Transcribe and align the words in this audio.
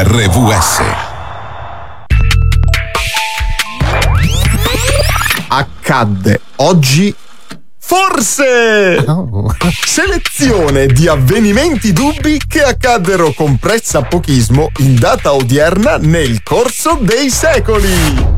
RVS. 0.00 0.80
Accadde 5.48 6.40
oggi 6.56 7.12
Forse! 7.80 9.02
Oh. 9.08 9.52
Selezione 9.84 10.86
di 10.86 11.08
avvenimenti 11.08 11.92
dubbi 11.92 12.40
che 12.46 12.62
accaddero 12.62 13.32
con 13.32 13.56
pressapochismo 13.56 14.70
in 14.78 14.94
data 14.94 15.32
odierna 15.32 15.96
nel 15.96 16.44
corso 16.44 16.96
dei 17.00 17.28
secoli. 17.28 18.37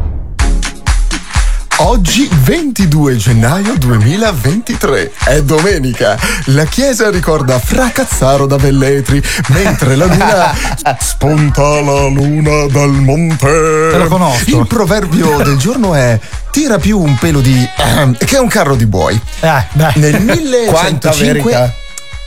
Oggi 1.83 2.29
22 2.31 3.17
gennaio 3.17 3.75
2023 3.79 5.13
è 5.25 5.43
domenica. 5.43 6.19
La 6.47 6.65
chiesa 6.65 7.09
ricorda 7.11 7.59
Fracazzaro 7.59 8.47
da 8.47 8.59
Velletri, 8.59 9.23
mentre 9.49 9.97
la 9.97 10.05
luna 10.05 10.55
spunta 11.01 11.81
la 11.81 12.07
luna 12.09 12.67
dal 12.67 12.91
monte. 12.91 13.47
Te 13.47 13.97
lo 13.97 14.09
conosco. 14.09 14.61
Il 14.61 14.67
proverbio 14.67 15.39
del 15.39 15.57
giorno 15.57 15.95
è 15.95 16.19
tira 16.51 16.79
più 16.79 16.99
un 17.01 17.17
pelo 17.17 17.41
di 17.41 17.67
ehm, 17.77 18.15
che 18.19 18.37
un 18.37 18.49
carro 18.49 18.77
di 18.77 18.85
buoi. 18.85 19.19
Eh, 19.41 19.65
beh. 19.73 19.93
Nel 19.95 20.67
Quanta 20.69 21.11
1105 21.13 21.53
verità. 21.53 21.75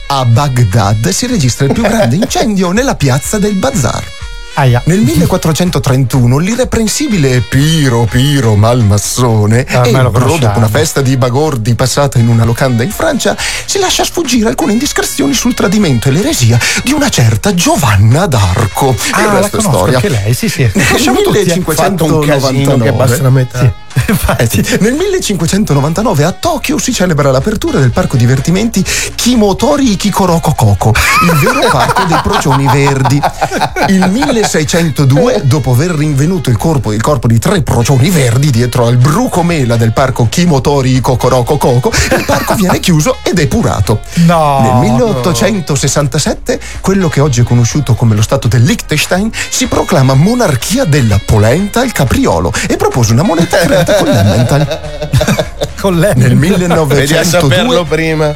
a 0.08 0.24
Baghdad 0.24 1.08
si 1.10 1.26
registra 1.28 1.66
il 1.66 1.72
più 1.72 1.82
grande 1.82 2.16
incendio 2.20 2.72
nella 2.72 2.96
piazza 2.96 3.38
del 3.38 3.54
bazar. 3.54 4.02
Aia. 4.54 4.82
Nel 4.86 5.00
1431 5.04 6.38
l'irreprensibile 6.38 7.40
Piro 7.40 8.06
Piro 8.10 8.54
Malmassone, 8.54 9.66
Ah, 9.68 9.86
ebro 9.86 10.36
dopo 10.36 10.58
una 10.58 10.68
festa 10.68 11.00
di 11.00 11.16
bagordi 11.16 11.74
passata 11.74 12.18
in 12.18 12.28
una 12.28 12.44
locanda 12.44 12.82
in 12.82 12.90
Francia, 12.90 13.36
si 13.64 13.78
lascia 13.78 14.04
sfuggire 14.04 14.48
alcune 14.48 14.72
indiscrezioni 14.72 15.34
sul 15.34 15.54
tradimento 15.54 16.08
e 16.08 16.12
l'eresia 16.12 16.58
di 16.82 16.92
una 16.92 17.08
certa 17.08 17.54
Giovanna 17.54 18.26
d'Arco. 18.26 18.94
Ah, 19.12 19.20
il 19.20 19.26
la 19.40 19.50
conosco 19.50 19.60
storia. 19.60 19.96
anche 19.96 20.08
lei, 20.08 20.34
sì, 20.34 20.48
sì. 20.48 20.68
Nel 20.72 20.86
Conosciamo 20.86 21.20
tutti, 21.22 21.38
eh. 21.38 21.44
1599 21.44 22.84
che 22.84 22.92
basta 22.92 23.22
la 23.22 23.30
metà. 23.30 23.60
eh 23.62 23.82
sì. 24.48 24.76
Nel 24.80 24.94
1599 24.94 26.24
a 26.24 26.32
Tokyo 26.32 26.78
si 26.78 26.92
celebra 26.92 27.30
l'apertura 27.30 27.78
del 27.78 27.90
parco 27.90 28.16
divertimenti 28.16 28.84
Kimotori 29.14 29.96
Kikoroko 29.96 30.52
Koko, 30.52 30.92
il 31.24 31.38
vero 31.38 31.68
parco 31.70 32.04
dei 32.04 32.18
procioni 32.22 32.66
verdi. 32.66 33.20
Il 33.88 34.08
1602, 34.10 35.42
dopo 35.44 35.72
aver 35.72 35.90
rinvenuto 35.90 36.50
il 36.50 36.56
corpo, 36.56 36.92
il 36.92 37.00
corpo 37.00 37.26
di 37.26 37.38
tre 37.38 37.62
procioni 37.62 38.10
verdi 38.10 38.50
dietro 38.50 38.86
al 38.86 38.96
bruco 38.96 39.42
mela 39.42 39.76
del 39.76 39.92
parco 39.92 40.26
Kimotori 40.28 41.00
Kokoroko 41.00 41.56
Koko, 41.56 41.92
il 42.16 42.24
parco 42.24 42.54
viene 42.56 42.80
chiuso 42.80 43.18
ed 43.22 43.38
epurato. 43.38 44.00
No. 44.26 44.60
Nel 44.60 44.90
1867, 44.90 46.60
quello 46.80 47.08
che 47.08 47.20
oggi 47.20 47.40
è 47.40 47.44
conosciuto 47.44 47.94
come 47.94 48.14
lo 48.14 48.22
stato 48.22 48.48
del 48.48 48.62
Liechtenstein 48.62 49.30
si 49.50 49.66
proclama 49.66 50.14
monarchia 50.14 50.84
della 50.84 51.20
polenta 51.24 51.80
al 51.80 51.92
capriolo 51.92 52.52
e 52.68 52.76
propose 52.76 53.12
una 53.12 53.22
moneta 53.22 53.60
está 53.84 53.98
con 53.98 54.14
la 54.14 54.24
mental. 54.24 54.80
Con 55.84 55.98
lei. 55.98 56.14
Nel 56.16 56.34
Vedi 56.38 57.14
a 57.14 57.22
saperlo 57.22 57.84
1902, 57.84 57.84
prima. 57.84 58.34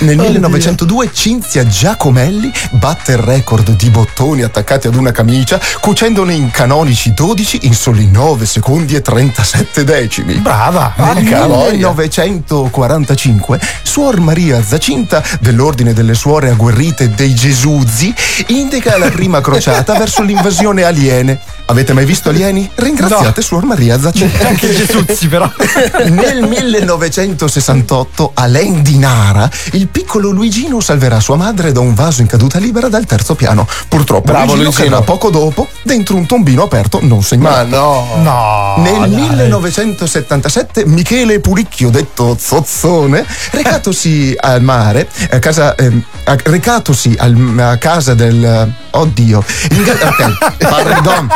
nel 0.00 0.16
1902 0.16 1.10
Cinzia 1.12 1.64
Giacomelli 1.64 2.52
batte 2.72 3.12
il 3.12 3.18
record 3.18 3.70
di 3.76 3.90
bottoni 3.90 4.42
attaccati 4.42 4.88
ad 4.88 4.96
una 4.96 5.12
camicia 5.12 5.60
cucendone 5.78 6.34
in 6.34 6.50
canonici 6.50 7.14
12 7.14 7.60
in 7.62 7.74
soli 7.74 8.10
9 8.10 8.44
secondi 8.44 8.96
e 8.96 9.02
37 9.02 9.84
decimi. 9.84 10.34
Brava. 10.38 10.94
Nel 10.96 11.14
Porca 11.14 11.46
voglia. 11.46 11.92
1945 11.92 13.60
Suor 13.84 14.18
Maria 14.18 14.60
Zacinta 14.64 15.22
dell'Ordine 15.38 15.92
delle 15.92 16.14
Suore 16.14 16.50
Agguerrite 16.50 17.10
dei 17.10 17.36
Gesuzzi 17.36 18.12
indica 18.48 18.98
la 18.98 19.10
prima 19.10 19.40
crociata 19.40 19.94
verso 19.96 20.22
l'invasione 20.22 20.82
aliene. 20.82 21.38
Avete 21.66 21.92
mai 21.92 22.04
visto 22.04 22.30
alieni? 22.30 22.68
Ringraziate 22.74 23.42
Suor 23.42 23.64
Maria 23.64 23.98
Zacinta. 24.00 24.48
Anche 24.48 24.74
Gesuzzi 24.74 25.28
però. 25.28 25.48
Nel 26.16 26.42
1968 26.46 28.30
a 28.34 28.46
Lendinara 28.46 29.50
il 29.72 29.88
piccolo 29.88 30.30
Luigino 30.30 30.80
salverà 30.80 31.20
sua 31.20 31.36
madre 31.36 31.72
da 31.72 31.80
un 31.80 31.92
vaso 31.94 32.22
in 32.22 32.26
caduta 32.26 32.58
libera 32.58 32.88
dal 32.88 33.04
terzo 33.04 33.34
piano. 33.34 33.66
Purtroppo 33.88 34.24
Bravo, 34.32 34.54
Luigino, 34.54 34.64
Luigino. 34.70 34.88
cadrà 34.96 35.02
poco 35.04 35.30
dopo 35.30 35.68
dentro 35.82 36.16
un 36.16 36.24
tombino 36.26 36.62
aperto 36.62 37.00
non 37.02 37.18
Ma 37.18 37.22
segnato. 37.24 37.66
no. 37.66 38.06
No. 38.22 38.74
Nel 38.78 38.98
dai. 39.10 39.10
1977 39.10 40.86
Michele 40.86 41.40
Pulicchio, 41.40 41.90
detto 41.90 42.36
Zozzone, 42.40 43.24
recatosi 43.50 44.34
al 44.40 44.62
mare, 44.62 45.08
a 45.30 45.38
casa, 45.38 45.74
ehm, 45.74 46.02
a- 46.24 46.36
recatosi 46.44 47.14
al- 47.18 47.58
a 47.58 47.76
casa 47.76 48.14
del... 48.14 48.72
Oddio. 48.90 49.44
In 49.72 49.80
ok, 49.82 50.56
pardon. 50.58 51.28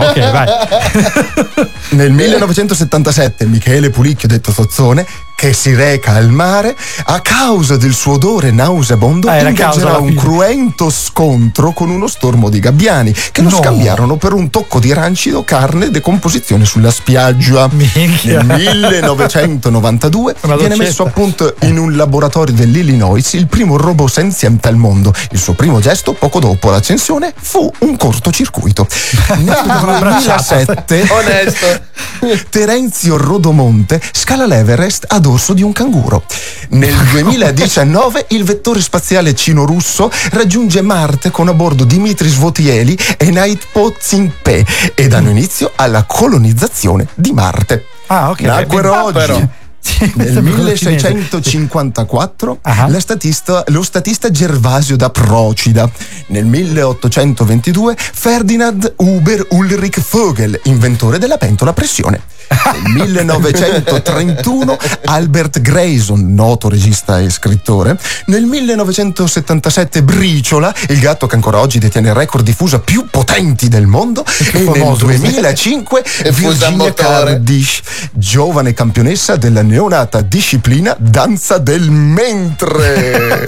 Ok, 0.00 0.30
vai. 0.32 0.48
Nel 1.90 2.12
1977 2.12 3.46
Michele 3.46 3.90
Pulicchio, 3.90 4.28
detto 4.28 4.52
Zozzone, 4.52 5.06
che 5.34 5.52
si 5.52 5.74
reca 5.74 6.12
al 6.12 6.30
mare, 6.30 6.76
a 7.06 7.20
causa 7.20 7.76
del 7.76 7.92
suo 7.94 8.12
odore 8.14 8.50
nauseabondo, 8.50 9.28
Ah, 9.28 9.40
ingaggerà 9.48 9.96
un 9.98 10.14
cruento 10.14 10.88
scontro 10.90 11.72
con 11.72 11.90
uno 11.90 12.06
stormo 12.06 12.48
di 12.48 12.60
gabbiani 12.60 13.12
che 13.32 13.42
lo 13.42 13.50
No. 13.50 13.56
scambiarono 13.56 14.16
per 14.16 14.32
un 14.34 14.50
tocco 14.50 14.78
di 14.78 14.92
rancido 14.92 15.42
carne 15.44 15.86
e 15.86 15.90
decomposizione 15.90 16.64
sulla 16.64 16.90
spiaggia. 16.90 17.68
Minchia. 17.72 18.42
Nel 18.42 18.78
1992 18.78 20.36
Una 20.42 20.56
viene 20.56 20.76
messo 20.76 21.04
a 21.04 21.10
punto 21.10 21.54
in 21.62 21.78
un 21.78 21.96
laboratorio 21.96 22.54
dell'Illinois 22.54 23.32
il 23.34 23.46
primo 23.46 23.76
robot 23.76 24.10
senziente 24.10 24.68
al 24.68 24.76
mondo. 24.76 25.12
Il 25.32 25.38
suo 25.38 25.54
primo 25.54 25.80
gesto, 25.80 26.12
poco 26.12 26.38
dopo 26.38 26.70
l'accensione, 26.70 27.32
fu 27.36 27.70
un 27.80 27.96
cortocircuito. 27.96 28.86
Nel 29.38 29.58
Una 29.64 29.98
bracciata. 29.98 30.54
2007 30.64 31.06
Onesto. 31.10 31.80
Terenzio 32.50 33.16
Rodomonte 33.16 34.00
scala 34.12 34.46
l'Everest 34.46 35.06
a 35.08 35.18
dorso 35.22 35.54
di 35.54 35.62
un 35.62 35.72
canguro. 35.72 36.24
Nel 36.70 36.94
2019 37.10 38.26
il 38.30 38.44
vettore 38.44 38.82
spaziale 38.82 39.34
cino-russo 39.34 40.10
raggiunge 40.32 40.82
Marte 40.82 41.30
con 41.30 41.48
a 41.48 41.54
bordo 41.54 41.84
Dimitri 41.84 42.28
Svotieli 42.28 42.98
e 43.16 43.30
Night 43.30 43.68
Pozinpe 43.72 44.66
e 44.94 45.08
danno 45.08 45.30
inizio 45.30 45.72
alla 45.74 46.04
colonizzazione 46.04 47.06
di 47.14 47.32
Marte. 47.32 47.86
Ah, 48.08 48.28
ok. 48.28 48.40
Nacquero 48.42 49.04
oggi. 49.04 49.48
Sì, 49.84 50.12
Nel 50.14 50.32
sembra 50.32 50.54
quello 50.54 50.76
cinese. 50.76 51.08
1654 51.12 52.58
Ah. 52.62 52.86
la 52.88 53.00
statista- 53.00 53.64
lo 53.68 53.82
statista 53.82 54.30
Gervasio 54.30 54.96
da 54.96 55.10
Procida. 55.10 55.90
Nel 56.28 56.44
1822 56.44 57.96
Ferdinand 57.98 58.94
Huber 58.98 59.46
Ulrich 59.50 60.00
Vogel, 60.10 60.58
inventore 60.64 61.18
della 61.18 61.36
pentola 61.36 61.70
a 61.70 61.74
pressione. 61.74 62.20
Nel 62.94 63.10
1931 63.22 64.76
Albert 65.06 65.60
Grayson, 65.60 66.34
noto 66.34 66.68
regista 66.68 67.18
e 67.18 67.30
scrittore. 67.30 67.98
Nel 68.26 68.44
1977 68.44 70.02
Briciola, 70.02 70.72
il 70.88 70.98
gatto 70.98 71.26
che 71.26 71.34
ancora 71.34 71.58
oggi 71.58 71.78
detiene 71.78 72.08
il 72.08 72.14
record 72.14 72.44
di 72.44 72.52
fusa 72.52 72.78
più 72.78 73.06
potenti 73.10 73.68
del 73.68 73.86
mondo. 73.86 74.24
E 74.52 74.58
nel 74.58 74.64
famoso. 74.64 75.06
2005 75.06 76.02
fusa 76.32 76.66
a 76.66 76.70
Virginia. 76.70 76.92
Cardish, 76.94 77.80
giovane 78.12 78.74
campionessa 78.74 79.36
della 79.36 79.62
neonata 79.72 80.20
disciplina 80.20 80.94
danza 80.98 81.56
del 81.56 81.90
mentre. 81.90 83.44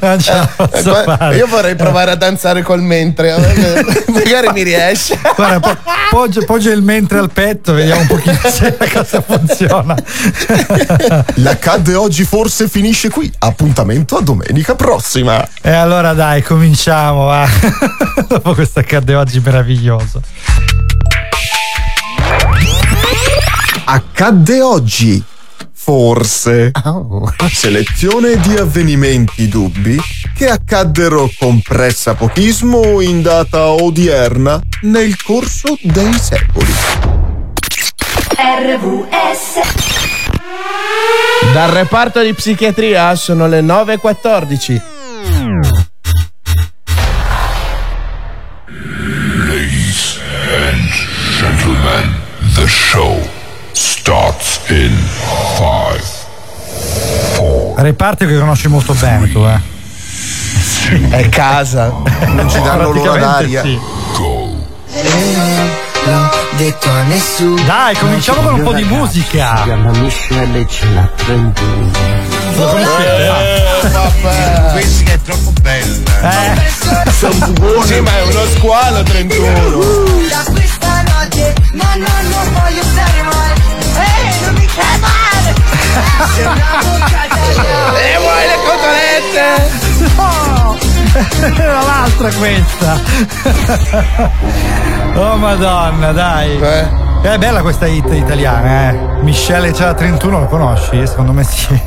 Non 0.00 0.20
ce 0.20 0.32
la 0.32 0.48
posso 0.54 0.90
Qua- 0.90 1.16
fare. 1.16 1.36
Io 1.36 1.48
vorrei 1.48 1.74
provare 1.74 2.12
a 2.12 2.14
danzare 2.14 2.62
col 2.62 2.80
mentre. 2.80 3.34
Magari 4.06 4.50
mi 4.52 4.62
riesce. 4.62 5.18
Guarda, 5.34 5.58
po- 5.58 5.76
poggia, 6.10 6.42
poggia 6.44 6.70
il 6.70 6.82
mentre 6.82 7.18
al 7.18 7.32
petto, 7.32 7.72
vediamo 7.72 8.02
un 8.02 8.06
pochino 8.06 8.38
se 8.48 8.76
la 8.78 8.88
cosa 8.88 9.20
funziona. 9.20 9.96
L'accadde 11.42 11.96
oggi 11.96 12.22
forse 12.22 12.68
finisce 12.68 13.10
qui. 13.10 13.32
Appuntamento 13.38 14.16
a 14.16 14.22
domenica 14.22 14.76
prossima. 14.76 15.44
E 15.60 15.72
allora 15.72 16.12
dai, 16.12 16.40
cominciamo, 16.42 17.24
va. 17.24 17.48
Dopo 18.28 18.54
questo 18.54 18.78
accade 18.78 19.16
oggi 19.16 19.40
meraviglioso. 19.44 20.22
Accadde 23.92 24.62
oggi. 24.62 25.20
Forse. 25.72 26.70
Selezione 27.50 28.36
di 28.36 28.54
avvenimenti 28.56 29.48
dubbi 29.48 29.98
che 30.32 30.48
accaddero 30.48 31.28
con 31.36 31.60
pressapochismo 31.60 33.00
in 33.00 33.20
data 33.20 33.66
odierna 33.70 34.60
nel 34.82 35.20
corso 35.20 35.76
dei 35.82 36.12
secoli. 36.12 36.72
RVS 38.36 39.58
Dal 41.52 41.70
reparto 41.70 42.22
di 42.22 42.32
psichiatria 42.32 43.12
sono 43.16 43.48
le 43.48 43.60
9.14. 43.60 44.82
Gentlemen, 51.40 52.14
the 52.54 52.66
show 52.68 53.38
starts 54.10 54.58
in 54.70 54.92
five, 55.54 56.02
four, 57.36 57.74
Reparto 57.76 58.26
che 58.26 58.36
conosci 58.36 58.66
molto 58.66 58.92
bene 58.94 59.30
tu, 59.30 59.38
eh. 59.44 59.60
È 61.10 61.28
casa. 61.28 61.92
Non 62.26 62.50
ci 62.50 62.60
danno 62.60 62.90
l'ora 62.90 63.16
d'aria. 63.16 63.62
sì. 63.62 63.78
l'ho 66.04 66.30
detto 66.56 66.90
a 66.90 67.02
nessuno. 67.02 67.62
Dai, 67.62 67.94
cominciamo 67.94 68.42
con 68.42 68.54
un 68.54 68.62
po' 68.64 68.72
di 68.72 68.82
musica. 68.82 69.60
chiama 69.62 69.92
Michelle 69.92 70.58
e 70.58 70.66
ce 70.66 70.86
l'ha 70.92 71.08
31. 71.14 71.90
Lo 72.56 72.66
conoscete? 72.66 73.32
Questa 74.72 75.12
è 75.12 75.20
troppo 75.20 75.52
bella. 75.62 76.32
Eh, 76.32 76.70
Sì, 77.84 78.00
ma 78.00 78.16
è 78.16 78.22
uno 78.22 78.44
squalo 78.56 79.02
31. 79.04 79.78
Da 80.28 80.50
questa 80.50 81.02
notte, 81.02 81.54
ma 81.74 81.94
no, 81.94 82.28
non 82.28 82.52
voglio 82.54 82.82
stare 82.82 83.22
male. 83.22 83.79
Male. 84.76 85.54
E 88.02 88.18
vuoi 88.18 88.46
le 88.46 88.58
cotolette? 88.64 89.78
era 91.62 91.82
l'altra 91.82 92.30
questa. 92.32 93.00
oh 95.14 95.36
madonna, 95.36 96.12
dai. 96.12 96.60
Eh. 96.60 97.09
È 97.22 97.36
bella 97.36 97.60
questa 97.60 97.86
hit 97.86 98.10
italiana, 98.12 98.90
eh. 98.90 99.22
Michelle 99.22 99.72
c'ha 99.72 99.92
31, 99.92 100.40
lo 100.40 100.46
conosci? 100.46 101.06
Secondo 101.06 101.32
me 101.32 101.44
sì. 101.48 101.78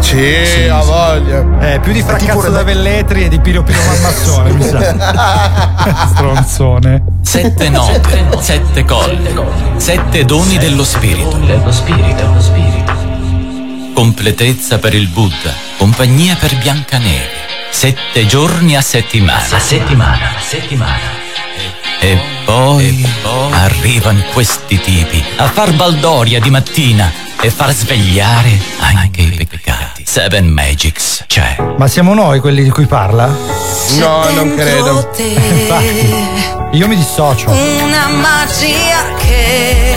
Sì, 0.00 0.66
ha 0.68 0.80
voglia. 0.82 1.44
Eh, 1.60 1.80
più 1.80 1.92
di 1.92 2.02
Rebe- 2.06 2.50
da 2.50 2.62
Velletri 2.62 3.24
e 3.24 3.28
di 3.28 3.38
Piro 3.38 3.62
Piro 3.62 3.80
Mammazzone, 3.82 4.50
mi 4.52 4.62
sa. 4.62 6.06
Stronzone. 6.08 7.04
Sette 7.20 7.68
note, 7.68 8.00
sette 8.40 8.84
colli, 8.86 9.34
sette 9.76 10.24
doni 10.24 10.56
dello 10.56 10.84
spirito. 10.84 11.36
Dello 11.36 11.70
spirito, 11.70 12.24
dello 12.26 12.40
spirito. 12.40 12.92
Completezza 13.92 14.78
per 14.78 14.94
il 14.94 15.08
Buddha, 15.08 15.52
compagnia 15.76 16.34
per 16.36 16.56
Biancaneve. 16.56 17.46
Sette 17.70 18.24
giorni 18.26 18.74
a 18.74 18.80
settimana. 18.80 19.44
La 19.50 19.58
settimana, 19.58 20.32
la 20.32 20.40
settimana. 20.40 21.26
E 22.00 22.16
poi, 22.44 23.04
arrivano 23.50 24.22
questi 24.32 24.80
tipi 24.80 25.22
a 25.36 25.48
far 25.48 25.74
baldoria 25.74 26.40
di 26.40 26.48
mattina 26.48 27.10
e 27.40 27.50
far 27.50 27.72
svegliare 27.72 28.56
anche 28.78 29.22
i 29.22 29.46
peccati. 29.46 30.04
Seven 30.06 30.46
Magics 30.46 31.24
c'è. 31.26 31.56
Ma 31.76 31.88
siamo 31.88 32.14
noi 32.14 32.38
quelli 32.40 32.62
di 32.62 32.70
cui 32.70 32.86
parla? 32.86 33.26
No, 33.26 34.30
non 34.30 34.54
credo. 34.54 35.10
Infatti. 35.16 36.14
Io 36.72 36.86
mi 36.86 36.94
dissocio. 36.96 37.50
Una 37.50 38.06
magia 38.08 39.14
che 39.18 39.96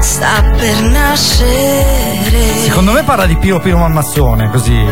sta 0.00 0.42
per 0.56 0.80
nascere. 0.82 2.62
Secondo 2.62 2.92
me 2.92 3.02
parla 3.04 3.26
di 3.26 3.36
Piro 3.36 3.60
Piro 3.60 3.78
Mammazzone, 3.78 4.50
così. 4.50 4.84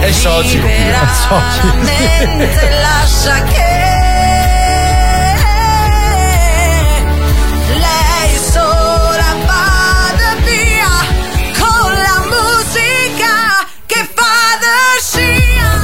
È 0.00 0.10
soci. 0.12 0.60
Liberamente 0.60 2.70
lascia 2.80 3.42
che 3.44 3.69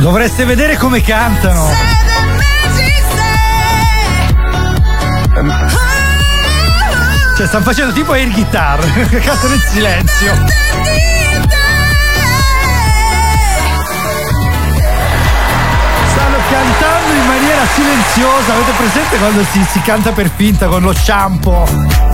Dovreste 0.07 0.45
vedere 0.45 0.77
come 0.77 1.01
cantano. 1.01 1.69
Cioè, 7.37 7.47
stanno 7.49 7.65
facendo 7.65 7.93
tipo 7.93 8.13
air 8.13 8.31
guitar. 8.31 8.79
che 9.11 9.19
cantano 9.19 9.55
in 9.55 9.61
silenzio. 9.61 10.33
Stanno 16.13 16.37
cantando 16.51 17.13
in 17.21 17.27
maniera 17.27 17.63
silenziosa. 17.75 18.53
Avete 18.55 18.73
presente 18.77 19.17
quando 19.19 19.45
si, 19.51 19.65
si 19.71 19.81
canta 19.83 20.13
per 20.13 20.31
finta 20.35 20.67
con 20.67 20.83
lo 20.83 20.95
shampoo? 20.95 21.67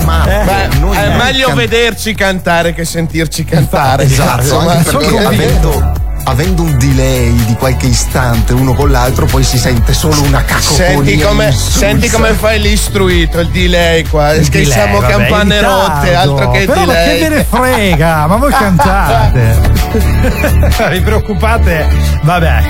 Ma 0.05 0.25
Eh, 0.25 0.45
Beh, 0.45 0.79
noi 0.79 0.97
è 0.97 1.17
meglio 1.17 1.47
can- 1.49 1.57
vederci 1.57 2.15
cantare 2.15 2.75
che 2.75 2.85
sentirci 2.85 3.45
cantare. 3.45 4.05
Esatto, 4.05 4.41
Esatto, 4.43 4.61
ma 4.65 4.73
anche 4.73 4.91
sono 4.91 4.99
perché 4.99 5.23
convinto. 5.23 5.69
avendo, 5.69 6.01
avendo 6.25 6.63
un 6.63 6.79
delay 6.79 7.33
di 7.45 7.55
qualche 7.55 7.87
istante 7.87 8.53
uno 8.53 8.75
con 8.75 8.91
l'altro, 8.91 9.27
poi 9.27 9.43
si 9.43 9.59
sente 9.59 9.93
solo 9.93 10.23
una 10.23 10.45
cacofonia. 10.45 10.95
Senti 10.95 11.19
come, 11.19 11.47
insulsa. 11.47 11.79
senti 11.79 12.09
come 12.09 12.33
fai 12.33 12.61
l'istruito, 12.61 13.41
il 13.41 13.49
delay 13.49 14.05
qua. 14.05 14.33
Il 14.33 14.49
che 14.49 14.61
delay, 14.61 14.73
siamo 14.73 15.01
vabbè, 15.01 15.13
campane 15.13 15.61
rotte, 15.61 16.15
altro 16.15 16.51
che 16.51 16.65
Però 16.65 16.85
ma 16.85 16.93
che 16.93 17.05
delay. 17.05 17.21
ve 17.21 17.29
ne 17.29 17.45
frega? 17.49 18.27
Ma 18.27 18.37
voi 18.37 18.53
cantate. 18.53 19.71
Vi 20.91 21.01
preoccupate? 21.01 21.89
Vabbè. 22.23 22.63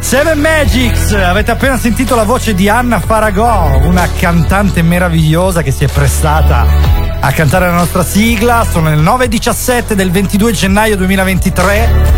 Seven 0.00 0.38
Magics, 0.38 1.12
avete 1.12 1.50
appena 1.50 1.78
sentito 1.78 2.14
la 2.14 2.24
voce 2.24 2.54
di 2.54 2.68
Anna 2.68 3.00
Faragò, 3.00 3.80
una 3.84 4.06
cantante 4.18 4.82
meravigliosa 4.82 5.62
che 5.62 5.70
si 5.70 5.84
è 5.84 5.88
prestata 5.88 7.13
a 7.26 7.32
cantare 7.32 7.66
la 7.66 7.72
nostra 7.72 8.04
sigla. 8.04 8.66
Sono 8.70 8.90
le 8.90 8.96
9.17 8.96 9.94
del 9.94 10.10
22 10.10 10.52
gennaio 10.52 10.96
2023. 10.96 12.12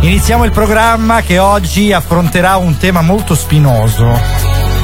Iniziamo 0.00 0.44
il 0.44 0.50
programma 0.50 1.20
che 1.20 1.38
oggi 1.38 1.92
affronterà 1.92 2.56
un 2.56 2.78
tema 2.78 3.02
molto 3.02 3.34
spinoso. 3.34 4.18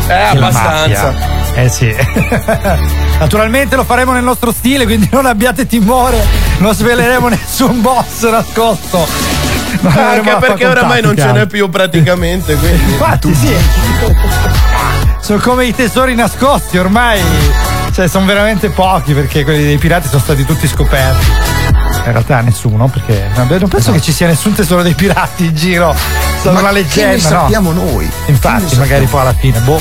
Eh, 0.08 0.12
abbastanza. 0.12 1.14
Eh 1.54 1.70
sì. 1.70 1.94
Naturalmente 3.19 3.76
lo 3.76 3.84
faremo 3.84 4.12
nel 4.12 4.24
nostro 4.24 4.52
stile, 4.52 4.84
quindi 4.84 5.08
non 5.10 5.24
abbiate 5.24 5.66
timore, 5.66 6.22
non 6.58 6.74
sveleremo 6.74 7.28
nessun 7.28 7.80
boss 7.80 8.28
nascosto. 8.28 9.06
Non 9.80 9.96
Anche 9.96 10.36
perché 10.38 10.66
oramai 10.66 11.00
non 11.00 11.16
ce 11.16 11.32
n'è 11.32 11.46
più 11.46 11.70
praticamente. 11.70 12.56
Quindi. 12.56 12.92
Infatti, 12.92 13.34
sì. 13.34 13.56
Sono 15.19 15.38
come 15.38 15.64
i 15.64 15.74
tesori 15.74 16.14
nascosti, 16.14 16.76
ormai. 16.76 17.71
Cioè, 17.92 18.08
sono 18.08 18.24
veramente 18.24 18.70
pochi 18.70 19.12
perché 19.12 19.44
quelli 19.44 19.64
dei 19.64 19.78
pirati 19.78 20.08
sono 20.08 20.20
stati 20.20 20.44
tutti 20.44 20.66
scoperti. 20.66 21.26
In 22.04 22.10
realtà 22.10 22.40
nessuno, 22.40 22.88
perché 22.88 23.28
vabbè, 23.34 23.58
non 23.58 23.68
penso 23.68 23.92
che 23.92 24.00
ci 24.00 24.12
sia 24.12 24.26
nessun 24.26 24.54
tesoro 24.54 24.82
dei 24.82 24.94
pirati 24.94 25.44
in 25.46 25.54
giro. 25.54 25.94
Sono 26.40 26.54
Ma 26.54 26.60
una 26.60 26.68
che 26.70 26.74
leggenda, 26.74 27.12
no? 27.12 27.40
sappiamo 27.40 27.72
noi? 27.72 28.10
Infatti, 28.26 28.64
Che 28.64 28.76
magari 28.76 29.04
poi 29.06 29.20
alla 29.20 29.34
fine, 29.34 29.58
boh. 29.60 29.80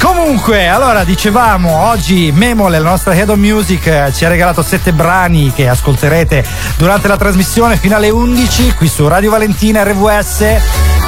Comunque, 0.00 0.66
allora 0.66 1.04
dicevamo, 1.04 1.88
oggi 1.88 2.32
Memole, 2.34 2.78
la 2.78 2.88
nostra 2.88 3.14
Head 3.14 3.28
of 3.28 3.36
Music, 3.36 3.86
eh, 3.86 4.12
ci 4.14 4.24
ha 4.24 4.28
regalato 4.28 4.62
sette 4.62 4.92
brani 4.94 5.52
che 5.52 5.68
ascolterete 5.68 6.42
durante 6.78 7.06
la 7.06 7.18
trasmissione 7.18 7.76
fino 7.76 7.96
alle 7.96 8.08
11 8.08 8.74
qui 8.74 8.88
su 8.88 9.06
Radio 9.06 9.30
Valentina 9.30 9.82
RVS. 9.82 10.99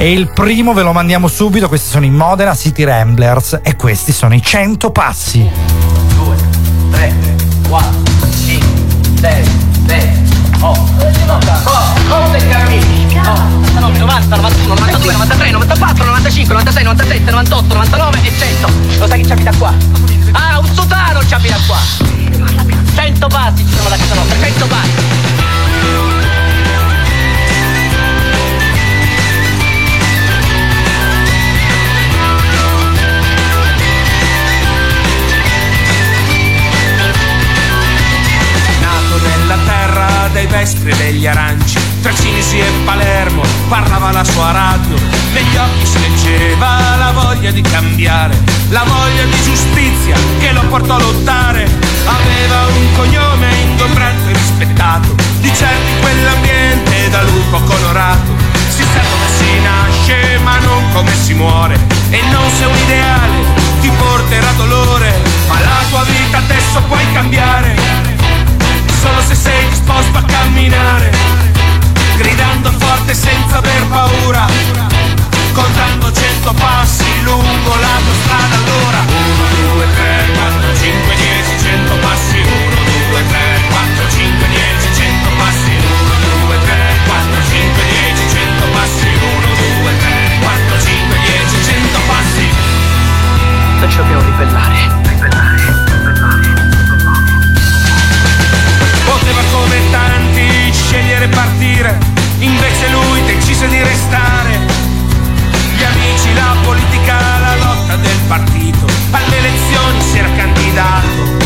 E 0.00 0.12
il 0.12 0.30
primo 0.30 0.74
ve 0.74 0.82
lo 0.82 0.92
mandiamo 0.92 1.26
subito, 1.26 1.66
questi 1.66 1.90
sono 1.90 2.04
i 2.04 2.10
Modena 2.10 2.54
City 2.54 2.84
Ramblers 2.84 3.58
e 3.64 3.74
questi 3.74 4.12
sono 4.12 4.32
i 4.32 4.40
100 4.40 4.92
passi. 4.92 5.50
2, 6.14 6.36
3, 6.92 7.14
4, 7.68 7.90
5, 8.46 8.68
6, 9.20 9.44
7, 9.88 10.22
8, 10.60 11.10
9, 12.06 12.48
caramini. 12.48 13.20
90, 13.98 14.36
91, 14.36 14.74
92, 14.74 15.12
93, 15.12 15.50
94, 15.50 16.04
95, 16.04 16.54
96, 16.54 16.84
97, 16.84 17.30
98, 17.32 17.74
99 17.74 18.18
e 18.22 18.32
100. 18.38 18.70
Lo 19.00 19.06
sai 19.08 19.20
chi 19.20 19.26
ci 19.26 19.32
abita 19.32 19.52
qua? 19.58 19.74
Ah, 20.30 20.58
un 20.60 20.74
sotano 20.74 21.26
ci 21.26 21.34
abita 21.34 21.56
qua. 21.66 21.78
100 22.94 23.26
passi 23.26 23.66
ci 23.66 23.74
sono 23.74 23.88
da 23.88 23.96
casa 23.96 24.14
nostra, 24.14 24.36
100 24.38 24.66
passi. 24.66 25.27
Terra 40.38 40.44
dei 40.44 40.46
vespri 40.46 40.90
e 40.90 40.96
degli 40.96 41.26
aranci, 41.26 41.78
tra 42.00 42.14
Cinisi 42.14 42.58
e 42.58 42.70
Palermo 42.84 43.42
parlava 43.68 44.12
la 44.12 44.24
sua 44.24 44.52
radio, 44.52 44.96
negli 45.32 45.56
occhi 45.56 45.86
si 45.86 45.98
leggeva 46.00 46.96
la 46.96 47.10
voglia 47.12 47.50
di 47.50 47.60
cambiare, 47.60 48.36
la 48.68 48.84
voglia 48.84 49.24
di 49.24 49.42
giustizia 49.42 50.16
che 50.38 50.52
lo 50.52 50.62
portò 50.68 50.94
a 50.94 51.00
lottare. 51.00 51.66
Aveva 52.06 52.66
un 52.66 52.92
cognome 52.94 53.48
ingombrante 53.62 54.30
e 54.30 54.32
rispettato, 54.32 55.14
di 55.40 55.52
certo 55.54 55.90
in 55.90 56.00
quell'ambiente 56.00 57.10
da 57.10 57.22
lupo 57.22 57.60
colorato. 57.60 58.36
Si 58.68 58.82
sa 58.82 59.00
come 59.00 59.28
si 59.36 59.60
nasce 59.60 60.38
ma 60.42 60.58
non 60.58 60.84
come 60.92 61.14
si 61.14 61.34
muore, 61.34 61.78
e 62.10 62.20
non 62.30 62.48
se 62.56 62.64
un 62.64 62.76
ideale 62.76 63.36
ti 63.80 63.90
porterà 63.90 64.52
dolore, 64.56 65.20
ma 65.48 65.60
la 65.60 65.82
tua 65.90 66.04
vita 66.04 66.38
adesso 66.38 66.80
puoi 66.82 67.12
cambiare 67.12 68.17
solo 68.98 69.20
se 69.22 69.34
sei 69.34 69.68
disposto 69.68 70.18
a 70.18 70.22
camminare, 70.22 71.10
gridando 72.16 72.70
forte 72.72 73.14
senza 73.14 73.58
aver 73.58 73.86
paura, 73.86 74.46
contando 75.52 76.12
cento 76.12 76.52
passi 76.54 77.04
lungo 77.22 77.74
la 77.80 77.96
tua 78.02 78.14
strada 78.24 78.56
allora. 78.56 78.98
1, 79.06 79.74
2, 79.74 79.86
3, 79.94 80.32
4, 80.34 80.74
5, 80.74 81.14
10, 81.14 81.58
100 81.62 81.94
passi, 82.02 82.38
1, 82.38 82.46
2, 83.10 83.28
3, 83.28 83.38
4, 83.70 84.10
5, 84.10 84.48
10, 84.48 84.94
100 84.94 85.30
passi, 85.38 85.70
1, 85.70 85.86
2, 86.46 86.58
3, 86.58 86.74
4, 87.06 87.42
5, 87.50 87.82
10, 87.86 88.28
100 88.28 88.66
passi, 88.74 89.06
1, 89.06 89.46
2, 89.82 89.98
3, 89.98 90.38
4, 90.42 90.80
5, 90.82 91.18
10, 91.22 91.64
100 91.64 91.98
passi. 92.08 92.44
Noi 93.78 93.90
ci 93.90 93.96
dobbiamo 93.96 94.22
ribellare. 94.22 94.67
Partire, 101.26 101.98
invece 102.38 102.88
lui 102.90 103.24
decise 103.24 103.66
di 103.66 103.82
restare. 103.82 104.60
Gli 105.74 105.82
amici, 105.82 106.32
la 106.34 106.54
politica, 106.62 107.18
la 107.40 107.56
lotta 107.56 107.96
del 107.96 108.20
partito, 108.28 108.86
alle 109.10 109.38
elezioni 109.38 110.00
si 110.00 110.18
era 110.18 110.28
candidato. 110.36 111.36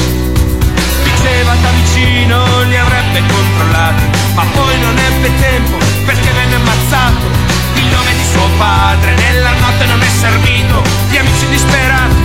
Diceva 1.05 1.55
da 1.55 1.71
vicino 1.71 2.63
li 2.65 2.77
avrebbe 2.77 3.23
controllati, 3.33 4.05
ma 4.35 4.45
poi 4.53 4.79
non 4.81 4.99
ebbe 4.99 5.31
tempo 5.41 5.77
perché 6.05 6.31
venne 6.33 6.57
ammazzato. 6.57 7.27
Il 7.75 7.87
nome 7.87 8.13
di 8.13 8.25
suo 8.31 8.49
padre 8.59 9.15
nella 9.15 9.53
notte 9.53 9.87
non 9.87 10.03
è 10.03 10.09
servito, 10.21 10.83
gli 11.09 11.17
amici 11.17 11.47
disperati 11.49 12.21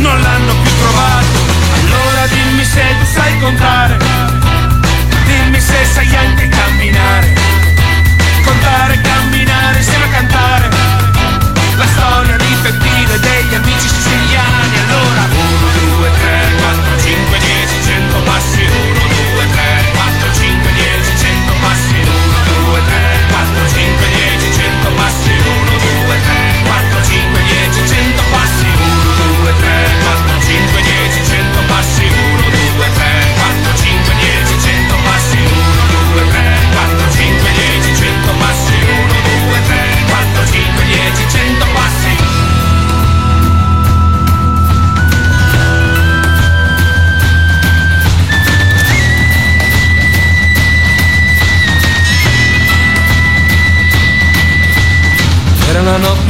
non 0.00 0.20
l'hanno 0.20 0.52
più 0.62 0.72
trovato. 0.78 1.38
Allora 1.72 2.26
dimmi 2.26 2.64
se 2.64 2.82
tu 2.98 3.06
sai 3.06 3.38
contare, 3.38 3.96
dimmi 5.24 5.60
se 5.60 5.84
sai 5.84 6.16
anche 6.16 6.48
December 9.80 10.29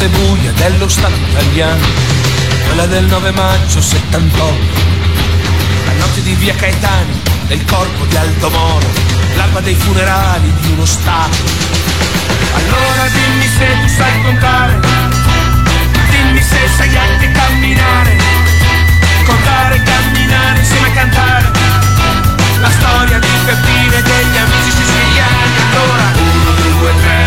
notte 0.00 0.09
buia 0.09 0.52
dello 0.52 0.88
Stato 0.88 1.14
italiano, 1.28 1.85
quella 2.64 2.87
del 2.87 3.04
9 3.04 3.33
maggio 3.33 3.83
78. 3.83 4.54
La 5.85 5.92
notte 5.92 6.23
di 6.23 6.33
via 6.37 6.54
Caetani, 6.54 7.21
del 7.49 7.62
corpo 7.66 8.07
di 8.07 8.16
Aldo 8.16 8.49
Moro, 8.49 8.87
l'alba 9.37 9.61
dei 9.61 9.75
funerali 9.75 10.50
di 10.61 10.73
uno 10.73 10.87
Stato. 10.87 11.37
Allora 12.54 13.09
dimmi 13.12 13.47
se 13.47 13.66
tu 13.83 13.88
sai 13.88 14.23
contare, 14.23 14.80
dimmi 16.09 16.42
se 16.42 16.69
sai 16.78 16.97
anche 16.97 17.30
camminare, 17.33 18.16
contare, 19.26 19.83
camminare, 19.83 20.59
insieme 20.61 20.88
a 20.88 20.92
cantare. 20.92 21.50
La 22.59 22.71
storia 22.71 23.19
di 23.19 23.28
Peppino 23.45 23.92
e 23.92 24.02
degli 24.02 24.37
amici 24.37 24.71
siciliani. 24.71 25.52
Allora 25.73 26.04
1, 26.14 26.78
2, 26.78 26.92
3, 27.02 27.20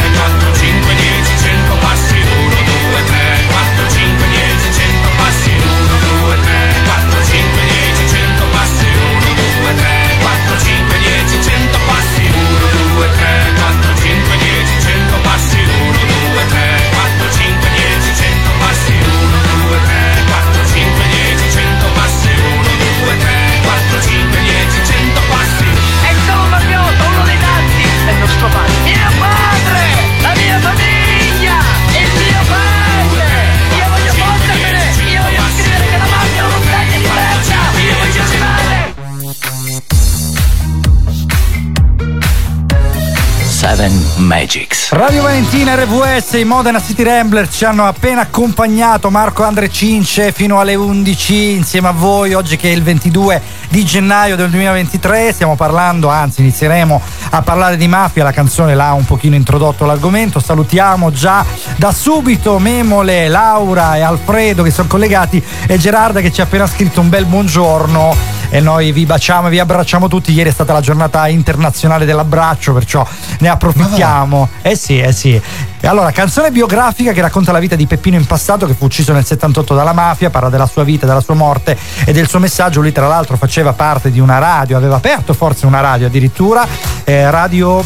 7 43.63 44.17
Magics. 44.17 44.91
Radio 44.91 45.21
Valentina 45.23 45.73
RVS, 45.75 46.33
i 46.33 46.43
Modena 46.43 46.81
City 46.81 47.01
Rambler 47.01 47.47
ci 47.47 47.63
hanno 47.63 47.85
appena 47.85 48.19
accompagnato 48.19 49.09
Marco 49.09 49.43
Andre 49.43 49.69
Cince 49.69 50.33
fino 50.33 50.59
alle 50.59 50.75
11 50.75 51.51
insieme 51.53 51.87
a 51.87 51.91
voi 51.91 52.33
oggi 52.33 52.57
che 52.57 52.69
è 52.69 52.73
il 52.73 52.83
22 52.83 53.41
di 53.69 53.85
gennaio 53.85 54.35
del 54.35 54.49
2023 54.49 55.31
stiamo 55.31 55.55
parlando, 55.55 56.09
anzi 56.09 56.41
inizieremo 56.41 57.01
a 57.29 57.41
parlare 57.41 57.77
di 57.77 57.87
mafia, 57.87 58.23
la 58.23 58.33
canzone 58.33 58.75
l'ha 58.75 58.91
un 58.91 59.05
pochino 59.05 59.35
introdotto 59.35 59.85
l'argomento, 59.85 60.41
salutiamo 60.41 61.09
già 61.11 61.45
da 61.77 61.93
subito 61.93 62.59
Memole, 62.59 63.29
Laura 63.29 63.95
e 63.95 64.01
Alfredo 64.01 64.61
che 64.61 64.71
sono 64.71 64.89
collegati 64.89 65.41
e 65.67 65.77
Gerarda 65.77 66.19
che 66.19 66.33
ci 66.33 66.41
ha 66.41 66.43
appena 66.43 66.67
scritto 66.67 66.99
un 66.99 67.07
bel 67.07 67.25
buongiorno 67.25 68.32
e 68.53 68.59
noi 68.59 68.91
vi 68.91 69.07
baciamo 69.07 69.47
e 69.47 69.49
vi 69.49 69.57
abbracciamo 69.57 70.07
tutti. 70.07 70.31
Ieri 70.31 70.51
è 70.51 70.53
stata 70.53 70.73
la 70.73 70.79
giornata 70.79 71.27
internazionale 71.27 72.05
dell'abbraccio, 72.05 72.71
perciò 72.71 73.03
ne 73.39 73.49
approfittiamo. 73.49 74.47
Eh 74.61 74.75
sì, 74.75 74.99
eh 74.99 75.11
sì. 75.11 75.41
E 75.79 75.87
allora, 75.87 76.11
canzone 76.11 76.51
biografica 76.51 77.13
che 77.13 77.21
racconta 77.21 77.51
la 77.51 77.57
vita 77.57 77.75
di 77.75 77.87
Peppino 77.87 78.15
in 78.15 78.27
passato, 78.27 78.67
che 78.67 78.75
fu 78.75 78.85
ucciso 78.85 79.11
nel 79.11 79.25
78 79.25 79.73
dalla 79.73 79.91
mafia, 79.91 80.29
parla 80.29 80.49
della 80.49 80.67
sua 80.67 80.83
vita, 80.83 81.07
della 81.07 81.19
sua 81.19 81.33
morte 81.33 81.75
e 82.05 82.13
del 82.13 82.27
suo 82.27 82.37
messaggio. 82.37 82.79
Lui, 82.79 82.91
tra 82.91 83.07
l'altro, 83.07 83.37
faceva 83.37 83.73
parte 83.73 84.11
di 84.11 84.19
una 84.19 84.37
radio, 84.37 84.77
aveva 84.77 84.97
aperto 84.97 85.33
forse 85.33 85.65
una 85.65 85.79
radio 85.79 86.05
addirittura, 86.05 86.63
eh, 87.05 87.31
radio. 87.31 87.83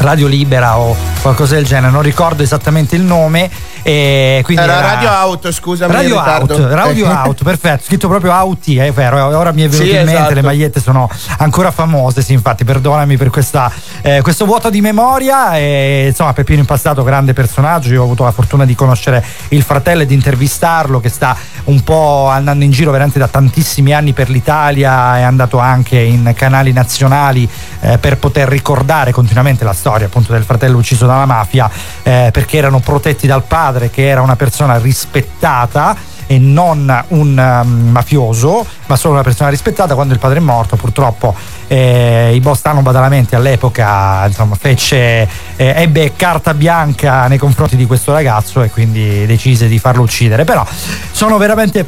Radio 0.00 0.28
Libera 0.28 0.78
o 0.78 0.94
qualcosa 1.20 1.56
del 1.56 1.64
genere, 1.64 1.90
non 1.90 2.02
ricordo 2.02 2.44
esattamente 2.44 2.94
il 2.94 3.02
nome. 3.02 3.50
E 3.82 4.40
quindi 4.44 4.62
Era 4.62 4.80
Radio 4.80 5.08
Auto, 5.08 5.52
scusami. 5.52 5.92
Radio. 5.92 6.16
Out, 6.18 6.58
Radio 6.70 7.06
Out, 7.08 7.42
perfetto, 7.42 7.84
scritto 7.84 8.08
proprio 8.08 8.32
Auti, 8.32 8.76
è 8.76 8.92
vero, 8.92 9.24
ora 9.36 9.52
mi 9.52 9.62
è 9.62 9.68
venuto 9.68 9.88
Sì, 9.88 9.90
in 9.90 10.04
mente, 10.04 10.12
esatto. 10.12 10.34
le 10.34 10.42
magliette 10.42 10.80
sono 10.80 11.08
ancora 11.38 11.70
famose, 11.70 12.22
sì, 12.22 12.32
infatti 12.32 12.64
perdonami 12.64 13.16
per 13.16 13.30
questa, 13.30 13.70
eh, 14.02 14.20
questo 14.20 14.44
vuoto 14.44 14.68
di 14.70 14.80
memoria, 14.80 15.56
e, 15.56 16.06
insomma 16.08 16.32
Peppino 16.32 16.60
in 16.60 16.66
passato 16.66 17.02
grande 17.02 17.32
personaggio, 17.32 17.92
io 17.92 18.00
ho 18.00 18.04
avuto 18.04 18.24
la 18.24 18.32
fortuna 18.32 18.64
di 18.64 18.74
conoscere 18.74 19.24
il 19.48 19.62
fratello 19.62 20.02
e 20.02 20.06
di 20.06 20.14
intervistarlo 20.14 21.00
che 21.00 21.08
sta 21.08 21.36
un 21.64 21.82
po' 21.82 22.28
andando 22.28 22.64
in 22.64 22.70
giro 22.70 22.90
veramente 22.90 23.18
da 23.18 23.28
tantissimi 23.28 23.92
anni 23.92 24.12
per 24.12 24.28
l'Italia, 24.28 25.18
è 25.18 25.22
andato 25.22 25.58
anche 25.58 25.98
in 25.98 26.32
canali 26.34 26.72
nazionali 26.72 27.48
eh, 27.80 27.98
per 27.98 28.18
poter 28.18 28.48
ricordare 28.48 29.12
continuamente 29.12 29.64
la 29.64 29.72
storia 29.72 30.06
appunto 30.06 30.32
del 30.32 30.42
fratello 30.42 30.78
ucciso 30.78 31.06
dalla 31.06 31.26
mafia, 31.26 31.70
eh, 32.02 32.30
perché 32.32 32.56
erano 32.56 32.80
protetti 32.80 33.26
dal 33.26 33.42
padre 33.44 33.66
che 33.90 34.08
era 34.08 34.22
una 34.22 34.36
persona 34.36 34.78
rispettata 34.78 35.96
e 36.26 36.38
non 36.38 37.04
un 37.08 37.62
um, 37.62 37.90
mafioso, 37.90 38.64
ma 38.86 38.96
solo 38.96 39.14
una 39.14 39.22
persona 39.22 39.48
rispettata. 39.48 39.94
Quando 39.94 40.12
il 40.12 40.20
padre 40.20 40.38
è 40.38 40.42
morto, 40.42 40.76
purtroppo 40.76 41.34
eh, 41.66 42.32
i 42.34 42.40
Bostano 42.40 42.82
Badalamenti 42.82 43.34
all'epoca 43.34 44.26
insomma, 44.26 44.54
fece, 44.54 45.26
eh, 45.56 45.72
ebbe 45.76 46.12
carta 46.16 46.52
bianca 46.52 47.26
nei 47.28 47.38
confronti 47.38 47.76
di 47.76 47.86
questo 47.86 48.12
ragazzo 48.12 48.62
e 48.62 48.70
quindi 48.70 49.24
decise 49.26 49.68
di 49.68 49.78
farlo 49.78 50.02
uccidere. 50.02 50.44
Però 50.44 50.64
sono 51.10 51.38
veramente 51.38 51.86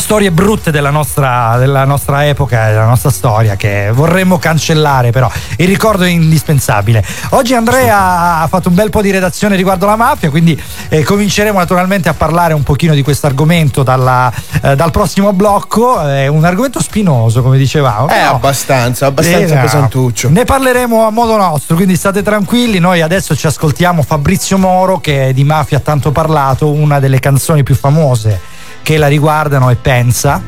storie 0.00 0.32
brutte 0.32 0.70
della 0.70 0.90
nostra, 0.90 1.56
della 1.58 1.84
nostra 1.84 2.26
epoca 2.26 2.68
della 2.68 2.86
nostra 2.86 3.10
storia 3.10 3.54
che 3.56 3.90
vorremmo 3.92 4.38
cancellare 4.38 5.10
però 5.10 5.30
il 5.58 5.66
ricordo 5.66 6.04
è 6.04 6.08
indispensabile 6.08 7.04
oggi 7.30 7.54
Andrea 7.54 8.40
ha 8.40 8.46
fatto 8.48 8.68
un 8.70 8.74
bel 8.74 8.90
po' 8.90 9.02
di 9.02 9.10
redazione 9.10 9.56
riguardo 9.56 9.86
la 9.86 9.96
mafia 9.96 10.30
quindi 10.30 10.60
eh, 10.88 11.02
cominceremo 11.02 11.58
naturalmente 11.58 12.08
a 12.08 12.14
parlare 12.14 12.54
un 12.54 12.62
pochino 12.62 12.94
di 12.94 13.02
questo 13.02 13.26
argomento 13.26 13.82
dalla, 13.82 14.32
eh, 14.62 14.74
dal 14.74 14.90
prossimo 14.90 15.32
blocco 15.32 16.00
è 16.00 16.26
un 16.26 16.44
argomento 16.44 16.80
spinoso 16.80 17.42
come 17.42 17.58
dicevamo 17.58 18.08
Eh, 18.08 18.14
però- 18.14 18.34
abbastanza, 18.34 19.06
abbastanza 19.06 19.52
eh, 19.52 19.56
no. 19.56 19.60
pesantuccio. 19.60 20.28
Ne 20.30 20.44
parleremo 20.44 21.06
a 21.06 21.10
modo 21.10 21.36
nostro, 21.36 21.76
quindi 21.76 21.96
state 21.96 22.22
tranquilli. 22.22 22.78
Noi 22.78 23.02
adesso 23.02 23.36
ci 23.36 23.46
ascoltiamo 23.46 24.02
Fabrizio 24.02 24.58
Moro, 24.58 24.98
che 24.98 25.32
di 25.34 25.44
mafia 25.44 25.78
ha 25.78 25.80
tanto 25.80 26.10
parlato, 26.10 26.70
una 26.70 26.98
delle 26.98 27.20
canzoni 27.20 27.62
più 27.62 27.74
famose 27.74 28.58
che 28.82 28.96
la 28.96 29.08
riguardano 29.08 29.70
e 29.70 29.76
pensa. 29.76 30.42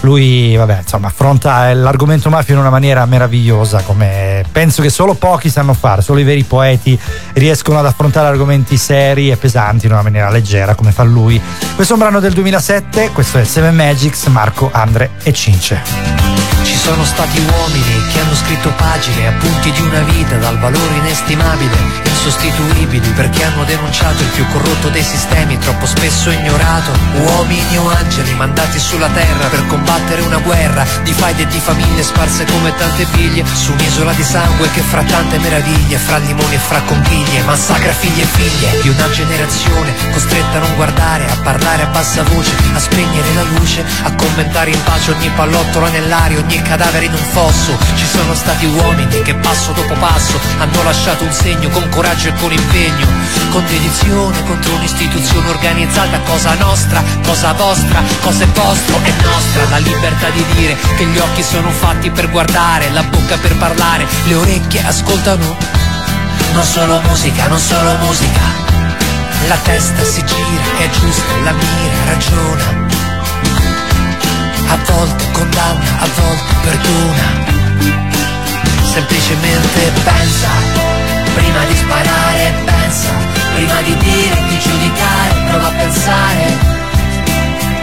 Lui, 0.00 0.54
vabbè, 0.54 0.80
insomma, 0.82 1.08
affronta 1.08 1.72
l'argomento 1.72 2.28
mafia 2.30 2.54
in 2.54 2.60
una 2.60 2.70
maniera 2.70 3.04
meravigliosa, 3.06 3.82
come 3.82 4.44
penso 4.52 4.82
che 4.82 4.90
solo 4.90 5.14
pochi 5.14 5.48
sanno 5.48 5.72
fare, 5.72 6.02
solo 6.02 6.20
i 6.20 6.24
veri 6.24 6.44
poeti 6.44 6.98
riescono 7.32 7.78
ad 7.78 7.86
affrontare 7.86 8.28
argomenti 8.28 8.76
seri 8.76 9.30
e 9.30 9.36
pesanti 9.36 9.86
in 9.86 9.92
una 9.92 10.02
maniera 10.02 10.30
leggera, 10.30 10.74
come 10.74 10.92
fa 10.92 11.02
lui. 11.02 11.40
Questo 11.74 11.94
è 11.94 11.96
un 11.96 12.02
brano 12.02 12.20
del 12.20 12.34
2007, 12.34 13.10
questo 13.12 13.38
è 13.38 13.44
Seven 13.44 13.74
Magics, 13.74 14.26
Marco, 14.26 14.70
Andre 14.72 15.10
e 15.22 15.32
Cince. 15.32 16.75
Sono 16.86 17.04
stati 17.04 17.40
uomini 17.40 18.06
che 18.12 18.20
hanno 18.20 18.36
scritto 18.36 18.70
pagine, 18.76 19.26
appunti 19.26 19.72
di 19.72 19.80
una 19.80 20.02
vita 20.02 20.36
dal 20.36 20.56
valore 20.60 20.94
inestimabile, 20.94 21.74
insostituibili 22.04 23.08
perché 23.10 23.42
hanno 23.42 23.64
denunciato 23.64 24.22
il 24.22 24.28
più 24.28 24.46
corrotto 24.52 24.88
dei 24.90 25.02
sistemi, 25.02 25.58
troppo 25.58 25.84
spesso 25.84 26.30
ignorato. 26.30 26.92
Uomini 27.22 27.76
o 27.78 27.88
angeli 27.88 28.32
mandati 28.34 28.78
sulla 28.78 29.08
terra 29.08 29.48
per 29.48 29.66
combattere 29.66 30.22
una 30.22 30.38
guerra 30.38 30.86
di 31.02 31.12
faide 31.12 31.42
e 31.42 31.46
di 31.48 31.58
famiglie 31.58 32.04
sparse 32.04 32.44
come 32.44 32.72
tante 32.76 33.04
biglie 33.16 33.44
su 33.52 33.72
un'isola 33.72 34.12
di 34.12 34.22
sangue 34.22 34.70
che 34.70 34.80
fra 34.82 35.02
tante 35.02 35.38
meraviglie, 35.38 35.98
fra 35.98 36.18
limoni 36.18 36.54
e 36.54 36.58
fra 36.58 36.80
conchiglie, 36.82 37.42
massacra 37.42 37.92
figli 37.92 38.20
e 38.20 38.26
figlie 38.26 38.80
di 38.82 38.88
una 38.90 39.10
generazione 39.10 39.92
costretta 40.12 40.58
a 40.58 40.60
non 40.60 40.76
guardare, 40.76 41.28
a 41.28 41.36
parlare 41.42 41.82
a 41.82 41.86
bassa 41.86 42.22
voce, 42.22 42.54
a 42.74 42.78
spegnere 42.78 43.34
la 43.34 43.42
luce, 43.42 43.84
a 44.04 44.14
commentare 44.14 44.70
in 44.70 44.82
pace 44.84 45.10
ogni 45.10 45.30
pallottolo 45.30 45.88
nell'aria, 45.88 46.38
ogni 46.38 46.62
cadavere 46.76 47.06
in 47.06 47.12
un 47.12 47.26
fosso. 47.32 47.76
Ci 47.94 48.06
sono 48.06 48.34
stati 48.34 48.66
uomini 48.66 49.22
che 49.22 49.34
passo 49.34 49.72
dopo 49.72 49.94
passo 49.94 50.38
hanno 50.58 50.82
lasciato 50.82 51.24
un 51.24 51.32
segno 51.32 51.70
con 51.70 51.88
coraggio 51.88 52.28
e 52.28 52.34
con 52.34 52.52
impegno, 52.52 53.06
con 53.50 53.64
dedizione 53.64 54.44
contro 54.44 54.74
un'istituzione 54.74 55.48
organizzata, 55.48 56.20
cosa 56.20 56.54
nostra, 56.54 57.02
cosa 57.24 57.52
vostra, 57.54 58.02
cosa 58.20 58.44
è 58.44 58.46
vostro, 58.48 59.00
è 59.02 59.12
nostra 59.22 59.68
la 59.70 59.78
libertà 59.78 60.28
di 60.28 60.44
dire 60.54 60.76
che 60.96 61.06
gli 61.06 61.18
occhi 61.18 61.42
sono 61.42 61.70
fatti 61.70 62.10
per 62.10 62.30
guardare, 62.30 62.90
la 62.90 63.02
bocca 63.02 63.38
per 63.38 63.56
parlare, 63.56 64.06
le 64.24 64.34
orecchie 64.34 64.84
ascoltano. 64.84 65.56
Non 66.52 66.64
solo 66.64 67.00
musica, 67.00 67.48
non 67.48 67.58
solo 67.58 67.96
musica. 67.98 68.64
La 69.48 69.56
testa 69.56 70.04
si 70.04 70.24
gira, 70.24 70.78
è 70.78 70.90
giusta, 70.90 71.36
la 71.42 71.52
mira, 71.52 72.04
ragiona. 72.06 72.85
A 74.68 74.76
volte 74.92 75.30
condanna, 75.32 76.00
a 76.00 76.06
volte 76.20 76.54
perdona. 76.62 77.28
Semplicemente 78.92 79.92
pensa, 80.04 80.48
prima 81.34 81.64
di 81.64 81.76
sparare, 81.76 82.54
pensa, 82.64 83.10
prima 83.54 83.80
di 83.82 83.96
dire, 83.96 84.36
di 84.48 84.58
giudicare, 84.58 85.50
prova 85.50 85.68
a 85.68 85.72
pensare. 85.72 86.44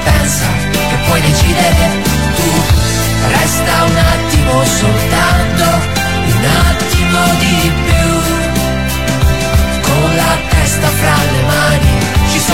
Pensa 0.04 0.46
che 0.72 0.98
puoi 1.06 1.22
decidere 1.22 2.02
tu, 2.36 2.52
resta 3.30 3.84
un 3.84 3.98
attimo 3.98 4.66
soltanto, 4.66 5.64
un 6.26 6.46
attimo 6.68 7.20
di 7.40 7.72
più 7.86 8.12
con 9.82 10.16
la 10.16 10.38
testa 10.50 10.88
fra 10.88 11.16
le 11.32 11.43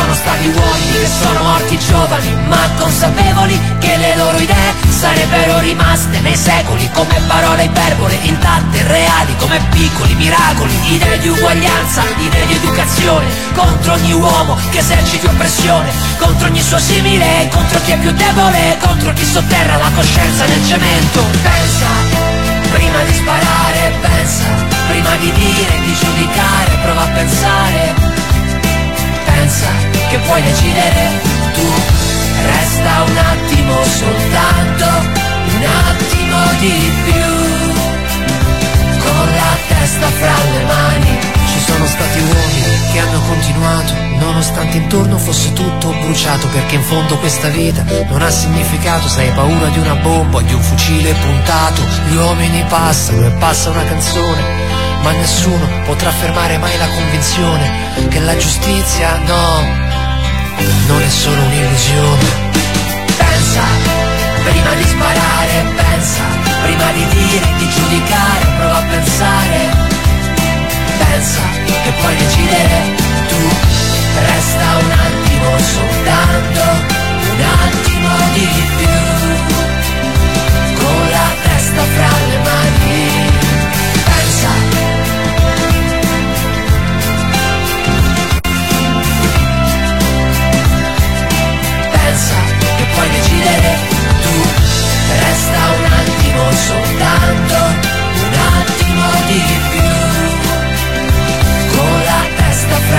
sono 0.10 0.14
stati 0.14 0.48
uomini 0.48 0.92
che 0.92 1.08
sono 1.22 1.44
morti 1.44 1.78
giovani, 1.78 2.36
ma 2.48 2.70
consapevoli 2.80 3.60
che 3.80 3.96
le 3.98 4.16
loro 4.16 4.38
idee 4.40 4.74
sarebbero 4.90 5.60
rimaste 5.60 6.20
nei 6.22 6.36
secoli 6.36 6.90
come 6.94 7.22
parole 7.28 7.66
iperbole 7.66 8.18
intatte, 8.22 8.84
reali 8.88 9.36
come 9.38 9.60
piccoli 9.70 10.16
miracoli, 10.16 10.74
idee 10.94 11.20
di 11.20 11.28
uguaglianza, 11.28 12.02
idee 12.18 12.46
di 12.48 12.54
educazione, 12.56 13.28
contro 13.54 13.94
ogni 13.94 14.14
uomo 14.14 14.58
che 14.72 14.80
eserciti 14.80 15.28
oppressione, 15.28 15.92
contro 16.18 16.48
ogni 16.48 16.62
suo 16.62 16.80
simile, 16.80 17.48
contro 17.52 17.80
chi 17.82 17.92
è 17.92 17.98
più 17.98 18.12
debole, 18.12 18.78
contro 18.82 19.14
chi 19.14 19.26
sotterra 19.26 19.78
la 19.78 19.92
coscienza 19.94 20.46
nel 20.46 20.66
cemento. 20.66 21.24
Pensa, 21.44 21.88
prima 22.72 23.04
di 23.04 23.14
sparare, 23.14 23.94
pensa, 24.02 24.46
prima 24.88 25.16
di 25.18 25.32
dire, 25.34 25.80
di 25.86 25.94
giudicare, 25.94 26.80
prova 26.82 27.02
a 27.04 27.08
pensare 27.10 28.09
pensa 29.50 29.68
che 30.10 30.18
puoi 30.20 30.42
decidere 30.44 31.22
tu. 31.54 31.68
Resta 32.46 33.04
un 33.04 33.18
attimo 33.18 33.84
soltanto, 33.84 34.86
un 35.56 35.66
attimo 35.66 36.38
di 36.60 36.92
più. 37.06 37.48
Con 39.00 39.26
la 39.26 39.58
testa 39.68 40.08
fra 40.08 40.36
le 40.52 40.64
mani 40.66 41.20
ci 41.52 41.60
sono 41.66 41.86
stati 41.86 42.20
uomini 42.20 42.92
che 42.94 43.00
hanno 43.00 43.22
continuato, 43.28 43.94
nonostante 44.20 44.78
intorno 44.78 45.18
fosse 45.18 45.52
tutto 45.54 45.96
bruciato, 46.00 46.48
perché 46.48 46.76
in 46.76 46.84
fondo 46.84 47.18
questa 47.18 47.48
vita 47.50 47.84
non 48.08 48.22
ha 48.22 48.30
significato, 48.30 49.08
se 49.08 49.22
hai 49.22 49.32
paura 49.32 49.68
di 49.70 49.80
una 49.80 49.96
bomba 49.96 50.38
o 50.38 50.42
di 50.42 50.54
un 50.54 50.62
fucile 50.62 51.14
puntato. 51.14 51.82
Gli 52.08 52.16
uomini 52.16 52.64
passano 52.70 53.26
e 53.26 53.32
passa 53.32 53.70
una 53.70 53.84
canzone 53.84 54.59
ma 55.02 55.12
nessuno 55.12 55.68
potrà 55.86 56.12
fermare 56.12 56.58
mai 56.58 56.78
la 56.78 56.88
convinzione 56.88 58.08
che 58.10 58.20
la 58.20 58.36
giustizia 58.36 59.18
no, 59.26 59.62
non 60.88 61.02
è 61.02 61.10
solo 61.10 61.42
un'illusione. 61.42 62.48
Pensa, 63.18 63.64
prima 64.44 64.74
di 64.76 64.84
sparare, 64.84 65.66
pensa, 65.76 66.24
prima 66.64 66.92
di 66.92 67.06
dire, 67.08 67.48
di 67.58 67.70
giudicare, 67.70 68.46
prova 68.58 68.78
a 68.78 68.84
pensare. 68.90 69.88
Pensa 70.98 71.42
che 71.66 71.92
puoi 72.00 72.16
decidere 72.16 72.96
tu, 73.28 73.50
resta 74.26 74.78
un 74.78 74.92
attimo 74.92 75.58
soltanto, 75.60 76.62
un 77.32 77.42
attimo 77.42 78.10
di 78.34 78.48
più, 78.78 79.00
con 80.80 81.10
la 81.10 81.30
testa 81.44 81.82
fra 81.82 82.12
le 82.28 82.38
mani. 82.38 82.69
Pensa 92.10 92.36
che 92.78 92.86
puoi 92.94 93.10
decidere 93.10 93.78
tu. 94.24 94.36
Resta 95.20 95.62
un 95.78 95.86
attimo 96.02 96.44
soltanto, 96.68 97.58
un 98.26 98.34
attimo 98.58 99.06
di 99.28 99.42
più. 99.72 99.92
Con 101.76 102.04
la 102.04 102.22
testa 102.36 102.78
mani. 102.90 102.99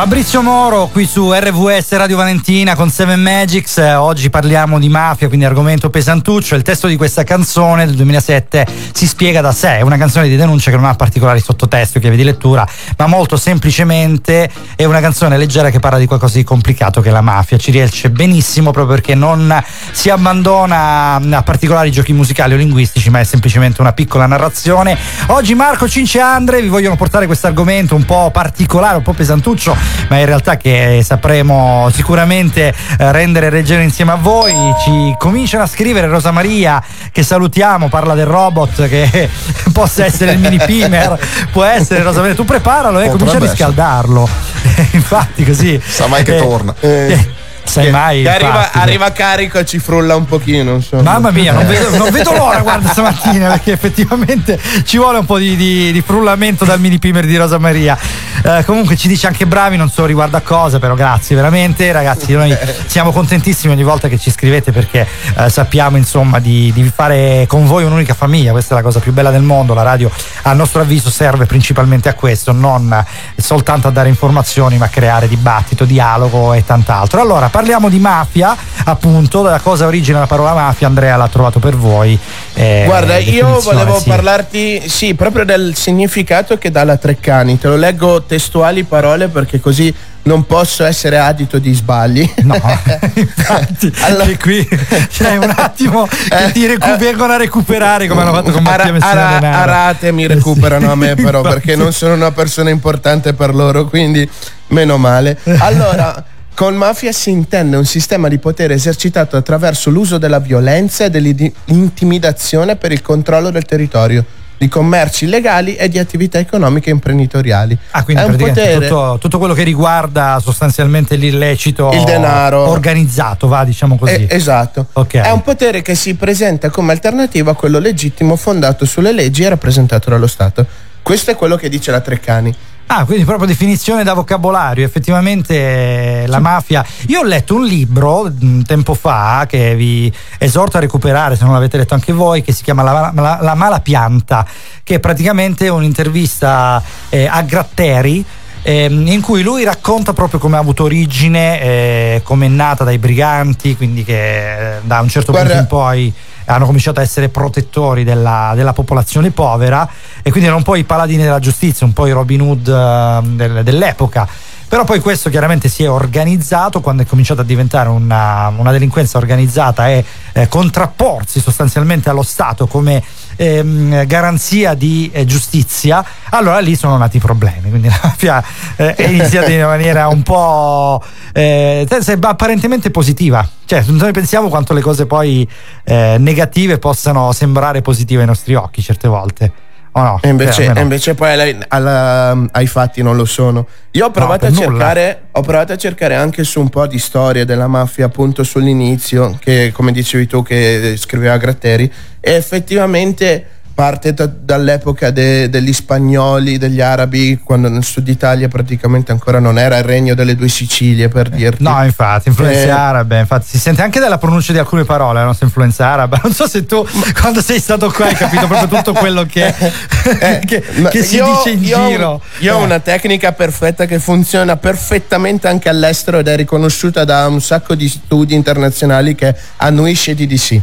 Fabrizio 0.00 0.40
Moro 0.40 0.86
qui 0.86 1.04
su 1.04 1.30
RVS 1.30 1.94
Radio 1.96 2.16
Valentina 2.16 2.74
con 2.74 2.88
Seven 2.88 3.20
Magics. 3.20 3.76
Eh, 3.76 3.92
oggi 3.96 4.30
parliamo 4.30 4.78
di 4.78 4.88
mafia, 4.88 5.28
quindi 5.28 5.44
argomento 5.44 5.90
pesantuccio. 5.90 6.54
Il 6.54 6.62
testo 6.62 6.86
di 6.86 6.96
questa 6.96 7.22
canzone 7.22 7.84
del 7.84 7.96
2007 7.96 8.66
si 8.94 9.06
spiega 9.06 9.42
da 9.42 9.52
sé. 9.52 9.76
È 9.76 9.80
una 9.82 9.98
canzone 9.98 10.26
di 10.26 10.36
denuncia 10.36 10.70
che 10.70 10.78
non 10.78 10.86
ha 10.86 10.94
particolari 10.94 11.40
sottotesti 11.40 11.98
o 11.98 12.00
chiave 12.00 12.16
di 12.16 12.24
lettura, 12.24 12.66
ma 12.96 13.08
molto 13.08 13.36
semplicemente 13.36 14.50
è 14.74 14.86
una 14.86 15.00
canzone 15.00 15.36
leggera 15.36 15.68
che 15.68 15.80
parla 15.80 15.98
di 15.98 16.06
qualcosa 16.06 16.38
di 16.38 16.44
complicato 16.44 17.02
che 17.02 17.10
è 17.10 17.12
la 17.12 17.20
mafia. 17.20 17.58
Ci 17.58 17.70
riesce 17.70 18.08
benissimo 18.08 18.70
proprio 18.70 18.94
perché 18.94 19.14
non 19.14 19.62
si 19.92 20.08
abbandona 20.08 21.16
a 21.16 21.42
particolari 21.42 21.90
giochi 21.90 22.14
musicali 22.14 22.54
o 22.54 22.56
linguistici, 22.56 23.10
ma 23.10 23.20
è 23.20 23.24
semplicemente 23.24 23.82
una 23.82 23.92
piccola 23.92 24.24
narrazione. 24.24 24.96
Oggi 25.26 25.54
Marco 25.54 25.86
Cince 25.86 26.20
Andre 26.20 26.62
vi 26.62 26.68
vogliono 26.68 26.96
portare 26.96 27.26
questo 27.26 27.48
argomento 27.48 27.94
un 27.94 28.06
po' 28.06 28.30
particolare, 28.32 28.96
un 28.96 29.02
po' 29.02 29.12
pesantuccio, 29.12 29.76
ma 30.08 30.18
in 30.18 30.26
realtà 30.26 30.56
che 30.56 31.02
sapremo 31.04 31.88
sicuramente 31.92 32.68
eh, 32.98 33.12
rendere 33.12 33.50
leggero 33.50 33.82
insieme 33.82 34.12
a 34.12 34.16
voi. 34.16 34.52
Ci 34.84 35.14
cominciano 35.18 35.64
a 35.64 35.66
scrivere 35.66 36.06
Rosa 36.06 36.30
Maria, 36.30 36.82
che 37.12 37.22
salutiamo, 37.22 37.88
parla 37.88 38.14
del 38.14 38.26
robot 38.26 38.88
che 38.88 39.28
possa 39.72 40.04
essere 40.04 40.32
il 40.32 40.38
mini 40.38 40.58
pimer, 40.64 41.18
può 41.52 41.64
essere 41.64 42.02
Rosa 42.02 42.20
Maria. 42.20 42.34
Tu 42.34 42.44
preparalo 42.44 43.00
e 43.00 43.06
eh, 43.06 43.10
comincia 43.10 43.36
a 43.36 43.40
riscaldarlo. 43.40 44.28
Infatti, 44.92 45.44
così. 45.44 45.80
Sa 45.84 46.06
mai 46.06 46.22
che 46.24 46.36
eh, 46.36 46.40
torna. 46.40 46.74
eh, 46.80 47.28
sai 47.70 47.90
mai. 47.90 48.22
Che 48.22 48.28
arriva, 48.28 48.72
arriva 48.72 49.12
carico 49.12 49.58
e 49.58 49.64
ci 49.64 49.78
frulla 49.78 50.16
un 50.16 50.24
pochino. 50.24 50.74
Insomma. 50.74 51.02
Mamma 51.02 51.30
mia, 51.30 51.52
non 51.52 51.66
vedo, 51.66 51.96
non 51.96 52.10
vedo 52.10 52.32
l'ora, 52.32 52.60
guarda, 52.60 52.88
stamattina, 52.92 53.48
perché 53.48 53.72
effettivamente 53.72 54.60
ci 54.84 54.98
vuole 54.98 55.18
un 55.18 55.26
po' 55.26 55.38
di, 55.38 55.56
di- 55.56 55.92
di 55.92 56.02
frullamento 56.02 56.64
dal 56.64 56.80
mini 56.80 56.98
pimer 56.98 57.26
di 57.26 57.36
Rosa 57.36 57.58
Maria. 57.58 57.96
Eh, 58.42 58.64
comunque 58.64 58.96
ci 58.96 59.06
dice 59.06 59.26
anche 59.26 59.46
bravi, 59.46 59.76
non 59.76 59.90
so 59.90 60.04
riguardo 60.06 60.36
a 60.36 60.40
cosa, 60.40 60.78
però 60.78 60.94
grazie 60.94 61.36
veramente, 61.36 61.90
ragazzi. 61.92 62.32
Noi 62.32 62.56
siamo 62.86 63.12
contentissimi 63.12 63.72
ogni 63.72 63.84
volta 63.84 64.08
che 64.08 64.18
ci 64.18 64.30
scrivete 64.30 64.72
perché 64.72 65.06
eh, 65.36 65.48
sappiamo 65.48 65.96
insomma 65.96 66.38
di, 66.38 66.72
di 66.72 66.90
fare 66.92 67.44
con 67.46 67.66
voi 67.66 67.84
un'unica 67.84 68.14
famiglia. 68.14 68.50
Questa 68.52 68.74
è 68.74 68.76
la 68.76 68.82
cosa 68.82 68.98
più 68.98 69.12
bella 69.12 69.30
del 69.30 69.42
mondo. 69.42 69.74
La 69.74 69.82
radio, 69.82 70.10
a 70.42 70.52
nostro 70.52 70.80
avviso, 70.80 71.10
serve 71.10 71.46
principalmente 71.46 72.08
a 72.08 72.14
questo, 72.14 72.52
non 72.52 73.04
soltanto 73.36 73.88
a 73.88 73.90
dare 73.90 74.08
informazioni, 74.08 74.78
ma 74.78 74.86
a 74.86 74.88
creare 74.88 75.28
dibattito, 75.28 75.84
dialogo 75.84 76.52
e 76.52 76.64
tant'altro. 76.64 77.20
Allora, 77.20 77.48
parliamo 77.60 77.90
di 77.90 77.98
mafia, 77.98 78.56
appunto, 78.84 79.42
da 79.42 79.58
cosa 79.60 79.84
origina 79.84 80.18
la 80.20 80.26
parola 80.26 80.54
mafia. 80.54 80.86
Andrea 80.86 81.16
l'ha 81.16 81.28
trovato 81.28 81.58
per 81.58 81.76
voi. 81.76 82.18
eh, 82.54 82.84
Guarda, 82.86 83.18
io 83.18 83.60
volevo 83.60 83.98
sì. 83.98 84.08
parlarti, 84.08 84.88
sì, 84.88 85.14
proprio 85.14 85.44
del 85.44 85.74
significato 85.76 86.56
che 86.56 86.70
dà 86.70 86.84
la 86.84 86.96
Treccani. 86.96 87.58
Te 87.58 87.68
lo 87.68 87.76
leggo 87.76 88.22
testuali 88.22 88.84
parole 88.84 89.28
perché 89.28 89.60
così 89.60 89.94
non 90.22 90.46
posso 90.46 90.84
essere 90.86 91.18
adito 91.18 91.58
di 91.58 91.74
sbagli. 91.74 92.32
No, 92.44 92.54
infatti, 93.14 93.92
Allora- 94.00 94.24
che 94.24 94.38
qui 94.38 94.66
c'è 95.12 95.36
un 95.36 95.52
attimo 95.54 96.06
che 96.06 96.52
ti 96.52 96.66
recu- 96.66 96.96
vengono 96.96 97.34
a 97.34 97.36
recuperare 97.36 98.06
come 98.08 98.22
hanno 98.22 98.32
fatto 98.32 98.52
con 98.52 98.62
Mattia 98.62 98.92
Messina 98.92 99.36
ara- 99.36 99.58
arate 99.60 100.12
mi 100.12 100.26
recuperano 100.26 100.90
a 100.90 100.94
me 100.94 101.14
però 101.14 101.42
perché 101.42 101.76
non 101.76 101.92
sono 101.92 102.14
una 102.14 102.30
persona 102.32 102.70
importante 102.70 103.34
per 103.34 103.54
loro, 103.54 103.84
quindi 103.84 104.26
meno 104.68 104.96
male. 104.96 105.38
Allora, 105.58 106.24
con 106.60 106.74
mafia 106.74 107.10
si 107.10 107.30
intende 107.30 107.78
un 107.78 107.86
sistema 107.86 108.28
di 108.28 108.36
potere 108.36 108.74
esercitato 108.74 109.34
attraverso 109.38 109.88
l'uso 109.88 110.18
della 110.18 110.40
violenza 110.40 111.06
e 111.06 111.08
dell'intimidazione 111.08 112.76
per 112.76 112.92
il 112.92 113.00
controllo 113.00 113.48
del 113.48 113.64
territorio, 113.64 114.22
di 114.58 114.68
commerci 114.68 115.24
illegali 115.24 115.76
e 115.76 115.88
di 115.88 115.98
attività 115.98 116.38
economiche 116.38 116.90
e 116.90 116.92
imprenditoriali. 116.92 117.78
Ah, 117.92 118.04
quindi 118.04 118.22
È 118.22 118.26
un 118.26 118.36
praticamente 118.36 118.72
potere- 118.72 118.88
tutto, 118.88 119.16
tutto 119.18 119.38
quello 119.38 119.54
che 119.54 119.62
riguarda 119.62 120.38
sostanzialmente 120.38 121.16
l'illecito 121.16 121.92
Il 121.94 122.04
denaro. 122.04 122.68
organizzato, 122.68 123.48
va, 123.48 123.64
diciamo 123.64 123.96
così. 123.96 124.26
Eh, 124.26 124.26
esatto. 124.28 124.88
Ok. 124.92 125.14
È 125.14 125.30
un 125.30 125.40
potere 125.40 125.80
che 125.80 125.94
si 125.94 126.14
presenta 126.14 126.68
come 126.68 126.92
alternativa 126.92 127.52
a 127.52 127.54
quello 127.54 127.78
legittimo 127.78 128.36
fondato 128.36 128.84
sulle 128.84 129.12
leggi 129.12 129.44
e 129.44 129.48
rappresentato 129.48 130.10
dallo 130.10 130.26
Stato. 130.26 130.66
Questo 131.00 131.30
è 131.30 131.36
quello 131.36 131.56
che 131.56 131.70
dice 131.70 131.90
la 131.90 132.00
Treccani. 132.00 132.54
Ah, 132.92 133.04
quindi 133.04 133.24
proprio 133.24 133.46
definizione 133.46 134.02
da 134.02 134.14
vocabolario. 134.14 134.84
Effettivamente 134.84 136.22
eh, 136.22 136.26
la 136.26 136.40
mafia. 136.40 136.84
Io 137.06 137.20
ho 137.20 137.24
letto 137.24 137.54
un 137.54 137.64
libro 137.64 138.24
mh, 138.24 138.62
tempo 138.62 138.94
fa 138.94 139.46
che 139.48 139.76
vi 139.76 140.12
esorto 140.38 140.76
a 140.76 140.80
recuperare 140.80 141.36
se 141.36 141.44
non 141.44 141.52
l'avete 141.52 141.76
letto 141.76 141.94
anche 141.94 142.12
voi, 142.12 142.42
che 142.42 142.50
si 142.52 142.64
chiama 142.64 142.82
La, 142.82 143.12
la- 143.14 143.38
La 143.40 143.54
mala 143.54 143.78
pianta, 143.78 144.44
che 144.82 144.96
è 144.96 144.98
praticamente 144.98 145.68
un'intervista 145.68 146.82
eh, 147.10 147.26
a 147.26 147.40
Gratteri. 147.42 148.24
ehm, 148.62 149.06
in 149.06 149.20
cui 149.20 149.42
lui 149.42 149.62
racconta 149.62 150.12
proprio 150.12 150.40
come 150.40 150.56
ha 150.56 150.58
avuto 150.60 150.82
origine, 150.82 151.60
eh, 151.60 152.20
come 152.24 152.46
è 152.46 152.48
nata 152.48 152.82
dai 152.82 152.98
briganti, 152.98 153.76
quindi 153.76 154.02
che 154.04 154.78
eh, 154.78 154.80
da 154.82 154.98
un 154.98 155.08
certo 155.08 155.30
Guarda- 155.30 155.50
punto 155.54 155.62
in 155.62 155.68
poi 155.68 156.12
hanno 156.50 156.66
cominciato 156.66 157.00
a 157.00 157.02
essere 157.02 157.28
protettori 157.28 158.04
della, 158.04 158.52
della 158.54 158.72
popolazione 158.72 159.30
povera 159.30 159.88
e 160.18 160.30
quindi 160.30 160.44
erano 160.44 160.58
un 160.58 160.64
po' 160.64 160.76
i 160.76 160.84
paladini 160.84 161.22
della 161.22 161.38
giustizia, 161.38 161.86
un 161.86 161.92
po' 161.92 162.06
i 162.06 162.12
Robin 162.12 162.40
Hood 162.40 162.68
eh, 162.68 163.28
del- 163.28 163.64
dell'epoca. 163.64 164.28
Però 164.70 164.84
poi 164.84 165.00
questo 165.00 165.30
chiaramente 165.30 165.68
si 165.68 165.82
è 165.82 165.90
organizzato 165.90 166.80
quando 166.80 167.02
è 167.02 167.06
cominciato 167.06 167.40
a 167.40 167.44
diventare 167.44 167.88
una, 167.88 168.52
una 168.56 168.70
delinquenza 168.70 169.18
organizzata 169.18 169.88
e 169.88 170.04
eh, 170.32 170.46
contrapporsi 170.46 171.40
sostanzialmente 171.40 172.08
allo 172.08 172.22
Stato 172.22 172.68
come 172.68 173.02
ehm, 173.40 174.06
garanzia 174.06 174.74
di 174.74 175.10
eh, 175.12 175.24
giustizia, 175.24 176.04
allora 176.28 176.58
lì 176.58 176.76
sono 176.76 176.98
nati 176.98 177.16
i 177.16 177.20
problemi. 177.20 177.70
Quindi 177.70 177.88
la 177.88 177.98
mafia 178.02 178.44
eh, 178.76 178.94
è 178.94 179.08
iniziata 179.08 179.50
in 179.50 179.62
maniera 179.62 180.08
un 180.08 180.22
po' 180.22 181.02
eh, 181.32 181.86
apparentemente 182.20 182.90
positiva. 182.90 183.48
Cioè, 183.64 183.82
noi 183.86 184.12
pensiamo 184.12 184.48
quanto 184.48 184.74
le 184.74 184.82
cose 184.82 185.06
poi 185.06 185.48
eh, 185.84 186.16
negative 186.18 186.78
possano 186.78 187.32
sembrare 187.32 187.80
positive 187.80 188.20
ai 188.20 188.26
nostri 188.26 188.54
occhi 188.54 188.82
certe 188.82 189.08
volte. 189.08 189.52
O 189.92 190.02
no? 190.02 190.18
E 190.22 190.28
invece, 190.28 190.68
me 190.68 190.74
no. 190.74 190.80
invece 190.80 191.14
poi 191.14 191.32
alla- 191.32 191.64
alla- 191.68 192.46
ai 192.52 192.66
fatti 192.68 193.02
non 193.02 193.16
lo 193.16 193.24
sono. 193.24 193.66
Io 193.92 194.06
ho 194.06 194.10
provato, 194.10 194.46
per 194.46 194.48
a 194.48 194.52
nulla. 194.52 194.68
cercare, 194.68 195.22
ho 195.32 195.40
provato 195.40 195.72
a 195.72 195.76
cercare 195.76 196.14
anche 196.14 196.44
su 196.44 196.60
un 196.60 196.68
po' 196.68 196.86
di 196.86 196.98
storia 196.98 197.44
della 197.44 197.66
mafia 197.66 198.06
appunto 198.06 198.44
sull'inizio, 198.44 199.36
che 199.40 199.72
come 199.74 199.90
dicevi 199.90 200.26
tu 200.28 200.42
che 200.44 200.94
scriveva 200.96 201.36
Gratteri, 201.38 201.90
e 202.20 202.32
effettivamente 202.34 203.46
parte 203.80 204.12
da- 204.12 204.26
dall'epoca 204.26 205.10
de- 205.10 205.48
degli 205.48 205.72
spagnoli, 205.72 206.58
degli 206.58 206.82
arabi, 206.82 207.40
quando 207.42 207.70
nel 207.70 207.82
sud 207.82 208.06
Italia 208.08 208.46
praticamente 208.46 209.10
ancora 209.10 209.38
non 209.38 209.58
era 209.58 209.78
il 209.78 209.84
regno 209.84 210.12
delle 210.14 210.36
due 210.36 210.48
Sicilie 210.48 211.08
per 211.08 211.30
dirti. 211.30 211.62
No, 211.62 211.82
infatti, 211.82 212.28
influenze 212.28 212.66
Eh, 212.66 212.70
arabe, 212.70 213.20
infatti 213.20 213.46
si 213.48 213.58
sente 213.58 213.80
anche 213.80 213.98
dalla 213.98 214.18
pronuncia 214.18 214.52
di 214.52 214.58
alcune 214.58 214.84
parole 214.84 215.20
la 215.20 215.24
nostra 215.24 215.46
influenza 215.46 215.86
araba. 215.86 216.20
Non 216.30 216.34
so 216.34 216.46
se 216.46 216.66
tu 216.66 216.86
quando 217.18 217.40
sei 217.40 217.58
stato 217.58 217.90
qua 217.90 218.04
hai 218.04 218.14
capito 218.14 218.46
proprio 218.46 218.68
tutto 218.68 218.92
quello 218.92 219.24
che, 219.24 219.54
che- 220.44 220.62
Ma 220.76 220.90
che 220.90 221.02
si 221.02 221.16
io- 221.16 221.24
dice 221.42 221.50
in 221.56 221.64
io 221.64 221.88
giro. 221.88 222.22
Io 222.40 222.56
ho 222.56 222.60
Eh. 222.60 222.64
una 222.64 222.80
tecnica 222.80 223.32
perfetta 223.32 223.86
che 223.86 223.98
funziona 223.98 224.56
perfettamente 224.58 225.48
anche 225.48 225.70
all'estero 225.70 226.18
ed 226.18 226.28
è 226.28 226.36
riconosciuta 226.36 227.04
da 227.06 227.26
un 227.28 227.40
sacco 227.40 227.74
di 227.74 227.88
studi 227.88 228.34
internazionali 228.34 229.14
che 229.14 229.34
annuisce 229.56 230.14
DDC. 230.14 230.60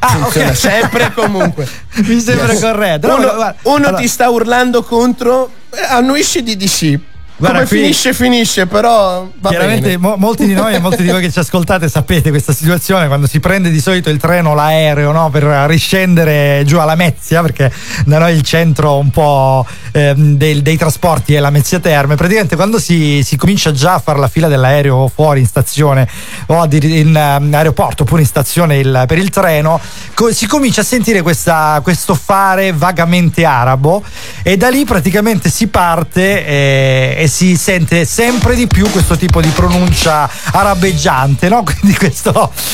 Ah, 0.00 0.08
Funziona 0.08 0.48
ok. 0.50 0.56
sempre 0.56 1.04
e 1.06 1.12
comunque. 1.12 1.68
Mi 2.06 2.20
sembra 2.20 2.52
Yes. 2.52 2.60
corretto. 2.60 3.06
No, 3.08 3.14
Uno, 3.16 3.32
uno 3.32 3.54
allora- 3.88 3.96
ti 3.96 4.06
sta 4.08 4.28
urlando 4.30 4.82
contro, 4.84 5.50
eh, 5.70 5.82
annuisce 5.88 6.42
DDC. 6.42 6.98
Guarda, 7.40 7.58
Come 7.58 7.68
qui- 7.68 7.78
finisce, 7.78 8.12
finisce, 8.14 8.66
però 8.66 9.28
Chiaramente 9.48 9.96
mo- 9.96 10.16
molti 10.16 10.44
di 10.44 10.54
noi 10.54 10.74
e 10.74 10.80
molti 10.80 11.02
di 11.04 11.08
voi 11.08 11.20
che 11.20 11.30
ci 11.30 11.38
ascoltate 11.38 11.88
sapete 11.88 12.30
questa 12.30 12.52
situazione 12.52 13.06
quando 13.06 13.28
si 13.28 13.38
prende 13.38 13.70
di 13.70 13.80
solito 13.80 14.10
il 14.10 14.18
treno 14.18 14.50
o 14.50 14.54
l'aereo 14.54 15.12
no, 15.12 15.30
per 15.30 15.44
riscendere 15.68 16.64
giù 16.66 16.78
alla 16.78 16.96
Mezzia 16.96 17.40
perché 17.40 17.72
da 18.06 18.18
noi 18.18 18.34
il 18.34 18.42
centro 18.42 18.98
un 18.98 19.10
po' 19.10 19.64
ehm, 19.92 20.36
del- 20.36 20.62
dei 20.62 20.76
trasporti 20.76 21.34
è 21.34 21.38
la 21.38 21.50
Mezzia 21.50 21.78
Terme. 21.78 22.16
Praticamente 22.16 22.56
quando 22.56 22.80
si, 22.80 23.22
si 23.22 23.36
comincia 23.36 23.70
già 23.70 23.94
a 23.94 23.98
fare 24.00 24.18
la 24.18 24.28
fila 24.28 24.48
dell'aereo 24.48 25.06
fuori 25.06 25.38
in 25.38 25.46
stazione 25.46 26.08
o 26.46 26.60
addir- 26.60 26.82
in 26.92 27.14
ehm, 27.16 27.54
aeroporto 27.54 28.02
oppure 28.02 28.20
in 28.22 28.26
stazione 28.26 28.78
il- 28.78 29.04
per 29.06 29.16
il 29.18 29.30
treno 29.30 29.80
co- 30.12 30.32
si 30.32 30.48
comincia 30.48 30.80
a 30.80 30.84
sentire 30.84 31.22
questa- 31.22 31.78
questo 31.84 32.16
fare 32.16 32.72
vagamente 32.72 33.44
arabo 33.44 34.02
e 34.42 34.56
da 34.56 34.68
lì 34.70 34.84
praticamente 34.84 35.50
si 35.50 35.68
parte 35.68 36.44
eh, 36.44 37.14
e 37.16 37.26
si 37.28 37.56
sente 37.56 38.04
sempre 38.04 38.54
di 38.54 38.66
più 38.66 38.88
questo 38.90 39.16
tipo 39.16 39.40
di 39.40 39.48
pronuncia 39.48 40.28
arabeggiante, 40.52 41.48
no? 41.48 41.62
Quindi 41.68 41.96
questo. 41.96 42.32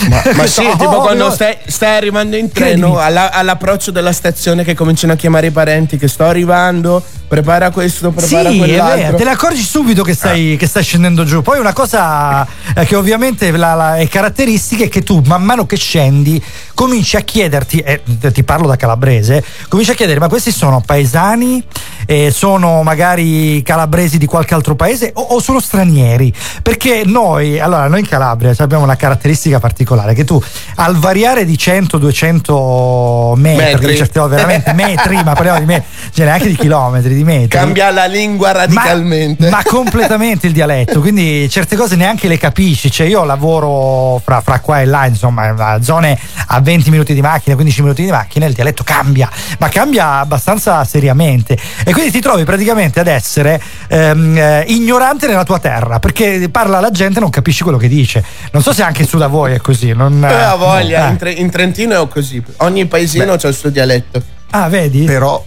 Ma, 0.09 0.23
ma 0.25 0.33
questo- 0.33 0.63
sì, 0.63 0.69
tipo 0.79 0.97
oh, 0.97 1.01
quando 1.01 1.31
stai, 1.31 1.57
stai 1.67 1.97
arrivando 1.97 2.37
in 2.37 2.51
treno 2.51 2.99
alla- 2.99 3.31
all'approccio 3.33 3.91
della 3.91 4.13
stazione 4.13 4.65
che 4.65 4.75
cominciano 4.75 5.13
a 5.13 5.17
chiamare 5.17 5.49
i 5.49 5.51
parenti 5.51 5.97
che 5.97 6.09
sto 6.09 6.25
arrivando, 6.25 7.03
prepara 7.35 7.71
questo, 7.71 8.11
prepara 8.13 8.49
Sì, 8.51 8.55
è 8.55 8.59
quell'altro. 8.59 8.97
vero, 9.03 9.17
te 9.17 9.25
ne 9.25 9.31
accorgi 9.31 9.61
subito 9.63 10.03
che 10.05 10.15
stai, 10.15 10.57
che 10.57 10.67
stai 10.69 10.85
scendendo 10.85 11.25
giù. 11.25 11.43
Poi 11.43 11.59
una 11.59 11.73
cosa 11.73 12.47
eh, 12.77 12.85
che 12.85 12.95
ovviamente 12.95 13.51
la- 13.51 13.75
la- 13.75 13.97
è 13.97 14.07
caratteristica 14.09 14.85
è 14.85 14.89
che 14.89 15.03
tu 15.03 15.21
man 15.27 15.43
mano 15.43 15.67
che 15.67 15.77
scendi 15.77 16.41
cominci 16.75 17.17
a 17.17 17.21
chiederti, 17.21 17.79
e 17.79 18.03
ti 18.33 18.43
parlo 18.45 18.67
da 18.69 18.77
calabrese, 18.77 19.43
cominci 19.69 19.91
a 19.91 19.95
chiedere 19.95 20.21
ma 20.21 20.29
questi 20.29 20.53
sono 20.53 20.81
paesani, 20.85 21.63
eh, 22.07 22.31
sono 22.31 22.83
magari 22.83 23.63
calabresi 23.63 24.19
di 24.19 24.27
qualche 24.27 24.55
altro 24.55 24.75
paese 24.77 25.11
o, 25.15 25.21
o 25.23 25.41
sono 25.41 25.59
stranieri? 25.61 26.33
Perché 26.63 27.03
noi, 27.05 27.59
allora 27.59 27.89
noi 27.89 28.01
in 28.01 28.07
Calabria 28.09 28.55
abbiamo 28.59 28.85
una 28.85 28.97
caratteristica 28.97 29.59
particolare 29.59 30.15
che 30.15 30.25
tu 30.25 30.41
al 30.77 30.97
variare 30.97 31.45
di 31.45 31.57
100-200 31.57 33.35
metri, 33.37 33.87
Metri. 33.87 34.09
volte 34.13 34.37
veramente 34.37 34.73
metri, 34.75 35.17
ma 35.25 35.33
parliamo 35.33 35.59
di 35.61 35.65
metri, 35.65 35.87
cioè 36.13 36.27
neanche 36.27 36.49
di 36.49 36.57
chilometri, 36.57 37.15
di 37.15 37.24
metri. 37.25 37.49
Cambia 37.49 37.91
la 37.91 38.07
lingua 38.07 38.53
radicalmente. 38.53 39.49
Ma, 39.51 39.57
ma 39.59 39.63
completamente 39.65 40.47
il 40.47 40.53
dialetto, 40.53 41.01
quindi 41.01 41.49
certe 41.51 41.77
cose 41.77 41.97
neanche 41.97 42.29
le 42.29 42.39
capisci. 42.39 42.91
Cioè, 42.91 43.07
io 43.07 43.25
lavoro 43.25 44.21
fra, 44.25 44.41
fra 44.41 44.61
qua 44.61 44.81
e 44.81 44.85
là, 44.85 45.07
insomma, 45.07 45.55
a 45.57 45.83
zone 45.83 46.19
a 46.49 46.61
20 46.61 46.91
minuti 46.91 47.15
di 47.15 47.21
macchina, 47.21 47.55
15 47.55 47.83
minuti 47.83 48.05
di 48.05 48.11
macchina, 48.11 48.47
il 48.47 48.53
dialetto 48.53 48.85
cambia, 48.85 49.29
ma 49.59 49.69
cambia 49.69 50.19
abbastanza 50.19 50.85
seriamente. 50.85 51.59
E 51.85 51.93
quindi 51.93 52.11
ti 52.11 52.21
trovi 52.21 52.45
praticamente 52.45 53.01
ad 53.01 53.07
essere 53.09 53.61
ehm, 53.89 54.37
eh, 54.37 54.65
ignorante 54.69 55.27
nella 55.27 55.45
tua 55.45 55.59
terra, 55.59 55.99
perché 55.99 56.49
parla 56.51 56.81
la 56.81 56.91
gente 56.91 57.19
e 57.19 57.21
non 57.21 57.31
capisci 57.31 57.63
quello 57.63 57.79
che 57.79 57.89
dice. 57.89 58.23
Non 58.53 58.63
so 58.63 58.73
se 58.73 58.83
anche 58.83 59.05
su 59.07 59.17
da 59.19 59.27
voi 59.27 59.55
è 59.55 59.59
così. 59.59 59.93
Non, 59.93 60.23
Eh, 60.23 60.33
ha 60.33 60.55
voglia, 60.57 61.07
eh. 61.07 61.11
in, 61.11 61.17
Tre- 61.17 61.33
in 61.33 61.51
Trentino 61.51 62.03
è 62.03 62.09
così. 62.09 62.43
Ogni 62.59 62.87
paesino 62.87 63.33
ha 63.33 63.49
il 63.49 63.55
suo 63.55 63.71
dialetto. 63.71 64.23
Ah, 64.51 64.69
vedi? 64.69 65.05
Però, 65.05 65.45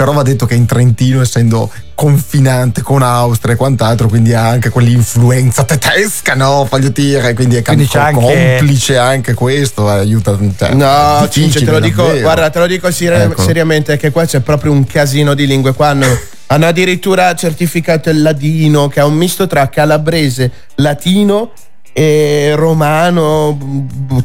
però 0.00 0.12
va 0.12 0.22
detto 0.22 0.46
che 0.46 0.54
in 0.54 0.64
Trentino, 0.64 1.20
essendo 1.20 1.70
confinante 1.94 2.80
con 2.80 3.02
Austria 3.02 3.52
e 3.52 3.56
quant'altro, 3.58 4.08
quindi 4.08 4.32
ha 4.32 4.48
anche 4.48 4.70
quell'influenza 4.70 5.64
tedesca, 5.64 6.32
no? 6.34 6.66
Voglio 6.70 6.88
dire, 6.88 7.34
quindi 7.34 7.56
è 7.56 7.62
Quindi 7.62 7.86
anche- 7.92 8.18
complice 8.58 8.96
anche 8.96 9.34
questo, 9.34 9.86
eh, 9.90 9.98
aiuta. 9.98 10.38
Cioè, 10.56 10.72
No, 10.72 11.28
Cince, 11.28 11.62
te 11.62 11.70
lo 11.70 11.80
dico, 11.80 12.00
davvero. 12.04 12.22
guarda, 12.22 12.48
te 12.48 12.58
lo 12.60 12.66
dico 12.66 12.90
seri- 12.90 13.24
Ecco. 13.24 13.42
seriamente 13.42 13.98
che 13.98 14.10
qua 14.10 14.24
c'è 14.24 14.40
proprio 14.40 14.72
un 14.72 14.86
casino 14.86 15.34
di 15.34 15.46
lingue. 15.46 15.74
Qua 15.74 15.88
hanno, 15.88 16.06
hanno 16.46 16.66
addirittura 16.66 17.34
certificato 17.34 18.08
il 18.08 18.22
ladino, 18.22 18.88
che 18.88 19.00
è 19.00 19.04
un 19.04 19.12
misto 19.16 19.46
tra 19.46 19.68
calabrese, 19.68 20.50
latino 20.76 21.52
e 21.92 22.52
romano, 22.56 23.58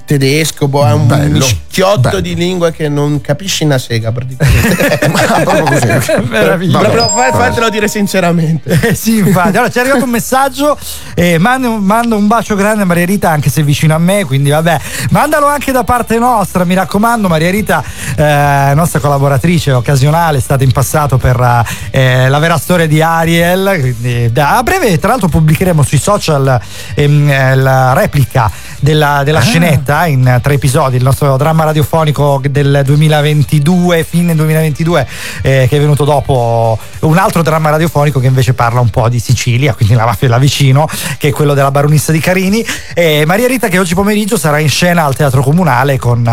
tedesco, 0.05 0.69
boh, 0.69 0.87
è 0.87 0.93
un 0.93 1.07
Bello, 1.07 1.45
mischiotto 1.75 1.99
bello. 1.99 2.19
di 2.21 2.35
lingue 2.35 2.71
che 2.71 2.87
non 2.87 3.19
capisci 3.19 3.65
una 3.65 3.77
sega 3.77 4.11
praticamente. 4.11 5.09
Ma 5.11 5.21
proprio 5.21 5.63
così. 5.63 5.83
Proprio, 6.85 7.09
fa- 7.09 7.31
fatelo 7.31 7.69
dire 7.69 7.87
sinceramente. 7.87 8.79
Eh 8.81 8.95
sì, 8.95 9.17
infatti. 9.17 9.49
Allora, 9.49 9.69
ci 9.69 9.77
è 9.77 9.81
arrivato 9.81 10.05
un 10.05 10.09
messaggio. 10.09 10.77
Eh, 11.13 11.37
mando, 11.37 11.77
mando 11.77 12.15
un 12.15 12.27
bacio 12.27 12.55
grande 12.55 12.83
a 12.83 12.85
Maria 12.85 13.05
Rita, 13.05 13.29
anche 13.29 13.49
se 13.49 13.63
vicino 13.63 13.93
a 13.93 13.97
me. 13.97 14.23
Quindi, 14.25 14.49
vabbè, 14.49 14.79
mandalo 15.09 15.47
anche 15.47 15.71
da 15.71 15.83
parte 15.83 16.17
nostra. 16.17 16.63
Mi 16.63 16.75
raccomando, 16.75 17.27
Maria 17.27 17.51
Rita, 17.51 17.83
eh, 18.15 18.71
nostra 18.75 18.99
collaboratrice 18.99 19.71
occasionale, 19.71 20.37
è 20.37 20.41
stata 20.41 20.63
in 20.63 20.71
passato 20.71 21.17
per 21.17 21.63
eh, 21.91 22.29
la 22.29 22.39
vera 22.39 22.57
storia 22.57 22.87
di 22.87 23.01
Ariel. 23.01 23.77
Quindi, 23.79 24.31
da- 24.31 24.57
a 24.57 24.63
breve, 24.63 24.97
tra 24.99 25.09
l'altro, 25.09 25.27
pubblicheremo 25.27 25.83
sui 25.83 25.99
social 25.99 26.59
ehm, 26.93 27.29
eh, 27.29 27.55
la 27.55 27.93
replica 27.93 28.49
della, 28.79 29.23
della 29.23 29.41
scenetta 29.41 30.05
in 30.05 30.39
tre 30.41 30.53
episodi, 30.55 30.97
il 30.97 31.03
nostro 31.03 31.35
dramma 31.37 31.64
radiofonico 31.65 32.41
del 32.49 32.81
2022, 32.85 34.03
fine 34.03 34.35
2022, 34.35 35.07
eh, 35.41 35.65
che 35.69 35.77
è 35.77 35.79
venuto 35.79 36.05
dopo 36.05 36.79
un 37.01 37.17
altro 37.17 37.41
dramma 37.41 37.69
radiofonico 37.69 38.19
che 38.19 38.27
invece 38.27 38.53
parla 38.53 38.79
un 38.79 38.89
po' 38.89 39.09
di 39.09 39.19
Sicilia, 39.19 39.73
quindi 39.73 39.93
la 39.93 40.05
mafia 40.05 40.29
là 40.29 40.37
vicino, 40.37 40.87
che 41.17 41.29
è 41.29 41.31
quello 41.31 41.53
della 41.53 41.71
baronessa 41.71 42.11
di 42.11 42.19
Carini. 42.19 42.65
E 42.93 43.23
Maria 43.25 43.47
Rita 43.47 43.67
che 43.67 43.79
oggi 43.79 43.93
pomeriggio 43.93 44.37
sarà 44.37 44.59
in 44.59 44.69
scena 44.69 45.03
al 45.03 45.15
Teatro 45.15 45.41
Comunale 45.41 45.97
con 45.97 46.25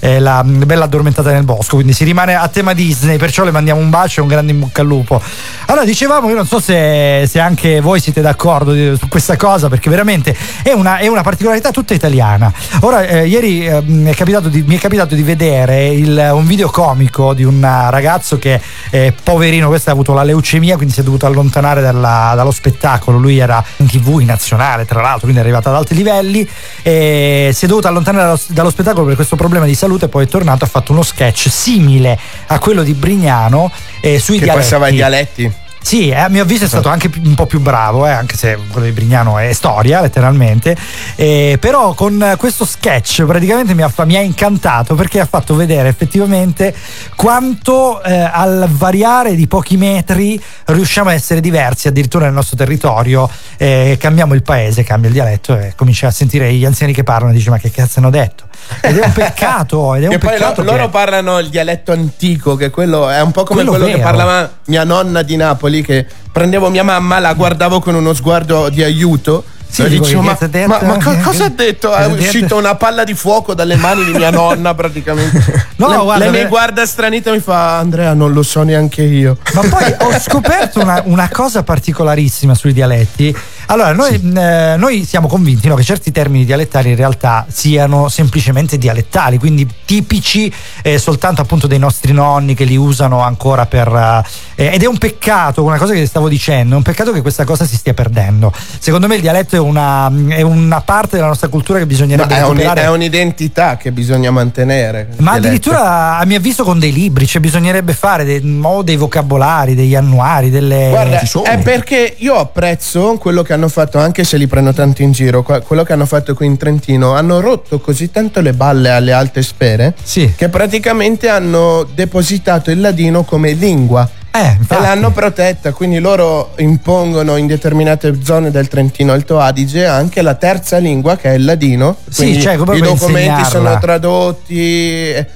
eh, 0.00 0.18
la 0.18 0.42
Bella 0.44 0.84
addormentata 0.84 1.30
nel 1.32 1.44
bosco, 1.44 1.74
quindi 1.76 1.92
si 1.92 2.04
rimane 2.04 2.34
a 2.34 2.48
tema 2.48 2.72
Disney, 2.72 3.16
perciò 3.18 3.44
le 3.44 3.50
mandiamo 3.50 3.80
un 3.80 3.90
bacio 3.90 4.20
e 4.20 4.22
un 4.22 4.28
grande 4.28 4.52
in 4.52 4.60
bocca 4.60 4.80
al 4.80 4.86
lupo. 4.86 5.20
Allora 5.66 5.84
dicevamo, 5.84 6.28
io 6.28 6.34
non 6.34 6.46
so 6.46 6.60
se, 6.60 7.24
se 7.28 7.40
anche 7.40 7.80
voi 7.80 8.00
siete 8.00 8.20
d'accordo 8.20 8.96
su 8.96 9.08
questa 9.08 9.36
cosa, 9.36 9.68
perché 9.68 9.90
veramente 9.90 10.36
è 10.62 10.72
una, 10.72 10.98
è 10.98 11.06
una 11.06 11.22
particolarità 11.22 11.70
tutta 11.70 11.94
italiana. 11.94 12.52
Ora, 12.80 13.06
eh, 13.06 13.26
ieri 13.26 13.66
eh, 13.66 13.82
è 14.04 14.14
capitato 14.14 14.48
di, 14.48 14.62
mi 14.68 14.76
è 14.76 14.78
capitato 14.78 15.14
di 15.14 15.22
vedere 15.22 15.86
il- 15.88 16.30
un 16.34 16.46
video 16.46 16.68
comico 16.68 17.32
di 17.32 17.42
un 17.42 17.58
ragazzo 17.88 18.38
che, 18.38 18.60
eh, 18.90 19.14
poverino, 19.22 19.68
questo 19.68 19.88
ha 19.88 19.94
avuto 19.94 20.12
la 20.12 20.22
leucemia, 20.22 20.76
quindi 20.76 20.92
si 20.92 21.00
è 21.00 21.02
dovuto 21.02 21.24
allontanare 21.24 21.80
dalla- 21.80 22.34
dallo 22.36 22.50
spettacolo. 22.50 23.16
Lui 23.16 23.38
era 23.38 23.64
in 23.76 23.86
tv, 23.86 24.18
in 24.20 24.26
nazionale, 24.26 24.84
tra 24.84 25.00
l'altro, 25.00 25.20
quindi 25.22 25.38
è 25.38 25.42
arrivato 25.42 25.70
ad 25.70 25.74
alti 25.76 25.94
livelli. 25.94 26.46
E 26.82 27.50
si 27.54 27.64
è 27.64 27.68
dovuto 27.68 27.88
allontanare 27.88 28.24
dallo, 28.26 28.40
dallo 28.48 28.70
spettacolo 28.70 29.06
per 29.06 29.14
questo 29.14 29.36
problema 29.36 29.64
di 29.64 29.74
salute, 29.74 30.08
poi 30.08 30.24
è 30.24 30.28
tornato, 30.28 30.64
ha 30.64 30.68
fatto 30.68 30.92
uno 30.92 31.02
sketch 31.02 31.48
simile 31.50 32.18
a 32.48 32.58
quello 32.58 32.82
di 32.82 32.92
Brignano 32.92 33.72
eh, 34.02 34.18
sui 34.18 34.36
Che 34.38 34.44
dialetti. 34.44 34.64
passava 34.68 34.88
i 34.88 34.92
dialetti. 34.92 35.52
Sì, 35.88 36.10
eh, 36.10 36.16
a 36.16 36.28
mio 36.28 36.42
avviso 36.42 36.66
è 36.66 36.68
stato 36.68 36.90
anche 36.90 37.10
un 37.24 37.34
po' 37.34 37.46
più 37.46 37.60
bravo, 37.60 38.06
eh, 38.06 38.10
anche 38.10 38.36
se 38.36 38.58
quello 38.70 38.84
di 38.84 38.92
Brignano 38.92 39.38
è 39.38 39.50
storia, 39.54 40.02
letteralmente. 40.02 40.76
Eh, 41.14 41.56
però 41.58 41.94
con 41.94 42.34
questo 42.36 42.66
sketch 42.66 43.24
praticamente 43.24 43.72
mi 43.72 43.80
ha, 43.80 43.90
mi 44.04 44.16
ha 44.16 44.20
incantato 44.20 44.94
perché 44.94 45.18
ha 45.18 45.24
fatto 45.24 45.54
vedere 45.54 45.88
effettivamente 45.88 46.74
quanto 47.16 48.02
eh, 48.02 48.12
al 48.20 48.68
variare 48.70 49.34
di 49.34 49.46
pochi 49.46 49.78
metri 49.78 50.38
riusciamo 50.66 51.08
a 51.08 51.14
essere 51.14 51.40
diversi 51.40 51.88
addirittura 51.88 52.26
nel 52.26 52.34
nostro 52.34 52.58
territorio. 52.58 53.26
eh, 53.56 53.96
cambiamo 53.98 54.34
il 54.34 54.42
paese, 54.42 54.84
cambia 54.84 55.08
il 55.08 55.14
dialetto 55.14 55.56
e 55.56 55.72
cominci 55.74 56.04
a 56.04 56.10
sentire 56.10 56.52
gli 56.52 56.66
anziani 56.66 56.92
che 56.92 57.02
parlano 57.02 57.32
e 57.32 57.34
dici 57.34 57.48
ma 57.48 57.56
che 57.56 57.70
cazzo 57.70 58.00
hanno 58.00 58.10
detto? 58.10 58.47
Ed 58.80 58.96
è 58.98 59.04
un 59.04 59.12
peccato, 59.12 59.94
ed 59.96 60.04
è 60.04 60.08
un 60.08 60.18
peccato 60.18 60.62
lo- 60.62 60.70
che- 60.70 60.76
loro 60.76 60.88
parlano 60.90 61.38
il 61.38 61.48
dialetto 61.48 61.92
antico, 61.92 62.56
che 62.56 62.70
quello 62.70 63.08
è 63.08 63.20
un 63.20 63.30
po' 63.32 63.44
come 63.44 63.62
Quello 63.64 63.76
quello, 63.78 63.96
che 63.96 64.02
parlava 64.02 64.50
mia 64.66 64.84
nonna 64.84 65.22
di 65.22 65.36
Napoli, 65.36 65.82
che 65.82 66.06
prendevo 66.32 66.68
mia 66.70 66.84
mamma, 66.84 67.18
la 67.18 67.32
guardavo 67.34 67.80
con 67.80 67.94
uno 67.94 68.12
sguardo 68.14 68.68
di 68.68 68.82
aiuto. 68.82 69.44
Sì, 69.70 69.86
dico, 69.86 70.04
dicevo, 70.04 70.22
che 70.22 70.26
ma, 70.26 70.46
detto? 70.48 70.66
ma- 70.68 70.80
ma 70.82 70.96
co- 71.04 71.16
cosa 71.22 71.44
ha 71.44 71.48
detto? 71.50 71.92
È 71.92 72.08
detto? 72.08 72.22
uscita 72.22 72.54
una 72.54 72.74
palla 72.76 73.04
di 73.04 73.12
fuoco 73.12 73.52
dalle 73.52 73.76
mani 73.76 74.02
di 74.02 74.12
mia 74.12 74.30
nonna 74.30 74.74
praticamente. 74.74 75.66
No, 75.76 75.88
Le- 75.90 75.96
guarda, 75.98 76.16
lei 76.24 76.30
mi 76.30 76.36
ver- 76.38 76.48
guarda 76.48 76.86
stranita 76.86 77.28
e 77.28 77.34
mi 77.34 77.40
fa 77.40 77.76
Andrea 77.76 78.14
non 78.14 78.32
lo 78.32 78.42
so 78.42 78.62
neanche 78.62 79.02
io. 79.02 79.36
Ma 79.52 79.60
poi 79.68 79.94
ho 79.98 80.18
scoperto 80.18 80.80
una, 80.80 81.02
una 81.04 81.28
cosa 81.30 81.62
particolarissima 81.62 82.54
sui 82.54 82.72
dialetti. 82.72 83.36
Allora, 83.70 83.92
noi, 83.92 84.14
eh, 84.14 84.76
noi 84.78 85.04
siamo 85.04 85.28
convinti 85.28 85.68
no, 85.68 85.74
che 85.74 85.82
certi 85.82 86.10
termini 86.10 86.46
dialettali 86.46 86.88
in 86.88 86.96
realtà 86.96 87.44
siano 87.50 88.08
semplicemente 88.08 88.78
dialettali, 88.78 89.36
quindi 89.36 89.68
tipici 89.84 90.50
eh, 90.82 90.96
soltanto 90.98 91.42
appunto 91.42 91.66
dei 91.66 91.78
nostri 91.78 92.14
nonni 92.14 92.54
che 92.54 92.64
li 92.64 92.76
usano 92.76 93.20
ancora 93.20 93.66
per... 93.66 94.24
eh, 94.54 94.70
ed 94.72 94.82
è 94.82 94.86
un 94.86 94.96
peccato, 94.96 95.62
una 95.62 95.76
cosa 95.76 95.92
che 95.92 96.06
stavo 96.06 96.30
dicendo, 96.30 96.74
è 96.74 96.76
un 96.78 96.82
peccato 96.82 97.12
che 97.12 97.20
questa 97.20 97.44
cosa 97.44 97.66
si 97.66 97.76
stia 97.76 97.92
perdendo. 97.92 98.50
Secondo 98.78 99.06
me 99.06 99.16
il 99.16 99.20
dialetto 99.20 99.56
è 99.56 99.60
una, 99.60 100.10
è 100.28 100.40
una 100.40 100.80
parte 100.80 101.16
della 101.16 101.28
nostra 101.28 101.48
cultura 101.48 101.78
che 101.78 101.86
bisognerebbe 101.86 102.36
è, 102.36 102.44
un- 102.46 102.56
è 102.58 102.88
un'identità 102.88 103.76
che 103.76 103.92
bisogna 103.92 104.30
mantenere. 104.30 105.10
Ma 105.18 105.32
addirittura 105.32 106.16
a 106.16 106.24
mio 106.24 106.38
avviso 106.38 106.64
con 106.64 106.78
dei 106.78 106.92
libri, 106.92 107.26
cioè 107.26 107.42
bisognerebbe 107.42 107.92
fare 107.92 108.24
dei, 108.24 108.40
dei 108.82 108.96
vocabolari, 108.96 109.74
degli 109.74 109.94
annuari, 109.94 110.48
delle... 110.48 110.88
Guarda, 110.88 111.20
è 111.42 111.58
perché 111.58 112.14
io 112.16 112.36
apprezzo 112.36 113.18
quello 113.18 113.42
che 113.42 113.52
hanno 113.52 113.57
fatto, 113.66 113.98
anche 113.98 114.22
se 114.22 114.36
li 114.36 114.46
prendo 114.46 114.72
tanto 114.72 115.02
in 115.02 115.10
giro, 115.10 115.42
quello 115.42 115.82
che 115.82 115.92
hanno 115.92 116.06
fatto 116.06 116.34
qui 116.34 116.46
in 116.46 116.56
Trentino. 116.56 117.14
Hanno 117.14 117.40
rotto 117.40 117.80
così 117.80 118.12
tanto 118.12 118.40
le 118.40 118.52
balle 118.52 118.90
alle 118.90 119.12
alte 119.12 119.42
sfere 119.42 119.94
Sì. 120.00 120.34
che 120.36 120.48
praticamente 120.48 121.28
hanno 121.28 121.84
depositato 121.92 122.70
il 122.70 122.80
ladino 122.80 123.24
come 123.24 123.50
lingua. 123.54 124.08
Eh, 124.30 124.58
E 124.68 124.78
l'hanno 124.80 125.10
protetta, 125.10 125.72
quindi 125.72 125.98
loro 125.98 126.52
impongono 126.58 127.36
in 127.36 127.46
determinate 127.48 128.18
zone 128.22 128.50
del 128.52 128.68
Trentino 128.68 129.12
Alto 129.12 129.40
Adige 129.40 129.86
anche 129.86 130.22
la 130.22 130.34
terza 130.34 130.76
lingua 130.76 131.16
che 131.16 131.30
è 131.30 131.34
il 131.34 131.44
ladino. 131.44 131.96
Sì, 132.08 132.40
cioè, 132.40 132.56
come 132.56 132.76
I 132.76 132.80
documenti 132.80 133.44
sono 133.46 133.76
tradotti 133.78 134.60
e, 134.60 135.26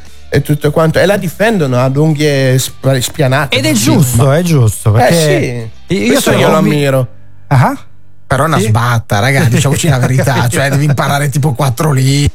tutto 0.42 0.70
quanto. 0.70 0.98
E 1.00 1.06
la 1.06 1.16
difendono 1.16 1.78
ad 1.82 1.96
unghie 1.96 2.56
sp- 2.58 2.96
spianate. 2.98 3.56
Ed 3.56 3.64
è 3.64 3.72
giusto, 3.72 4.30
è 4.30 4.42
giusto. 4.42 4.92
Perché 4.92 5.14
Eh 5.16 5.70
sì, 5.88 6.02
io 6.04 6.20
sono 6.20 6.38
io 6.38 6.48
lo 6.50 6.56
ammiro. 6.56 7.08
Ah, 7.48 7.76
Però 8.32 8.44
è 8.44 8.46
una 8.46 8.58
sbatta, 8.58 9.18
ragazzi, 9.18 9.50
diciamoci 9.56 9.88
la 9.88 9.98
verità. 9.98 10.48
Cioè, 10.48 10.70
devi 10.70 10.84
imparare 10.84 11.28
tipo 11.28 11.52
quattro 11.52 11.92
lingue. 11.92 12.30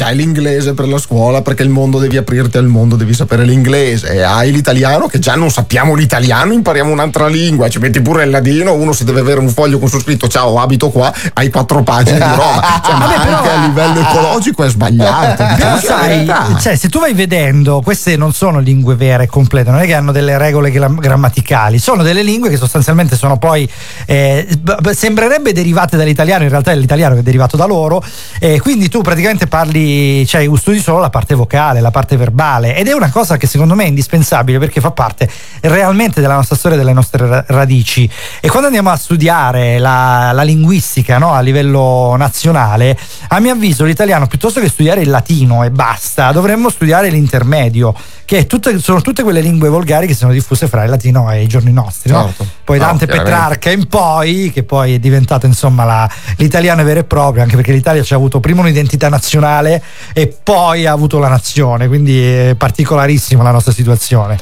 Hai 0.00 0.16
l'inglese 0.16 0.74
per 0.74 0.88
la 0.88 0.98
scuola 0.98 1.40
perché 1.42 1.62
il 1.62 1.68
mondo 1.68 1.98
devi 1.98 2.16
aprirti 2.16 2.58
al 2.58 2.66
mondo, 2.66 2.96
devi 2.96 3.14
sapere 3.14 3.44
l'inglese. 3.44 4.24
Hai 4.24 4.50
l'italiano 4.50 5.06
che 5.06 5.18
già 5.18 5.34
non 5.36 5.50
sappiamo 5.50 5.94
l'italiano, 5.94 6.52
impariamo 6.52 6.90
un'altra 6.90 7.28
lingua. 7.28 7.68
Ci 7.68 7.78
metti 7.78 8.00
pure 8.00 8.24
il 8.24 8.30
ladino, 8.30 8.72
uno 8.74 8.92
si 8.92 9.04
deve 9.04 9.20
avere 9.20 9.38
un 9.40 9.48
foglio 9.48 9.78
con 9.78 9.88
su 9.88 10.00
scritto 10.00 10.26
ciao, 10.28 10.58
abito 10.60 10.90
qua, 10.90 11.12
hai 11.34 11.48
quattro 11.50 11.82
pagine 11.82 12.18
di 12.18 12.24
roba. 12.24 12.78
Cioè, 12.90 12.94
ma 12.96 13.06
Vabbè, 13.06 13.24
però- 13.24 13.36
anche 13.36 13.48
a 13.50 13.66
livello 13.66 14.00
ecologico 14.00 14.64
è 14.64 14.68
sbagliato. 14.68 15.44
Però 15.44 15.54
diciamoci 15.54 15.86
la 15.86 16.44
sai, 16.44 16.60
cioè, 16.60 16.76
se 16.76 16.88
tu 16.88 16.98
vai 16.98 17.12
vedendo, 17.14 17.80
queste 17.82 18.16
non 18.16 18.32
sono 18.32 18.58
lingue 18.58 18.94
vere 18.96 19.24
e 19.24 19.26
complete, 19.26 19.70
non 19.70 19.80
è 19.80 19.86
che 19.86 19.94
hanno 19.94 20.12
delle 20.12 20.36
regole 20.38 20.70
gra- 20.70 20.88
grammaticali, 20.88 21.78
sono 21.78 22.02
delle 22.02 22.22
lingue 22.22 22.48
che 22.48 22.56
sostanzialmente 22.56 23.16
sono 23.16 23.36
poi, 23.38 23.68
eh, 24.06 24.46
b- 24.60 24.80
sembrerebbe 25.20 25.52
derivate 25.52 25.98
dall'italiano, 25.98 26.44
in 26.44 26.48
realtà 26.48 26.72
è 26.72 26.76
l'italiano 26.76 27.14
che 27.14 27.20
è 27.20 27.22
derivato 27.22 27.56
da 27.56 27.66
loro, 27.66 28.02
e 28.38 28.58
quindi 28.58 28.88
tu 28.88 29.02
praticamente 29.02 29.46
parli, 29.46 30.26
cioè 30.26 30.48
studi 30.56 30.80
solo 30.80 30.98
la 30.98 31.10
parte 31.10 31.34
vocale, 31.34 31.80
la 31.80 31.90
parte 31.90 32.16
verbale, 32.16 32.74
ed 32.74 32.88
è 32.88 32.92
una 32.92 33.10
cosa 33.10 33.36
che 33.36 33.46
secondo 33.46 33.74
me 33.74 33.84
è 33.84 33.88
indispensabile 33.88 34.58
perché 34.58 34.80
fa 34.80 34.92
parte 34.92 35.28
realmente 35.60 36.22
della 36.22 36.34
nostra 36.34 36.56
storia 36.56 36.78
delle 36.78 36.94
nostre 36.94 37.26
ra- 37.26 37.44
radici. 37.48 38.08
E 38.40 38.48
quando 38.48 38.68
andiamo 38.68 38.88
a 38.90 38.96
studiare 38.96 39.78
la, 39.78 40.32
la 40.32 40.42
linguistica 40.42 41.18
no, 41.18 41.34
a 41.34 41.40
livello 41.40 42.14
nazionale, 42.16 42.96
a 43.28 43.40
mio 43.40 43.52
avviso 43.52 43.84
l'italiano 43.84 44.26
piuttosto 44.26 44.60
che 44.60 44.68
studiare 44.68 45.02
il 45.02 45.10
latino 45.10 45.64
e 45.64 45.70
basta, 45.70 46.32
dovremmo 46.32 46.70
studiare 46.70 47.10
l'intermedio, 47.10 47.94
che 48.30 48.46
tutte- 48.46 48.78
sono 48.78 49.00
tutte 49.00 49.24
quelle 49.24 49.40
lingue 49.40 49.68
volgari 49.68 50.06
che 50.06 50.14
sono 50.14 50.30
diffuse 50.30 50.68
fra 50.68 50.84
il 50.84 50.90
latino 50.90 51.28
e 51.32 51.42
i 51.42 51.48
giorni 51.48 51.72
nostri. 51.72 52.12
no? 52.12 52.26
Certo. 52.26 52.46
Poi 52.62 52.78
No, 52.78 52.84
Dante 52.84 53.06
chiaramente. 53.06 53.36
Petrarca 53.36 53.70
in 53.72 53.88
poi, 53.88 54.52
che 54.54 54.62
poi 54.62 54.94
è 54.94 54.98
diventato 55.00 55.46
insomma 55.46 55.82
la- 55.82 56.08
l'italiano 56.36 56.84
vero 56.84 57.00
e 57.00 57.04
proprio, 57.04 57.42
anche 57.42 57.56
perché 57.56 57.72
l'Italia 57.72 58.04
ci 58.04 58.12
ha 58.12 58.16
avuto 58.16 58.38
prima 58.38 58.60
un'identità 58.60 59.08
nazionale 59.08 59.82
e 60.12 60.28
poi 60.28 60.86
ha 60.86 60.92
avuto 60.92 61.18
la 61.18 61.26
nazione, 61.26 61.88
quindi 61.88 62.22
è 62.24 62.54
particolarissima 62.56 63.42
la 63.42 63.50
nostra 63.50 63.72
situazione. 63.72 64.38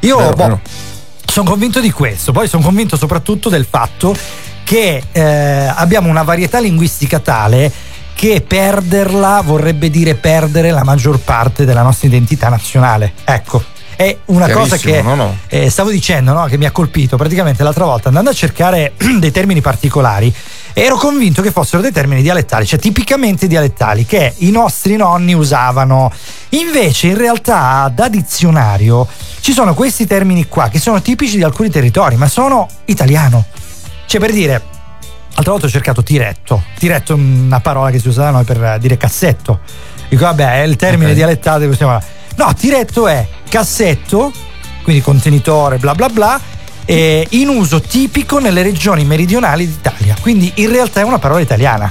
Io 0.00 0.18
Vero, 0.18 0.30
boh, 0.32 0.36
vero. 0.36 0.60
sono 1.24 1.48
convinto 1.48 1.80
di 1.80 1.90
questo, 1.92 2.32
poi 2.32 2.46
sono 2.46 2.62
convinto 2.62 2.98
soprattutto 2.98 3.48
del 3.48 3.64
fatto 3.66 4.14
che 4.64 5.02
eh, 5.12 5.22
abbiamo 5.74 6.10
una 6.10 6.24
varietà 6.24 6.60
linguistica 6.60 7.18
tale 7.20 7.72
che 8.20 8.44
perderla 8.46 9.40
vorrebbe 9.42 9.88
dire 9.88 10.14
perdere 10.14 10.72
la 10.72 10.84
maggior 10.84 11.20
parte 11.20 11.64
della 11.64 11.80
nostra 11.80 12.06
identità 12.06 12.50
nazionale. 12.50 13.14
Ecco. 13.24 13.64
È 13.96 14.14
una 14.26 14.50
cosa 14.50 14.76
che 14.76 15.00
no, 15.00 15.14
no. 15.14 15.38
eh, 15.48 15.70
stavo 15.70 15.88
dicendo, 15.90 16.34
no, 16.34 16.44
che 16.44 16.58
mi 16.58 16.66
ha 16.66 16.70
colpito 16.70 17.16
praticamente 17.16 17.62
l'altra 17.62 17.86
volta 17.86 18.08
andando 18.08 18.28
a 18.28 18.34
cercare 18.34 18.92
dei 19.18 19.30
termini 19.30 19.62
particolari. 19.62 20.30
Ero 20.74 20.96
convinto 20.96 21.40
che 21.40 21.50
fossero 21.50 21.80
dei 21.80 21.92
termini 21.92 22.20
dialettali, 22.20 22.66
cioè 22.66 22.78
tipicamente 22.78 23.46
dialettali, 23.46 24.04
che 24.04 24.34
i 24.40 24.50
nostri 24.50 24.96
nonni 24.96 25.32
usavano. 25.32 26.12
Invece, 26.50 27.06
in 27.06 27.16
realtà, 27.16 27.90
da 27.94 28.10
dizionario 28.10 29.08
ci 29.40 29.52
sono 29.52 29.72
questi 29.72 30.06
termini 30.06 30.46
qua 30.46 30.68
che 30.68 30.78
sono 30.78 31.00
tipici 31.00 31.38
di 31.38 31.42
alcuni 31.42 31.70
territori, 31.70 32.16
ma 32.16 32.28
sono 32.28 32.68
italiano. 32.84 33.46
Cioè, 34.04 34.20
per 34.20 34.32
dire, 34.32 34.62
L'altra 35.34 35.52
volta 35.52 35.66
ho 35.66 35.70
cercato 35.70 36.02
tiretto. 36.02 36.62
Tiretto 36.78 37.12
è 37.12 37.16
una 37.16 37.60
parola 37.60 37.90
che 37.90 37.98
si 37.98 38.08
usa 38.08 38.24
da 38.24 38.30
noi 38.30 38.44
per 38.44 38.78
dire 38.78 38.96
cassetto. 38.96 39.60
Dico, 40.08 40.24
vabbè, 40.24 40.60
è 40.62 40.64
il 40.64 40.76
termine 40.76 41.10
Ok. 41.10 41.16
dialettale. 41.16 41.66
possiamo- 41.66 41.98
No, 42.36 42.54
tiretto 42.54 43.06
è 43.08 43.26
cassetto, 43.48 44.32
quindi 44.82 45.02
contenitore, 45.02 45.78
bla 45.78 45.94
bla 45.94 46.08
bla, 46.08 46.40
eh, 46.84 47.26
in 47.30 47.48
uso 47.48 47.80
tipico 47.80 48.38
nelle 48.38 48.62
regioni 48.62 49.04
meridionali 49.04 49.66
d'Italia. 49.66 50.16
Quindi 50.20 50.50
in 50.56 50.70
realtà 50.70 51.00
è 51.00 51.04
una 51.04 51.18
parola 51.18 51.40
italiana. 51.40 51.90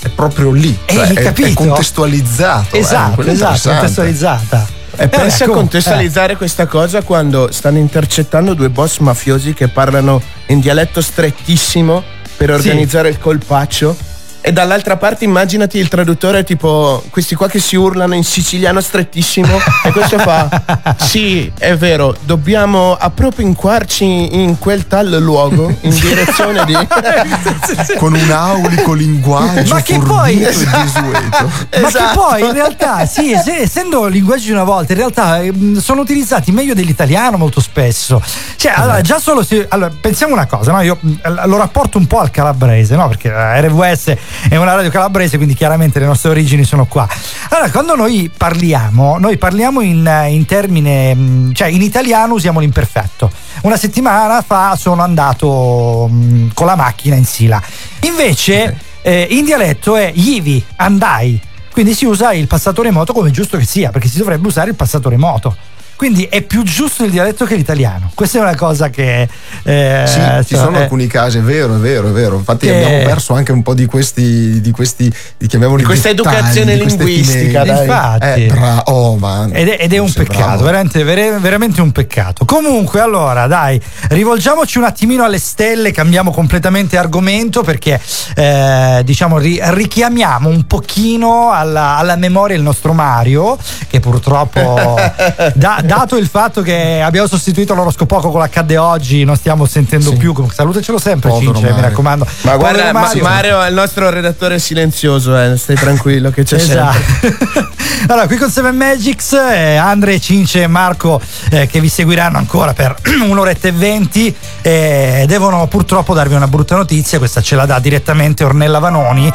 È 0.00 0.08
proprio 0.08 0.50
lì, 0.50 0.76
Eh, 0.84 0.94
cioè, 0.94 1.06
è, 1.08 1.12
è 1.12 1.22
capito? 1.22 1.54
contestualizzato. 1.64 2.74
eh, 2.74 2.78
Esatto, 2.80 3.20
è 3.22 3.28
esatto, 3.28 3.30
interessante. 3.30 3.78
contestualizzata. 3.78 4.66
E 4.96 5.08
pensa 5.08 5.38
Eh, 5.38 5.44
a 5.44 5.46
com- 5.46 5.56
contestualizzare 5.56 6.36
questa 6.36 6.66
cosa 6.66 7.02
quando 7.02 7.50
stanno 7.52 7.78
intercettando 7.78 8.52
due 8.54 8.68
boss 8.68 8.98
mafiosi 8.98 9.54
che 9.54 9.68
parlano 9.68 10.20
in 10.46 10.60
dialetto 10.60 11.00
strettissimo 11.00 12.02
per 12.42 12.50
organizzare 12.50 13.08
il 13.08 13.20
colpaccio 13.20 13.96
E 14.44 14.50
dall'altra 14.52 14.96
parte 14.96 15.22
immaginati 15.24 15.78
il 15.78 15.86
traduttore 15.86 16.42
tipo 16.42 17.00
questi 17.10 17.36
qua 17.36 17.48
che 17.48 17.60
si 17.60 17.76
urlano 17.76 18.14
in 18.16 18.24
siciliano 18.24 18.80
strettissimo 18.80 19.56
e 19.84 19.92
questo 19.92 20.18
fa 20.18 20.96
sì 20.98 21.50
è 21.56 21.76
vero 21.76 22.16
dobbiamo 22.24 22.96
appropinquarci 22.98 24.34
in 24.34 24.58
quel 24.58 24.88
tal 24.88 25.10
luogo 25.20 25.72
in 25.82 25.90
direzione 25.96 26.64
di 26.64 26.74
Con 27.96 28.14
un 28.14 28.30
aulico 28.32 28.94
linguaggio 28.94 29.74
Ma 29.74 29.80
che 29.82 29.98
poi- 29.98 30.42
e 30.42 30.46
desueto. 30.50 31.50
Ma 31.80 31.86
Esatto. 31.88 31.98
che 31.98 32.14
poi 32.14 32.40
in 32.42 32.52
realtà, 32.52 33.06
sì, 33.06 33.32
es- 33.32 33.46
essendo 33.46 34.06
linguaggi 34.06 34.46
di 34.46 34.52
una 34.52 34.64
volta, 34.64 34.92
in 34.92 34.98
realtà 34.98 35.40
ehm, 35.40 35.78
sono 35.78 36.00
utilizzati 36.00 36.50
meglio 36.50 36.74
dell'italiano 36.74 37.36
molto 37.36 37.60
spesso. 37.60 38.20
Cioè, 38.56 38.72
allora, 38.74 39.00
già 39.02 39.18
solo 39.18 39.42
se. 39.44 39.66
Allora, 39.68 39.92
pensiamo 40.00 40.32
una 40.32 40.46
cosa, 40.46 40.72
no? 40.72 40.80
Io 40.80 40.96
mh, 41.00 41.44
lo 41.46 41.56
rapporto 41.56 41.98
un 41.98 42.06
po' 42.06 42.18
al 42.20 42.30
calabrese, 42.30 42.96
no? 42.96 43.08
Perché 43.08 43.30
la 43.30 43.60
RVS 43.60 44.14
è 44.48 44.56
una 44.56 44.74
radio 44.74 44.90
calabrese, 44.90 45.36
quindi 45.36 45.54
chiaramente 45.54 45.98
le 45.98 46.06
nostre 46.06 46.30
origini 46.30 46.64
sono 46.64 46.86
qua. 46.86 47.08
Allora, 47.50 47.70
quando 47.70 47.94
noi 47.94 48.30
parliamo, 48.34 49.18
noi 49.18 49.36
parliamo 49.38 49.80
in, 49.80 50.26
in 50.28 50.44
termine, 50.46 51.50
cioè 51.52 51.68
in 51.68 51.82
italiano 51.82 52.34
usiamo 52.34 52.60
l'imperfetto. 52.60 53.30
Una 53.62 53.76
settimana 53.76 54.42
fa 54.42 54.76
sono 54.76 55.02
andato 55.02 56.08
mh, 56.10 56.52
con 56.54 56.66
la 56.66 56.76
macchina 56.76 57.16
in 57.16 57.24
Sila. 57.24 57.62
Invece, 58.00 58.76
eh, 59.02 59.26
in 59.30 59.44
dialetto 59.44 59.96
è 59.96 60.10
ivi, 60.14 60.64
andai. 60.76 61.40
Quindi 61.70 61.94
si 61.94 62.04
usa 62.04 62.32
il 62.32 62.46
passatore 62.46 62.90
moto 62.90 63.12
come 63.12 63.30
giusto 63.30 63.56
che 63.56 63.64
sia, 63.64 63.90
perché 63.90 64.08
si 64.08 64.18
dovrebbe 64.18 64.46
usare 64.46 64.70
il 64.70 64.76
passatore 64.76 65.16
moto. 65.16 65.56
Quindi 66.02 66.24
è 66.28 66.42
più 66.42 66.64
giusto 66.64 67.04
il 67.04 67.12
dialetto 67.12 67.44
che 67.44 67.54
l'italiano. 67.54 68.10
Questa 68.12 68.38
è 68.38 68.40
una 68.40 68.56
cosa 68.56 68.90
che. 68.90 69.28
eh, 69.62 70.02
Sì, 70.04 70.14
ci 70.14 70.20
insomma, 70.20 70.62
sono 70.64 70.78
eh, 70.78 70.82
alcuni 70.82 71.06
casi, 71.06 71.38
è 71.38 71.42
vero, 71.42 71.76
è 71.76 71.78
vero, 71.78 72.08
è 72.08 72.10
vero. 72.10 72.34
Infatti 72.34 72.66
Che- 72.66 72.74
abbiamo 72.74 73.04
perso 73.04 73.34
anche 73.34 73.52
un 73.52 73.62
po' 73.62 73.72
di 73.72 73.86
questi, 73.86 74.60
di 74.60 74.72
questi, 74.72 75.08
di 75.38 75.46
chiamiamoli 75.46 75.82
Di 75.82 75.86
questa 75.86 76.12
dettagli, 76.12 76.34
educazione 76.34 76.76
di 76.76 76.84
linguistica, 76.86 77.62
dai. 77.64 77.80
Infatti. 77.86 78.26
Eh, 78.42 78.46
bra- 78.46 78.82
oh, 78.86 79.16
man. 79.16 79.50
Ed 79.54 79.68
è, 79.68 79.76
ed 79.78 79.92
è 79.92 79.98
un 79.98 80.12
peccato, 80.12 80.64
veramente, 80.64 81.04
veramente 81.04 81.80
un 81.80 81.92
peccato. 81.92 82.44
Comunque, 82.46 82.98
allora, 82.98 83.46
dai, 83.46 83.80
rivolgiamoci 84.08 84.78
un 84.78 84.84
attimino 84.84 85.22
alle 85.22 85.38
stelle, 85.38 85.92
cambiamo 85.92 86.32
completamente 86.32 86.96
argomento 86.98 87.62
perché, 87.62 88.00
eh, 88.34 89.02
diciamo, 89.04 89.38
ri- 89.38 89.60
richiamiamo 89.62 90.48
un 90.48 90.66
pochino 90.66 91.52
alla, 91.52 91.96
alla 91.96 92.16
memoria 92.16 92.56
il 92.56 92.62
nostro 92.62 92.92
Mario, 92.92 93.56
che 93.86 94.00
purtroppo, 94.00 94.98
da- 95.54 95.80
dato 95.96 96.16
il 96.16 96.26
fatto 96.26 96.62
che 96.62 97.00
abbiamo 97.02 97.26
sostituito 97.26 97.74
l'oroscopoco 97.74 98.30
con 98.30 98.40
l'accadde 98.40 98.76
oggi, 98.76 99.24
non 99.24 99.36
stiamo 99.36 99.66
sentendo 99.66 100.10
Sì. 100.10 100.16
più. 100.16 100.34
Salutacelo 100.50 100.98
sempre, 100.98 101.28
Povero 101.30 101.52
Cince, 101.52 101.66
mi 101.66 101.70
Mario. 101.72 101.88
raccomando. 101.88 102.26
Ma 102.42 102.50
Povero 102.52 102.58
guarda, 102.72 102.92
Ma- 102.92 103.10
Mario. 103.22 103.62
è 103.62 103.68
il 103.68 103.74
nostro 103.74 104.08
redattore 104.10 104.58
silenzioso, 104.58 105.38
eh, 105.38 105.56
stai 105.56 105.76
tranquillo 105.76 106.30
che 106.30 106.44
c'è 106.44 106.58
sempre. 106.58 106.98
Esatto. 107.28 107.68
allora, 108.08 108.26
qui 108.26 108.36
con 108.36 108.50
Seven 108.50 108.74
Magics, 108.76 109.32
eh, 109.32 109.76
Andre, 109.76 110.18
Cince 110.20 110.62
e 110.62 110.66
Marco 110.66 111.20
eh, 111.50 111.66
che 111.66 111.80
vi 111.80 111.88
seguiranno 111.88 112.38
ancora 112.38 112.72
per 112.72 112.96
un'oretta 113.28 113.68
e 113.68 113.72
venti 113.72 114.34
eh, 114.62 115.24
devono 115.26 115.66
purtroppo 115.66 116.14
darvi 116.14 116.34
una 116.34 116.48
brutta 116.48 116.76
notizia, 116.76 117.18
questa 117.18 117.40
ce 117.42 117.54
la 117.54 117.66
dà 117.66 117.78
direttamente 117.78 118.44
Ornella 118.44 118.78
Vanoni. 118.78 119.30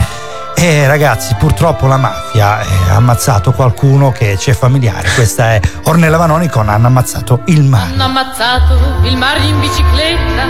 E 0.59 0.87
ragazzi, 0.87 1.35
purtroppo 1.35 1.85
la 1.85 1.97
mafia 1.97 2.61
eh, 2.61 2.89
ha 2.89 2.95
ammazzato 2.95 3.51
qualcuno 3.51 4.11
che 4.11 4.39
ci 4.39 4.49
è 4.49 4.53
familiare. 4.53 5.07
Questa 5.13 5.53
è 5.53 5.59
Ornella 5.83 6.17
Vanoni 6.17 6.49
con 6.49 6.67
Hanno 6.67 6.87
ammazzato 6.87 7.41
il 7.45 7.61
mare. 7.63 7.93
Hanno 7.93 8.05
ammazzato 8.05 8.75
il 9.03 9.15
Mario 9.17 9.49
in 9.49 9.59
bicicletta, 9.59 10.45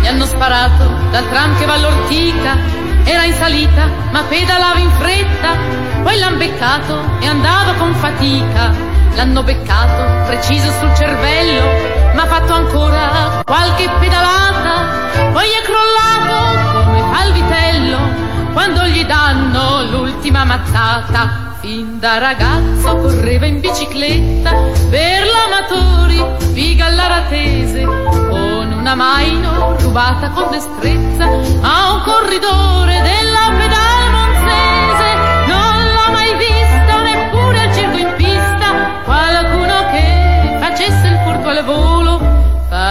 gli 0.00 0.06
hanno 0.06 0.26
sparato 0.26 0.84
dal 1.10 1.28
tram 1.28 1.58
che 1.58 1.66
va 1.66 1.72
all'ortica, 1.72 2.56
era 3.02 3.24
in 3.24 3.34
salita 3.34 3.88
ma 4.12 4.22
pedalava 4.22 4.78
in 4.78 4.90
fretta, 4.92 5.56
poi 6.04 6.18
l'han 6.20 6.38
beccato 6.38 7.18
e 7.18 7.26
andava 7.26 7.72
con 7.72 7.92
fatica, 7.96 8.72
l'hanno 9.16 9.42
beccato 9.42 10.24
preciso 10.26 10.70
sul 10.78 10.94
cervello, 10.94 11.66
ma 12.14 12.22
ha 12.22 12.26
fatto 12.26 12.52
ancora 12.52 13.42
qualche 13.44 13.90
pedalata, 13.98 15.30
poi 15.32 15.48
è 15.48 15.62
crollato 15.64 16.84
come 16.84 17.02
fa 17.12 17.24
il 17.24 17.32
vitello, 17.32 18.27
quando 18.52 18.82
gli 18.84 19.04
danno 19.04 19.84
l'ultima 19.90 20.44
mazzata. 20.44 21.46
Fin 21.60 21.98
da 21.98 22.18
ragazzo 22.18 22.96
correva 22.96 23.46
in 23.46 23.60
bicicletta 23.60 24.52
per 24.90 25.24
l'amatori, 25.26 26.24
figa 26.52 26.86
all'aratese, 26.86 27.82
con 27.84 28.72
una 28.72 28.94
maino 28.94 29.76
rubata 29.80 30.30
con 30.30 30.50
destrezza 30.50 31.24
a 31.24 31.92
un 31.92 32.02
corridore 32.04 33.02
della 33.02 33.56
pedal 33.58 33.97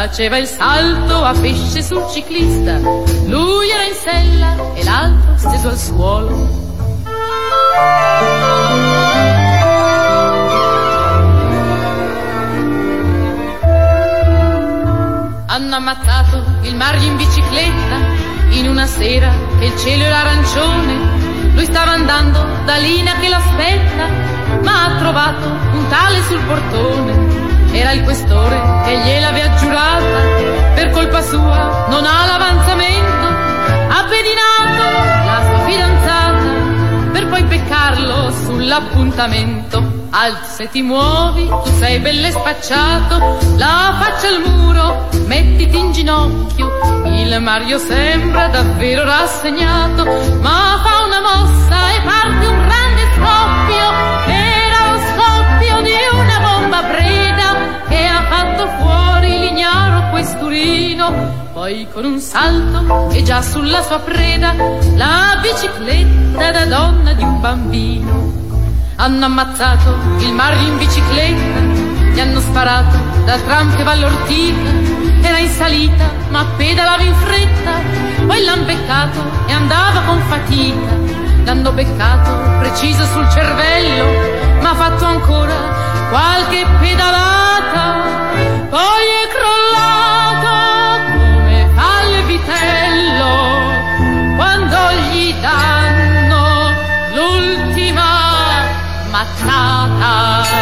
Faceva 0.07 0.37
il 0.37 0.47
salto 0.47 1.21
a 1.21 1.33
pesce 1.33 1.83
sul 1.83 2.07
ciclista, 2.09 2.77
lui 3.25 3.69
era 3.69 3.83
in 3.83 3.93
sella 3.93 4.73
e 4.73 4.83
l'altro 4.85 5.35
steso 5.35 5.67
al 5.67 5.77
suolo. 5.77 6.33
Hanno 15.45 15.75
ammazzato 15.75 16.41
il 16.61 16.75
Mario 16.77 17.01
in 17.01 17.17
bicicletta 17.17 17.97
in 18.51 18.69
una 18.69 18.85
sera 18.85 19.35
che 19.59 19.65
il 19.65 19.77
cielo 19.77 20.05
era 20.05 20.19
arancione. 20.19 21.51
Lui 21.53 21.65
stava 21.65 21.91
andando 21.91 22.39
da 22.63 22.77
Lina 22.77 23.11
che 23.17 23.27
l'aspetta, 23.27 24.07
ma 24.63 24.85
ha 24.85 24.97
trovato 24.99 25.47
un 25.47 25.85
tale 25.89 26.23
sul 26.23 26.41
portone. 26.43 27.46
Era 27.71 27.91
il 27.91 28.03
questore 28.03 28.59
che 28.85 28.97
gliel'aveva 28.99 29.55
giurata, 29.55 30.19
per 30.73 30.89
colpa 30.91 31.21
sua 31.21 31.85
non 31.89 32.05
ha 32.05 32.25
l'avanzamento. 32.25 33.27
Ha 33.89 34.05
pedinato 34.05 34.83
la 35.25 35.43
sua 35.45 35.59
fidanzata 35.65 36.47
per 37.11 37.27
poi 37.27 37.43
beccarlo 37.43 38.31
sull'appuntamento. 38.31 40.05
Alza 40.09 40.63
e 40.63 40.69
ti 40.69 40.81
muovi, 40.81 41.47
tu 41.47 41.71
sei 41.77 41.99
belle 41.99 42.31
spacciato, 42.31 43.37
la 43.57 43.95
faccia 43.99 44.27
al 44.27 44.41
muro, 44.45 45.09
mettiti 45.25 45.77
in 45.77 45.91
ginocchio. 45.91 46.69
Il 47.05 47.41
Mario 47.41 47.77
sembra 47.77 48.47
davvero 48.47 49.03
rassegnato, 49.03 50.05
ma 50.41 50.79
fa 50.81 51.05
una 51.05 51.21
mossa 51.21 51.91
e 51.91 52.01
parte 52.01 52.45
un 52.45 52.67
grande 52.67 53.01
scoppio. 53.15 54.16
Questurino. 60.17 61.45
Poi 61.53 61.87
con 61.93 62.03
un 62.05 62.19
salto 62.19 63.09
e 63.11 63.21
già 63.21 63.41
sulla 63.41 63.83
sua 63.83 63.99
preda, 63.99 64.53
la 64.95 65.37
bicicletta 65.41 66.51
da 66.51 66.65
donna 66.65 67.13
di 67.13 67.21
un 67.21 67.39
bambino. 67.39 68.33
Hanno 68.95 69.25
ammazzato 69.25 69.95
il 70.19 70.33
Mario 70.33 70.67
in 70.67 70.77
bicicletta, 70.77 71.59
gli 72.13 72.19
hanno 72.19 72.39
sparato 72.39 72.97
dal 73.25 73.43
tram 73.43 73.75
che 73.75 73.83
va 73.83 73.95
era 75.21 75.37
in 75.39 75.49
salita 75.49 76.05
ma 76.29 76.45
pedalava 76.57 77.03
in 77.03 77.13
fretta, 77.15 77.73
poi 78.25 78.43
l'han 78.43 78.65
beccato 78.65 79.19
e 79.45 79.51
andava 79.51 80.01
con 80.01 80.19
fatica, 80.29 80.95
l'hanno 81.43 81.71
beccato 81.73 82.59
preciso 82.59 83.03
sul 83.05 83.29
cervello, 83.29 84.61
ma 84.61 84.69
ha 84.71 84.75
fatto 84.75 85.05
ancora 85.05 85.55
qualche 86.09 86.65
pedalata, 86.79 88.05
poi 88.69 89.05
è 89.23 89.27
crollato 89.33 89.96
mazzata. 99.99 100.56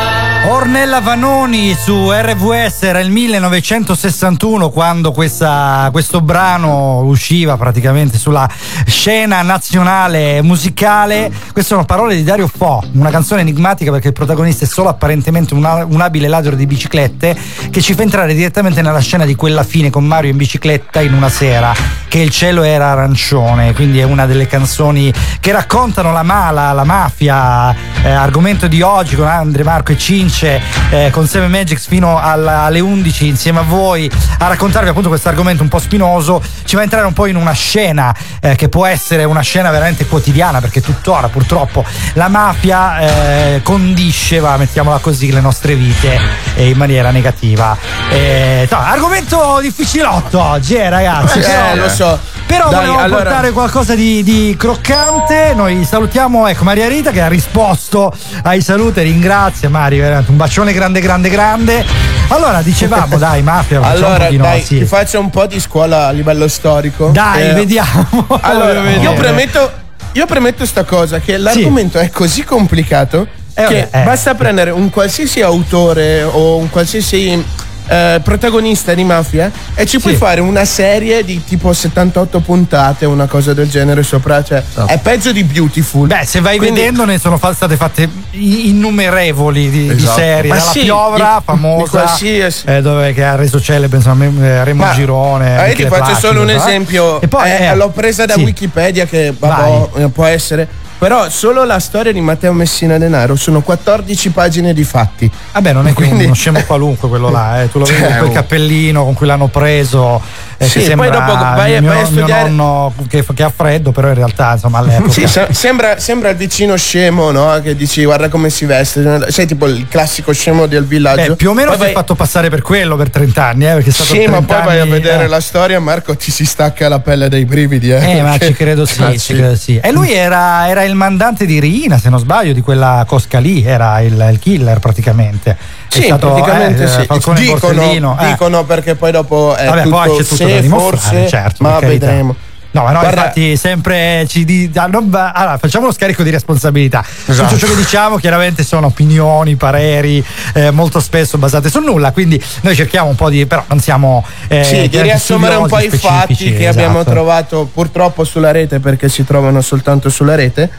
Ornella 0.48 1.00
Vanoni 1.00 1.74
su 1.74 2.12
RVS 2.12 2.84
era 2.84 3.00
il 3.00 3.10
1961 3.10 4.70
quando 4.70 5.12
questa- 5.12 5.89
questo 5.91 6.22
brano 6.22 7.00
usciva 7.00 7.58
praticamente 7.58 8.20
sulla 8.20 8.48
scena 8.86 9.41
nazionale 9.41 10.43
musicale. 10.43 11.32
Queste 11.52 11.74
sono 11.74 11.84
parole 11.84 12.16
di 12.16 12.24
Dario 12.24 12.48
Fo, 12.48 12.84
una 12.91 13.10
canzone 13.10 13.41
enigmatica 13.41 13.89
perché 13.89 14.10
il 14.10 14.14
protagonista 14.14 14.66
è 14.66 14.68
solo 14.68 14.89
apparentemente 14.89 15.56
un, 15.56 15.88
un 15.89 16.02
abile 16.02 16.28
ladro 16.28 16.56
di 16.56 16.68
biciclette 16.68 17.36
che 17.72 17.82
ci 17.82 17.96
fa 17.96 18.04
entrare 18.04 18.36
direttamente 18.36 18.84
nella 18.84 19.00
scena 19.00 19.26
di 19.26 19.34
quella 19.34 19.64
fine 19.64 19.89
con 19.89 20.06
Mario 20.06 20.30
in 20.30 20.38
bicicletta 20.38 21.02
in 21.02 21.14
una 21.14 21.30
sera 21.30 21.74
che 22.08 22.20
il 22.20 22.30
cielo 22.30 22.64
era 22.64 22.91
arancione, 22.91 23.74
quindi 23.74 24.00
è 24.00 24.04
una 24.04 24.26
delle 24.26 24.48
canzoni 24.48 25.12
che 25.39 25.52
raccontano 25.52 26.14
la 26.14 26.24
mala, 26.24 26.72
la 26.72 26.86
mafia, 26.86 27.76
eh, 28.04 28.10
argomento 28.10 28.68
di 28.68 28.82
oggi 28.82 29.16
con 29.16 29.28
Andre, 29.28 29.64
Marco 29.64 29.91
e 29.91 29.98
Cince, 30.36 30.62
eh, 30.90 31.10
con 31.12 31.28
Seven 31.28 31.50
Magics 31.50 31.88
fino 31.88 32.20
alla- 32.20 32.64
alle 32.64 32.82
11 32.82 33.26
insieme 33.26 33.60
a 33.60 33.62
voi 33.62 34.12
a 34.40 34.48
raccontarvi 34.48 34.90
appunto 34.90 35.08
questo 35.08 35.30
argomento 35.30 35.64
un 35.64 35.70
po' 35.70 35.80
spinoso, 35.80 36.44
ci 36.66 36.76
va 36.76 36.82
a 36.82 36.84
entrare 36.84 37.06
un 37.06 37.14
po' 37.14 37.26
in 37.28 37.38
una 37.38 37.54
scena 37.54 38.14
eh, 38.42 38.56
che 38.56 38.68
può 38.68 38.86
essere 38.86 39.24
una 39.24 39.40
scena 39.40 39.72
veramente 39.72 40.06
quotidiana 40.06 40.60
perché 40.60 40.82
tuttora 40.82 41.30
purtroppo 41.30 41.86
la 42.16 42.28
mafia 42.28 43.00
eh, 43.00 43.62
condisce, 43.64 44.40
va, 44.40 44.58
mettiamola 44.58 44.98
così, 44.98 45.32
le 45.32 45.40
nostre 45.40 45.74
vite 45.76 46.20
eh, 46.56 46.68
in 46.68 46.78
maniera 46.78 47.12
negativa. 47.12 47.78
Eh, 48.10 48.68
no, 48.70 48.78
argomento 48.78 49.60
difficilotto 49.62 50.42
oggi, 50.42 50.76
eh, 50.76 50.90
ragazzi. 50.90 51.40
Eh, 51.40 51.76
lo 51.78 51.88
so. 51.88 52.20
Però 52.46 52.70
Dai, 52.70 52.86
volevo 52.86 52.98
allora- 53.00 53.24
portare 53.24 53.52
qualcosa 53.52 53.96
di, 53.96 54.22
di 54.24 54.56
croccante. 54.58 55.54
Noi 55.56 55.84
salutiamo 55.84 56.48
ecco 56.48 56.64
Maria 56.64 56.88
Rita 56.88 57.12
che 57.12 57.22
ha 57.22 57.28
risposto 57.28 58.14
ai 58.43 58.62
saluti. 58.62 59.02
Ringrazia 59.02 59.70
Mari, 59.70 59.98
veramente 60.00 60.32
un 60.32 60.38
bacione 60.38 60.72
grande, 60.72 61.00
grande, 61.00 61.30
grande. 61.30 61.84
Allora, 62.30 62.62
dicevamo, 62.62 63.18
dai, 63.20 63.41
mafia, 63.41 63.82
Allora, 63.82 64.30
dai, 64.30 64.62
sì. 64.62 64.80
ti 64.80 64.86
faccio 64.86 65.20
un 65.20 65.30
po' 65.30 65.46
di 65.48 65.60
scuola 65.60 66.08
a 66.08 66.12
livello 66.12 66.48
storico. 66.48 67.10
Dai, 67.10 67.50
Eh, 67.50 67.54
vediamo. 67.54 68.28
Allora, 68.41 68.82
Voglio 68.82 69.00
io 69.02 69.14
premetto, 69.14 69.72
io 70.14 70.26
premetto 70.26 70.66
sta 70.66 70.84
cosa 70.84 71.20
che 71.20 71.38
l'argomento 71.38 71.98
è 72.00 72.10
così 72.10 72.43
complicato 72.43 73.28
Eh, 73.56 73.64
che 73.66 73.88
eh. 73.91 74.04
basta 74.04 74.34
prendere 74.36 74.70
un 74.72 74.89
qualsiasi 74.89 75.41
autore 75.41 76.24
o 76.24 76.58
un 76.58 76.70
qualsiasi 76.70 77.43
eh, 77.88 78.20
protagonista 78.24 78.94
di 78.94 79.04
mafia 79.04 79.52
e 79.76 79.86
ci 79.86 80.00
puoi 80.00 80.14
Sì. 80.14 80.20
fare 80.20 80.42
una 80.42 80.66
serie 80.66 81.24
di 81.24 81.44
tipo 81.44 81.72
78 81.74 82.40
puntate, 82.40 83.06
una 83.06 83.26
cosa 83.28 83.54
del 83.54 83.70
genere 83.70 84.04
sopra, 84.04 84.44
cioè 84.44 84.64
è 84.88 84.98
peggio 85.00 85.32
di 85.32 85.44
Beautiful. 85.44 86.08
Beh, 86.08 86.26
se 86.26 86.40
vai 86.42 86.58
Quindi- 86.58 86.80
vedendo 86.80 87.06
ne 87.06 87.18
sono 87.20 87.38
state 87.38 87.76
fatte 87.76 88.10
innumerevoli 88.32 89.70
di, 89.70 89.88
di 89.88 89.94
Esatto. 90.04 90.20
serie, 90.20 90.50
Ma 90.50 90.58
dalla 90.58 90.72
sì, 90.72 90.80
Piovra, 90.82 91.36
di- 91.38 91.44
famosa, 91.46 91.84
di 91.84 91.90
qualsiasi- 91.90 92.64
eh, 92.68 92.82
dove, 92.82 93.14
che 93.14 93.24
ha 93.24 93.36
reso 93.36 93.60
celebre 93.62 93.98
insomma, 93.98 94.26
eh, 94.26 94.64
Remo 94.64 94.84
Ma- 94.86 94.94
Girone. 94.94 95.66
eh, 95.66 95.70
io 95.70 95.76
ti 95.76 95.86
faccio 95.88 96.16
solo 96.16 96.40
un 96.42 96.46
Placido, 96.48 96.52
eh. 96.52 96.68
esempio. 96.70 97.22
E 97.22 97.28
poi, 97.28 97.52
eh, 97.52 97.76
l'ho 97.76 97.90
presa 97.90 98.26
da 98.26 98.34
sì. 98.36 98.42
Wikipedia, 98.44 99.06
che 99.06 99.34
vabbè, 99.38 100.02
eh, 100.04 100.08
può 100.10 100.26
essere. 100.26 100.68
Però 100.98 101.30
solo 101.30 101.66
la 101.66 101.80
storia 101.80 102.12
di 102.14 102.22
Matteo 102.22 102.54
Messina 102.54 102.98
Denaro 102.98 103.36
sono 103.36 103.62
14 103.62 104.30
pagine 104.30 104.74
di 104.74 104.84
fatti. 104.84 105.30
Vabbè, 105.54 105.74
non 105.74 105.88
è 105.88 105.93
Quindi- 105.93 106.24
uno 106.26 106.34
scemo 106.34 106.62
qualunque 106.64 107.10
quello 107.10 107.30
là, 107.30 107.62
eh. 107.62 107.70
tu 107.70 107.80
lo 107.80 107.86
vedi 107.86 108.00
Cioè, 108.00 108.08
con 108.10 108.18
quel 108.20 108.30
oh. 108.30 108.34
cappellino 108.34 109.04
con 109.04 109.14
cui 109.14 109.28
l'hanno 109.28 109.48
preso. 109.48 110.22
Eh, 110.58 110.66
Sì, 110.66 110.80
che 110.80 110.95
poi 110.95 111.08
sembra 111.08 111.10
dopo 111.10 111.34
vai- 111.56 111.80
mio, 111.82 111.89
vai 111.91 112.01
a 112.01 112.06
studiare- 112.06 112.49
nonno 112.49 112.93
che, 113.08 113.26
che 113.34 113.43
ha 113.43 113.51
freddo, 113.56 113.91
però 113.91 114.08
in 114.10 114.14
realtà 114.16 114.53
insomma 114.53 114.80
all'epoca. 114.80 115.12
Sì, 115.12 115.28
se- 115.28 115.47
sembra, 115.51 115.99
sembra 115.99 116.30
il 116.30 116.36
vicino 116.36 116.76
scemo, 116.76 117.32
no? 117.32 117.60
Che 117.62 117.76
dici 117.76 118.03
guarda 118.06 118.30
come 118.30 118.49
si 118.49 118.66
veste. 118.66 119.32
Sei 119.32 119.45
tipo 119.45 119.66
il 119.68 119.88
classico 119.89 120.32
scemo 120.34 120.66
del 120.66 120.86
villaggio. 120.86 121.30
Beh, 121.32 121.36
più 121.36 121.49
o 121.49 121.53
meno 121.53 121.70
Poi 121.70 121.78
si 121.78 121.82
è 121.84 121.86
vai- 121.88 121.93
fatto 121.95 122.16
passare 122.16 122.49
per 122.49 122.62
quello 122.62 122.95
per 122.95 123.10
30 123.10 123.45
anni, 123.45 123.66
eh, 123.68 123.74
perché 123.74 123.89
è 123.89 123.93
stato 123.93 124.14
Sì, 124.14 124.20
ma 124.28 124.38
30 124.38 124.53
poi 124.56 124.66
vai 124.66 124.80
a 124.80 124.82
anni, 124.84 124.91
vedere 124.91 125.24
eh. 125.24 125.28
la 125.28 125.39
storia, 125.41 125.80
Marco, 125.80 126.16
ti 126.16 126.32
si 126.32 126.45
stacca 126.45 126.88
la 126.89 126.99
pelle 126.99 127.28
dai 127.30 127.45
brividi. 127.45 127.91
Eh, 127.91 128.18
Eh, 128.18 128.22
ma 128.22 128.38
ci 128.38 128.53
credo 128.53 128.86
sì, 128.86 129.01
Ah, 129.03 129.16
ci 129.18 129.34
credo 129.34 129.56
sì. 129.56 129.80
E 129.82 129.91
lui 129.91 130.14
era, 130.14 130.68
era 130.70 130.84
il 130.84 130.95
mandante 130.95 131.45
di 131.45 131.60
Rina, 131.60 131.97
se 131.97 132.10
non 132.10 132.20
sbaglio, 132.20 132.53
di 132.53 132.62
quella 132.62 133.03
cosca 133.08 133.39
lì, 133.39 133.64
era 133.64 133.99
il, 134.01 134.14
il 134.32 134.39
killer 134.39 134.80
praticamente. 134.80 135.51
È 135.51 135.93
Sì, 135.99 136.03
stato, 136.03 136.32
praticamente 136.34 136.84
eh, 136.84 136.88
sì. 136.88 137.06
Falcone 137.06 137.39
Dicono, 137.39 138.18
eh. 138.20 138.26
dicono 138.28 138.64
perché 138.66 138.95
poi 138.95 139.12
dopo 139.12 139.56
è 139.56 139.66
Vabbè, 139.66 139.84
tutto 139.84 139.95
poi 139.95 140.18
c'è 140.18 140.24
tutto 140.24 140.45
da 140.48 140.56
se, 140.56 140.62
dimostrare, 140.62 140.98
forse, 140.98 141.28
certo, 141.28 141.64
ma 141.64 141.80
vedremo. 141.80 142.36
No, 142.76 142.84
ma 142.84 142.91
noi 142.91 143.04
Guarda- 143.04 143.22
infatti 143.22 143.56
sempre 143.56 144.26
ci 144.28 144.43
di, 144.43 144.70
allora, 144.74 145.58
facciamo 145.58 145.86
lo 145.86 145.93
scarico 145.93 146.24
di 146.24 146.30
responsabilità. 146.30 147.06
Esatto. 147.26 147.54
Tutto 147.54 147.66
ciò 147.66 147.68
che 147.68 147.78
diciamo 147.78 148.18
chiaramente 148.18 148.66
sono 148.66 148.88
opinioni, 148.88 149.56
pareri, 149.56 150.22
eh, 150.54 150.72
molto 150.72 151.00
spesso 151.00 151.38
basate 151.38 151.70
sul 151.70 151.86
nulla, 151.86 152.12
quindi 152.12 152.41
noi 152.62 152.76
cerchiamo 152.76 153.08
un 153.08 153.16
po' 153.16 153.30
di, 153.30 153.46
però 153.46 153.64
non 153.68 153.80
siamo... 153.80 154.26
eh, 154.50 154.66
sì, 154.66 154.89
di 154.89 155.02
riassumere 155.02 155.56
un 155.56 155.68
po' 155.68 155.80
i 155.80 155.89
fatti 155.89 156.36
che 156.36 156.68
abbiamo 156.68 157.00
esatto. 157.00 157.12
trovato 157.12 157.70
purtroppo 157.74 158.26
sulla 158.26 158.52
rete 158.52 158.82
perché 158.82 159.08
si 159.08 159.24
trovano 159.24 159.62
soltanto 159.62 160.10
sulla 160.10 160.36
rete. 160.36 160.70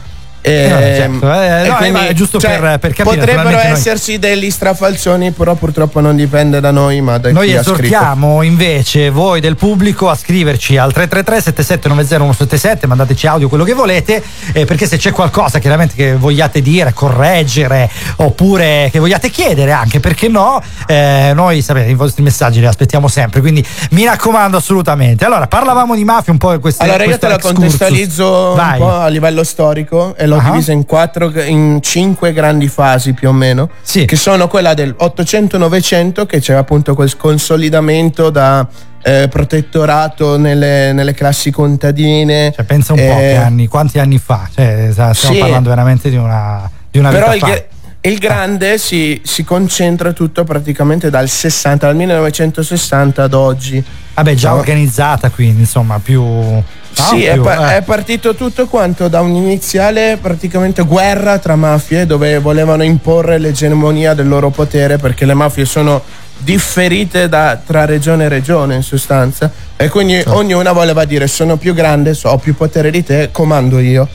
E, 0.47 0.63
Eh, 0.63 0.95
certo, 0.95 1.31
eh, 1.33 1.63
e 1.65 1.67
no, 1.67 1.75
quindi, 1.75 1.91
ma 1.99 2.07
è 2.07 2.13
giusto 2.13 2.39
cioè, 2.39 2.59
per- 2.59 2.79
per 2.79 2.93
capire, 2.93 3.03
Potrebbero 3.17 3.35
naturalmente 3.49 3.67
noi- 3.69 3.77
esserci 3.79 4.19
degli 4.19 4.49
strafalcioni, 4.49 5.31
però 5.31 5.55
purtroppo 5.55 5.99
non 5.99 6.15
dipende 6.15 6.59
da 6.59 6.71
noi, 6.71 7.01
ma 7.01 7.17
da 7.17 7.31
Noi 7.31 7.47
chi 7.47 7.53
esortiamo 7.55 8.41
invece 8.43 9.09
voi 9.09 9.39
del 9.41 9.55
pubblico 9.55 10.09
a 10.09 10.15
scriverci 10.15 10.77
al 10.77 10.93
333 10.93 11.41
7790 11.41 12.15
177, 12.17 12.87
mandateci 12.87 13.27
audio 13.27 13.49
quello 13.49 13.63
che 13.63 13.73
volete, 13.73 14.23
eh, 14.53 14.65
perché 14.65 14.87
se 14.87 14.97
c'è 14.97 15.11
qualcosa 15.11 15.59
chiaramente 15.59 15.95
che 15.95 16.15
vogliate 16.15 16.61
dire, 16.61 16.93
correggere 16.93 17.89
oppure 18.17 18.89
che 18.91 18.99
vogliate 18.99 19.29
chiedere 19.29 19.71
anche, 19.71 19.99
perché 19.99 20.27
no, 20.27 20.61
eh, 20.87 21.31
noi 21.33 21.61
sapete 21.61 21.89
i 21.89 21.93
vostri 21.95 22.23
messaggi 22.23 22.59
li 22.59 22.65
aspettiamo 22.65 23.07
sempre, 23.07 23.41
quindi 23.41 23.65
mi 23.91 24.05
raccomando 24.05 24.57
assolutamente. 24.57 25.25
Allora, 25.25 25.47
parlavamo 25.47 25.95
di 25.95 26.03
mafia 26.03 26.31
un 26.31 26.37
po' 26.39 26.53
in 26.53 26.59
queste 26.59 26.83
Allora 26.83 27.03
io 27.03 27.17
te 27.17 27.27
la 27.27 27.37
contestualizzo 27.39 28.49
un 28.51 28.55
Vai. 28.55 28.77
po' 28.79 28.91
a 28.93 29.07
livello 29.07 29.43
storico 29.43 30.15
e 30.17 30.25
l'ho 30.25 30.36
Ah. 30.37 30.49
divisa 30.51 30.71
in 30.71 30.85
quattro, 30.85 31.31
in 31.43 31.79
cinque 31.81 32.33
grandi 32.33 32.67
fasi 32.67 33.13
più 33.13 33.29
o 33.29 33.33
meno, 33.33 33.69
che 33.83 34.15
sono 34.15 34.47
quella 34.47 34.73
del 34.73 34.95
800-900 34.99 36.25
che 36.25 36.39
c'è 36.39 36.53
appunto 36.53 36.93
quel 36.95 37.15
consolidamento 37.17 38.29
da 38.29 38.67
eh, 39.03 39.27
protettorato 39.29 40.37
nelle, 40.37 40.91
nelle 40.93 41.13
classi 41.13 41.51
contadine. 41.51 42.51
Cioè, 42.55 42.65
pensa 42.65 42.93
un 42.93 42.99
po' 42.99 43.05
Eh, 43.05 43.17
che 43.17 43.35
anni, 43.35 43.67
quanti 43.67 43.99
anni 43.99 44.17
fa, 44.17 44.47
cioè, 44.53 44.89
stiamo 44.91 45.13
Sì. 45.13 45.37
parlando 45.37 45.69
veramente 45.69 46.09
di 46.09 46.17
una, 46.17 46.69
di 46.91 46.99
una 46.99 47.09
Però 47.09 47.31
vita 47.31 47.47
il, 47.53 47.65
il 48.01 48.17
grande 48.19 48.77
si, 48.77 49.21
si 49.23 49.43
concentra 49.43 50.11
tutto 50.13 50.43
praticamente 50.43 51.09
dal 51.09 51.29
60, 51.29 51.85
dal 51.87 51.95
1960 51.95 53.23
ad 53.23 53.33
oggi. 53.33 53.83
Vabbè, 54.15 54.33
già 54.33 54.49
No? 54.49 54.55
organizzata 54.57 55.29
quindi, 55.29 55.61
insomma, 55.61 55.99
più... 55.99 56.23
Sì, 57.03 57.23
è, 57.25 57.37
pa- 57.37 57.73
eh. 57.73 57.77
è 57.77 57.81
partito 57.83 58.33
tutto 58.35 58.65
quanto 58.67 59.07
da 59.07 59.21
un'iniziale 59.21 60.17
praticamente 60.21 60.81
guerra 60.83 61.37
tra 61.37 61.55
mafie 61.55 62.05
dove 62.05 62.39
volevano 62.39 62.83
imporre 62.83 63.37
l'egemonia 63.37 64.13
del 64.13 64.27
loro 64.27 64.49
potere 64.49 64.97
perché 64.97 65.25
le 65.25 65.33
mafie 65.33 65.65
sono 65.65 66.01
differite 66.39 67.27
da- 67.29 67.59
tra 67.63 67.85
regione 67.85 68.25
e 68.25 68.29
regione 68.29 68.75
in 68.75 68.83
sostanza 68.83 69.51
e 69.75 69.89
quindi 69.89 70.13
Certo. 70.13 70.35
ognuna 70.35 70.71
voleva 70.71 71.05
dire 71.05 71.27
sono 71.27 71.57
più 71.57 71.73
grande, 71.73 72.13
so- 72.13 72.29
ho 72.29 72.37
più 72.37 72.55
potere 72.55 72.89
di 72.91 73.03
te, 73.03 73.29
comando 73.31 73.79
io. 73.79 74.07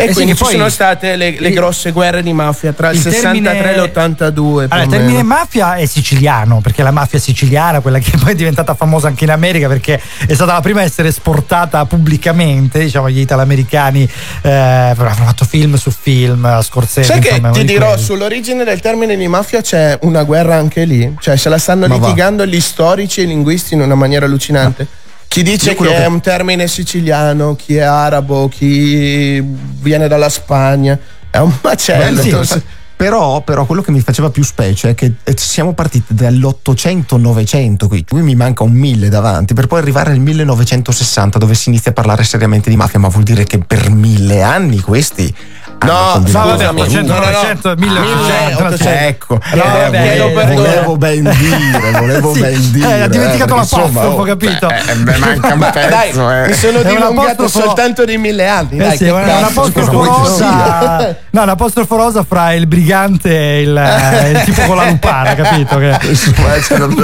E 0.00 0.04
Eh 0.04 0.08
sì, 0.08 0.12
quindi 0.14 0.32
che 0.32 0.38
ci 0.38 0.44
poi- 0.44 0.52
sono 0.54 0.68
state 0.68 1.16
le, 1.16 1.36
le 1.38 1.50
grosse 1.50 1.92
guerre 1.92 2.22
di 2.22 2.32
mafia 2.32 2.72
tra 2.72 2.90
il, 2.90 2.96
il 2.96 3.02
63 3.02 3.42
termine- 3.42 3.74
e 3.74 3.76
l'82. 3.76 4.32
più 4.32 4.56
Allora, 4.70 4.82
il 4.82 4.88
termine 4.88 5.22
mafia 5.22 5.74
è 5.74 5.86
siciliano, 5.86 6.60
perché 6.60 6.82
la 6.82 6.90
mafia 6.90 7.18
siciliana, 7.18 7.80
quella 7.80 7.98
che 7.98 8.16
poi 8.18 8.32
è 8.32 8.34
diventata 8.34 8.74
famosa 8.74 9.08
anche 9.08 9.24
in 9.24 9.30
America, 9.30 9.68
perché 9.68 10.00
è 10.26 10.34
stata 10.34 10.52
la 10.54 10.60
prima 10.60 10.80
a 10.80 10.84
essere 10.84 11.08
esportata 11.08 11.84
pubblicamente, 11.84 12.80
diciamo, 12.80 13.08
gli 13.10 13.20
italoamericani 13.20 14.08
eh, 14.42 14.50
hanno 14.50 14.96
fatto 14.96 15.44
film 15.44 15.76
su 15.76 15.90
film, 15.90 16.60
Scorsese. 16.62 17.12
Sai 17.12 17.20
che 17.20 17.40
ti 17.52 17.60
di 17.60 17.64
dirò, 17.64 17.88
quelli. 17.88 18.02
sull'origine 18.02 18.64
del 18.64 18.80
termine 18.80 19.16
di 19.16 19.28
mafia 19.28 19.60
c'è 19.60 19.98
una 20.02 20.22
guerra 20.24 20.56
anche 20.56 20.84
lì. 20.84 21.14
Cioè, 21.20 21.36
se 21.36 21.48
la 21.48 21.58
stanno 21.58 21.86
Ma 21.86 21.96
va. 21.96 22.06
litigando 22.06 22.46
gli 22.46 22.60
storici 22.60 23.20
e 23.20 23.24
i 23.24 23.26
linguisti 23.26 23.74
in 23.74 23.80
una 23.80 23.94
maniera 23.94 24.26
allucinante. 24.26 24.86
Chi 25.30 25.44
dice 25.44 25.70
che 25.70 25.76
quello 25.76 25.92
è 25.92 26.00
che- 26.00 26.06
un 26.06 26.20
termine 26.20 26.66
siciliano, 26.66 27.54
chi 27.54 27.76
è 27.76 27.82
arabo, 27.82 28.48
chi 28.48 29.40
viene 29.40 30.08
dalla 30.08 30.28
Spagna. 30.28 30.98
È 31.30 31.38
un 31.38 31.52
macello. 31.62 32.20
Bello, 32.20 32.42
sì. 32.42 32.60
Però, 33.00 33.40
però 33.40 33.64
quello 33.64 33.80
che 33.80 33.92
mi 33.92 34.00
faceva 34.00 34.28
più 34.28 34.42
specie 34.42 34.90
è 34.90 34.94
che 34.94 35.14
eh, 35.24 35.34
siamo 35.34 35.72
partiti 35.72 36.12
dall'800-900 36.12 37.88
qui, 37.88 38.04
qui 38.06 38.20
mi 38.20 38.34
manca 38.34 38.62
un 38.62 38.72
1000 38.72 39.08
davanti, 39.08 39.54
per 39.54 39.68
poi 39.68 39.78
arrivare 39.78 40.10
nel 40.10 40.20
1960 40.20 41.38
dove 41.38 41.54
si 41.54 41.70
inizia 41.70 41.92
a 41.92 41.94
parlare 41.94 42.24
seriamente 42.24 42.68
di 42.68 42.76
mafia, 42.76 42.98
ma 42.98 43.08
vuol 43.08 43.22
dire 43.22 43.44
che 43.44 43.56
per 43.56 43.88
mille 43.88 44.42
anni 44.42 44.80
questi... 44.80 45.34
hanno 45.82 45.92
No, 45.92 46.22
no, 46.26 46.46
vabbè, 46.46 46.68
una 46.68 46.82
800, 46.82 47.12
cosa. 47.14 47.30
900, 47.30 47.74
1800, 47.76 48.64
1800. 48.64 48.88
Ecco, 49.06 49.38
No, 49.54 49.62
eh, 49.62 49.80
vabbè, 49.80 49.90
perdono. 49.90 50.54
volevo 50.54 50.96
ben 50.96 51.22
dire, 51.38 51.90
volevo 51.98 52.34
Sì, 52.34 52.40
ben 52.40 52.70
dire. 52.72 52.88
eh, 52.88 53.00
ha 53.02 53.08
dimenticato 53.08 53.52
eh, 53.52 53.56
l'apostrofo, 53.56 53.98
oh, 54.00 54.22
capito? 54.24 54.68
eh, 54.68 54.94
me 54.96 55.16
manca 55.16 55.54
un 55.54 55.70
pezzo, 55.72 55.88
dai, 56.26 56.44
eh. 56.44 56.46
mi 56.48 56.52
sono 56.54 56.82
dilungato 56.82 57.48
soltanto 57.48 58.04
di 58.04 58.18
mille 58.18 58.46
anni. 58.46 58.76
Eh 58.76 58.78
dai, 58.78 58.96
sì, 58.96 59.04
che 59.04 59.10
è 59.10 59.12
un 59.12 59.24
cazzo, 59.24 59.46
apostrofo 59.46 59.90
vuoi 59.90 60.08
che 60.08 60.14
rosa. 60.28 61.16
No, 61.30 61.42
un 61.42 61.48
apostrofo 61.48 61.96
rosa 61.96 62.24
fra 62.28 62.52
il 62.54 62.66
brigante 62.66 63.30
e 63.30 63.62
il, 63.62 63.76
eh, 63.76 64.30
il 64.30 64.40
tipo 64.42 64.62
con 64.62 64.76
la 64.76 64.84
lupara, 64.86 65.34
capito? 65.34 65.78
Che- 65.78 65.90
eh, 65.90 65.96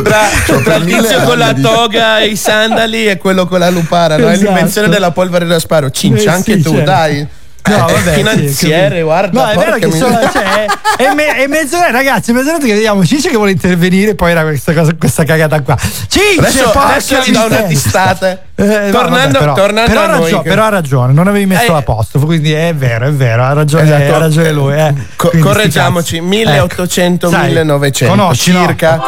Tra, 0.02 0.28
cioè, 0.44 0.62
tra 0.62 0.74
il 0.76 0.84
tizio 0.84 1.22
con 1.22 1.38
la 1.38 1.52
toga 1.54 2.18
e 2.18 2.26
i 2.26 2.36
sandali 2.36 3.06
e 3.08 3.16
quello 3.18 3.46
con 3.46 3.58
la 3.60 3.70
lupara, 3.70 4.16
no? 4.16 4.26
È 4.28 4.32
Esatto. 4.32 4.44
l'invenzione 4.50 4.88
della 4.88 5.12
polvere 5.12 5.46
da 5.46 5.58
sparo. 5.58 5.90
Cincia, 5.90 6.30
Eh, 6.32 6.34
anche 6.34 6.60
tu, 6.60 6.70
certo. 6.70 6.84
dai. 6.84 7.26
No, 7.66 7.88
Eh, 7.88 7.92
vabbè, 7.92 8.10
sì, 8.10 8.16
finanziere, 8.16 8.82
capito. 8.88 9.04
guarda. 9.04 9.42
No, 9.44 9.50
è 9.50 9.56
vero 9.64 9.76
che 9.76 9.90
sono, 9.90 10.18
cioè, 10.32 10.66
è, 10.96 11.12
me- 11.14 11.34
è 11.36 11.46
mezz'ora, 11.46 11.90
ragazzi, 11.90 12.30
è 12.30 12.34
mezz'ora 12.34 12.58
che 12.58 12.72
vediamo 12.72 13.04
Cince 13.04 13.28
che 13.28 13.36
vuole 13.36 13.50
intervenire, 13.52 14.14
poi 14.14 14.30
era 14.30 14.42
questa, 14.42 14.72
cosa, 14.72 14.94
questa 14.94 15.24
cagata 15.24 15.60
qua. 15.62 15.76
Cince, 16.08 16.38
Adesso, 16.38 16.72
adesso 16.72 17.18
gli 17.24 17.32
do 17.32 17.44
una 17.46 17.60
miseria. 17.66 18.44
Eh, 18.58 18.88
Tornando- 18.90 19.38
però, 19.38 19.52
tornando 19.52 19.90
però 19.90 20.00
a 20.00 20.04
ha 20.04 20.16
noi 20.16 20.40
però 20.42 20.64
ha 20.64 20.68
ragione, 20.70 21.12
non 21.12 21.28
avevi 21.28 21.44
messo 21.44 21.74
Eh. 21.74 21.76
a 21.78 21.82
posto, 21.82 22.18
quindi 22.20 22.52
è 22.54 22.74
vero, 22.74 23.06
è 23.06 23.12
vero, 23.12 23.42
ha 23.44 23.52
ragione, 23.52 23.82
Esatto. 23.84 24.14
ha 24.14 24.18
ragione 24.18 24.50
lui. 24.52 24.74
Eh. 24.74 24.94
Co- 25.14 25.30
correggiamoci, 25.38 26.16
cazzi. 26.16 26.26
1800, 26.26 27.26
Ecco. 27.26 27.36
Sai, 27.36 27.48
1900, 27.52 28.14
conosci, 28.16 28.52
no? 28.52 28.60
circa. 28.66 29.00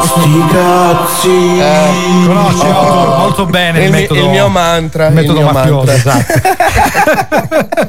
Sti 0.00 0.44
cazzi. 0.52 1.62
Conosci 2.26 2.66
molto, 2.66 3.16
molto 3.18 3.46
bene 3.46 3.78
il, 3.80 3.84
il, 3.84 3.90
metodo, 3.90 4.20
il 4.20 4.28
mio 4.30 4.48
mantra. 4.48 5.06
il 5.08 5.14
metodo 5.14 5.40
mio 5.40 5.50
mafioso, 5.50 5.84
mantra. 5.86 5.94
esatto. 5.94 7.88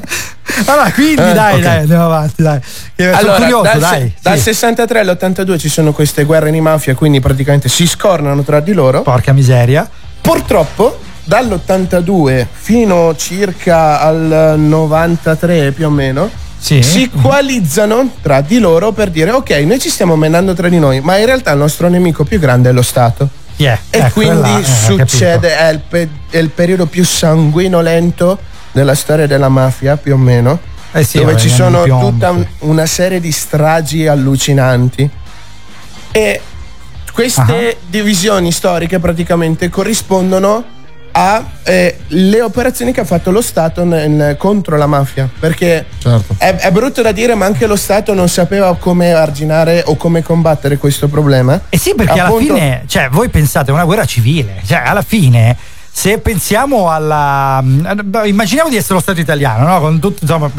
allora, 0.70 0.90
quindi 0.92 1.22
Eh, 1.22 1.32
dai, 1.32 1.54
ok. 1.54 1.60
dai, 1.60 1.78
andiamo 1.78 2.04
avanti, 2.04 2.42
dai. 2.42 2.60
Che 2.94 3.04
sono 3.04 3.16
Allora, 3.16 3.36
curioso, 3.36 3.62
dal, 3.62 3.78
dai. 3.78 4.14
dal 4.20 4.36
sì. 4.36 4.42
63 4.42 5.00
all'82 5.00 5.58
ci 5.58 5.68
sono 5.70 5.92
queste 5.92 6.24
guerre 6.24 6.50
di 6.50 6.60
mafia, 6.60 6.94
quindi 6.94 7.20
praticamente 7.20 7.68
si 7.70 7.86
scornano 7.86 8.42
tra 8.42 8.60
di 8.60 8.72
loro. 8.74 9.00
Porca 9.02 9.32
miseria. 9.32 9.88
Purtroppo, 10.20 10.98
dall'82 11.24 12.46
fino 12.50 13.14
circa 13.16 14.00
al 14.00 14.54
93 14.58 15.72
più 15.72 15.86
o 15.86 15.90
meno, 15.90 16.30
Sì. 16.58 16.82
si 16.82 17.10
coalizzano 17.10 18.10
tra 18.20 18.40
di 18.42 18.58
loro 18.58 18.92
per 18.92 19.10
dire 19.10 19.30
ok, 19.30 19.50
noi 19.64 19.78
ci 19.78 19.88
stiamo 19.88 20.16
menando 20.16 20.52
tra 20.54 20.68
di 20.68 20.78
noi, 20.78 21.00
ma 21.00 21.16
in 21.16 21.26
realtà 21.26 21.52
il 21.52 21.58
nostro 21.58 21.88
nemico 21.88 22.24
più 22.24 22.38
grande 22.38 22.68
è 22.68 22.72
lo 22.72 22.82
Stato. 22.82 23.28
È? 23.56 23.62
E 23.90 23.98
Ecco, 23.98 24.10
quindi 24.12 24.40
là, 24.40 24.58
eh, 24.58 24.64
succede, 24.64 25.56
è 25.56 25.70
il, 25.70 25.80
pe- 25.86 26.08
è 26.30 26.38
il 26.38 26.48
periodo 26.50 26.86
più 26.86 27.04
sanguinolento 27.04 28.38
della 28.72 28.94
storia 28.94 29.26
della 29.26 29.48
mafia, 29.48 29.96
più 29.96 30.14
o 30.14 30.16
meno, 30.16 30.58
Eh 30.92 31.02
sì, 31.04 31.18
dove 31.18 31.36
ci 31.36 31.48
sono 31.48 31.82
tutta 31.84 32.30
un- 32.30 32.46
una 32.60 32.86
serie 32.86 33.20
di 33.20 33.30
stragi 33.32 34.06
allucinanti. 34.06 35.08
E 36.12 36.40
queste 37.20 37.76
divisioni 37.88 38.50
storiche 38.50 38.98
praticamente 38.98 39.68
corrispondono 39.68 40.64
alle 41.12 42.40
operazioni 42.40 42.92
che 42.92 43.00
ha 43.00 43.04
fatto 43.04 43.30
lo 43.30 43.42
Stato 43.42 43.84
nel- 43.84 44.36
contro 44.38 44.76
la 44.78 44.86
mafia. 44.86 45.28
Perché 45.38 45.84
Certo. 45.98 46.36
è, 46.38 46.54
è 46.54 46.70
brutto 46.70 47.02
da 47.02 47.12
dire, 47.12 47.34
ma 47.34 47.44
anche 47.44 47.66
lo 47.66 47.76
Stato 47.76 48.14
non 48.14 48.28
sapeva 48.30 48.74
come 48.76 49.12
arginare 49.12 49.82
o 49.86 49.96
come 49.96 50.22
combattere 50.22 50.78
questo 50.78 51.08
problema. 51.08 51.60
Eh 51.68 51.76
sì, 51.78 51.94
perché 51.94 52.20
Appunto- 52.20 52.52
alla 52.52 52.60
fine, 52.62 52.84
cioè, 52.86 53.08
voi 53.10 53.28
pensate 53.28 53.70
a 53.70 53.74
una 53.74 53.84
guerra 53.84 54.06
civile, 54.06 54.62
cioè, 54.64 54.82
alla 54.86 55.02
fine, 55.02 55.54
se 55.92 56.18
pensiamo 56.18 56.90
alla. 56.90 57.60
beh, 57.62 58.28
Immaginiamo 58.28 58.70
di 58.70 58.76
essere 58.76 58.94
lo 58.94 59.00
Stato 59.00 59.20
italiano, 59.20 59.66
no? 59.66 59.80
Con 59.80 59.98
tutto, 60.00 60.18
insomma, 60.22 60.50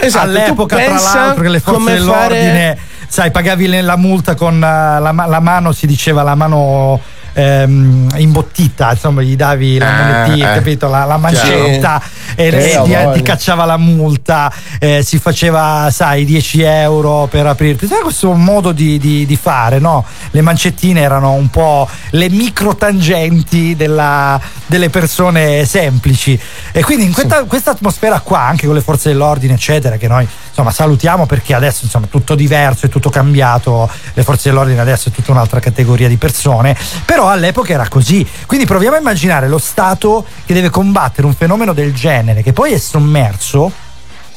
Esatto, 0.00 0.24
all'epoca, 0.26 0.76
tra 0.76 0.94
l'altro, 1.00 1.42
che 1.42 1.48
le 1.48 1.60
forze 1.60 1.92
dell'ordine, 1.92 2.76
fare- 2.76 2.78
sai, 3.08 3.30
pagavi 3.30 3.80
la 3.80 3.96
multa 3.96 4.34
con 4.34 4.56
eh, 4.56 4.60
la, 4.60 5.12
la 5.26 5.40
mano, 5.40 5.72
si 5.72 5.86
diceva 5.86 6.22
la 6.22 6.34
mano. 6.34 7.00
ehm, 7.34 8.08
imbottita, 8.16 8.90
insomma, 8.92 9.22
gli 9.22 9.36
davi 9.36 9.78
la 9.78 9.86
Eh, 9.86 10.02
monetina, 10.26 10.52
eh. 10.52 10.54
capito? 10.56 10.88
La, 10.88 11.04
la 11.04 11.16
mancetta 11.18 12.02
e 12.38 12.46
Eh, 12.46 12.70
ti, 12.70 12.76
voglia. 12.76 13.10
ti 13.10 13.20
cacciava 13.22 13.64
la 13.64 13.76
multa, 13.76 14.52
eh, 14.78 15.02
si 15.02 15.18
faceva, 15.18 15.88
sai, 15.90 16.24
10 16.24 16.62
euro 16.62 17.26
per 17.28 17.44
aprirti. 17.46 17.88
Sai 17.88 18.00
questo 18.00 18.32
modo 18.32 18.70
di, 18.70 18.96
di- 18.98 19.26
di 19.26 19.34
fare, 19.36 19.80
no? 19.80 20.04
Le 20.30 20.40
mancettine 20.40 21.00
erano 21.00 21.32
un 21.32 21.48
po' 21.48 21.88
le 22.10 22.28
microtangenti 22.30 23.74
della- 23.74 24.40
delle 24.66 24.88
persone 24.88 25.64
semplici. 25.64 26.38
E 26.70 26.82
quindi 26.84 27.04
in 27.06 27.12
questa, 27.12 27.42
questa 27.44 27.72
atmosfera 27.72 28.20
qua, 28.20 28.40
anche 28.42 28.66
con 28.66 28.74
le 28.76 28.82
forze 28.82 29.08
dell'ordine, 29.08 29.54
eccetera, 29.54 29.96
che 29.96 30.06
noi 30.06 30.26
insomma 30.48 30.70
salutiamo 30.70 31.26
perché 31.26 31.54
adesso 31.54 31.84
insomma 31.84 32.06
è 32.06 32.08
tutto 32.08 32.34
diverso, 32.36 32.86
è 32.86 32.88
tutto 32.88 33.10
cambiato, 33.10 33.88
le 34.14 34.22
forze 34.22 34.48
dell'ordine 34.50 34.80
adesso 34.80 35.08
è 35.08 35.12
tutta 35.12 35.32
un'altra 35.32 35.58
categoria 35.60 36.06
di 36.08 36.16
persone, 36.16 36.76
però 37.04 37.28
all'epoca 37.28 37.72
era 37.72 37.88
così. 37.88 38.24
Quindi 38.46 38.64
proviamo 38.66 38.94
a 38.96 38.98
immaginare 39.00 39.48
lo 39.48 39.58
Stato 39.58 40.24
che 40.46 40.54
deve 40.54 40.70
combattere 40.70 41.26
un 41.26 41.34
fenomeno 41.34 41.72
del 41.72 41.92
genere, 41.94 42.26
che 42.42 42.52
poi 42.52 42.72
è 42.72 42.78
sommerso, 42.78 43.70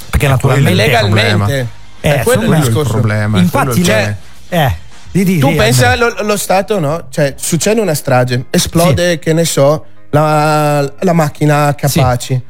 perché 0.09 0.27
naturalmente... 0.27 0.71
Illegalmente. 0.71 1.67
Eh, 2.01 2.15
è 2.15 2.23
quello 2.23 2.55
il 2.55 2.69
problema. 2.71 3.37
Infatti, 3.37 3.81
è 3.81 3.85
le- 3.85 4.17
eh, 4.49 4.75
di, 5.11 5.23
di, 5.23 5.37
Tu 5.39 5.49
di, 5.49 5.55
pensa 5.55 5.91
Andrea. 5.91 6.13
lo, 6.17 6.23
lo 6.23 6.37
Stato, 6.37 6.79
no? 6.79 7.05
Cioè, 7.09 7.35
succede 7.37 7.79
una 7.79 7.93
strage, 7.93 8.45
esplode, 8.49 9.19
che 9.19 9.33
ne 9.33 9.45
so, 9.45 9.85
la, 10.09 10.91
la 10.99 11.13
macchina 11.13 11.73
capaci. 11.75 12.41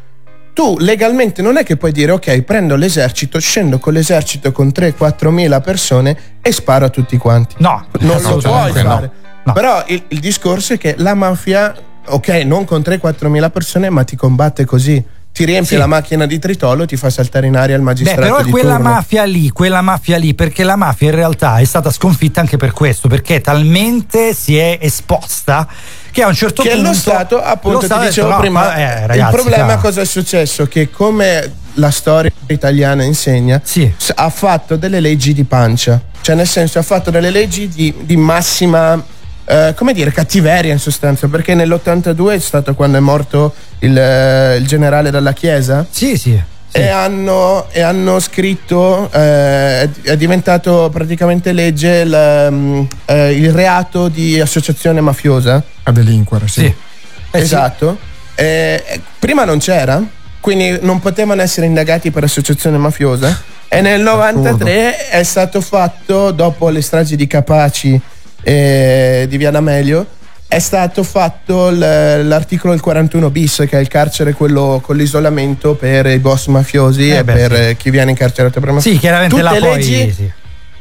Tu 0.54 0.78
legalmente 0.80 1.42
non 1.42 1.58
è 1.58 1.64
che 1.64 1.78
puoi 1.78 1.92
dire 1.92 2.12
ok, 2.12 2.42
prendo 2.42 2.76
l'esercito, 2.76 3.40
scendo 3.40 3.80
con 3.80 3.94
l'esercito 3.94 4.52
con 4.52 4.68
3-4 4.68 5.30
mila 5.30 5.62
persone 5.62 6.18
e 6.42 6.52
sparo 6.52 6.86
a 6.86 6.90
tutti 6.90 7.16
quanti. 7.18 7.56
No, 7.60 7.86
Non 8.00 8.22
lo 8.22 8.38
puoi 8.38 8.72
no. 8.74 8.90
fare. 8.90 9.12
No. 9.44 9.54
Però 9.54 9.84
il, 9.88 10.04
il 10.10 10.20
discorso 10.20 10.74
è 10.74 10.78
che 10.78 10.96
la 10.98 11.14
mafia, 11.14 11.74
ok, 12.06 12.28
non 12.46 12.66
con 12.66 12.82
3-4 12.82 13.28
mila 13.28 13.50
persone, 13.50 13.90
ma 13.90 14.04
ti 14.04 14.16
combatte 14.16 14.66
così. 14.66 15.04
Ti 15.34 15.46
riempie 15.46 15.70
Sì. 15.70 15.78
la 15.78 15.88
macchina 15.88 16.26
di 16.26 16.40
tritolo, 16.40 16.86
ti 16.86 16.98
fa 16.98 17.10
saltare 17.10 17.48
in 17.48 17.56
aria 17.56 17.76
il 17.76 17.82
Beh, 17.82 17.88
magistrato 17.88 18.22
però 18.22 18.36
è 18.38 18.46
quella 18.50 18.76
turno. 18.76 18.90
mafia 18.90 19.24
lì, 19.24 19.50
quella 19.50 19.82
mafia 19.82 20.18
lì, 20.18 20.34
perché 20.34 20.64
la 20.64 20.76
mafia 20.76 21.08
in 21.10 21.16
realtà 21.16 21.58
è 21.58 21.64
stata 21.64 21.90
sconfitta 21.90 22.42
anche 22.42 22.58
per 22.58 22.74
questo, 22.74 23.08
perché 23.08 23.40
talmente 23.40 24.34
si 24.34 24.58
è 24.58 24.78
esposta 24.82 25.66
che 26.12 26.22
a 26.24 26.28
un 26.28 26.34
certo 26.34 26.62
che 26.64 26.72
punto 26.72 26.88
lo 26.90 26.94
Stato, 26.94 27.42
appunto, 27.42 27.72
lo 27.76 27.80
ti 27.80 27.86
Stato 27.86 28.04
dicevo 28.08 28.28
detto, 28.28 28.36
no, 28.38 28.42
prima, 28.44 28.60
ma, 28.60 28.76
eh, 28.76 29.08
ragazzi, 29.08 29.20
il 29.36 29.42
problema 29.42 29.66
cavolo. 29.68 29.80
cosa 29.82 30.02
è 30.02 30.06
successo? 30.06 30.68
Che 30.68 30.90
come 30.92 31.52
la 31.76 31.92
storia 31.92 32.32
italiana 32.48 33.04
insegna, 33.04 33.62
Sì. 33.64 33.90
ha 34.16 34.30
fatto 34.30 34.76
delle 34.76 35.00
leggi 35.00 35.34
di 35.34 35.46
pancia, 35.46 36.02
cioè 36.20 36.36
nel 36.36 36.48
senso 36.48 36.78
ha 36.78 36.84
fatto 36.84 37.10
delle 37.10 37.30
leggi 37.30 37.70
di, 37.70 37.94
di 38.02 38.18
massima, 38.18 39.02
eh, 39.46 39.74
come 39.76 39.94
dire, 39.94 40.12
cattiveria 40.12 40.72
in 40.72 40.80
sostanza, 40.80 41.28
perché 41.28 41.56
nell'82 41.56 42.34
è 42.34 42.40
stato 42.40 42.74
quando 42.74 42.98
è 42.98 43.02
morto 43.02 43.54
il, 43.80 43.98
eh, 43.98 44.58
il 44.58 44.68
generale 44.68 45.12
della 45.12 45.34
Chiesa. 45.34 45.86
Sì, 45.90 46.18
sì. 46.18 46.42
sì. 46.68 46.80
E, 46.80 46.88
hanno, 46.88 47.68
e 47.72 47.82
hanno 47.82 48.20
scritto, 48.20 49.12
eh, 49.12 49.90
è, 50.04 50.18
diventato 50.18 50.90
praticamente 50.92 51.52
legge 51.52 52.00
il, 52.00 52.48
mm, 52.52 52.84
eh, 53.06 53.32
il 53.34 53.52
reato 53.52 54.08
di 54.08 54.40
associazione 54.40 55.02
mafiosa. 55.02 55.62
A 55.84 55.92
delinquere, 55.92 56.48
sì. 56.48 56.62
Sì. 56.62 56.66
Eh, 56.68 57.38
sì. 57.38 57.44
esatto. 57.44 57.98
Eh, 58.36 58.84
eh, 58.88 59.02
prima 59.20 59.44
non 59.44 59.60
c'era, 59.60 60.02
quindi 60.40 60.80
non 60.82 61.00
potevano 61.00 61.42
essere 61.42 61.66
indagati 61.66 62.10
per 62.10 62.24
associazione 62.24 62.78
mafiosa. 62.78 63.50
E 63.68 63.80
nel 63.80 64.02
93 64.02 65.08
è 65.08 65.24
stato 65.24 65.62
fatto, 65.62 66.32
dopo 66.32 66.70
le 66.70 66.82
stragi 66.82 67.16
di 67.16 67.26
Capaci 67.26 68.02
e 68.44 69.26
di 69.30 69.38
Via 69.38 69.52
D'Amelio, 69.52 70.06
è 70.48 70.60
stato 70.60 71.04
fatto 71.04 71.70
l'articolo 71.70 72.74
del 72.74 72.82
41 72.82 73.30
bis, 73.30 73.64
che 73.70 73.78
è 73.78 73.80
il 73.80 73.88
carcere 73.88 74.34
quello 74.34 74.82
con 74.84 74.98
l'isolamento 74.98 75.76
per 75.76 76.08
i 76.08 76.20
boss 76.20 76.48
mafiosi 76.48 77.10
Eh 77.10 77.18
e 77.18 77.24
beh, 77.24 77.34
per 77.34 77.56
sì. 77.56 77.62
eh, 77.62 77.78
chi 77.78 77.90
viene 77.90 78.12
incarcerato 78.12 78.60
per 78.60 78.72
mafia. 78.72 78.92
Sì, 78.92 78.98
chiaramente 78.98 79.36
Tutte 79.36 79.48
poi 79.48 79.62
leggi 79.62 80.12
sì. 80.12 80.32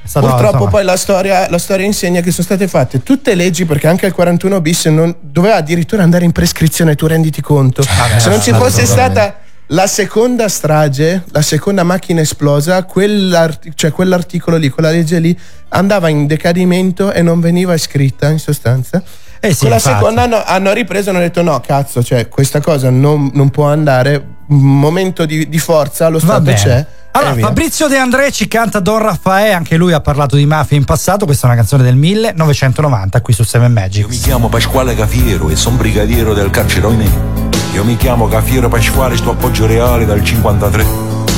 È 0.02 0.08
stato, 0.08 0.26
Purtroppo 0.26 0.54
insomma, 0.54 0.70
poi 0.70 0.84
la 0.84 0.96
storia, 0.96 1.48
la 1.50 1.58
storia 1.58 1.84
insegna 1.84 2.20
che 2.20 2.30
sono 2.30 2.42
state 2.42 2.66
fatte 2.66 3.02
tutte 3.02 3.34
leggi 3.34 3.66
perché 3.66 3.86
anche 3.86 4.06
il 4.06 4.12
41 4.12 4.60
bis 4.60 4.86
non, 4.86 5.14
doveva 5.20 5.56
addirittura 5.56 6.02
andare 6.02 6.24
in 6.24 6.32
prescrizione, 6.32 6.96
tu 6.96 7.06
renditi 7.06 7.40
conto. 7.40 7.82
Se 7.82 8.28
non 8.28 8.40
ci 8.40 8.52
fosse 8.52 8.86
stata 8.86 9.36
la 9.72 9.86
seconda 9.86 10.48
strage, 10.48 11.24
la 11.30 11.42
seconda 11.42 11.84
macchina 11.84 12.20
esplosa, 12.20 12.82
quell'art- 12.84 13.68
cioè 13.74 13.92
quell'articolo 13.92 14.56
lì, 14.56 14.68
quella 14.68 14.90
legge 14.90 15.18
lì 15.18 15.36
andava 15.68 16.08
in 16.08 16.26
decadimento 16.26 17.12
e 17.12 17.22
non 17.22 17.40
veniva 17.40 17.74
iscritta 17.74 18.28
in 18.28 18.38
sostanza. 18.38 19.02
Eh 19.38 19.52
sì, 19.52 19.60
Con 19.60 19.68
la 19.70 19.76
infatti. 19.76 19.94
seconda 19.96 20.22
hanno, 20.22 20.42
hanno 20.44 20.72
ripreso 20.72 21.08
e 21.08 21.10
hanno 21.12 21.20
detto 21.20 21.42
no, 21.42 21.60
cazzo, 21.60 22.02
cioè 22.02 22.28
questa 22.28 22.60
cosa 22.60 22.90
non, 22.90 23.30
non 23.32 23.50
può 23.50 23.66
andare, 23.66 24.24
un 24.48 24.78
momento 24.78 25.24
di, 25.24 25.48
di 25.48 25.58
forza, 25.58 26.08
lo 26.08 26.18
Stato 26.18 26.52
c'è. 26.52 26.84
Allora. 27.12 27.34
Fabrizio 27.40 27.88
De 27.88 27.96
André 27.96 28.30
ci 28.30 28.46
canta 28.48 28.80
Don 28.80 28.98
Raffaele, 28.98 29.52
anche 29.52 29.76
lui 29.76 29.92
ha 29.92 30.00
parlato 30.00 30.36
di 30.36 30.46
mafia 30.46 30.76
in 30.76 30.84
passato, 30.84 31.24
questa 31.24 31.46
è 31.46 31.50
una 31.50 31.58
canzone 31.58 31.82
del 31.84 31.96
1990 31.96 33.20
qui 33.20 33.32
su 33.32 33.44
Seven 33.44 33.72
Magic. 33.72 34.02
Io 34.02 34.08
mi 34.08 34.18
chiamo 34.18 34.48
Pasquale 34.48 34.94
Cafiero 34.94 35.48
e 35.48 35.56
sono 35.56 35.76
brigadiero 35.76 36.34
del 36.34 36.50
carcere 36.50 36.86
Oinè. 36.86 37.49
Io 37.80 37.86
mi 37.86 37.96
chiamo 37.96 38.28
Cafiero 38.28 38.68
Pasquale, 38.68 39.16
sto 39.16 39.30
appoggio 39.30 39.64
reale 39.64 40.04
dal 40.04 40.22
53. 40.22 40.86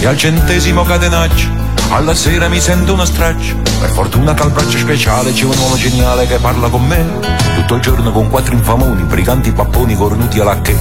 E 0.01 0.07
al 0.07 0.17
centesimo 0.17 0.83
catenaggio, 0.83 1.49
alla 1.91 2.17
sera 2.17 2.49
mi 2.49 2.59
sento 2.59 2.95
uno 2.95 3.05
straccio. 3.05 3.59
Per 3.79 3.89
fortuna 3.91 4.35
che 4.35 4.43
al 4.43 4.51
braccio 4.51 4.77
speciale 4.77 5.31
c'è 5.31 5.45
un 5.45 5.57
uomo 5.57 5.77
geniale 5.77 6.27
che 6.27 6.39
parla 6.39 6.69
con 6.69 6.85
me. 6.85 7.21
Tutto 7.55 7.77
il 7.77 7.81
giorno 7.81 8.11
con 8.11 8.29
quattro 8.29 8.55
infamoni, 8.55 9.05
briganti 9.05 9.53
papponi 9.53 9.95
cornuti 9.95 10.41
alla 10.41 10.61
che. 10.63 10.77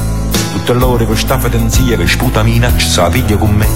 Tutte 0.51 0.74
l'ore 0.74 1.05
con 1.05 1.16
sta 1.16 1.38
fedenzia 1.38 1.95
che 1.95 2.07
sputa 2.07 2.41
minaccia, 2.41 2.88
sa 2.88 3.09
piglia 3.09 3.38
con 3.38 3.51
me. 3.51 3.68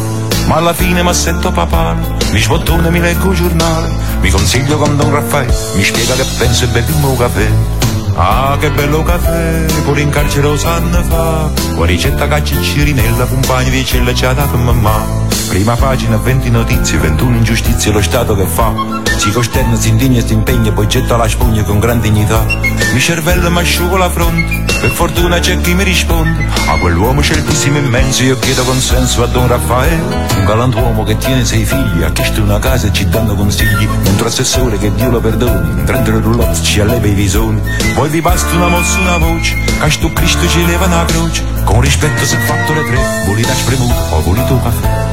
Ma 0.48 0.56
alla 0.56 0.74
fine 0.74 1.04
mi 1.04 1.10
assetto 1.10 1.52
papale, 1.52 2.02
mi 2.32 2.40
sbottone, 2.40 2.90
mi 2.90 3.00
leggo 3.00 3.30
il 3.30 3.38
giornale, 3.38 3.92
mi 4.22 4.32
consiglio 4.32 4.78
con 4.78 4.98
Don 4.98 5.12
Raffaele, 5.12 5.56
mi 5.76 5.84
spiega 5.84 6.16
che 6.16 6.26
penso 6.36 6.64
e 6.64 6.68
beviamo 6.70 7.12
un 7.12 7.16
caffè. 7.16 7.85
Ah, 8.18 8.56
che 8.58 8.72
bello 8.72 9.04
caffè, 9.04 9.66
pure 9.84 10.00
in 10.00 10.10
carcere 10.10 10.48
lo 10.48 10.56
fa, 10.56 11.52
con 11.76 11.86
ricetta 11.86 12.28
caccia 12.30 12.58
e 12.58 12.64
cirinella, 12.64 13.26
compagni 13.26 13.70
di 13.70 13.84
cella 13.84 14.12
ha 14.12 14.34
dato 14.34 14.56
mamma. 14.56 15.06
Prima 15.50 15.76
pagina, 15.76 16.16
20 16.16 16.50
notizie, 16.50 16.98
21 16.98 17.36
ingiustizie, 17.36 17.92
lo 17.92 18.02
Stato 18.02 18.34
che 18.36 18.46
fa. 18.46 18.74
Si 19.18 19.32
costerna, 19.32 19.76
si 19.76 19.90
indigna, 19.90 20.26
si 20.26 20.32
impegna, 20.32 20.72
poi 20.72 20.88
getta 20.88 21.18
la 21.18 21.28
spugna 21.28 21.64
con 21.64 21.80
gran 21.80 22.00
dignità. 22.00 22.46
Mi 22.94 23.00
cervello 23.00 23.52
mi 23.52 23.60
asciugo 23.60 23.98
la 23.98 24.10
fronte, 24.10 24.65
Per 24.86 24.94
fortuna 24.94 25.40
c'è 25.40 25.60
chi 25.62 25.74
mi 25.74 25.84
risponde, 25.84 26.46
a 26.68 26.78
quell'uomo 26.78 27.24
certissimo 27.24 27.80
immenso 27.80 28.22
io 28.22 28.38
chiedo 28.38 28.64
consenso 28.64 29.24
a 29.24 29.26
Don 29.26 29.48
Raffaele, 29.48 30.00
un 30.38 30.46
galantuomo 30.46 31.04
che 31.04 31.18
tiene 31.18 31.44
sei 31.44 31.66
figli, 31.66 32.04
ha 32.04 32.12
chiesto 32.12 32.44
una 32.44 32.60
casa 32.60 32.86
e 32.86 32.94
ci 32.94 33.10
danno 33.10 33.34
consigli, 33.34 33.84
un 33.84 34.24
assessore 34.24 34.78
che 34.78 34.94
Dio 34.94 35.10
lo 35.10 35.20
perdoni, 35.20 35.72
in 35.72 35.86
30 35.86 36.12
roulotte 36.20 36.62
ci 36.62 36.82
alleva 36.82 37.08
i 37.08 37.16
visoni, 37.16 37.60
poi 37.96 38.10
vi 38.10 38.22
basta 38.22 38.56
una 38.56 38.68
mossa, 38.68 39.00
una 39.00 39.18
voce, 39.18 39.56
che 39.56 39.90
sto 39.90 40.14
Cristo 40.14 40.48
ci 40.48 40.64
leva 40.64 40.86
una 40.86 41.04
croce, 41.04 41.44
con 41.64 41.82
rispetto 41.82 42.24
se 42.24 42.38
fatto 42.38 42.74
le 42.74 42.86
tre, 42.86 43.00
volete 43.26 43.56
spremuto 43.56 44.00
o 44.12 44.22
volete 44.22 44.54
un 44.54 44.62
caffè. 44.62 45.05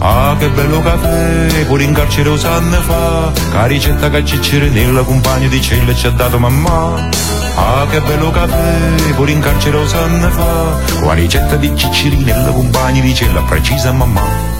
Ah, 0.00 0.36
che 0.38 0.48
bello 0.50 0.80
caffè, 0.80 1.64
pure 1.66 1.82
in 1.82 1.92
carcere 1.92 2.28
usanne 2.28 2.76
fa, 2.76 3.32
la 3.52 3.66
ricetta 3.66 4.08
che 4.08 4.24
Ciccere 4.24 4.68
nella 4.68 5.02
compagna 5.02 5.48
di 5.48 5.60
cella 5.60 5.92
ci 5.92 6.06
ha 6.06 6.10
dato 6.10 6.38
mamma. 6.38 7.08
Ah, 7.56 7.84
che 7.90 8.00
bello 8.00 8.30
caffè, 8.30 9.12
pure 9.16 9.32
in 9.32 9.40
carcere 9.40 9.76
usanne 9.76 10.28
fa, 10.30 11.14
ricetta 11.14 11.56
di 11.56 11.74
Cicciri 11.74 12.18
nella 12.18 12.52
compagna 12.52 13.00
di 13.00 13.12
cella 13.12 13.42
precisa 13.42 13.90
mamma. 13.90 14.57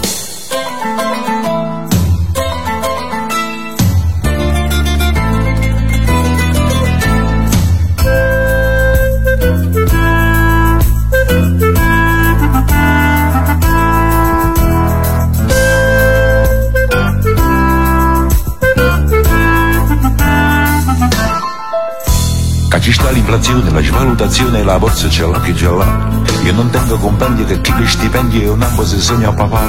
L'inflazione, 23.49 23.71
la 23.71 23.81
svalutazione 23.81 24.59
e 24.59 24.63
la 24.63 24.79
borsa 24.79 25.07
c'è 25.07 25.25
l'ha 25.25 25.39
che 25.39 25.53
già 25.53 25.71
là. 25.71 26.07
Io 26.43 26.53
non 26.53 26.69
tengo 26.69 26.97
compendi 26.97 27.43
che 27.45 27.59
chi 27.61 27.73
li 27.75 27.87
stipendi 27.87 28.43
è 28.43 28.49
un 28.49 28.61
ambo 28.61 28.85
se 28.85 28.99
sogna 28.99 29.31
papà. 29.31 29.61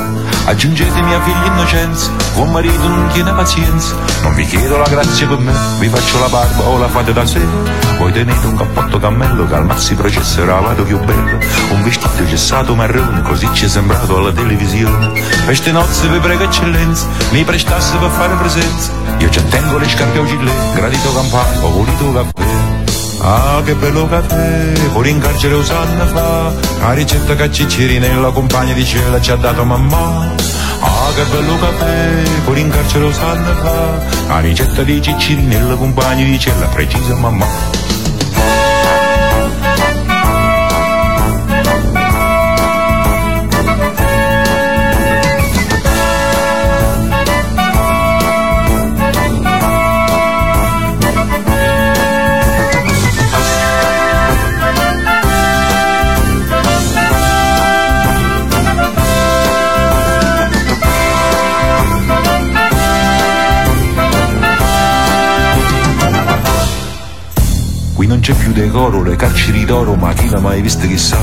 Aggiungetemi 0.47 1.15
a 1.15 1.21
figli 1.23 1.47
innocenza, 1.47 2.11
buon 2.35 2.51
marito 2.51 2.89
non 2.89 3.09
tiene 3.13 3.33
pazienza. 3.33 3.95
Non 4.23 4.35
vi 4.35 4.45
chiedo 4.47 4.77
la 4.77 4.89
grazia 4.89 5.27
per 5.27 5.39
me, 5.39 5.53
vi 5.79 5.89
faccio 5.89 6.19
la 6.21 6.29
barba 6.29 6.63
o 6.63 6.79
la 6.79 6.89
fate 6.89 7.13
da 7.13 7.27
sé. 7.27 7.41
Voi 7.99 8.13
tenete 8.13 8.47
un 8.47 8.57
cappotto 8.57 8.99
cammello 8.99 9.47
che 9.47 9.55
al 9.55 9.65
maxi 9.65 9.95
processo 9.95 10.43
era 10.43 10.55
lavato 10.55 10.83
più 10.85 10.99
bello. 11.01 11.39
Un 11.71 11.83
vestito 11.83 12.25
gessato 12.27 12.75
marrone, 12.75 13.23
così 13.23 13.49
ci 13.53 13.65
è 13.65 13.69
sembrato 13.69 14.17
alla 14.17 14.33
televisione. 14.33 15.13
Queste 15.45 15.73
nozze 15.73 16.09
vi 16.09 16.19
prego 16.19 16.45
eccellenza, 16.45 17.07
mi 17.31 17.45
prestasse 17.45 17.97
per 17.97 18.11
fare 18.11 18.35
presenza. 18.37 18.93
Io 19.19 19.31
ci 19.31 19.43
tengo 19.49 19.79
le 19.79 19.89
scarpe 19.89 20.19
a 20.19 20.25
gilet, 20.25 20.75
gradito 20.75 21.13
campano, 21.13 21.67
ho 21.67 21.71
voluto 21.71 22.13
caffè. 22.13 22.70
Ah, 23.23 23.61
che 23.63 23.75
bello 23.75 24.07
caffè, 24.07 24.73
pure 24.93 25.11
in 25.11 25.19
carcere 25.19 25.55
usanna 25.55 26.07
fa, 26.07 26.55
la 26.81 26.93
ricetta 26.95 27.35
che 27.35 27.53
Cicciri 27.53 27.99
nella 27.99 28.31
compagna 28.31 28.73
di 28.73 28.85
cella 28.85 29.21
ci 29.21 29.31
ha 29.31 29.37
dato 29.37 29.63
mamma. 29.63 30.33
Ah, 30.81 31.13
che 31.15 31.25
bello 31.25 31.59
caffè, 31.59 32.23
pure 32.45 32.61
in 32.61 32.71
carcere 32.71 33.05
usanna 33.05 33.55
fa, 33.57 34.03
la 34.27 34.41
ricetta 34.41 34.83
di 34.83 35.03
Cicciri 35.03 35.43
nella 35.43 35.75
compagna 35.75 36.25
di 36.25 36.39
cella 36.39 36.67
precisa 36.69 37.15
mamma. 37.15 37.80
C'è 68.31 68.37
più 68.37 68.53
decoro, 68.53 69.03
le 69.03 69.17
carceri 69.17 69.65
d'oro, 69.65 69.95
ma 69.95 70.13
chi 70.13 70.29
l'ha 70.29 70.39
mai 70.39 70.61
visto 70.61 70.87
chissà? 70.87 71.19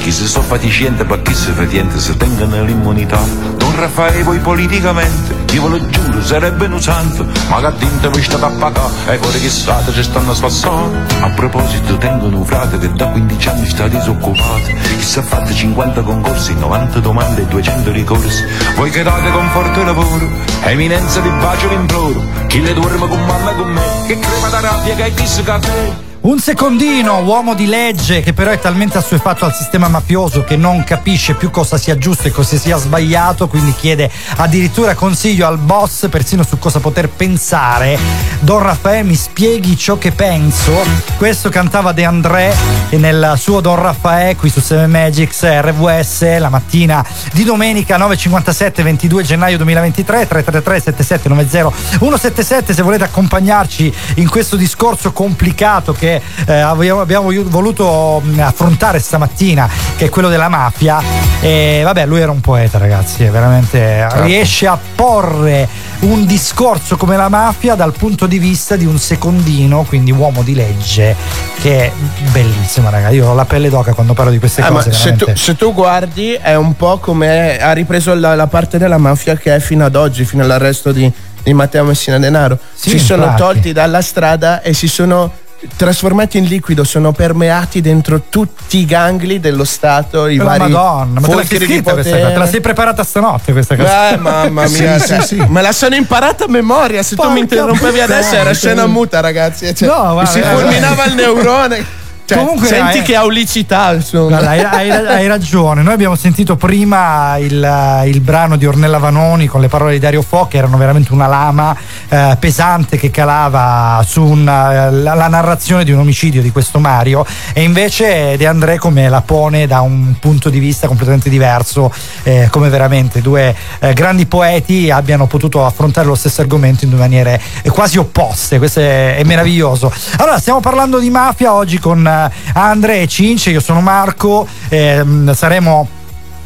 Chi 0.00 0.10
si 0.10 0.26
so 0.26 0.40
fatiscente 0.40 1.04
per 1.04 1.22
chi 1.22 1.32
si 1.32 1.52
fetiente 1.52 2.00
se 2.00 2.16
tengono 2.16 2.64
l'immunità. 2.64 3.20
Don 3.56 3.76
Raffaele 3.76 4.24
poi 4.24 4.38
politicamente, 4.40 5.36
io 5.52 5.62
ve 5.62 5.68
lo 5.68 5.88
giuro, 5.88 6.20
sarebbe 6.20 6.66
un 6.66 6.80
santo, 6.80 7.26
ma 7.48 7.60
che 7.60 7.78
dinte 7.78 8.08
vi 8.10 8.22
state 8.22 8.44
a 8.44 8.48
pagare, 8.48 8.92
e 9.06 9.18
fuori 9.18 9.40
chissà 9.40 9.84
ci 9.92 10.02
stanno 10.02 10.34
spassando. 10.34 10.98
A 11.20 11.30
proposito, 11.30 11.96
tengono 11.96 12.38
un 12.38 12.44
frate 12.44 12.78
che 12.78 12.92
da 12.92 13.06
15 13.06 13.48
anni 13.48 13.68
sta 13.68 13.86
disoccupato, 13.86 14.66
che 14.66 15.02
si 15.02 15.18
è 15.18 15.22
fatto 15.22 15.52
50 15.52 16.02
concorsi, 16.02 16.54
90 16.54 16.98
domande 16.98 17.42
e 17.42 17.46
200 17.46 17.92
ricorsi. 17.92 18.44
Voi 18.74 18.90
che 18.90 19.04
date 19.04 19.30
conforto 19.30 19.80
e 19.80 19.84
lavoro, 19.84 20.28
eminenza 20.64 21.20
vi 21.20 21.30
bacio 21.30 21.68
vi 21.68 21.74
imploro, 21.74 22.20
chi 22.48 22.60
le 22.60 22.74
dorme 22.74 23.06
con 23.06 23.24
mamma 23.26 23.52
e 23.52 23.54
con 23.54 23.68
me, 23.70 23.82
che 24.08 24.18
crema 24.18 24.48
da 24.48 24.60
rabbia 24.60 24.94
che 24.96 25.04
è 25.04 25.14
chi 25.14 25.26
si 25.26 25.42
caffè. 25.44 26.07
Un 26.28 26.40
secondino, 26.40 27.20
uomo 27.20 27.54
di 27.54 27.64
legge, 27.64 28.20
che 28.20 28.34
però 28.34 28.50
è 28.50 28.58
talmente 28.58 28.98
assuefatto 28.98 29.46
al 29.46 29.54
sistema 29.54 29.88
mafioso 29.88 30.44
che 30.44 30.58
non 30.58 30.84
capisce 30.84 31.32
più 31.32 31.50
cosa 31.50 31.78
sia 31.78 31.96
giusto 31.96 32.28
e 32.28 32.30
cosa 32.30 32.58
sia 32.58 32.76
sbagliato, 32.76 33.48
quindi 33.48 33.72
chiede 33.72 34.10
addirittura 34.36 34.94
consiglio 34.94 35.46
al 35.46 35.56
boss 35.56 36.06
persino 36.10 36.42
su 36.42 36.58
cosa 36.58 36.80
poter 36.80 37.08
pensare. 37.08 37.98
Don 38.40 38.62
Raffaele 38.62 39.04
mi 39.04 39.14
spieghi 39.14 39.74
ciò 39.74 39.96
che 39.96 40.12
penso. 40.12 40.84
Questo 41.16 41.48
cantava 41.48 41.92
De 41.92 42.04
André 42.04 42.54
nel 42.90 43.32
suo 43.38 43.62
Don 43.62 43.76
Raffaele 43.76 44.36
qui 44.36 44.50
su 44.50 44.60
7 44.60 44.86
Magics 44.86 45.42
RVS 45.44 46.38
la 46.38 46.50
mattina 46.50 47.02
di 47.32 47.42
domenica 47.42 47.96
9.57 47.96 48.82
22 48.82 49.22
gennaio 49.22 49.56
2023 49.56 50.26
333 50.26 50.80
7790 50.80 51.98
177 51.98 52.74
se 52.74 52.82
volete 52.82 53.04
accompagnarci 53.04 53.94
in 54.16 54.28
questo 54.28 54.56
discorso 54.56 55.12
complicato 55.12 55.94
che 55.94 56.16
eh, 56.46 56.52
abbiamo, 56.54 57.00
abbiamo 57.00 57.30
voluto 57.44 58.20
mh, 58.22 58.40
affrontare 58.40 58.98
stamattina, 58.98 59.68
che 59.96 60.06
è 60.06 60.08
quello 60.08 60.28
della 60.28 60.48
mafia. 60.48 61.00
E 61.40 61.82
vabbè, 61.84 62.06
lui 62.06 62.20
era 62.20 62.30
un 62.30 62.40
poeta, 62.40 62.78
ragazzi, 62.78 63.24
è 63.24 63.30
veramente 63.30 64.06
riesce 64.22 64.66
a 64.66 64.78
porre 64.94 65.68
un 66.00 66.26
discorso 66.26 66.96
come 66.96 67.16
la 67.16 67.28
mafia 67.28 67.74
dal 67.74 67.92
punto 67.92 68.26
di 68.26 68.38
vista 68.38 68.76
di 68.76 68.86
un 68.86 68.98
secondino, 68.98 69.84
quindi 69.84 70.12
uomo 70.12 70.42
di 70.42 70.54
legge, 70.54 71.14
che 71.60 71.86
è 71.86 71.92
bellissimo, 72.30 72.90
ragazzi. 72.90 73.14
Io 73.14 73.28
ho 73.28 73.34
la 73.34 73.44
pelle 73.44 73.68
d'oca 73.68 73.94
quando 73.94 74.14
parlo 74.14 74.30
di 74.30 74.38
queste 74.38 74.62
ma 74.62 74.68
cose. 74.68 74.92
se, 74.92 75.16
tu, 75.16 75.26
se 75.34 75.56
tu 75.56 75.72
guardi 75.72 76.32
è 76.32 76.54
un 76.54 76.74
po' 76.76 76.98
come 76.98 77.58
ha 77.58 77.72
ripreso 77.72 78.14
la, 78.14 78.34
la 78.34 78.46
parte 78.46 78.78
della 78.78 78.98
mafia 78.98 79.36
che 79.36 79.54
è 79.54 79.60
fino 79.60 79.84
ad 79.84 79.94
oggi, 79.94 80.24
fino 80.24 80.42
all'arresto 80.42 80.92
di, 80.92 81.10
di 81.42 81.52
Matteo 81.52 81.84
Messina 81.84 82.18
Denaro. 82.18 82.58
Sì, 82.74 82.90
si 82.90 82.98
sono 82.98 83.24
infatti. 83.24 83.42
tolti 83.42 83.72
dalla 83.72 84.02
strada 84.02 84.62
e 84.62 84.72
si 84.74 84.88
sono 84.88 85.32
trasformati 85.76 86.38
in 86.38 86.44
liquido, 86.44 86.84
sono 86.84 87.12
permeati 87.12 87.80
dentro 87.80 88.22
tutti 88.28 88.78
i 88.78 88.84
gangli 88.84 89.40
dello 89.40 89.64
Stato, 89.64 90.26
i 90.26 90.36
la 90.36 90.44
vari 90.44 90.70
Madonna, 90.70 91.20
ma 91.20 91.26
te 91.26 91.44
scritta 91.44 91.92
questa 91.92 92.16
cosa? 92.16 92.30
Te 92.30 92.36
la 92.36 92.46
sei 92.46 92.60
preparata 92.60 93.02
stanotte 93.02 93.52
questa 93.52 93.76
cosa? 93.76 94.12
Eh, 94.12 94.16
mamma 94.16 94.66
Sì, 94.68 94.82
mia, 94.82 94.98
sì, 94.98 95.06
cioè, 95.06 95.20
sì. 95.22 95.44
me 95.48 95.62
la 95.62 95.72
sono 95.72 95.94
imparata 95.94 96.44
a 96.44 96.48
memoria. 96.48 97.02
Se 97.02 97.10
tu 97.10 97.22
Porca 97.22 97.32
mi 97.32 97.40
interrompevi 97.40 98.00
adesso 98.00 98.34
era 98.34 98.52
scena 98.52 98.86
muta, 98.86 99.20
ragazzi. 99.20 99.74
Cioè, 99.74 99.88
No, 99.88 100.06
mi 100.06 100.12
guarda, 100.12 100.30
si 100.30 100.38
eh, 100.38 100.42
fulminava 100.42 101.04
eh. 101.04 101.08
il 101.08 101.14
neurone. 101.14 101.86
Cioè, 102.28 102.36
Comunque, 102.36 102.66
senti 102.66 102.98
eh, 102.98 103.02
che 103.02 103.16
aulicità, 103.16 103.94
insomma. 103.94 104.36
Guarda, 104.36 104.50
hai, 104.50 104.90
hai- 104.90 104.90
hai 104.90 105.26
ragione. 105.26 105.80
Noi 105.80 105.94
abbiamo 105.94 106.14
sentito 106.14 106.56
prima 106.56 107.38
il, 107.38 108.02
il 108.04 108.20
brano 108.20 108.56
di 108.56 108.66
Ornella 108.66 108.98
Vanoni 108.98 109.46
con 109.46 109.62
le 109.62 109.68
parole 109.68 109.92
di 109.92 109.98
Dario 109.98 110.20
Fo, 110.20 110.46
che 110.46 110.58
erano 110.58 110.76
veramente 110.76 111.14
una 111.14 111.26
lama 111.26 111.74
eh, 112.06 112.36
pesante 112.38 112.98
che 112.98 113.10
calava 113.10 114.04
su 114.06 114.22
una- 114.22 114.90
la, 114.90 115.14
la 115.14 115.28
narrazione 115.28 115.84
di 115.84 115.90
un 115.92 116.00
omicidio 116.00 116.42
di 116.42 116.52
questo 116.52 116.78
Mario. 116.80 117.24
E 117.54 117.62
invece 117.62 118.36
De 118.36 118.46
André 118.46 118.76
come 118.76 119.08
la 119.08 119.22
pone 119.22 119.66
da 119.66 119.80
un 119.80 120.16
punto 120.20 120.50
di 120.50 120.58
vista 120.58 120.86
completamente 120.86 121.30
diverso, 121.30 121.90
eh, 122.24 122.48
come 122.50 122.68
veramente 122.68 123.22
due 123.22 123.56
eh, 123.78 123.94
grandi 123.94 124.26
poeti 124.26 124.90
abbiano 124.90 125.26
potuto 125.26 125.64
affrontare 125.64 126.06
lo 126.06 126.14
stesso 126.14 126.42
argomento 126.42 126.84
in 126.84 126.90
due 126.90 126.98
maniere 126.98 127.40
eh, 127.62 127.70
quasi 127.70 127.96
opposte. 127.96 128.58
Questo 128.58 128.80
è, 128.80 129.16
è 129.16 129.24
meraviglioso. 129.24 129.90
Allora, 130.18 130.38
stiamo 130.38 130.60
parlando 130.60 130.98
di 130.98 131.08
mafia 131.08 131.54
oggi 131.54 131.78
con 131.78 132.16
eh, 132.26 132.30
Andre 132.54 133.02
e 133.02 133.08
Cince, 133.08 133.50
io 133.50 133.60
sono 133.60 133.80
Marco, 133.80 134.46
ehm, 134.68 135.32
saremo 135.32 135.97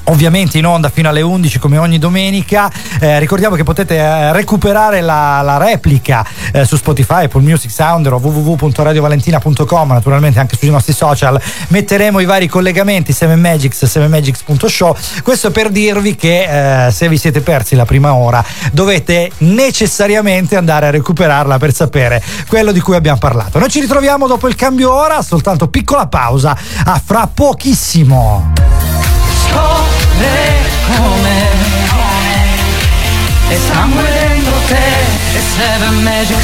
ovviamente 0.05 0.59
in 0.59 0.67
onda 0.67 0.89
fino 0.89 1.09
alle 1.09 1.21
11 1.21 1.59
come 1.59 1.79
ogni 1.79 1.99
domenica. 1.99 2.71
Eh, 3.01 3.19
ricordiamo 3.19 3.57
che 3.57 3.63
potete 3.63 3.97
eh, 3.97 4.33
recuperare 4.33 5.01
la, 5.01 5.41
la 5.43 5.57
replica 5.57 6.27
eh, 6.53 6.65
su 6.65 6.77
Spotify, 6.77 7.25
Apple 7.25 7.43
Music 7.43 7.71
Sounder 7.71 8.15
o 8.15 8.17
www.radiovalentina.com, 8.17 9.89
naturalmente 9.89 10.39
anche 10.39 10.57
sui 10.57 10.71
nostri 10.71 10.93
social. 10.93 11.41
Metteremo 11.69 12.21
i 12.21 12.25
vari 12.25 12.49
collegamenti 12.49 13.13
7magics, 13.13 13.85
7magics.show. 13.85 14.97
Questo 15.23 15.51
per 15.51 15.71
dirvi 15.71 16.17
che 16.17 16.87
eh, 16.87 16.91
se 16.91 17.09
vi 17.09 17.19
siete 17.19 17.41
persi 17.41 17.75
la 17.75 17.85
prima 17.85 18.15
ora 18.15 18.45
dovete 18.73 19.31
necessariamente 19.39 20.57
andare 20.57 20.87
a 20.87 20.91
recuperarla 20.91 21.59
per 21.59 21.73
sapere 21.75 22.23
quello 22.49 22.73
di 22.73 22.81
cui 22.81 22.95
abbiamo 22.95 23.19
parlato. 23.19 23.59
Noi 23.59 23.69
ci 23.69 23.81
ritroviamo 23.81 24.27
dopo 24.27 24.49
il 24.49 24.55
cambio 24.55 24.93
ora, 24.93 25.23
soltanto 25.23 25.69
piccola 25.69 26.07
pausa, 26.07 26.57
a 26.85 27.01
fra 27.05 27.29
pochissimo. 27.33 29.22
Scopre 29.53 30.71
come 30.97 31.51
è 33.49 33.59
sangue 33.69 34.03
dentro 34.03 34.57
te 34.67 35.37
e 35.37 35.41
Seven 35.55 36.03
Magic 36.03 36.41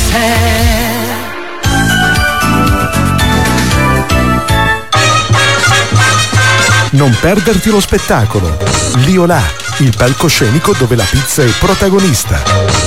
Non 6.91 7.17
perderti 7.21 7.71
lo 7.71 7.81
spettacolo. 7.81 8.57
Liolà, 8.97 9.41
il 9.79 9.95
palcoscenico 9.97 10.75
dove 10.77 10.97
la 10.97 11.05
pizza 11.05 11.43
è 11.43 11.49
protagonista. 11.59 12.43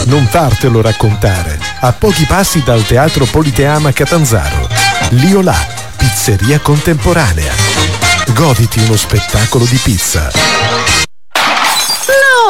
Non 0.05 0.27
fartelo 0.27 0.81
raccontare. 0.81 1.57
A 1.79 1.93
pochi 1.93 2.25
passi 2.25 2.61
dal 2.63 2.85
Teatro 2.85 3.25
Politeama 3.25 3.91
Catanzaro. 3.91 4.67
Liolà, 5.11 5.55
pizzeria 5.95 6.59
contemporanea. 6.59 7.70
Goditi 8.33 8.79
uno 8.79 8.95
spettacolo 8.95 9.65
di 9.65 9.77
pizza. 9.83 10.31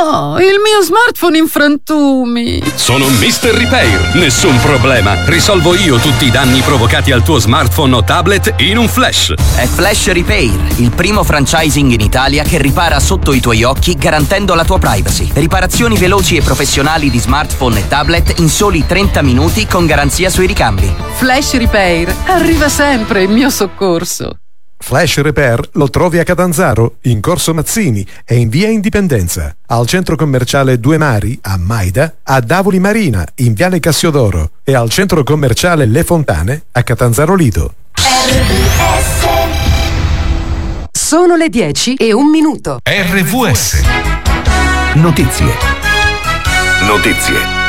No, 0.03 0.38
il 0.39 0.59
mio 0.63 0.82
smartphone 0.84 1.38
in 1.38 1.47
frantumi. 1.47 2.61
Sono 2.75 3.07
Mr. 3.07 3.49
Repair, 3.51 4.15
nessun 4.15 4.59
problema. 4.59 5.25
Risolvo 5.25 5.75
io 5.75 5.97
tutti 5.97 6.25
i 6.25 6.32
danni 6.32 6.61
provocati 6.61 7.11
al 7.11 7.23
tuo 7.23 7.39
smartphone 7.39 7.95
o 7.95 8.03
tablet 8.03 8.55
in 8.57 8.77
un 8.77 8.88
flash. 8.88 9.34
È 9.55 9.65
Flash 9.65 10.11
Repair, 10.11 10.59
il 10.77 10.91
primo 10.91 11.23
franchising 11.23 11.91
in 11.91 12.01
Italia 12.01 12.43
che 12.43 12.57
ripara 12.57 12.99
sotto 12.99 13.34
i 13.34 13.39
tuoi 13.39 13.63
occhi 13.63 13.95
garantendo 13.95 14.53
la 14.53 14.65
tua 14.65 14.77
privacy. 14.77 15.29
Riparazioni 15.34 15.97
veloci 15.97 16.36
e 16.36 16.41
professionali 16.41 17.09
di 17.09 17.19
smartphone 17.19 17.79
e 17.79 17.88
tablet 17.88 18.39
in 18.39 18.49
soli 18.49 18.86
30 18.86 19.21
minuti 19.21 19.65
con 19.65 19.86
garanzia 19.86 20.29
sui 20.29 20.47
ricambi. 20.47 20.93
Flash 21.13 21.53
Repair, 21.53 22.13
arriva 22.25 22.69
sempre 22.69 23.23
in 23.23 23.32
mio 23.32 23.49
soccorso. 23.49 24.36
Flash 24.82 25.21
Repair 25.21 25.69
lo 25.73 25.89
trovi 25.89 26.17
a 26.19 26.23
Catanzaro, 26.23 26.95
in 27.01 27.21
Corso 27.21 27.53
Mazzini 27.53 28.05
e 28.25 28.36
in 28.36 28.49
via 28.49 28.67
Indipendenza, 28.67 29.55
al 29.67 29.86
centro 29.88 30.15
commerciale 30.15 30.79
Due 30.79 30.97
Mari, 30.97 31.38
a 31.43 31.57
Maida, 31.57 32.15
a 32.23 32.41
Davoli 32.41 32.79
Marina, 32.79 33.25
in 33.36 33.53
viale 33.53 33.79
Cassiodoro 33.79 34.51
e 34.63 34.73
al 34.73 34.89
centro 34.89 35.23
commerciale 35.23 35.86
Le 35.86 36.03
Fontane, 36.03 36.63
a 36.71 36.84
Catanzaro 36.84 37.36
Lido. 37.36 37.73
Sono 40.91 41.36
le 41.36 41.49
10 41.49 41.95
e 41.95 42.11
un 42.11 42.29
minuto. 42.29 42.79
RVS. 42.84 43.82
Notizie. 44.95 45.53
Notizie. 46.82 47.59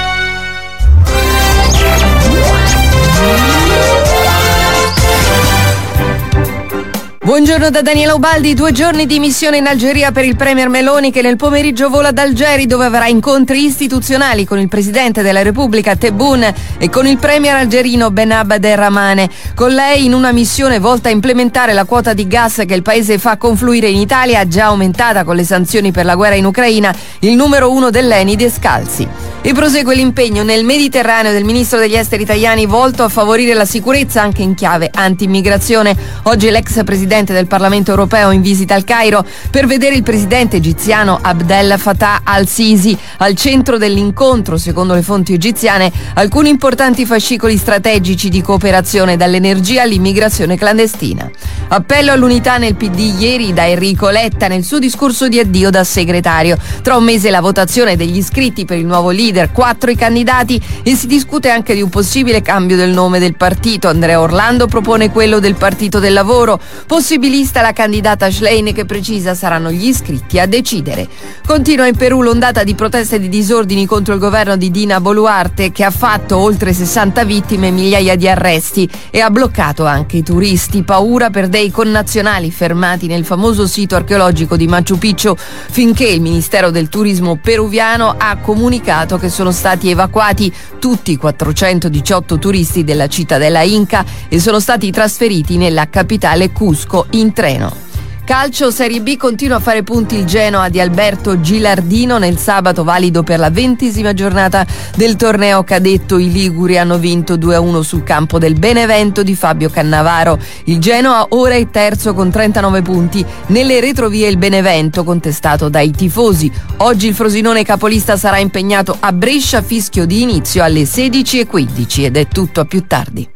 Buongiorno 7.25 7.71
da 7.71 7.83
Daniela 7.83 8.15
Ubaldi, 8.15 8.53
due 8.53 8.73
giorni 8.73 9.07
di 9.07 9.21
missione 9.21 9.59
in 9.59 9.69
Algeria 9.69 10.11
per 10.11 10.25
il 10.25 10.35
Premier 10.35 10.69
Meloni 10.69 11.13
che 11.13 11.23
nel 11.23 11.37
pomeriggio 11.37 11.89
vola 11.89 12.09
ad 12.09 12.19
Algeri 12.19 12.67
dove 12.67 12.85
avrà 12.85 13.07
incontri 13.07 13.65
istituzionali 13.65 14.45
con 14.45 14.59
il 14.59 14.67
Presidente 14.67 15.23
della 15.23 15.43
Repubblica 15.43 15.95
Tebboune 15.95 16.53
e 16.79 16.91
con 16.91 17.07
il 17.07 17.19
Premier 17.19 17.55
algerino 17.55 18.11
Benabad 18.11 18.67
Rahmane. 18.67 19.31
Con 19.55 19.71
lei 19.71 20.05
in 20.05 20.15
una 20.15 20.33
missione 20.33 20.81
volta 20.81 21.11
a 21.11 21.13
implementare 21.13 21.73
la 21.75 21.85
quota 21.85 22.13
di 22.13 22.27
gas 22.27 22.65
che 22.67 22.75
il 22.75 22.83
paese 22.83 23.19
fa 23.19 23.37
confluire 23.37 23.89
in 23.89 23.99
Italia, 23.99 24.49
già 24.49 24.65
aumentata 24.65 25.23
con 25.23 25.37
le 25.37 25.45
sanzioni 25.45 25.93
per 25.93 26.05
la 26.05 26.17
guerra 26.17 26.35
in 26.35 26.45
Ucraina, 26.45 26.93
il 27.21 27.37
numero 27.37 27.71
uno 27.71 27.91
dell'Eni 27.91 28.35
Descalzi. 28.35 29.07
E 29.45 29.53
prosegue 29.53 29.95
l'impegno 29.95 30.43
nel 30.43 30.65
Mediterraneo 30.65 31.33
del 31.33 31.45
Ministro 31.45 31.79
degli 31.79 31.97
Esteri 31.97 32.23
italiani 32.23 32.67
volto 32.67 33.03
a 33.05 33.09
favorire 33.09 33.55
la 33.55 33.65
sicurezza 33.65 34.23
anche 34.23 34.43
in 34.43 34.55
chiave 34.55 34.91
anti-immigrazione. 34.93 35.97
Oggi 36.25 36.51
l'ex 36.51 36.83
Presidente 36.85 37.11
del 37.13 37.47
Parlamento 37.47 37.91
europeo 37.91 38.31
in 38.31 38.41
visita 38.41 38.75
al 38.75 38.85
Cairo 38.85 39.23
per 39.51 39.67
vedere 39.67 39.95
il 39.95 40.03
Presidente 40.03 40.57
egiziano 40.57 41.19
Abdel 41.21 41.75
Fattah 41.79 42.23
al-Sisi. 42.25 42.97
Al 43.19 43.35
centro 43.35 43.77
dell'incontro, 43.77 44.57
secondo 44.57 44.95
le 44.95 45.03
fonti 45.03 45.35
egiziane, 45.35 45.93
alcuni 46.15 46.49
importanti 46.49 47.05
fascicoli 47.05 47.59
strategici 47.59 48.31
di 48.31 48.41
cooperazione 48.41 49.19
dall'energia 49.19 49.83
all'immigrazione 49.83 50.57
clandestina. 50.57 51.31
Appello 51.69 52.13
all'unità 52.13 52.57
nel 52.57 52.77
PD 52.77 53.15
ieri 53.19 53.53
da 53.53 53.69
Enrico 53.69 54.09
Letta 54.09 54.49
nel 54.49 54.65
suo 54.65 54.79
discorso 54.79 55.29
di 55.29 55.39
addio 55.39 55.69
da 55.69 55.85
segretario. 55.85 56.57
Tra 56.81 56.97
un 56.97 57.05
mese 57.05 57.29
la 57.29 57.43
votazione 57.43 57.95
degli 57.95 58.17
iscritti 58.17 58.65
per 58.65 58.79
il 58.79 58.87
nuovo 58.87 59.11
leader, 59.11 59.53
quattro 59.53 59.91
i 59.91 59.97
candidati 59.97 60.59
e 60.83 60.95
si 60.95 61.07
discute 61.07 61.51
anche 61.51 61.75
di 61.75 61.83
un 61.83 61.91
possibile 61.91 62.41
cambio 62.41 62.77
del 62.77 62.91
nome 62.91 63.19
del 63.19 63.37
partito. 63.37 63.89
Andrea 63.89 64.19
Orlando 64.19 64.67
propone 64.67 65.11
quello 65.11 65.41
del 65.41 65.57
Partito 65.57 65.99
del 65.99 66.15
Lavoro. 66.15 66.61
Possibilista 67.03 67.63
la 67.63 67.73
candidata 67.73 68.31
Schlein 68.31 68.73
che 68.73 68.85
precisa 68.85 69.35
saranno 69.35 69.73
gli 69.73 69.89
iscritti 69.89 70.39
a 70.39 70.47
decidere. 70.47 71.09
Continua 71.45 71.89
in 71.89 71.97
Perù 71.97 72.23
l'ondata 72.23 72.63
di 72.63 72.77
proteste 72.77 73.17
e 73.17 73.19
di 73.19 73.29
disordini 73.29 73.87
contro 73.87 74.15
il 74.15 74.21
governo 74.21 74.55
di 74.55 74.71
Dina 74.71 75.01
Boluarte 75.01 75.73
che 75.73 75.83
ha 75.83 75.91
fatto 75.91 76.37
oltre 76.37 76.73
60 76.73 77.25
vittime 77.25 77.67
e 77.67 77.71
migliaia 77.73 78.15
di 78.15 78.29
arresti 78.29 78.89
e 79.11 79.19
ha 79.19 79.31
bloccato 79.31 79.85
anche 79.85 80.19
i 80.19 80.23
turisti. 80.23 80.85
Paura 80.85 81.31
per 81.31 81.49
dei 81.49 81.73
connazionali 81.73 82.53
fermati 82.53 83.09
nel 83.09 83.25
famoso 83.25 83.67
sito 83.67 83.97
archeologico 83.97 84.57
di 84.57 84.69
Machu 84.69 84.97
Picchu 84.97 85.35
finché 85.37 86.07
il 86.07 86.21
Ministero 86.21 86.71
del 86.71 86.89
Turismo 86.89 87.35
peruviano 87.35 88.15
ha 88.17 88.37
comunicato 88.37 89.19
che 89.19 89.29
sono 89.29 89.51
stati 89.51 89.91
evacuati 89.91 90.55
tutti 90.79 91.11
i 91.11 91.17
418 91.17 92.39
turisti 92.39 92.85
della 92.85 93.09
cittadella 93.09 93.63
Inca 93.63 94.05
e 94.29 94.39
sono 94.39 94.61
stati 94.61 94.93
trasferiti 94.93 95.57
nella 95.57 95.89
capitale 95.89 96.53
Cusco 96.53 96.91
in 97.11 97.33
treno. 97.33 97.91
Calcio 98.25 98.71
Serie 98.71 99.01
B 99.01 99.17
continua 99.17 99.57
a 99.57 99.61
fare 99.61 99.83
punti 99.83 100.15
il 100.15 100.25
Genoa 100.25 100.69
di 100.69 100.79
Alberto 100.79 101.41
Gilardino 101.41 102.19
nel 102.19 102.39
sabato 102.39 102.85
valido 102.85 103.25
per 103.25 103.41
la 103.41 103.51
ventesima 103.51 104.15
giornata 104.15 104.65
del 104.95 105.17
torneo 105.17 105.65
cadetto. 105.65 106.19
I 106.19 106.31
Liguri 106.31 106.79
hanno 106.79 106.99
vinto 106.99 107.35
2-1 107.35 107.81
sul 107.81 108.05
campo 108.05 108.39
del 108.39 108.55
Benevento 108.55 109.25
di 109.25 109.35
Fabio 109.35 109.69
Cannavaro. 109.71 110.39
Il 110.65 110.79
Genoa 110.79 111.27
ora 111.31 111.57
è 111.57 111.69
terzo 111.69 112.15
con 112.15 112.31
39 112.31 112.83
punti. 112.83 113.27
Nelle 113.47 113.81
retrovie 113.81 114.29
il 114.29 114.39
Benevento 114.39 115.03
contestato 115.03 115.69
dai 115.69 115.91
tifosi. 115.91 116.51
Oggi 116.79 117.09
il 117.09 117.15
Frosinone 117.15 117.65
capolista 117.65 118.17
sarà 118.17 118.39
impegnato 118.39 118.97
a 119.01 119.13
Brescia 119.13 119.63
fischio 119.63 120.07
di 120.07 120.23
inizio 120.23 120.63
alle 120.63 120.85
16.15 120.85 122.05
ed 122.05 122.17
è 122.17 122.29
tutto 122.29 122.61
a 122.61 122.65
più 122.67 122.87
tardi. 122.87 123.29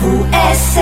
RVS 0.00 0.78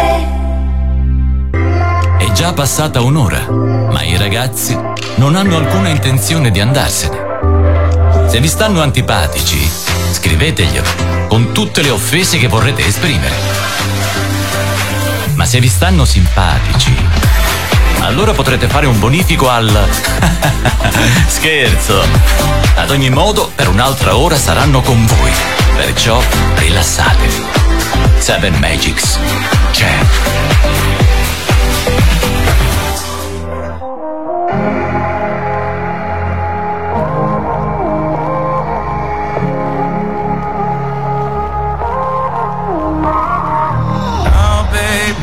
È 2.18 2.32
già 2.32 2.52
passata 2.52 3.00
un'ora, 3.00 3.48
ma 3.48 4.02
i 4.02 4.16
ragazzi 4.18 4.78
non 5.14 5.36
hanno 5.36 5.56
alcuna 5.56 5.88
intenzione 5.88 6.50
di 6.50 6.60
andarsene. 6.60 8.28
Se 8.28 8.38
vi 8.40 8.48
stanno 8.48 8.82
antipatici, 8.82 9.70
scriveteglielo 10.12 11.28
con 11.28 11.52
tutte 11.52 11.80
le 11.80 11.90
offese 11.90 12.36
che 12.36 12.46
vorrete 12.46 12.84
esprimere. 12.84 13.34
Ma 15.34 15.46
se 15.46 15.60
vi 15.60 15.68
stanno 15.68 16.04
simpatici, 16.04 16.94
allora 18.00 18.32
potrete 18.32 18.68
fare 18.68 18.84
un 18.86 18.98
bonifico 18.98 19.48
al... 19.48 19.70
Scherzo! 21.26 22.04
Ad 22.74 22.90
ogni 22.90 23.08
modo, 23.08 23.50
per 23.54 23.68
un'altra 23.68 24.16
ora 24.16 24.36
saranno 24.36 24.82
con 24.82 25.06
voi. 25.06 25.32
Perciò 25.74 26.20
rilassatevi. 26.56 27.66
Seven 28.27 28.53
Magics. 28.61 29.18
Now, 29.79 30.03
oh, 44.35 44.62
baby, 44.74 45.22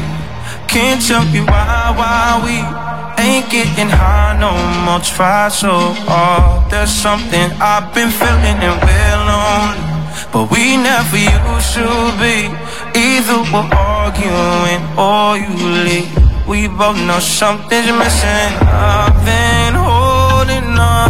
can't 0.71 1.01
tell 1.05 1.25
me 1.25 1.41
why, 1.41 1.91
why 1.99 2.39
we 2.45 2.55
ain't 3.21 3.51
getting 3.51 3.89
high 3.89 4.37
no 4.39 4.55
more. 4.85 5.01
Try 5.01 5.49
so 5.49 5.91
hard. 6.07 6.71
There's 6.71 6.89
something 6.89 7.51
I've 7.59 7.93
been 7.93 8.11
feeling 8.11 8.63
and 8.63 8.79
we're 8.79 9.17
lonely, 9.27 9.83
but 10.31 10.49
we 10.49 10.77
never 10.77 11.17
used 11.17 11.73
to 11.75 12.15
be. 12.17 12.72
Either 12.95 13.39
we're 13.51 13.69
arguing 13.73 14.81
or 14.97 15.37
you 15.37 15.53
leave. 15.85 16.23
We 16.47 16.67
both 16.67 16.97
know 16.97 17.19
something's 17.19 17.91
missing. 17.91 18.51
I've 18.69 19.17
been 19.25 19.73
holding 19.73 20.77
on, 20.77 21.09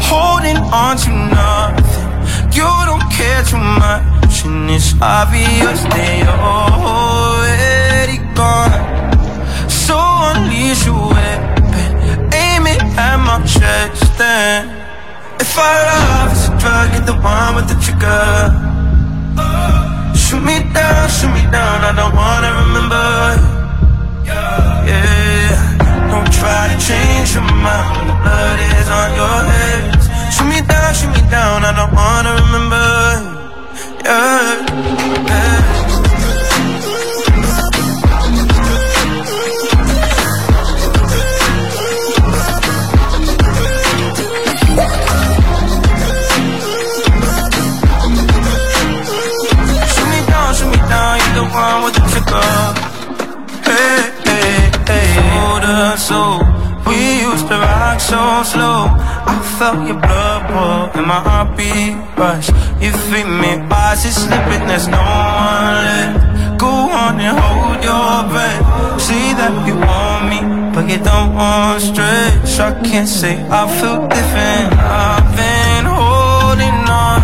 holding 0.00 0.56
on 0.56 0.96
to 1.04 1.10
nothing. 1.30 2.52
You 2.56 2.66
don't 2.86 3.06
care 3.12 3.42
too 3.44 3.58
much, 3.58 4.44
and 4.44 4.70
it's 4.70 4.94
obvious 5.00 5.84
you're 5.84 6.28
already 6.28 8.18
gone. 8.34 9.68
So 9.68 9.96
unleash 9.98 10.86
your 10.86 11.08
weapon, 11.08 12.34
aim 12.34 12.66
it 12.66 12.82
at 12.98 13.16
my 13.18 13.38
chest, 13.46 14.20
and 14.20 14.70
if 15.40 15.56
our 15.56 15.84
love 15.86 16.32
is 16.32 16.48
a 16.48 16.58
drug, 16.58 16.90
get 16.92 17.06
the 17.06 17.14
one 17.14 17.54
with 17.54 17.68
the 17.68 17.76
trigger. 17.80 18.73
Down, 20.84 21.08
shoot 21.08 21.32
me 21.32 21.42
down, 21.50 21.78
I 21.88 21.92
don't 21.96 22.14
wanna 22.14 22.50
remember. 22.62 23.06
Yeah, 24.90 26.10
don't 26.10 26.30
try 26.30 26.62
to 26.72 26.76
change 26.88 27.32
your 27.32 27.46
mind 27.64 27.88
when 27.96 28.06
the 28.10 28.16
blood 28.22 28.58
is 28.78 28.88
on 29.00 29.08
your 29.16 29.38
hands. 29.50 29.93
You 70.94 71.02
don't 71.02 71.34
want 71.34 71.82
stretch. 71.82 72.60
I 72.60 72.70
can't 72.82 73.08
say 73.08 73.34
I 73.50 73.62
feel 73.78 74.06
different. 74.06 74.68
I've 74.78 75.28
been 75.40 75.84
holding 75.98 76.80
on 77.02 77.20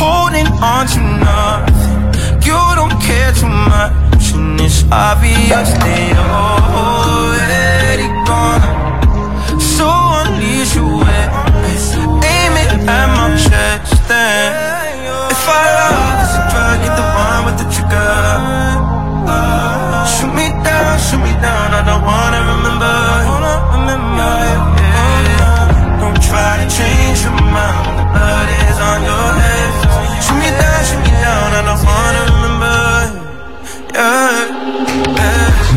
holding 0.00 0.48
on 0.70 0.86
to 0.94 1.00
nothing. 1.26 2.44
You 2.46 2.60
don't 2.78 2.96
care 3.02 3.32
too 3.32 3.48
much, 3.48 4.24
and 4.34 4.60
it's 4.60 4.84
obvious 4.90 5.70
that 5.82 6.00
you're 6.12 7.63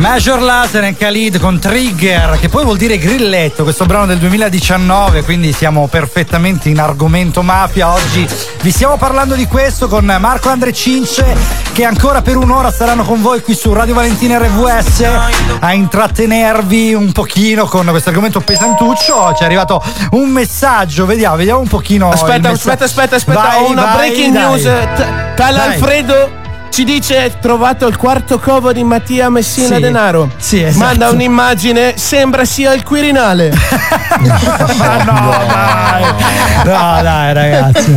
Major 0.08 0.40
Laser 0.40 0.84
e 0.84 0.96
Khalid 0.96 1.38
con 1.38 1.58
Trigger, 1.58 2.38
che 2.40 2.48
poi 2.48 2.64
vuol 2.64 2.78
dire 2.78 2.96
grilletto, 2.96 3.62
questo 3.62 3.84
brano 3.84 4.06
del 4.06 4.16
2019, 4.16 5.22
quindi 5.22 5.52
siamo 5.52 5.86
perfettamente 5.86 6.70
in 6.70 6.80
argomento 6.80 7.42
mafia. 7.42 7.92
Oggi 7.92 8.26
vi 8.62 8.70
stiamo 8.70 8.96
parlando 8.96 9.34
di 9.34 9.46
questo 9.46 9.86
con 9.86 10.06
Marco 10.18 10.48
Andre 10.48 10.72
Cince, 10.72 11.36
che 11.74 11.84
ancora 11.84 12.22
per 12.22 12.36
un'ora 12.36 12.72
saranno 12.72 13.04
con 13.04 13.20
voi 13.20 13.42
qui 13.42 13.54
su 13.54 13.70
Radio 13.74 13.92
Valentina 13.92 14.38
RVS 14.38 15.04
a 15.60 15.74
intrattenervi 15.74 16.94
un 16.94 17.12
pochino 17.12 17.66
con 17.66 17.84
questo 17.88 18.08
argomento 18.08 18.40
pesantuccio. 18.40 19.34
Ci 19.36 19.42
è 19.42 19.44
arrivato 19.44 19.82
un 20.12 20.30
messaggio, 20.30 21.04
vediamo, 21.04 21.36
vediamo 21.36 21.60
un 21.60 21.68
pochino. 21.68 22.08
Aspetta, 22.08 22.48
aspetta, 22.48 22.84
aspetta, 22.84 23.16
aspetta, 23.16 23.40
Vai, 23.40 23.62
ho 23.62 23.68
una 23.68 23.82
vai, 23.84 23.96
breaking 23.96 24.32
dai. 24.32 24.42
news. 24.42 24.62
T- 24.62 25.34
Dai. 25.36 25.54
Alfredo 25.54 26.37
ci 26.78 26.84
dice 26.84 27.32
trovato 27.40 27.88
il 27.88 27.96
quarto 27.96 28.38
covo 28.38 28.72
di 28.72 28.84
Mattia 28.84 29.28
Messina 29.30 29.74
Sì. 29.74 29.80
Denaro. 29.82 30.30
Sì, 30.36 30.62
esatto. 30.62 30.84
Manda 30.84 31.08
un'immagine, 31.10 31.94
sembra 31.96 32.44
sia 32.44 32.72
il 32.72 32.84
Quirinale. 32.84 33.50
Ma 34.78 35.02
no, 35.02 35.44
dai. 35.48 36.02
No, 36.64 37.02
dai, 37.02 37.32
ragazzi. 37.34 37.90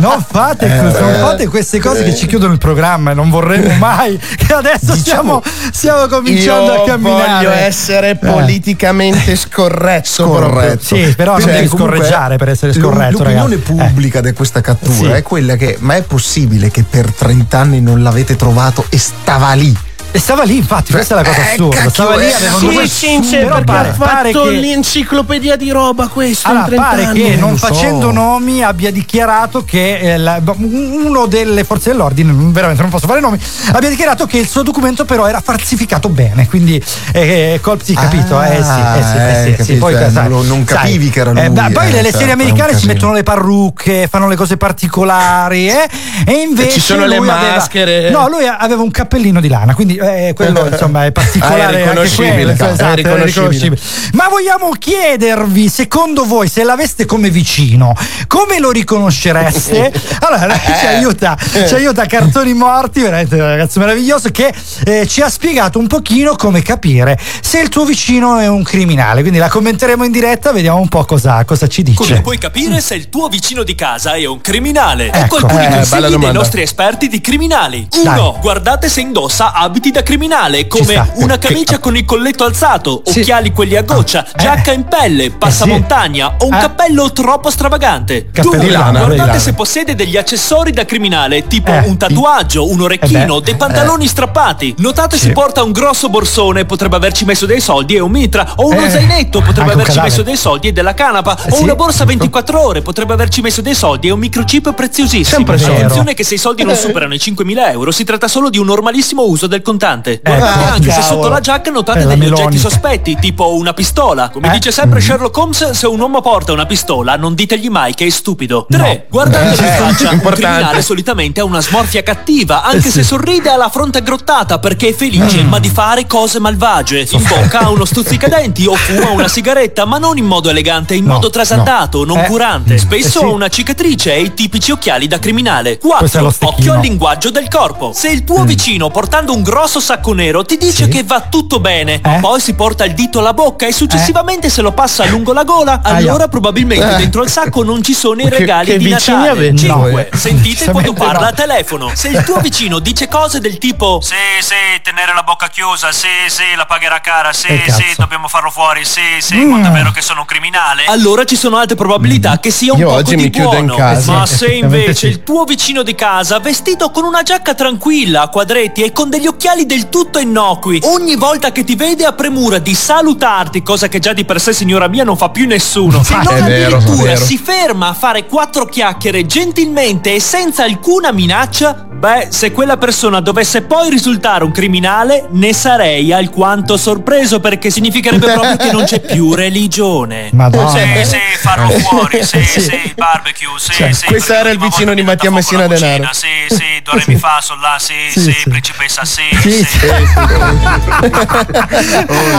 Non 0.00 0.24
fate, 0.26 0.66
cos- 0.66 0.98
non 0.98 1.14
fate 1.20 1.46
queste 1.48 1.78
cose 1.78 2.04
che 2.04 2.14
ci 2.16 2.26
chiudono 2.26 2.54
il 2.54 2.58
programma 2.58 3.10
e 3.10 3.14
non 3.14 3.28
vorremmo 3.28 3.74
mai. 3.74 4.18
Che 4.18 4.50
adesso 4.54 4.94
stiamo, 4.94 5.42
stiamo 5.70 6.06
cominciando 6.06 6.72
Io 6.72 6.82
a 6.82 6.86
camminare. 6.86 7.34
voglio 7.44 7.50
essere 7.50 8.10
Eh. 8.12 8.16
politicamente 8.16 9.36
scorretto. 9.36 10.30
proprio. 10.30 10.78
Sì, 10.80 11.12
però 11.14 11.32
non 11.32 11.42
Cioè, 11.42 11.52
devi 11.52 11.68
scorreggiare 11.68 12.36
per 12.38 12.48
essere 12.48 12.72
scorretto, 12.72 13.18
L'opinione 13.18 13.56
ragazzi. 13.56 13.72
pubblica 13.74 14.22
di 14.22 14.32
questa 14.32 14.62
cattura 14.62 14.94
Sì. 14.94 15.04
è 15.06 15.22
quella 15.22 15.56
che, 15.56 15.76
ma 15.80 15.96
è 15.96 16.02
possibile 16.02 16.70
che 16.70 16.82
per 16.88 17.12
30 17.12 17.58
anni 17.58 17.80
non 17.82 18.02
l'avete 18.02 18.20
trovato 18.36 18.84
e 18.88 18.98
stava 18.98 19.52
lì? 19.54 19.76
E 20.14 20.18
stava 20.18 20.42
lì, 20.42 20.56
infatti, 20.58 20.92
questa 20.92 21.14
è 21.14 21.22
la 21.22 21.24
cosa 21.26 21.38
Eh, 21.40 21.52
assurda. 21.52 21.74
cacchio, 21.76 21.90
Stava 21.90 22.16
lì, 22.16 22.24
eh, 22.26 22.34
avevano 22.34 22.58
Sì, 22.58 22.66
due- 22.68 22.88
Cince, 22.88 23.38
però 23.38 23.62
pare, 23.62 23.88
ha 23.88 23.92
pare 23.96 24.30
fatto 24.32 24.44
che 24.44 24.50
l'enciclopedia 24.50 25.56
di 25.56 25.70
roba 25.70 26.08
questo 26.08 26.48
Allora, 26.48 26.64
in 26.64 26.68
30 26.68 26.86
pare 26.86 27.04
anni. 27.06 27.22
che 27.22 27.36
non 27.36 27.56
so. 27.56 27.66
facendo 27.66 28.10
nomi 28.10 28.62
abbia 28.62 28.90
dichiarato 28.92 29.64
che 29.64 29.98
eh, 30.00 30.16
la- 30.18 30.38
uno 30.44 31.24
delle 31.24 31.64
forze 31.64 31.90
dell'ordine, 31.92 32.30
veramente 32.34 32.82
non 32.82 32.90
posso 32.90 33.06
fare 33.06 33.20
nomi, 33.20 33.38
abbia 33.72 33.88
dichiarato 33.88 34.26
che 34.26 34.36
il 34.36 34.46
suo 34.46 34.62
documento 34.62 35.06
però 35.06 35.26
era 35.26 35.40
falsificato 35.40 36.10
bene, 36.10 36.46
quindi 36.46 36.82
eh, 37.12 37.58
colpi 37.62 37.94
capito, 37.94 38.36
Ah, 38.36 38.48
eh 38.48 38.62
sì, 38.62 38.68
eh 38.70 39.02
sì, 39.02 39.16
eh 39.16 39.34
sì, 39.34 39.48
eh, 39.48 39.50
sì, 39.50 39.56
capito, 39.56 39.78
poi 39.78 39.94
eh, 39.94 40.10
sai, 40.10 40.28
non 40.28 40.46
non 40.46 40.66
sai, 40.66 40.76
capivi 40.76 41.08
che 41.08 41.20
era 41.20 41.30
eh, 41.42 41.48
beh, 41.50 41.70
poi 41.70 41.86
eh, 41.86 41.90
nelle 41.90 42.02
certo, 42.02 42.18
serie 42.18 42.32
americane 42.34 42.76
si 42.78 42.86
mettono 42.86 43.12
le 43.14 43.22
parrucche, 43.22 44.08
fanno 44.10 44.28
le 44.28 44.36
cose 44.36 44.58
particolari 44.58 45.68
eh, 45.70 45.88
e 46.26 46.32
invece 46.34 46.72
Ci 46.72 46.80
sono 46.80 47.06
le 47.06 47.16
aveva- 47.16 47.34
maschere. 47.56 48.10
no, 48.10 48.28
lui 48.28 48.46
aveva 48.46 48.82
un 48.82 48.90
cappellino 48.90 49.40
di 49.40 49.48
lana, 49.48 49.74
quindi 49.74 50.00
eh, 50.02 50.32
quello 50.34 50.66
insomma 50.70 51.04
è 51.06 51.12
particolare 51.12 51.54
Ah, 51.54 51.58
è 51.62 51.64
anche 51.66 51.78
riconoscibile, 51.82 52.32
quello, 52.32 52.50
è 52.50 52.52
esatto, 52.72 52.84
è 52.84 52.94
riconoscibile. 52.94 53.24
riconoscibile. 53.26 53.80
Ma 54.14 54.28
vogliamo 54.28 54.70
chiedervi, 54.78 55.68
secondo 55.68 56.24
voi, 56.24 56.48
se 56.48 56.62
l'aveste 56.64 57.04
come 57.06 57.30
vicino, 57.30 57.94
come 58.26 58.58
lo 58.58 58.70
riconoscereste? 58.70 59.92
Allora, 60.22 60.54
ci 60.58 60.86
aiuta, 60.86 61.36
ci 61.66 61.74
aiuta 61.74 62.06
Cartoni 62.06 62.54
Morti, 62.54 63.00
veramente 63.00 63.34
un 63.34 63.42
ragazzo 63.42 63.80
meraviglioso, 63.80 64.30
che 64.30 64.52
eh, 64.84 65.06
ci 65.06 65.20
ha 65.20 65.28
spiegato 65.28 65.78
un 65.78 65.86
pochino 65.88 66.36
come 66.36 66.62
capire 66.62 67.18
se 67.40 67.60
il 67.60 67.68
tuo 67.68 67.84
vicino 67.84 68.38
è 68.38 68.46
un 68.46 68.62
criminale. 68.62 69.20
Quindi 69.20 69.38
la 69.38 69.48
commenteremo 69.48 70.04
in 70.04 70.12
diretta, 70.12 70.52
vediamo 70.52 70.78
un 70.80 70.88
po' 70.88 71.04
cosa, 71.04 71.44
cosa 71.44 71.66
ci 71.66 71.82
Come 71.82 71.96
dice. 72.08 72.20
puoi 72.20 72.38
capire 72.38 72.80
se 72.80 72.94
il 72.94 73.08
tuo 73.08 73.28
vicino 73.28 73.62
di 73.64 73.74
casa 73.74 74.12
è 74.14 74.24
un 74.26 74.40
criminale? 74.40 75.06
Ecco. 75.06 75.18
Ecco 75.18 75.36
alcuni 75.36 75.64
Eh, 75.66 75.70
consigli 75.70 76.16
dei 76.16 76.32
nostri 76.32 76.62
esperti 76.62 77.08
di 77.08 77.20
criminali. 77.20 77.86
Dai. 77.90 78.18
1. 78.18 78.38
Guardate 78.40 78.88
se 78.88 79.00
indossa 79.00 79.52
abiti 79.52 79.90
da 79.92 80.02
criminale, 80.02 80.66
come 80.66 81.10
una 81.16 81.38
camicia 81.38 81.78
con 81.78 81.96
il 81.96 82.04
colletto 82.04 82.44
alzato, 82.44 83.02
Sì. 83.04 83.20
occhiali 83.20 83.52
quelli 83.52 83.76
a 83.76 83.82
goccia, 83.82 84.26
giacca 84.34 84.72
in 84.72 84.84
pelle, 84.84 85.30
passamontagna 85.30 86.36
o 86.38 86.46
un 86.46 86.54
Eh. 86.54 86.60
cappello 86.60 87.12
troppo 87.12 87.50
stravagante. 87.50 88.30
Cappello 88.32 88.56
2. 88.56 88.64
di 88.64 88.70
lana, 88.70 89.04
Guardate 89.04 89.38
se 89.38 89.52
possiede 89.52 89.94
degli 89.94 90.16
accessori 90.16 90.72
da 90.72 90.84
criminale, 90.84 91.46
tipo 91.46 91.70
Eh. 91.70 91.80
un 91.86 91.96
tatuaggio, 91.96 92.68
un 92.68 92.80
orecchino, 92.80 93.36
Eh 93.36 93.38
beh. 93.38 93.44
dei 93.44 93.54
pantaloni 93.56 94.06
strappati. 94.06 94.74
Notate 94.78 95.16
Sì. 95.18 95.26
se 95.26 95.32
porta 95.32 95.62
un 95.62 95.72
grosso 95.72 96.08
borsone, 96.08 96.64
potrebbe 96.64 96.96
averci 96.96 97.24
messo 97.26 97.44
dei 97.46 97.60
soldi 97.60 97.94
e 97.94 98.00
un 98.00 98.10
mitra, 98.10 98.54
o 98.56 98.68
uno 98.68 98.84
Eh. 98.86 98.90
zainetto, 98.90 99.42
potrebbe 99.42 99.72
averci 99.72 100.00
messo 100.00 100.22
dei 100.22 100.36
soldi 100.36 100.68
e 100.68 100.72
della 100.72 100.94
canapa, 100.94 101.36
o 101.50 101.56
sì. 101.56 101.62
una 101.62 101.74
borsa 101.74 102.04
24 102.06 102.60
ore, 102.64 102.80
potrebbe 102.80 103.12
averci 103.12 103.42
messo 103.42 103.60
dei 103.60 103.74
soldi 103.74 104.08
e 104.08 104.10
un 104.10 104.18
microchip 104.18 104.72
preziosissimo. 104.72 105.36
Sempre 105.36 105.56
vero. 105.58 105.74
Attenzione 105.74 106.14
che 106.14 106.24
se 106.24 106.34
i 106.34 106.38
soldi 106.38 106.64
non 106.64 106.74
superano 106.76 107.12
i 107.14 107.18
5.000 107.18 107.70
euro, 107.70 107.90
si 107.90 108.04
tratta 108.04 108.26
solo 108.26 108.48
di 108.48 108.56
un 108.58 108.64
normalissimo 108.66 109.22
uso 109.24 109.46
del 109.46 109.60
contatore 109.60 109.80
Guardate 109.82 110.10
Ecco. 110.12 110.38
anche 110.74 110.90
se 110.90 111.00
Cavolo. 111.00 111.02
sotto 111.22 111.28
la 111.28 111.40
giacca 111.40 111.70
notate 111.72 112.00
Eh, 112.00 112.06
degli 112.06 112.18
Meloni. 112.20 112.42
oggetti 112.42 112.58
sospetti, 112.58 113.16
tipo 113.20 113.54
una 113.56 113.72
pistola. 113.72 114.28
Come 114.30 114.48
Eh? 114.48 114.52
dice 114.52 114.70
sempre 114.70 115.00
Sherlock 115.00 115.36
Holmes, 115.36 115.70
se 115.72 115.86
un 115.88 115.98
uomo 116.00 116.20
porta 116.20 116.52
una 116.52 116.66
pistola, 116.66 117.16
non 117.16 117.34
ditegli 117.34 117.68
mai 117.68 117.94
che 117.94 118.06
è 118.06 118.10
stupido. 118.10 118.66
3. 118.70 119.06
Guardandolo 119.10 119.56
in 119.56 119.64
Eh, 119.64 119.68
faccia, 119.76 120.08
un 120.08 120.14
importante. 120.14 120.46
criminale 120.46 120.82
solitamente 120.82 121.40
ha 121.40 121.44
una 121.44 121.60
smorfia 121.60 122.02
cattiva, 122.04 122.62
anche 122.62 122.88
Eh, 122.88 122.90
se 122.92 123.02
sorride 123.02 123.50
ha 123.50 123.56
la 123.56 123.68
fronte 123.70 123.98
aggrottata 123.98 124.58
perché 124.60 124.88
è 124.88 124.92
felice, 124.94 125.42
Mm. 125.42 125.48
ma 125.48 125.58
di 125.58 125.68
fare 125.68 126.06
cose 126.06 126.38
malvagie. 126.38 127.06
In 127.10 127.22
bocca 127.28 127.60
ha 127.60 127.70
uno 127.70 127.84
stuzzicadenti 127.84 128.66
o 128.66 128.74
fuma 128.76 129.10
una 129.10 129.28
sigaretta, 129.28 129.84
ma 129.84 129.98
non 129.98 130.16
in 130.16 130.26
modo 130.26 130.48
elegante, 130.48 130.94
in 130.94 131.04
No, 131.04 131.14
modo 131.14 131.30
trasandato, 131.30 132.04
non 132.04 132.18
Eh, 132.18 132.26
curante. 132.26 132.78
Spesso 132.78 133.06
eh 133.06 133.10
sì. 133.10 133.24
ha 133.24 133.28
una 133.28 133.48
cicatrice 133.48 134.14
e 134.14 134.20
i 134.22 134.34
tipici 134.34 134.70
occhiali 134.70 135.08
da 135.08 135.18
criminale. 135.18 135.78
Questo 135.78 136.18
è 136.18 136.20
lo 136.20 136.26
4. 136.28 136.30
stecchino. 136.30 136.52
Occhio 136.52 136.72
al 136.74 136.80
linguaggio 136.80 137.30
del 137.30 137.48
corpo. 137.48 137.92
Se 137.94 138.08
il 138.08 138.24
tuo 138.24 138.44
vicino 138.44 138.88
portando 138.90 139.32
un 139.34 139.42
grosso 139.42 139.61
sacco 139.66 140.12
nero 140.12 140.44
ti 140.44 140.56
dice 140.56 140.84
Sì. 140.84 140.88
che 140.90 141.02
va 141.04 141.20
tutto 141.28 141.60
bene, 141.60 142.00
Eh? 142.02 142.18
poi 142.20 142.40
si 142.40 142.54
porta 142.54 142.84
il 142.84 142.94
dito 142.94 143.18
alla 143.20 143.32
bocca 143.34 143.66
e 143.66 143.72
successivamente 143.72 144.48
se 144.50 144.62
lo 144.62 144.72
passa 144.72 145.04
lungo 145.06 145.32
la 145.32 145.44
gola, 145.44 145.80
allora 145.82 146.28
probabilmente 146.28 146.94
Eh. 146.94 146.96
dentro 146.96 147.22
il 147.22 147.30
sacco 147.30 147.62
non 147.62 147.82
ci 147.82 147.94
sono 147.94 148.20
i 148.22 148.28
Che- 148.28 148.38
regali 148.38 148.66
che 148.72 148.78
di 148.78 148.84
vicini 148.86 149.16
Natale. 149.18 149.28
avete 149.30 149.56
5. 149.56 149.90
voi? 149.90 150.06
Sentite 150.18 150.70
quando 150.70 150.92
parla 150.92 151.20
no. 151.20 151.26
al 151.26 151.34
telefono. 151.34 151.90
Se 151.94 152.08
il 152.08 152.22
tuo 152.24 152.38
vicino 152.40 152.78
dice 152.78 153.08
cose 153.08 153.40
del 153.40 153.58
tipo 153.58 154.00
Sì, 154.00 154.14
sì, 154.40 154.54
tenere 154.82 155.12
la 155.14 155.22
bocca 155.22 155.48
chiusa, 155.48 155.92
sì, 155.92 156.08
sì, 156.28 156.42
la 156.56 156.66
pagherà 156.66 157.00
cara, 157.00 157.32
sì, 157.32 157.46
Che 157.48 157.62
sì, 157.72 157.82
cazzo? 157.82 157.94
dobbiamo 157.98 158.28
farlo 158.28 158.50
fuori, 158.50 158.84
sì, 158.84 159.00
sì, 159.20 159.36
Mm. 159.36 159.50
quanto 159.50 159.68
è 159.68 159.72
vero 159.72 159.90
che 159.90 160.00
sono 160.02 160.20
un 160.20 160.26
criminale. 160.26 160.84
Allora 160.86 161.24
ci 161.24 161.36
sono 161.36 161.56
altre 161.56 161.76
probabilità 161.76 162.38
che 162.40 162.50
sia 162.50 162.72
un 162.72 162.78
Io 162.78 162.86
poco 162.86 162.98
oggi 162.98 163.16
di 163.16 163.22
mi 163.24 163.30
chiudo 163.30 163.56
in 163.56 163.66
buono. 163.66 163.76
casa. 163.82 164.12
Ma 164.12 164.26
Sì, 164.26 164.36
se 164.36 164.46
invece 164.52 165.06
il 165.08 165.22
tuo 165.22 165.44
vicino 165.44 165.82
di 165.82 165.94
casa, 165.94 166.38
vestito 166.38 166.90
con 166.90 167.04
una 167.04 167.22
giacca 167.22 167.54
tranquilla, 167.54 168.22
a 168.22 168.28
quadretti 168.28 168.82
e 168.82 168.92
con 168.92 169.10
degli 169.10 169.26
occhiali 169.26 169.51
del 169.60 169.88
tutto 169.90 170.18
innocui, 170.18 170.80
ogni 170.84 171.14
volta 171.16 171.52
che 171.52 171.62
ti 171.62 171.74
vede 171.76 172.04
ha 172.06 172.12
premura 172.12 172.58
di 172.58 172.74
salutarti, 172.74 173.62
cosa 173.62 173.88
che 173.88 173.98
già 173.98 174.12
di 174.14 174.24
per 174.24 174.40
sé, 174.40 174.52
signora 174.54 174.88
mia, 174.88 175.04
non 175.04 175.16
fa 175.16 175.28
più 175.28 175.46
nessuno. 175.46 176.02
Se 176.02 176.14
non 176.14 176.26
È 176.36 176.42
vero, 176.42 176.76
addirittura 176.78 177.14
si 177.16 177.36
ferma 177.38 177.88
a 177.88 177.92
fare 177.92 178.26
quattro 178.26 178.64
chiacchiere 178.64 179.26
gentilmente 179.26 180.14
e 180.14 180.20
senza 180.20 180.64
alcuna 180.64 181.12
minaccia, 181.12 181.86
beh, 181.90 182.28
se 182.30 182.50
quella 182.50 182.76
persona 182.78 183.20
dovesse 183.20 183.62
poi 183.62 183.90
risultare 183.90 184.42
un 184.44 184.50
criminale, 184.52 185.28
ne 185.30 185.52
sarei 185.52 186.12
alquanto 186.12 186.76
sorpreso 186.76 187.38
perché 187.38 187.70
significherebbe 187.70 188.26
proprio 188.32 188.56
che 188.56 188.72
non 188.72 188.84
c'è 188.84 189.00
più 189.00 189.34
religione. 189.34 190.30
Madonna. 190.32 190.70
Sì, 190.70 191.04
sì, 191.04 191.18
farlo 191.38 191.68
fuori, 191.78 192.24
sì, 192.24 192.42
Sì. 192.42 192.60
sì, 192.60 192.92
barbecue, 192.96 193.58
sì, 193.58 193.72
Cioè, 193.74 193.92
sì. 193.92 194.06
questo 194.06 194.32
era 194.32 194.48
il 194.50 194.58
vicino 194.58 194.94
di 194.94 195.02
Mattia 195.02 195.30
Messina 195.30 195.66
Denaro. 195.66 196.08
Sì, 196.12 196.26
sì, 196.48 196.64
do 196.82 196.92
re 196.94 197.04
mi 197.06 197.16
fa, 197.16 197.38
sol 197.42 197.60
la, 197.60 197.76
sì, 197.78 197.92
Sì, 198.10 198.20
sì, 198.20 198.32
sì. 198.32 198.48
principessa, 198.50 199.04
sì, 199.04 199.22
Sì, 199.42 199.50
sì. 199.50 199.64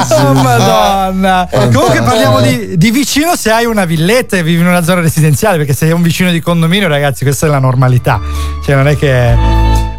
sì. 0.07 0.13
Oh, 0.13 0.33
madonna. 0.33 1.47
Comunque 1.51 2.01
parliamo 2.01 2.39
di, 2.41 2.77
di 2.77 2.91
vicino 2.91 3.35
se 3.35 3.51
hai 3.51 3.65
una 3.65 3.83
villetta 3.85 4.37
e 4.37 4.43
vivi 4.43 4.61
in 4.61 4.67
una 4.67 4.83
zona 4.83 5.01
residenziale, 5.01 5.57
perché 5.57 5.73
se 5.73 5.85
hai 5.85 5.91
un 5.91 6.01
vicino 6.01 6.31
di 6.31 6.39
condominio, 6.39 6.87
ragazzi, 6.87 7.23
questa 7.25 7.45
è 7.45 7.49
la 7.49 7.59
normalità. 7.59 8.21
Cioè, 8.65 8.75
non 8.75 8.87
è 8.87 8.97
che. 8.97 9.35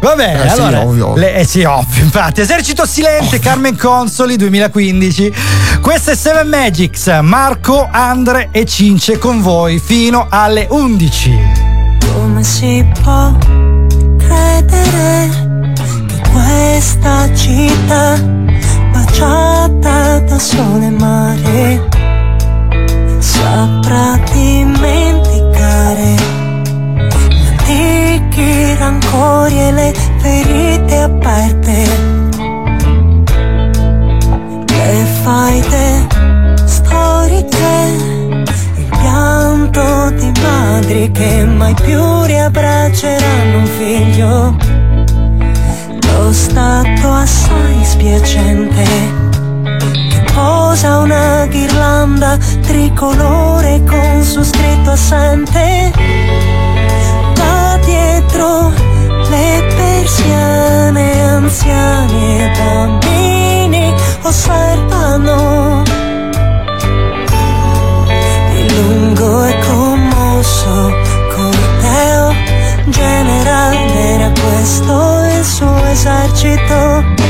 Vabbè, 0.01 0.45
Eh, 0.45 0.49
sì, 0.49 0.59
allora. 0.59 0.81
ovvio. 0.81 1.15
le- 1.15 1.35
eh 1.35 1.45
sì, 1.45 1.63
ovvio, 1.63 2.03
infatti. 2.03 2.41
Esercito 2.41 2.85
Silente, 2.87 3.37
Carmen 3.39 3.77
Consoli 3.77 4.35
2015. 4.35 5.33
Questo 5.81 6.11
è 6.11 6.15
Seven 6.15 6.47
Magics, 6.47 7.07
Marco, 7.21 7.87
Andre 7.91 8.49
e 8.51 8.65
Cince 8.65 9.17
con 9.19 9.41
voi 9.41 9.79
fino 9.79 10.25
alle 10.29 10.65
11. 10.69 11.39
Come 12.13 12.43
si 12.43 12.83
può 13.03 13.35
credere 14.17 15.44
questa 16.35 17.33
città 17.33 18.19
baciata 18.91 20.19
da 20.19 20.37
sole 20.37 20.87
e 20.87 20.89
mare 20.89 21.87
saprà 23.19 24.19
dimenticare 24.33 26.15
gli 27.29 27.47
antichi 27.47 28.75
rancori 28.75 29.59
e 29.59 29.71
le 29.71 29.93
ferite 30.19 30.97
aperte 30.97 31.87
le 34.67 35.05
faide 35.23 36.07
storiche 36.65 37.75
il 38.75 38.87
pianto 38.89 40.11
di 40.11 40.31
madri 40.41 41.11
che 41.11 41.45
mai 41.45 41.73
più 41.75 42.23
riabbracceranno 42.23 43.57
un 43.57 43.65
figlio. 43.65 44.74
Stato 46.31 47.11
assai 47.11 47.83
spiacente. 47.83 48.83
Che 50.09 50.23
posa 50.33 50.97
una 50.97 51.45
ghirlanda 51.45 52.37
tricolore 52.61 53.81
con 53.87 54.23
su 54.23 54.43
scritto 54.43 54.91
assente. 54.91 55.91
Da 57.35 57.79
dietro 57.85 58.69
le 59.29 59.65
persiane 59.75 61.21
anziani 61.23 62.41
e 62.41 62.51
bambini 62.57 63.93
osservano. 64.23 65.83
Il 68.55 68.73
lungo 68.75 69.43
e 69.45 69.59
commosso 69.67 70.91
corteo 71.35 72.33
generale 72.89 73.93
era 74.13 74.31
questo 74.31 75.14
esercito. 76.05 77.24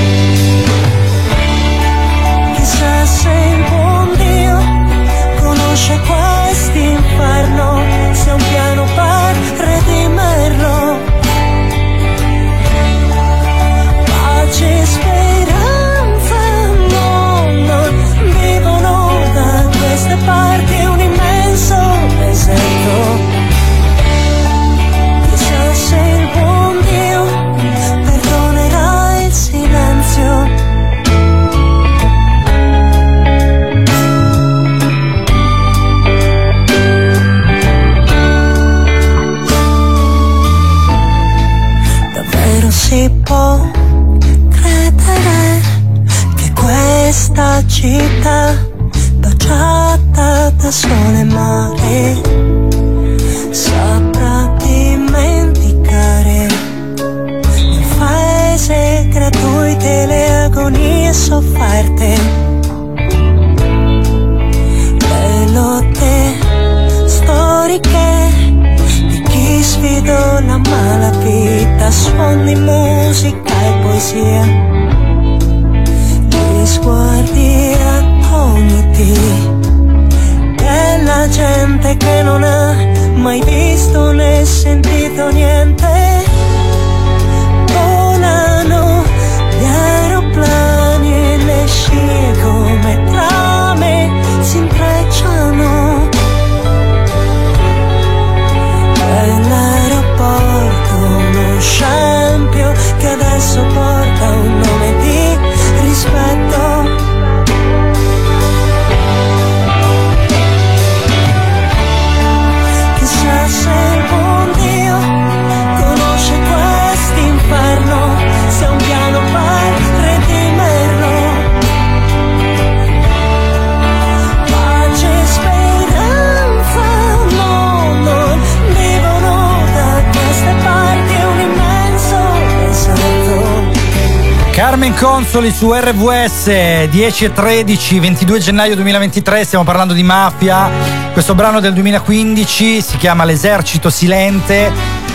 Consoli 135.35 135.53
su 135.53 135.73
RVS 135.73 136.85
10 136.85 137.25
e 137.25 137.33
13, 137.33 137.99
22 137.99 138.39
gennaio 138.39 138.73
2023, 138.75 139.43
stiamo 139.43 139.65
parlando 139.65 139.91
di 139.91 140.01
mafia. 140.01 140.69
Questo 141.11 141.35
brano 141.35 141.59
del 141.59 141.73
2015 141.73 142.81
si 142.81 142.95
chiama 142.95 143.25
L'esercito 143.25 143.89
silente 143.89 144.71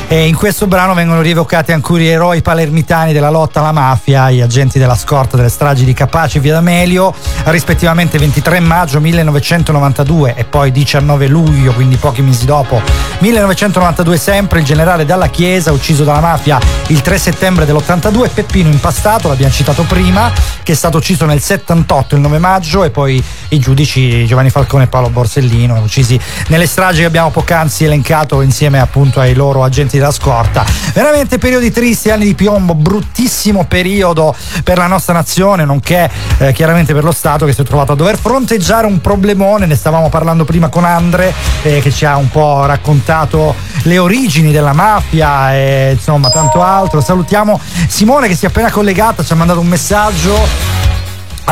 e 0.08 0.26
in 0.26 0.34
questo 0.34 0.66
brano 0.66 0.92
vengono 0.92 1.22
rievocati 1.22 1.72
ancora 1.72 2.02
gli 2.02 2.08
eroi 2.08 2.42
palermitani 2.42 3.14
della 3.14 3.30
lotta 3.30 3.60
alla 3.60 3.72
mafia, 3.72 4.30
gli 4.30 4.42
agenti 4.42 4.78
della 4.78 4.94
scorta 4.94 5.38
delle 5.38 5.48
stragi 5.48 5.86
di 5.86 5.94
Capace 5.94 6.36
e 6.36 6.40
Via 6.42 6.52
D'Amelio, 6.52 7.14
rispettivamente 7.44 8.18
23 8.18 8.60
maggio 8.60 9.00
1992 9.00 10.34
e 10.34 10.44
poi 10.44 10.70
19 10.70 11.26
luglio, 11.26 11.72
quindi 11.72 11.96
pochi 11.96 12.22
mesi 12.22 12.44
dopo, 12.44 12.80
1992 13.18 14.16
sempre, 14.16 14.60
il 14.60 14.64
generale 14.64 15.04
Dalla 15.04 15.28
Chiesa, 15.28 15.72
ucciso 15.72 16.04
dalla 16.04 16.20
mafia 16.20 16.58
il 16.88 17.00
3 17.02 17.18
settembre 17.18 17.64
dell'82, 17.64 18.30
Peppino 18.32 18.68
Impastato, 18.68 19.28
l'abbiamo 19.28 19.52
citato 19.52 19.84
prima, 19.84 20.32
che 20.62 20.72
è 20.72 20.74
stato 20.74 20.98
ucciso 20.98 21.24
nel 21.24 21.40
78, 21.40 22.16
il 22.16 22.20
9 22.20 22.38
maggio, 22.38 22.84
e 22.84 22.90
poi 22.90 23.22
i 23.50 23.58
giudici 23.58 24.26
Giovanni 24.26 24.50
Falcone 24.50 24.84
e 24.84 24.86
Paolo 24.86 25.10
Borsellino, 25.10 25.80
uccisi 25.80 26.18
nelle 26.48 26.66
stragi 26.66 27.00
che 27.00 27.06
abbiamo 27.06 27.30
poc'anzi 27.30 27.84
elencato 27.84 28.42
insieme 28.42 28.80
appunto 28.80 29.20
ai 29.20 29.34
loro 29.34 29.64
agenti 29.64 29.98
della 29.98 30.10
scorta. 30.10 30.64
Veramente 30.92 31.38
periodi 31.38 31.70
tristi, 31.70 32.10
anni 32.10 32.24
di 32.24 32.34
piombo, 32.34 32.74
bruttissimo 32.74 33.64
periodo 33.64 34.34
per 34.64 34.78
la 34.78 34.86
nostra 34.86 35.14
nazione, 35.14 35.64
nonché 35.64 36.10
eh, 36.38 36.52
chiaramente 36.52 36.92
per 36.94 37.04
lo 37.04 37.12
Stato 37.12 37.44
che 37.44 37.52
si 37.52 37.60
è 37.60 37.64
trovato 37.64 37.92
a 37.92 37.96
dover 37.96 38.18
fronteggiare 38.18 38.86
un 38.86 39.00
problemone, 39.00 39.66
ne 39.66 39.74
stavamo 39.74 40.08
parlando 40.08 40.44
prima 40.44 40.68
con 40.68 40.84
Andre 40.84 41.32
eh, 41.62 41.80
che 41.80 41.90
ci 41.90 42.04
ha 42.04 42.16
un 42.16 42.28
po' 42.30 42.64
raccontato 42.66 43.54
le 43.82 43.98
origini 43.98 44.52
della 44.52 44.72
mafia 44.72 45.54
e 45.54 45.92
insomma 45.92 46.30
tanto 46.30 46.62
altro. 46.62 47.00
Salutiamo 47.00 47.60
Simone 47.88 48.28
che 48.28 48.36
si 48.36 48.44
è 48.44 48.48
appena 48.48 48.70
collegata, 48.70 49.22
ci 49.22 49.32
ha 49.32 49.36
mandato 49.36 49.60
un 49.60 49.66
messaggio. 49.66 50.69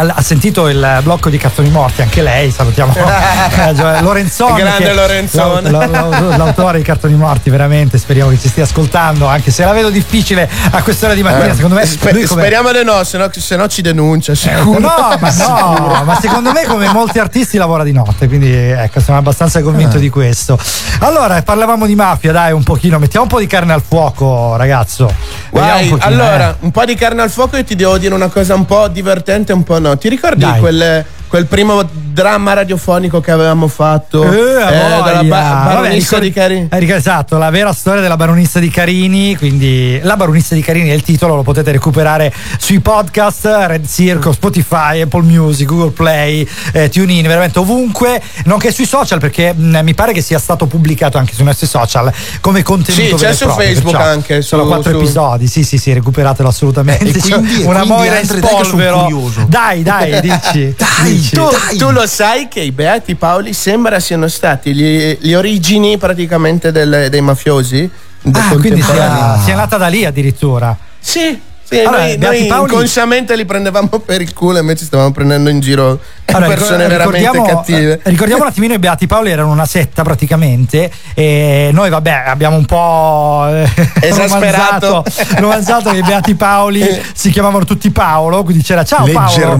Ha 0.01 0.22
sentito 0.22 0.68
il 0.68 1.01
blocco 1.03 1.28
di 1.28 1.38
Cazzoni 1.38 1.70
Morti, 1.70 2.03
anche 2.03 2.22
lei, 2.22 2.53
salutiamo 2.53 2.94
eh, 2.94 3.74
Gio- 3.74 4.01
Lorenzoni. 4.01 4.61
Grande 4.61 4.92
l'au- 4.92 6.36
L'autore 6.36 6.78
di 6.78 6.84
Cartoni 6.84 7.14
Morti, 7.14 7.51
veramente, 7.51 7.99
speriamo 7.99 8.30
che 8.30 8.38
ci 8.38 8.46
stia 8.49 8.62
ascoltando, 8.62 9.26
anche 9.26 9.51
se 9.51 9.64
la 9.64 9.72
vedo 9.72 9.90
difficile 9.90 10.49
a 10.70 10.82
quest'ora 10.84 11.14
di 11.14 11.22
mattina, 11.24 11.46
Eh, 11.51 11.55
secondo 11.55 11.74
me. 11.74 11.84
spe- 11.84 12.12
lui 12.12 12.24
come- 12.26 12.42
speriamo 12.42 12.70
di 12.70 12.84
no, 12.84 13.03
se 13.03 13.18
no, 13.18 13.28
se 13.32 13.57
no 13.57 13.66
ci 13.66 13.82
denuncia. 13.82 14.36
Sicuro. 14.36 14.78
No, 14.78 15.16
ma 15.18 15.32
no, 15.36 16.03
ma 16.05 16.16
secondo 16.20 16.53
me 16.53 16.64
come 16.64 16.86
molti 16.92 17.18
artisti 17.18 17.57
lavora 17.57 17.82
di 17.82 17.92
notte, 17.92 18.28
quindi 18.28 18.53
ecco, 18.55 19.01
sono 19.01 19.18
abbastanza 19.18 19.61
convinto 19.62 19.96
Eh. 19.96 20.01
di 20.01 20.11
questo. 20.11 20.57
Allora, 21.01 21.42
parlavamo 21.42 21.86
di 21.86 21.96
mafia, 21.96 22.30
dai, 22.30 22.53
un 22.53 22.62
pochino, 22.62 23.01
mettiamo 23.01 23.24
un 23.24 23.30
po' 23.32 23.40
di 23.40 23.49
carne 23.49 23.72
al 23.72 23.82
fuoco, 23.86 24.55
ragazzo. 24.55 25.12
Guai, 25.51 25.88
un 25.90 25.99
pochino, 25.99 26.07
allora, 26.22 26.51
eh. 26.51 26.55
un 26.61 26.70
po' 26.70 26.84
di 26.84 26.94
carne 26.94 27.22
al 27.22 27.30
fuoco 27.30 27.57
e 27.57 27.64
ti 27.64 27.74
devo 27.74 27.99
dire 27.99 28.14
una 28.14 28.28
cosa 28.28 28.55
un 28.55 28.64
po' 28.64 28.86
divertente 28.86 29.53
un 29.53 29.64
po' 29.64 29.78
no. 29.80 29.86
Ti 29.97 30.09
ricordi 30.09 30.45
quel, 30.59 31.05
quel 31.28 31.47
primo 31.47 31.82
dramma 32.18 32.52
radiofonico 32.52 33.20
che 33.20 33.30
avevamo 33.30 33.68
fatto? 33.68 34.24
Eh, 34.24 34.60
a 34.62 34.70
della 35.02 35.22
ba- 35.22 35.40
Vabbè, 35.40 35.64
baronessa 35.74 36.18
ricor- 36.18 36.22
di 36.22 36.32
Carini? 36.32 36.68
eh, 36.70 36.94
esatto, 36.96 37.38
la 37.38 37.50
vera 37.50 37.72
storia 37.72 38.00
della 38.00 38.16
baronessa 38.16 38.58
di 38.58 38.70
Carini, 38.70 39.36
quindi 39.36 40.00
la 40.02 40.16
baronessa 40.16 40.56
di 40.56 40.60
Carini 40.60 40.90
è 40.90 40.94
il 40.94 41.02
titolo, 41.02 41.36
lo 41.36 41.42
potete 41.44 41.70
recuperare 41.70 42.32
sui 42.58 42.80
podcast, 42.80 43.44
Red 43.66 43.86
Circle, 43.86 44.32
Spotify, 44.32 45.00
Apple 45.02 45.22
Music, 45.22 45.66
Google 45.68 45.90
Play, 45.92 46.46
eh, 46.72 46.88
TuneIn, 46.88 47.22
veramente 47.26 47.60
ovunque, 47.60 48.20
nonché 48.46 48.72
sui 48.72 48.86
social 48.86 49.20
perché 49.20 49.52
mh, 49.52 49.80
mi 49.84 49.94
pare 49.94 50.12
che 50.12 50.20
sia 50.20 50.40
stato 50.40 50.66
pubblicato 50.66 51.18
anche 51.18 51.34
sui 51.34 51.44
nostri 51.44 51.68
social 51.68 52.12
come 52.40 52.62
contenuto 52.64 53.16
Sì, 53.16 53.24
c'è 53.24 53.32
su 53.32 53.44
proprio, 53.44 53.66
Facebook 53.68 53.94
perciò 53.96 54.10
anche, 54.10 54.42
Sono 54.42 54.62
su- 54.62 54.68
quattro 54.68 54.90
su- 54.90 54.96
episodi, 54.98 55.46
sì 55.46 55.62
sì 55.62 55.78
sì, 55.78 55.92
recuperatelo 55.92 56.48
assolutamente. 56.48 57.04
Eh, 57.04 57.16
e 57.16 57.20
quindi- 57.20 57.62
e 57.62 57.64
una 57.66 57.80
quindi 57.82 57.88
moira 57.88 58.18
in 58.18 58.26
dai 58.26 58.38
spolvero. 58.38 59.06
Dai, 59.46 59.82
dai, 59.84 60.20
dici. 60.20 60.74
dici. 61.04 61.34
tu, 61.36 61.46
tu 61.76 61.90
lo 61.90 62.06
sai 62.09 62.48
che 62.48 62.61
i 62.61 62.72
Beati 62.72 63.14
Paoli 63.14 63.52
sembra 63.52 64.00
siano 64.00 64.26
stati 64.28 64.74
gli, 64.74 65.16
gli 65.20 65.34
origini 65.34 65.96
praticamente 65.98 66.72
del- 66.72 67.06
dei 67.11 67.20
mafiosi? 67.20 67.88
Ah, 68.32 68.48
quindi 68.48 68.80
contemporaneo. 68.80 69.34
sia, 69.36 69.44
sia 69.44 69.54
nata 69.54 69.76
da 69.76 69.86
lì 69.86 70.04
addirittura. 70.04 70.76
Sì, 70.98 71.40
sì, 71.68 71.78
Allora, 71.80 71.98
noi, 72.04 72.16
Beati 72.18 72.38
noi 72.38 72.46
Paoli- 72.48 72.72
inconsciamente 72.72 73.36
li 73.36 73.44
prendevamo 73.44 73.88
per 74.04 74.20
il 74.22 74.32
culo 74.32 74.56
e 74.56 74.60
invece 74.60 74.84
stavamo 74.84 75.10
prendendo 75.12 75.50
in 75.50 75.60
giro 75.60 75.98
Allora, 76.26 76.46
persone 76.46 76.88
ricor- 76.88 77.10
veramente 77.12 77.42
cattive. 77.52 77.92
eh, 78.02 78.10
Ricordiamo 78.10 78.42
un 78.42 78.48
attimino 78.48 78.74
i 78.74 78.78
Beati 78.78 79.06
Paoli 79.06 79.30
erano 79.30 79.50
una 79.50 79.66
setta 79.66 80.02
praticamente 80.02 80.90
e 81.14 81.70
noi 81.72 81.90
vabbè 81.90 82.24
abbiamo 82.26 82.56
un 82.56 82.64
po' 82.64 83.46
eh, 83.50 83.68
Esasperato. 84.00 85.04
romanzato, 85.36 85.90
che 85.90 85.98
i 85.98 86.02
Beati 86.02 86.34
Paoli 86.34 86.86
si 87.14 87.30
chiamavano 87.30 87.64
tutti 87.64 87.90
Paolo, 87.90 88.42
quindi 88.44 88.62
c'era 88.62 88.84
ciao 88.84 89.06
Paolo. 89.06 89.56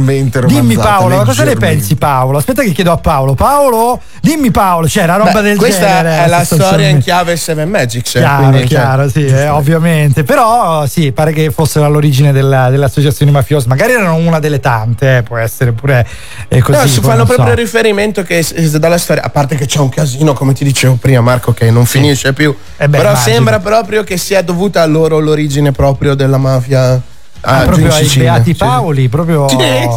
Dimmi 0.47 0.77
Paolo, 0.77 1.17
ma 1.17 1.25
cosa 1.25 1.45
ne 1.45 1.55
pensi 1.57 1.97
Paolo? 1.97 2.39
Aspetta 2.39 2.63
che 2.63 2.73
chiedo 2.73 2.93
a 2.93 2.97
Paolo. 2.97 3.35
Paolo, 3.35 4.01
dimmi 4.21 4.51
Paolo, 4.51 4.87
c'era 4.87 5.17
roba 5.17 5.33
Beh, 5.33 5.43
del 5.43 5.57
questa 5.59 5.87
genere. 5.87 6.25
è 6.25 6.29
la 6.29 6.45
storia 6.45 6.89
in 6.89 6.99
chiave 7.01 7.37
Seven 7.37 7.69
Magics. 7.69 8.15
eh, 8.15 8.19
Chiaro, 8.21 8.53
cioè, 8.59 8.67
chiaro, 8.67 9.09
sì, 9.09 9.27
eh, 9.27 9.49
ovviamente. 9.49 10.23
Però 10.25 10.87
sì, 10.87 11.13
pare 11.13 11.33
che 11.33 11.51
fossero 11.51 11.85
all'origine 11.99 12.33
della- 12.33 12.71
delle 12.71 12.85
associazioni 12.85 13.31
mafiose. 13.31 13.69
Magari 13.69 13.93
erano 13.93 14.15
una 14.15 14.39
delle 14.39 14.61
tante, 14.61 15.19
eh, 15.19 15.23
può 15.23 15.37
essere 15.37 15.73
pure 15.73 16.07
eh, 16.49 16.61
così. 16.61 16.79
No, 16.79 16.87
si 16.87 17.01
fanno 17.01 17.25
proprio 17.25 17.49
so. 17.49 17.55
riferimento 17.55 18.23
che 18.23 18.45
dalla 18.79 18.99
storia, 18.99 19.25
a 19.25 19.29
parte 19.29 19.57
che 19.57 19.67
c'è 19.67 19.81
un 19.81 19.89
casino, 19.89 20.33
come 20.33 20.55
ti 20.55 20.65
dicevo 20.65 20.95
prima, 20.95 21.21
Marco, 21.21 21.53
che 21.53 21.71
non 21.71 21.85
finisce 21.85 22.33
più. 22.33 22.55
Eh 22.77 22.89
beh, 22.89 22.97
però 22.97 23.11
immagino. 23.11 23.35
sembra 23.35 23.59
proprio 23.59 24.05
che 24.05 24.17
sia 24.17 24.43
dovuta 24.43 24.83
a 24.83 24.87
loro 24.87 25.19
l'origine 25.19 25.73
proprio 25.73 26.15
della 26.15 26.39
mafia. 26.39 27.01
Ah, 27.41 27.59
ah, 27.61 27.65
proprio 27.65 27.87
ai 27.93 28.03
Sicilia. 28.05 28.33
Beati 28.33 28.51
Sì. 28.53 28.57
Paoli, 28.59 29.09
proprio. 29.09 29.49
Sì, 29.49 29.57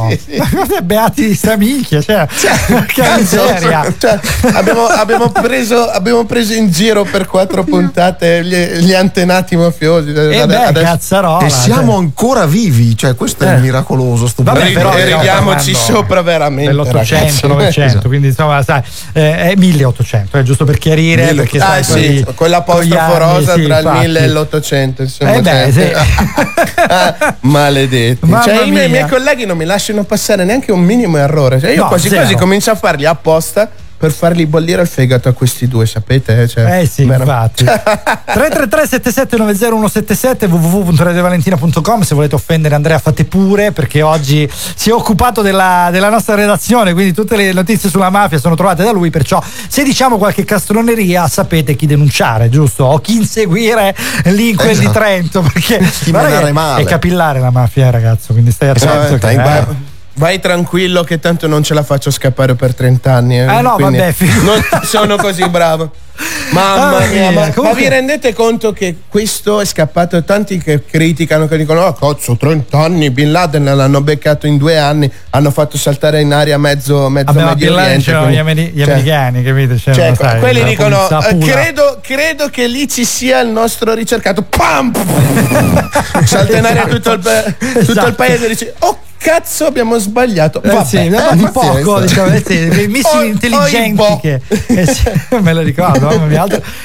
sì, 0.10 0.20
sì. 0.36 0.42
Beati 0.84 1.40
minchia, 1.58 2.02
cioè, 2.02 2.28
Cazzo, 2.94 3.44
miseria. 3.44 3.94
cioè, 3.98 4.20
abbiamo, 4.54 4.86
abbiamo 4.86 5.30
preso, 5.30 5.90
abbiamo 5.90 6.26
preso 6.26 6.54
in 6.54 6.70
giro 6.72 7.04
per 7.04 7.26
quattro 7.28 7.64
puntate 7.64 8.44
gli, 8.44 8.56
gli 8.84 8.94
antenati 8.94 9.56
mafiosi. 9.56 10.10
Eh 10.12 10.46
beh, 10.46 10.56
Adesso-. 10.66 11.40
E 11.42 11.50
siamo 11.50 11.94
cioè. 11.94 12.00
ancora 12.02 12.46
vivi, 12.46 12.96
cioè 12.96 13.16
questo 13.16 13.44
è 13.44 13.52
Eh. 13.52 13.56
il 13.56 13.62
miracoloso. 13.62 14.28
stupendo. 14.28 14.60
Vabbè, 14.60 14.72
però 14.74 14.94
E 14.96 15.06
ridiamoci 15.06 15.72
parlando 15.74 15.94
sopra 16.00 16.22
veramente. 16.22 16.72
Dell'800, 16.72 16.92
ragazzi. 16.92 17.48
900, 17.48 17.82
Esatto. 17.82 18.08
quindi 18.08 18.28
insomma, 18.28 18.62
sai, 18.64 18.82
eh, 19.14 19.38
è 19.52 19.54
1800, 19.56 20.38
eh, 20.38 20.44
giusto 20.44 20.66
per 20.66 20.78
chiarire. 20.78 21.32
1800. 21.32 21.42
Perché, 21.42 21.58
Ah 21.60 21.84
sai, 21.84 21.84
sì, 22.18 22.22
poi- 22.24 22.34
quell'apostrofo 22.36 22.90
con 22.90 22.98
gli 22.98 23.22
anni, 23.22 23.34
rosa 23.34 23.54
sì, 23.54 23.64
tra 23.66 23.78
il 23.80 23.84
infatti. 23.86 24.00
1000 24.00 24.20
e 24.20 24.28
l'800 24.28 25.02
insomma, 25.02 25.34
Eh 25.34 25.42
beh, 25.42 25.50
cioè- 25.50 25.72
sì. 25.72 27.31
Maledetti. 27.42 28.26
Mamma 28.26 28.44
cioè, 28.44 28.64
i 28.64 28.72
miei, 28.72 28.90
miei 28.90 29.08
colleghi 29.08 29.46
non 29.46 29.58
mi 29.58 29.66
lasciano 29.66 30.04
passare 30.04 30.44
neanche 30.44 30.72
un 30.72 30.82
minimo 30.82 31.18
errore. 31.18 31.60
Cioè, 31.60 31.72
io 31.72 31.84
No, 31.84 31.88
quasi 31.88 32.10
zero. 32.10 32.22
quasi 32.22 32.36
comincio 32.36 32.72
a 32.72 32.76
farli 32.76 33.06
apposta 33.06 33.70
per 34.02 34.12
fargli 34.12 34.48
bollire 34.48 34.82
il 34.82 34.88
fegato 34.88 35.30
a 35.30 35.34
questi 35.34 35.68
due 35.68 35.86
sapete 35.86 36.48
cioè, 36.48 36.80
Eh 36.82 36.88
sì, 36.88 37.06
vera- 37.06 37.20
infatti. 37.24 37.64
333 37.66 38.88
7790 38.88 40.48
www.radiovalentina.com 40.48 42.02
se 42.02 42.16
volete 42.16 42.34
offendere 42.34 42.74
Andrea 42.74 42.98
fate 42.98 43.26
pure 43.26 43.72
perché 43.72 44.02
oggi 44.02 44.50
si 44.52 44.90
è 44.90 44.94
occupato 44.94 45.44
della, 45.44 45.90
della 45.92 46.10
nostra 46.10 46.34
redazione 46.34 46.94
quindi 46.94 47.14
tutte 47.14 47.36
le 47.36 47.54
notizie 47.54 47.90
sulla 47.92 48.10
mafia 48.10 48.40
sono 48.40 48.56
trovate 48.56 48.84
da 48.84 48.92
lui 48.92 49.12
perciò 49.12 49.40
se 49.68 49.84
diciamo 49.84 50.18
qualche 50.18 50.46
castroneria 50.46 51.28
sapete 51.28 51.76
chi 51.76 51.86
denunciare 51.86 52.50
giusto 52.50 52.86
o 52.86 52.98
chi 53.00 53.18
inseguire 53.18 53.96
lì 54.26 54.50
in 54.50 54.56
quel 54.56 54.78
di 54.78 54.80
Esatto. 54.82 54.98
Trento 54.98 55.42
perché 55.42 55.78
Chi 56.04 56.10
guarda 56.12 56.52
male. 56.52 56.82
è 56.82 56.86
capillare 56.86 57.40
la 57.40 57.52
mafia 57.52 57.86
eh, 57.88 57.92
ragazzo 57.92 58.34
quindi 58.34 58.50
stai 58.52 58.70
attento 58.70 59.28
Eh, 59.28 59.91
vai, 60.16 60.40
tranquillo 60.40 61.04
che 61.04 61.20
tanto 61.20 61.48
non 61.48 61.64
ce 61.64 61.74
la 61.74 61.84
faccio 61.84 62.12
scappare 62.12 62.56
per 62.56 62.76
30 62.76 63.14
anni 63.14 63.40
eh, 63.40 63.44
Eh 63.58 63.62
no, 63.62 63.76
quindi 63.76 63.98
vabbè, 63.98 64.14
non 64.44 64.64
sono 64.84 65.16
così 65.18 65.48
bravo 65.50 65.92
Mamma 66.52 66.98
Ah, 66.98 67.06
mia, 67.08 67.32
ma, 67.32 67.50
comunque- 67.52 67.62
ma 67.64 67.74
vi 67.74 67.88
rendete 67.88 68.34
conto 68.34 68.74
che 68.74 68.96
questo 69.08 69.62
è 69.62 69.66
scappato? 69.66 70.22
Tanti 70.24 70.58
che 70.60 70.84
criticano, 70.84 71.48
che 71.48 71.58
dicono: 71.58 71.82
Oh, 71.86 71.94
cazzo, 71.94 72.36
30 72.36 72.78
anni, 72.78 73.10
Bin 73.10 73.32
Laden 73.32 73.64
l'hanno 73.64 74.02
beccato 74.02 74.46
in 74.46 74.58
due 74.58 74.78
anni, 74.78 75.10
hanno 75.32 75.50
fatto 75.50 75.78
saltare 75.78 76.20
in 76.22 76.32
aria 76.34 76.58
mezzo, 76.60 77.08
mezzo 77.10 77.32
Vabbè, 77.32 77.46
Medio 77.46 77.74
Oriente. 77.74 78.04
c'erano 78.04 78.30
gli, 78.30 78.34
quindi- 78.34 78.40
ameri- 78.40 78.72
gli 78.74 78.84
cioè, 78.84 78.92
americani 78.92 79.44
capite 79.44 79.76
C'erano, 79.76 80.16
cioè, 80.16 80.28
sai, 80.28 80.40
quelli 80.40 80.64
dicono: 80.66 81.10
eh, 81.22 81.38
credo, 81.38 82.00
credo 82.04 82.50
che 82.50 82.68
lì 82.68 82.88
ci 82.90 83.06
sia 83.06 83.40
il 83.40 83.50
nostro 83.50 83.94
ricercato. 83.94 84.44
Pam! 84.44 84.92
Salta 86.26 86.58
in 86.58 86.66
aria 86.66 86.86
tutto 86.86 87.14
il, 87.14 87.20
tutto 87.22 87.80
il 87.80 87.90
Esatto. 87.90 88.14
paese 88.14 88.46
e 88.46 88.50
dice: 88.50 88.74
Oh, 88.80 88.98
cazzo, 89.22 89.66
abbiamo 89.66 89.98
sbagliato. 90.00 90.62
Eh 90.64 90.68
Vabbè, 90.70 90.86
sì, 90.86 90.98
eh, 90.98 91.36
di 91.36 91.48
poco, 91.52 92.00
diciamo, 92.00 92.30
sì, 92.46 92.88
missili 92.90 93.00
Oh, 93.14 93.22
intelligenti 93.24 94.02
oh, 94.02 94.20
che 94.20 94.42
eh 94.68 94.86
sì, 94.86 95.04
me 95.42 95.54
lo 95.54 95.62
ricordo, 95.62 96.10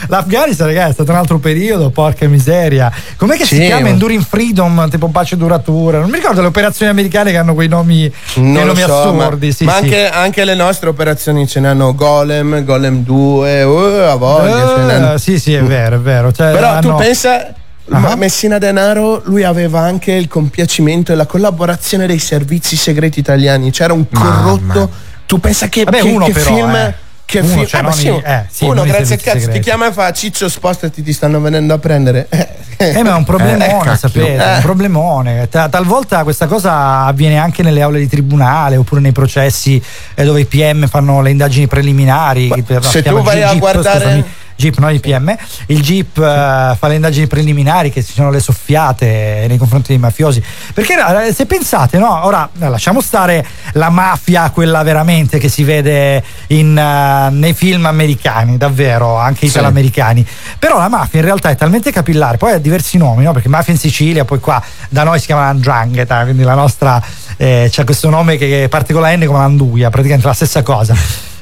L'Afghanistan, 0.09 0.67
ragazzi, 0.67 0.91
è 0.91 0.93
stato 0.95 1.11
un 1.13 1.17
altro 1.19 1.39
periodo, 1.39 1.91
porca 1.91 2.27
miseria. 2.29 2.91
Com'è 3.17 3.37
che 3.37 3.45
si 3.45 3.57
Sì, 3.57 3.65
chiama 3.67 3.83
ma- 3.83 3.89
Enduring 3.89 4.23
Freedom, 4.25 4.89
tipo 4.91 5.09
pace 5.09 5.37
duratura? 5.37 5.99
Non 6.01 6.11
mi 6.11 6.17
ricordo 6.17 6.41
le 6.41 6.49
operazioni 6.49 6.91
americane 6.91 7.31
che 7.31 7.37
hanno 7.39 7.55
quei 7.55 7.69
nomi, 7.69 8.13
Non 8.35 8.67
nomi 8.67 8.81
so, 8.83 9.01
assurdi, 9.03 9.47
ma, 9.49 9.53
sì, 9.53 9.65
ma 9.65 9.73
sì. 9.77 9.83
Anche, 9.85 10.09
anche 10.09 10.45
le 10.45 10.55
nostre 10.55 10.89
operazioni 10.89 11.47
ce 11.47 11.61
n'hanno 11.61 11.95
Golem, 11.95 12.65
Golem 12.65 13.03
2, 13.03 13.63
uh, 13.63 13.77
a 14.11 14.15
voglia. 14.17 14.77
n'hanno. 14.85 15.19
sì, 15.19 15.39
sì, 15.39 15.55
è 15.55 15.63
vero, 15.63 15.97
è 15.97 16.01
vero. 16.01 16.33
Cioè, 16.33 16.53
Però 16.53 16.79
tu 16.81 16.89
hanno- 16.89 16.97
pensa 17.87 18.09
Ma 18.09 18.15
Messina 18.17 18.59
Denaro, 18.59 19.23
lui 19.25 19.45
aveva 19.45 19.81
anche 19.81 20.13
il 20.13 20.29
compiacimento 20.29 21.13
e 21.13 21.15
la 21.15 21.27
collaborazione 21.27 22.07
dei 22.07 22.19
servizi 22.19 22.77
segreti 22.77 23.19
italiani. 23.19 23.71
C'era 23.71 23.93
un 23.93 24.07
corrotto. 24.09 24.91
Tu 25.27 25.39
pensa 25.41 25.69
che, 25.69 25.85
Vabbè, 25.85 26.01
che- 26.03 26.09
uno 26.09 26.27
che 26.27 26.33
però, 26.33 26.55
film. 26.55 26.75
eh. 26.77 26.95
Che 27.27 27.41
Uno, 27.41 27.49
film? 27.49 27.67
cioè, 27.67 27.81
ah, 27.81 27.83
ma 27.83 27.91
sì, 27.91 28.07
eh, 28.07 28.45
sì, 28.49 28.65
uno, 28.67 28.85
grazie 28.85 29.17
al 29.17 29.21
cazzo, 29.21 29.37
ti 29.39 29.41
segreti. 29.47 29.59
chiama 29.65 29.89
e 29.89 29.93
fa 29.93 30.13
Ciccio, 30.13 30.49
spostati, 30.49 31.03
ti 31.03 31.13
stanno 31.13 31.41
venendo 31.41 31.75
a 31.75 31.79
prendere. 31.79 32.27
Eh, 32.31 32.49
Eh, 32.79 33.03
ma 33.03 33.11
è 33.11 33.15
un 33.15 33.25
problemone, 33.25 33.67
cacchio. 33.67 33.97
sapete, 33.97 34.37
è 34.37 34.53
Eh. 34.53 34.55
un 34.57 34.61
problemone. 34.61 35.49
Ta- 35.49 35.69
talvolta 35.69 36.23
questa 36.25 36.47
cosa 36.47 37.05
avviene 37.07 37.39
anche 37.39 37.63
nelle 37.65 37.81
aule 37.83 37.99
di 37.99 38.07
tribunale 38.07 38.77
oppure 38.77 39.01
nei 39.01 39.11
processi 39.13 39.83
eh, 40.15 40.25
dove 40.25 40.43
i 40.43 40.45
PM 40.45 40.87
fanno 40.87 41.21
le 41.23 41.31
indagini 41.31 41.67
preliminari. 41.67 42.53
per- 42.65 42.85
se 42.85 43.03
tu 43.03 43.21
vai 43.23 43.43
a 43.43 43.49
GIP, 43.51 43.59
guardare- 43.59 43.99
scusami, 43.99 44.25
GIP, 44.57 44.79
non 44.79 44.91
il 44.93 45.01
PM. 45.01 45.37
Il 45.67 45.83
GIP 45.83 46.17
eh, 46.19 46.75
fa 46.79 46.89
le 46.89 46.95
indagini 46.95 47.27
preliminari 47.27 47.91
che 47.91 48.03
ci 48.03 48.13
sono 48.13 48.31
le 48.31 48.41
soffiate 48.41 49.45
nei 49.49 49.59
confronti 49.59 49.89
dei 49.89 49.99
mafiosi. 49.99 50.43
Perché 50.73 50.95
eh, 51.29 51.33
se 51.33 51.47
pensate, 51.47 51.99
no? 51.99 52.25
Ora 52.27 52.49
eh, 52.59 52.69
lasciamo 52.69 53.01
stare 53.01 53.45
la 53.73 53.91
mafia, 53.91 54.51
quella 54.51 54.83
veramente 54.83 55.39
che 55.39 55.49
si 55.49 55.63
vede 55.65 56.23
in, 56.49 56.77
eh, 56.77 57.31
nei 57.31 57.53
film 57.53 57.87
americani, 57.87 58.57
davvero, 58.57 59.17
anche 59.17 59.41
Sì. 59.41 59.53
italo-americani. 59.53 60.27
Però 60.59 60.79
la 60.79 60.89
mafia 60.89 61.21
in 61.21 61.25
realtà 61.27 61.51
è 61.51 61.57
talmente 61.57 61.93
capillare, 61.93 62.37
poi 62.39 62.53
ha 62.53 62.59
diversi 62.59 62.97
nomi, 62.99 63.25
no? 63.25 63.33
Perché 63.33 63.49
mafia 63.49 63.73
in 63.73 63.79
Sicilia, 63.79 64.25
poi 64.25 64.41
qua 64.41 64.63
da 64.89 65.03
noi 65.05 65.19
si 65.21 65.27
chiama 65.27 65.45
Andrangheta, 65.49 66.23
quindi 66.23 66.43
la 66.43 66.55
nostra 66.55 67.03
eh, 67.37 67.69
c'ha 67.71 67.85
questo 67.85 68.09
nome 68.09 68.37
che 68.39 68.67
parte 68.71 68.93
con 68.93 69.03
la 69.03 69.15
N 69.15 69.25
come 69.27 69.39
Anduia, 69.41 69.91
praticamente 69.91 70.27
la 70.27 70.33
stessa 70.35 70.63
cosa. 70.63 70.95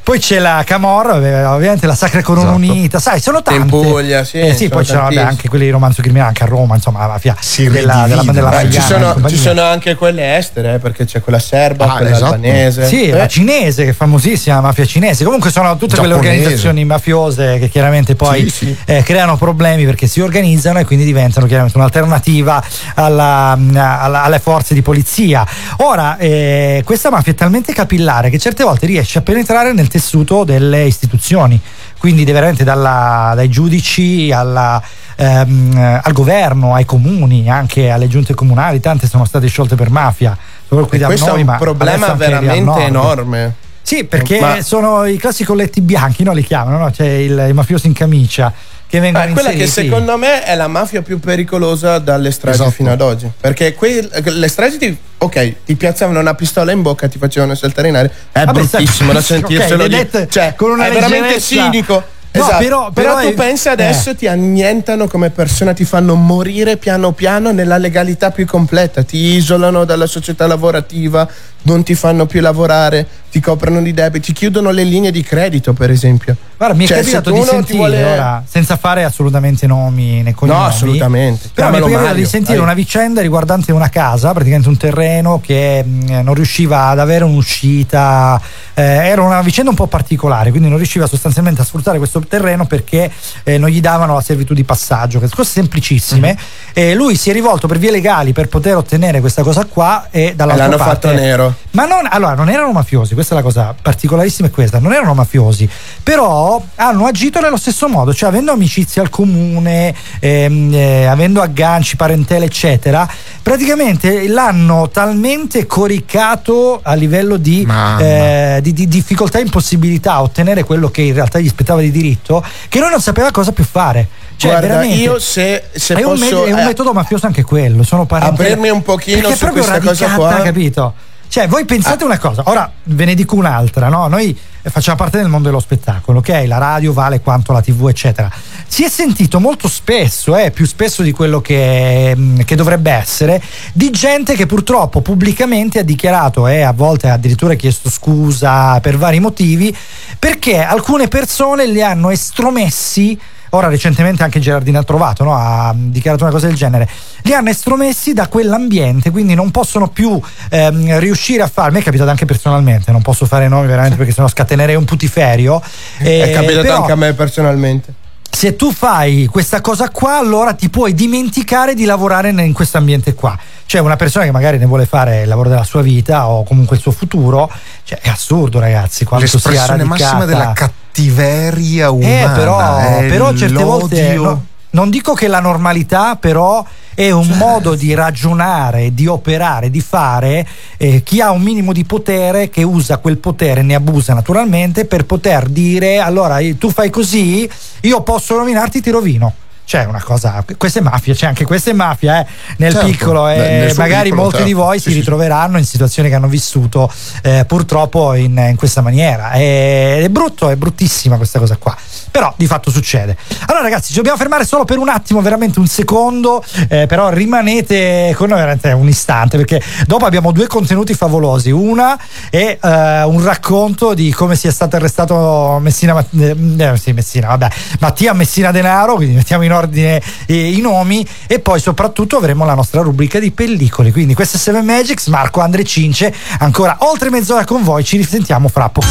Poi 0.05 0.19
c'è 0.19 0.39
la 0.39 0.63
Camorra, 0.67 1.15
ovviamente 1.55 1.87
la 1.87 1.95
Sacra 1.95 2.21
Corona 2.21 2.51
Esatto. 2.51 2.59
Unita, 2.73 2.99
sai, 3.01 3.21
sono 3.21 3.41
tante. 3.41 3.63
In 3.63 3.67
Puglia, 3.69 4.23
sì, 4.23 4.39
Eh, 4.39 4.53
sì 4.55 4.69
poi 4.69 4.85
ci 4.85 4.91
sono 4.91 5.05
vabbè, 5.05 5.17
anche 5.21 5.49
quelli 5.49 5.65
di 5.65 5.71
romanzo 5.71 6.03
criminale, 6.03 6.29
anche 6.29 6.43
a 6.43 6.47
Roma, 6.47 6.75
insomma, 6.75 6.99
la 7.01 7.07
mafia 7.07 7.35
della, 7.71 8.05
della, 8.07 8.23
della 8.31 8.49
Beh, 8.51 8.71
ci, 8.71 8.83
sono, 8.83 9.17
ci 9.27 9.39
sono 9.39 9.63
anche 9.63 9.95
quelle 9.95 10.37
estere, 10.37 10.75
eh, 10.75 10.79
perché 10.79 11.07
c'è 11.07 11.21
quella 11.23 11.39
serba, 11.39 11.87
Ah, 11.87 11.97
quella 11.97 12.11
esatto. 12.11 12.35
albanese. 12.35 12.87
Sì, 12.87 13.05
Eh, 13.09 13.17
la 13.17 13.27
cinese, 13.27 13.85
che 13.85 13.91
è 13.91 13.93
famosissima, 13.95 14.57
la 14.57 14.61
mafia 14.61 14.85
cinese. 14.85 15.25
Comunque 15.25 15.51
sono 15.51 15.75
tutte 15.79 15.97
quelle 15.97 16.13
Giapponese. 16.13 16.37
organizzazioni 16.39 16.85
mafiose 16.85 17.59
che 17.59 17.71
chiaramente 17.71 18.15
poi 18.15 18.43
Sì, 18.43 18.51
sì. 18.67 18.77
eh, 18.85 19.03
creano 19.03 19.39
problemi 19.39 19.87
perché 19.87 20.07
si 20.07 20.21
organizzano 20.21 20.81
e 20.81 20.85
quindi 20.85 21.07
diventano 21.07 21.47
chiaramente 21.47 21.79
un'alternativa 21.79 22.63
alla- 22.97 23.59
alla- 23.59 24.23
alle 24.23 24.39
forze 24.39 24.75
di 24.75 24.83
polizia. 24.83 25.47
Ora, 25.79 26.19
eh, 26.19 26.83
questa 26.85 27.09
mafia 27.11 27.33
è 27.33 27.35
talmente 27.35 27.73
capillare 27.73 28.29
che 28.29 28.39
certe 28.39 28.65
volte 28.65 28.85
riesce 28.85 29.17
a 29.19 29.23
penetrare 29.23 29.73
nel 29.73 29.93
tessuto 29.95 30.43
delle 30.43 30.87
istituzioni. 30.87 31.61
Quindi 31.99 32.25
veramente 32.25 32.65
dalla- 32.65 33.33
dai 33.37 33.49
giudici 33.49 34.33
alla, 34.33 34.83
ehm, 35.15 36.01
al 36.03 36.13
governo, 36.13 36.75
ai 36.75 36.85
comuni, 36.85 37.49
anche 37.49 37.91
alle 37.91 38.09
giunte 38.09 38.35
comunali, 38.35 38.81
tante 38.81 39.07
sono 39.07 39.25
state 39.25 39.47
sciolte 39.47 39.77
per 39.77 39.91
mafia. 39.91 40.37
Questo 40.67 41.27
noi, 41.27 41.43
è 41.43 41.49
un 41.49 41.57
problema 41.59 42.13
veramente 42.15 42.83
enorme. 42.83 43.55
Sì, 43.83 44.03
perché 44.05 44.41
Ma- 44.41 44.63
sono 44.63 45.05
i 45.05 45.17
classici 45.17 45.45
colletti 45.45 45.81
bianchi, 45.81 46.25
no? 46.25 46.33
Li 46.33 46.43
chiamano, 46.43 46.79
no? 46.79 46.91
C'è 46.91 47.07
il, 47.07 47.47
i 47.51 47.53
mafiosi 47.53 47.87
in 47.87 47.93
camicia 47.93 48.53
che 48.95 49.01
vengono 49.01 49.25
Eh, 49.25 49.33
quella 49.33 49.51
che 49.51 49.63
inseriti. 49.65 49.93
secondo 49.93 50.17
me 50.17 50.45
è 50.45 50.55
la 50.55 50.69
mafia 50.69 51.03
più 51.03 51.19
pericolosa 51.19 51.99
dalle 51.99 52.31
stragi 52.31 52.57
Esatto. 52.59 52.71
fino 52.71 52.93
ad 52.93 53.01
oggi. 53.01 53.29
Perché 53.41 53.75
que- 53.75 54.09
le 54.23 54.49
stragi 54.49 54.79
ti, 54.79 54.97
ok, 55.19 55.55
ti 55.65 55.75
piazzavano 55.75 56.21
una 56.21 56.35
pistola 56.35 56.71
in 56.71 56.81
bocca, 56.83 57.09
ti 57.09 57.19
facevano 57.19 57.55
saltare 57.57 57.89
in 57.89 57.97
aria. 57.97 58.11
È 58.31 58.45
Vabbè, 58.45 58.53
bruttissimo 58.61 59.13
da 59.13 59.21
sentirselo 59.21 59.83
ok, 59.85 59.91
le 59.91 60.09
dire. 60.11 60.29
Cioè, 60.31 60.55
con 60.57 60.71
una 60.71 60.87
è 60.87 60.93
veramente 60.93 61.21
leggerezza. 61.35 61.63
cinico. 61.65 62.03
No, 62.37 62.41
Esatto. 62.43 62.59
però- 62.65 62.91
Però, 62.91 63.15
però 63.15 63.21
tu 63.21 63.29
è- 63.29 63.35
pensi 63.35 63.69
adesso 63.69 64.11
eh. 64.11 64.15
ti 64.17 64.27
annientano 64.27 65.07
come 65.07 65.31
persona, 65.31 65.73
ti 65.73 65.85
fanno 65.85 66.17
morire 66.17 66.77
piano 66.77 67.13
piano 67.13 67.53
nella 67.53 67.79
legalità 67.79 68.33
più 68.33 68.45
completa, 68.45 69.05
ti 69.05 69.17
isolano 69.37 69.85
dalla 69.85 70.07
società 70.07 70.45
lavorativa, 70.49 71.29
non 71.63 71.85
ti 71.85 71.95
fanno 71.95 72.27
più 72.27 72.41
lavorare, 72.41 73.07
ti 73.31 73.39
coprono 73.39 73.81
di 73.81 73.95
debiti, 73.95 74.27
ti 74.27 74.33
chiudono 74.33 74.71
le 74.73 74.83
linee 74.83 75.13
di 75.13 75.23
credito, 75.23 75.75
per 75.75 75.91
esempio. 75.91 76.37
Guarda, 76.57 76.77
mi 76.77 76.85
è 76.85 76.89
Cioè, 76.89 76.99
capitato 76.99 77.31
se 77.35 77.41
di 77.41 77.47
sentire 77.47 77.79
vuole- 77.79 78.05
ora, 78.05 78.43
senza 78.49 78.77
fare 78.77 79.05
assolutamente 79.05 79.67
nomi 79.67 80.23
né 80.23 80.35
cognomi. 80.35 80.59
No, 80.59 80.65
assolutamente. 80.65 81.51
Però 81.53 81.69
mi 81.71 81.77
è 81.77 81.81
capitato 81.81 82.05
Mario, 82.05 82.23
di 82.23 82.29
sentire 82.29 82.55
dai. 82.55 82.63
una 82.65 82.75
vicenda 82.75 83.21
riguardante 83.21 83.73
una 83.73 83.89
casa, 83.89 84.33
praticamente 84.33 84.69
un 84.69 84.77
terreno 84.77 85.41
che 85.45 85.83
mh, 85.85 86.21
non 86.23 86.35
riusciva 86.35 86.87
ad 86.89 86.99
avere 87.01 87.25
un'uscita. 87.25 88.41
eh, 88.77 88.83
era 88.83 89.23
una 89.23 89.41
vicenda 89.41 89.71
un 89.71 89.77
po' 89.77 89.87
particolare, 89.87 90.51
quindi 90.51 90.69
non 90.69 90.79
riusciva 90.79 91.07
sostanzialmente 91.07 91.61
a 91.61 91.65
sfruttare 91.65 91.99
questo 91.99 92.19
terreno 92.21 92.67
perché 92.67 93.11
eh, 93.45 93.57
non 93.59 93.69
gli 93.69 93.81
davano 93.81 94.15
la 94.15 94.21
servitù 94.21 94.53
di 94.55 94.65
passaggio, 94.65 95.21
cose 95.21 95.51
semplicissime. 95.51 96.33
Mhm. 96.33 96.39
E 96.73 96.95
lui 96.95 97.17
si 97.17 97.31
è 97.31 97.33
rivolto 97.33 97.67
per 97.69 97.79
vie 97.79 97.91
legali 97.91 98.33
per 98.33 98.49
poter 98.49 98.77
ottenere 98.77 99.21
questa 99.21 99.43
cosa 99.43 99.65
qua 99.67 100.09
e 100.11 100.23
E 100.27 100.35
dall'altra 100.35 100.65
l'hanno 100.67 100.77
parte 100.77 101.09
fatto 101.09 101.21
nero. 101.21 101.55
ma 101.73 101.85
non, 101.87 102.07
allora, 102.11 102.35
non 102.35 102.49
erano 102.49 102.73
mafiosi, 102.73 103.15
questa 103.15 103.35
è 103.35 103.37
la 103.39 103.45
cosa 103.45 103.75
particolarissima 103.81 104.49
è 104.49 104.51
questa, 104.51 104.79
non 104.81 104.93
erano 104.93 105.15
mafiosi, 105.15 105.69
però 106.03 106.44
hanno 106.77 107.07
agito 107.07 107.41
nello 107.41 107.57
stesso 107.57 107.89
modo, 107.89 108.13
cioè 108.15 108.29
avendo 108.29 108.53
amicizia 108.53 109.03
al 109.03 109.11
comune, 109.11 109.95
ehm, 110.21 110.73
eh, 110.75 111.07
avendo 111.07 111.41
agganci, 111.43 111.97
parentele, 111.97 112.47
eccetera, 112.47 113.09
praticamente 113.43 114.27
l'hanno 114.29 114.89
talmente 114.91 115.67
coricato 115.67 116.81
a 116.83 116.95
livello 116.95 117.37
di, 117.37 117.67
eh, 118.01 118.59
di- 118.63 118.73
di 118.73 118.89
difficoltà 118.89 119.39
e 119.39 119.43
impossibilità 119.43 120.15
a 120.15 120.23
ottenere 120.23 120.65
quello 120.65 120.89
che 120.91 121.03
in 121.03 121.15
realtà 121.15 121.39
gli 121.39 121.49
spettava 121.49 121.81
di 121.81 121.91
diritto, 121.91 122.45
che 122.69 122.79
lui 122.79 122.91
non 122.91 123.01
sapeva 123.01 123.31
cosa 123.31 123.53
più 123.53 123.65
fare. 123.65 124.09
Cioè, 124.37 124.51
Guarda, 124.51 124.67
veramente, 124.69 124.97
io 124.97 125.19
se, 125.21 125.65
se 125.73 125.95
è, 125.95 126.03
un 126.03 126.19
posso 126.19 126.41
me- 126.43 126.49
è 126.49 126.53
un 126.53 126.59
eh, 126.59 126.65
metodo 126.65 126.93
mafioso 126.93 127.27
anche 127.27 127.43
quello, 127.45 127.83
sono 127.85 128.05
parentele. 128.05 128.49
Aprirmi 128.49 128.71
un 128.71 128.83
pochino 128.83 129.31
su 129.31 129.47
questa 129.49 129.81
cosa 129.81 130.09
qua. 130.15 130.41
capito? 130.43 130.95
Cioè, 131.35 131.49
voi 131.49 131.65
pensate 131.65 132.05
una 132.05 132.17
cosa, 132.17 132.45
ora 132.47 132.71
ve 132.85 133.05
ne 133.07 133.15
dico 133.17 133.35
un'altra, 133.35 133.89
no? 133.89 134.07
Noi 134.07 134.39
eh, 134.63 134.71
facciamo 134.71 134.97
parte 134.97 135.19
del 135.19 135.27
mondo 135.27 135.49
dello 135.49 135.59
spettacolo, 135.59 136.21
ok? 136.21 136.45
La 136.47 136.59
radio 136.59 136.93
vale 136.93 137.19
quanto 137.19 137.53
la 137.53 137.61
TV, 137.61 137.89
eccetera. 137.89 138.31
Si 138.69 138.85
è 138.85 138.89
sentito 138.89 139.41
molto 139.41 139.67
spesso, 139.67 140.37
eh, 140.37 140.53
più 140.53 140.65
spesso 140.65 141.03
di 141.03 141.11
quello 141.11 141.41
che, 141.41 142.15
mm, 142.17 142.43
che 142.43 142.55
dovrebbe 142.55 142.93
essere, 142.93 143.43
di 143.73 143.91
gente 143.91 144.37
che 144.37 144.47
purtroppo 144.47 145.01
pubblicamente 145.01 145.81
ha 145.81 145.83
dichiarato 145.83 146.47
e 146.47 146.61
a 146.61 146.71
volte 146.71 147.09
ha 147.09 147.15
addirittura 147.15 147.55
chiesto 147.55 147.91
scusa 147.91 148.79
per 148.79 148.97
vari 148.97 149.19
motivi, 149.19 149.77
perché 150.17 150.63
alcune 150.63 151.09
persone 151.09 151.67
li 151.67 151.83
hanno 151.83 152.11
estromessi 152.11 153.19
ora 153.55 153.69
recentemente 153.69 154.23
anche 154.23 154.41
Gerardino 154.41 154.79
ha 154.79 154.85
trovato, 154.85 155.25
no? 155.25 155.35
ha 155.35 155.73
dichiarato 155.75 156.25
una 156.25 156.33
cosa 156.33 156.47
del 156.47 156.57
genere, 156.57 156.89
li 157.23 157.33
hanno 157.33 157.51
estromessi 157.51 158.13
da 158.13 158.29
quell'ambiente, 158.29 159.11
quindi 159.11 159.35
non 159.35 159.51
possono 159.51 159.89
più 159.89 160.21
ehm, 160.51 160.99
riuscire 160.99 161.43
a 161.43 161.49
fare, 161.49 161.79
è 161.79 161.83
capitato 161.83 162.11
anche 162.11 162.25
personalmente, 162.25 162.93
non 162.93 163.03
posso 163.03 163.27
fare 163.27 163.49
nomi 163.49 163.67
veramente 163.67 163.97
perché 163.97 164.13
sennò 164.13 164.29
scatenerei 164.29 164.75
un 164.75 164.85
putiferio. 164.85 165.63
è 165.99 166.29
eh, 166.29 166.31
capitato 166.33 166.63
però- 166.63 166.77
anche 166.77 166.93
a 166.93 166.97
me 166.97 167.13
personalmente. 167.15 168.03
Se 168.35 168.57
tu 168.57 168.73
fai 168.73 169.27
questa 169.31 169.61
cosa 169.61 169.91
qua, 169.91 170.19
allora 170.19 170.55
ti 170.55 170.69
puoi 170.69 170.93
dimenticare 170.93 171.75
di 171.75 171.85
lavorare 171.85 172.31
in 172.31 172.53
questo 172.53 172.79
ambiente 172.79 173.15
qua. 173.15 173.39
Cioè, 173.65 173.81
una 173.81 173.97
persona 173.97 174.25
che 174.25 174.33
magari 174.33 174.59
ne 174.59 174.67
vuole 174.67 174.87
fare 174.87 175.23
il 175.23 175.29
lavoro 175.29 175.49
della 175.49 175.63
sua 175.65 175.83
vita 175.83 176.29
o 176.29 176.43
comunque 176.43 176.77
il 176.77 176.83
suo 176.83 176.91
futuro, 176.91 177.51
cioè, 177.85 178.01
è 178.01 178.09
assurdo, 178.09 178.59
ragazzi. 178.59 179.05
Quanto 179.05 179.27
sia 179.27 179.39
L'espressione 179.39 179.85
massima 179.85 180.19
radicata. 180.19 180.27
della 180.27 180.53
cattiveria 180.53 181.91
umana. 181.91 182.33
Eh, 182.33 182.37
però, 182.37 182.99
però 183.09 183.35
certe 183.35 183.63
volte 183.63 184.15
no- 184.15 184.45
non 184.75 184.91
dico 184.91 185.15
che 185.15 185.29
la 185.29 185.41
normalità, 185.41 186.17
però 186.17 186.65
è 186.95 187.11
un 187.11 187.29
modo 187.39 187.75
di 187.75 187.95
ragionare, 187.95 188.95
di 188.95 189.07
operare, 189.07 189.71
di 189.71 189.81
fare. 189.81 190.47
eh, 190.77 191.03
chi 191.03 191.21
ha 191.21 191.31
un 191.31 191.43
minimo 191.43 191.73
di 191.73 191.85
potere, 191.85 192.51
che 192.51 192.63
usa 192.63 192.99
quel 192.99 193.19
potere, 193.19 193.63
ne 193.63 193.75
abusa 193.75 194.15
naturalmente 194.15 194.85
per 194.85 195.05
poter 195.07 195.49
dire: 195.49 195.99
allora 195.99 196.39
io- 196.41 196.57
tu 196.57 196.71
fai 196.71 196.91
così, 196.91 197.49
io 197.83 198.03
posso 198.03 198.37
rovinarti, 198.37 198.81
ti 198.81 198.91
rovino. 198.91 199.33
Cioè, 199.67 199.85
una 199.87 200.03
cosa, 200.03 200.45
questa 200.59 200.81
è 200.81 200.83
mafia, 200.83 201.15
cioè 201.15 201.29
anche 201.31 201.45
questa 201.45 201.71
è 201.71 201.73
mafia, 201.73 202.21
eh, 202.21 202.27
nel 202.59 202.73
Certo, 202.73 202.87
piccolo, 202.87 203.29
e 203.29 203.37
nel- 203.37 203.73
suo 203.73 203.83
magari 203.83 204.05
piccolo, 204.05 204.21
molti 204.23 204.37
certo. 204.37 204.49
di 204.49 204.55
voi 204.55 204.79
Sì, 204.79 204.91
si 204.91 204.97
ritroveranno 204.99 205.59
in 205.59 205.65
situazioni 205.65 206.09
che 206.11 206.15
hanno 206.15 206.29
vissuto 206.29 206.93
eh, 207.23 207.45
purtroppo 207.47 208.13
in, 208.15 208.37
in 208.51 208.57
questa 208.57 208.83
maniera. 208.83 209.31
È, 209.31 210.03
è 210.03 210.09
brutto, 210.11 210.51
è 210.51 210.57
bruttissima 210.57 211.17
questa 211.17 211.39
cosa 211.39 211.57
qua. 211.57 211.75
Però 212.11 212.33
di 212.37 212.47
fatto 212.47 212.71
succede. 212.71 213.17
Allora, 213.47 213.65
ragazzi, 213.65 213.89
ci 213.89 213.95
dobbiamo 213.97 214.17
fermare 214.19 214.45
solo 214.45 214.65
per 214.65 214.79
un 214.79 214.89
attimo, 214.89 215.21
veramente 215.21 215.59
un 215.59 215.67
secondo. 215.67 216.45
eh, 216.69 216.87
però 216.87 217.09
rimanete 217.09 218.13
con 218.17 218.29
noi 218.29 218.39
veramente 218.39 218.71
un 218.71 218.87
istante, 218.87 219.37
perché 219.37 219.61
dopo 219.87 220.05
abbiamo 220.05 220.31
due 220.31 220.47
contenuti 220.47 220.95
favolosi. 220.95 221.51
Una 221.51 221.99
è 222.31 222.59
eh, 222.63 223.03
un 223.03 223.25
racconto 223.25 223.95
di 223.95 224.13
come 224.13 224.37
sia 224.37 224.53
stato 224.53 224.77
arrestato 224.77 225.59
Messina, 225.61 226.05
eh, 226.19 226.73
sì, 226.77 226.93
Messina, 226.93 227.29
vabbè, 227.29 227.49
Mattia 227.81 228.13
Messina 228.13 228.51
Denaro, 228.53 228.95
quindi 228.97 229.15
mettiamo 229.17 229.43
in 229.43 229.53
ordine 229.55 230.03
eh, 230.27 230.53
i 230.53 230.61
nomi, 230.61 231.07
e 231.27 231.41
poi 231.41 231.61
soprattutto 231.61 232.17
avremo 232.17 232.45
la 232.45 232.55
nostra 232.55 232.83
rubrica 232.83 233.19
di 233.19 233.31
pellicole. 233.31 233.93
Quindi 233.93 234.15
questo 234.15 234.37
è 234.37 234.41
Seven 234.41 234.65
Magics, 234.65 235.07
Marco 235.07 235.41
Andre 235.41 235.65
Cince, 235.65 236.15
ancora 236.39 236.77
oltre 236.81 237.11
mezz'ora 237.11 237.45
con 237.45 237.63
voi, 237.63 237.85
ci 237.85 237.97
risentiamo 237.97 238.49
fra 238.49 238.69
poco. 238.69 238.87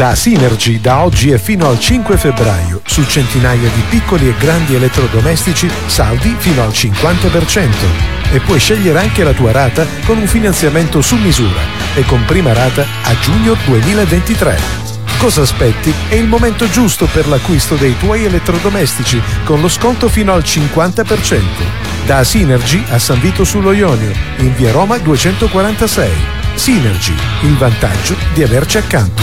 Da 0.00 0.14
Synergy 0.14 0.80
da 0.80 1.02
oggi 1.02 1.30
e 1.30 1.38
fino 1.38 1.68
al 1.68 1.78
5 1.78 2.16
febbraio 2.16 2.80
su 2.86 3.04
centinaia 3.04 3.68
di 3.68 3.82
piccoli 3.90 4.28
e 4.28 4.34
grandi 4.38 4.74
elettrodomestici 4.74 5.70
saldi 5.88 6.34
fino 6.38 6.62
al 6.62 6.70
50% 6.70 8.20
e 8.32 8.40
puoi 8.40 8.58
scegliere 8.58 8.98
anche 8.98 9.24
la 9.24 9.32
tua 9.32 9.52
rata 9.52 9.86
con 10.06 10.16
un 10.16 10.26
finanziamento 10.26 11.02
su 11.02 11.16
misura 11.16 11.60
e 11.94 12.04
con 12.04 12.24
prima 12.24 12.54
rata 12.54 12.86
a 13.02 13.14
giugno 13.20 13.54
2023. 13.66 14.89
Cosa 15.20 15.42
aspetti? 15.42 15.92
È 16.08 16.14
il 16.14 16.26
momento 16.26 16.66
giusto 16.70 17.04
per 17.04 17.28
l'acquisto 17.28 17.74
dei 17.74 17.94
tuoi 17.98 18.24
elettrodomestici 18.24 19.20
con 19.44 19.60
lo 19.60 19.68
sconto 19.68 20.08
fino 20.08 20.32
al 20.32 20.40
50%. 20.40 21.42
Da 22.06 22.24
Synergy 22.24 22.82
a 22.88 22.98
San 22.98 23.20
Vito 23.20 23.44
sullo 23.44 23.72
Ionio, 23.72 24.12
in 24.38 24.54
via 24.54 24.72
Roma 24.72 24.96
246. 24.96 26.10
Synergy, 26.54 27.14
il 27.42 27.54
vantaggio 27.58 28.16
di 28.32 28.42
averci 28.42 28.78
accanto. 28.78 29.22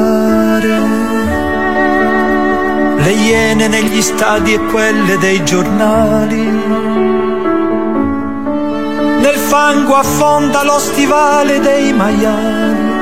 le 2.98 3.12
iene 3.12 3.70
negli 3.70 4.02
stadi 4.02 4.54
e 4.54 4.60
quelle 4.66 5.18
dei 5.18 5.46
giornali? 5.46 6.44
Nel 9.22 9.38
fango 9.48 9.96
affonda 9.96 10.66
lo 10.66 10.78
stivale 10.78 11.62
dei 11.62 11.94
maiali. 11.94 12.94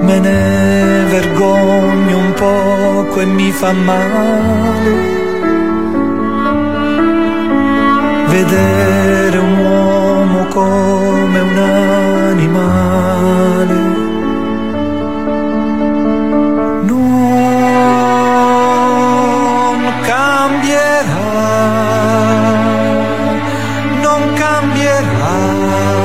me 0.00 0.18
ne 0.20 1.04
vergogno 1.10 2.16
un 2.16 2.32
poco 2.32 3.20
e 3.20 3.24
mi 3.26 3.50
fa 3.50 3.72
male 3.72 5.14
vedere 8.28 9.38
un 9.38 9.58
uomo 9.58 10.05
come 10.44 11.40
un 11.40 11.58
animale. 12.32 13.74
Non 16.82 17.72
cambierà, 20.02 21.22
non 24.02 24.32
cambierà. 24.34 25.95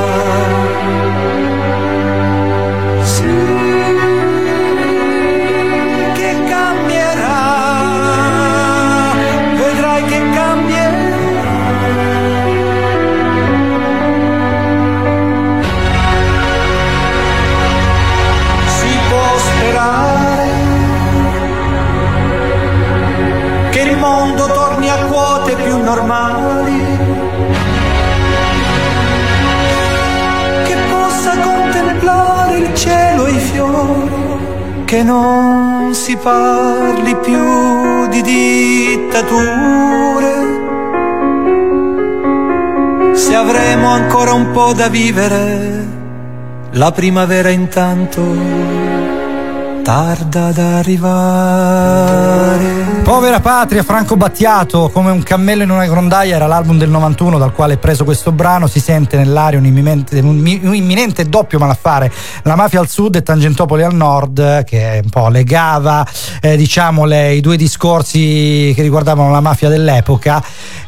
Normali, 25.82 26.80
che 30.64 30.76
possa 30.90 31.38
contemplare 31.38 32.56
il 32.58 32.74
cielo 32.74 33.26
e 33.26 33.30
i 33.32 33.38
fiori, 33.38 34.84
che 34.84 35.02
non 35.02 35.94
si 35.94 36.16
parli 36.16 37.16
più 37.16 38.08
di 38.08 38.22
dittature. 38.22 39.50
Se 43.14 43.34
avremo 43.34 43.88
ancora 43.88 44.32
un 44.32 44.50
po' 44.52 44.72
da 44.72 44.88
vivere, 44.88 45.86
la 46.72 46.90
primavera 46.92 47.50
intanto 47.50 48.20
tarda 49.82 50.46
ad 50.46 50.58
arrivare. 50.58 51.71
Povera 53.02 53.40
patria, 53.40 53.82
Franco 53.82 54.16
Battiato, 54.16 54.88
come 54.92 55.10
un 55.10 55.22
cammello 55.22 55.62
in 55.64 55.70
una 55.70 55.86
grondaia, 55.86 56.36
era 56.36 56.46
l'album 56.46 56.78
del 56.78 56.88
91 56.88 57.36
dal 57.36 57.52
quale 57.52 57.74
è 57.74 57.76
preso 57.76 58.04
questo 58.04 58.32
brano. 58.32 58.66
Si 58.68 58.80
sente 58.80 59.16
nell'aria 59.16 59.58
un 59.58 59.66
imminente, 59.66 60.18
un 60.20 60.36
mi- 60.38 60.60
un 60.62 60.74
imminente 60.74 61.24
doppio 61.28 61.58
malaffare. 61.58 62.10
La 62.44 62.54
mafia 62.56 62.80
al 62.80 62.88
sud 62.88 63.16
e 63.16 63.22
Tangentopoli 63.22 63.82
al 63.82 63.94
nord, 63.94 64.64
che 64.64 65.00
un 65.02 65.10
po' 65.10 65.28
legava, 65.28 66.06
eh, 66.40 66.56
diciamo, 66.56 67.04
le- 67.04 67.34
i 67.34 67.40
due 67.40 67.56
discorsi 67.56 68.72
che 68.74 68.82
riguardavano 68.82 69.30
la 69.30 69.40
mafia 69.40 69.68
dell'epoca. 69.68 70.42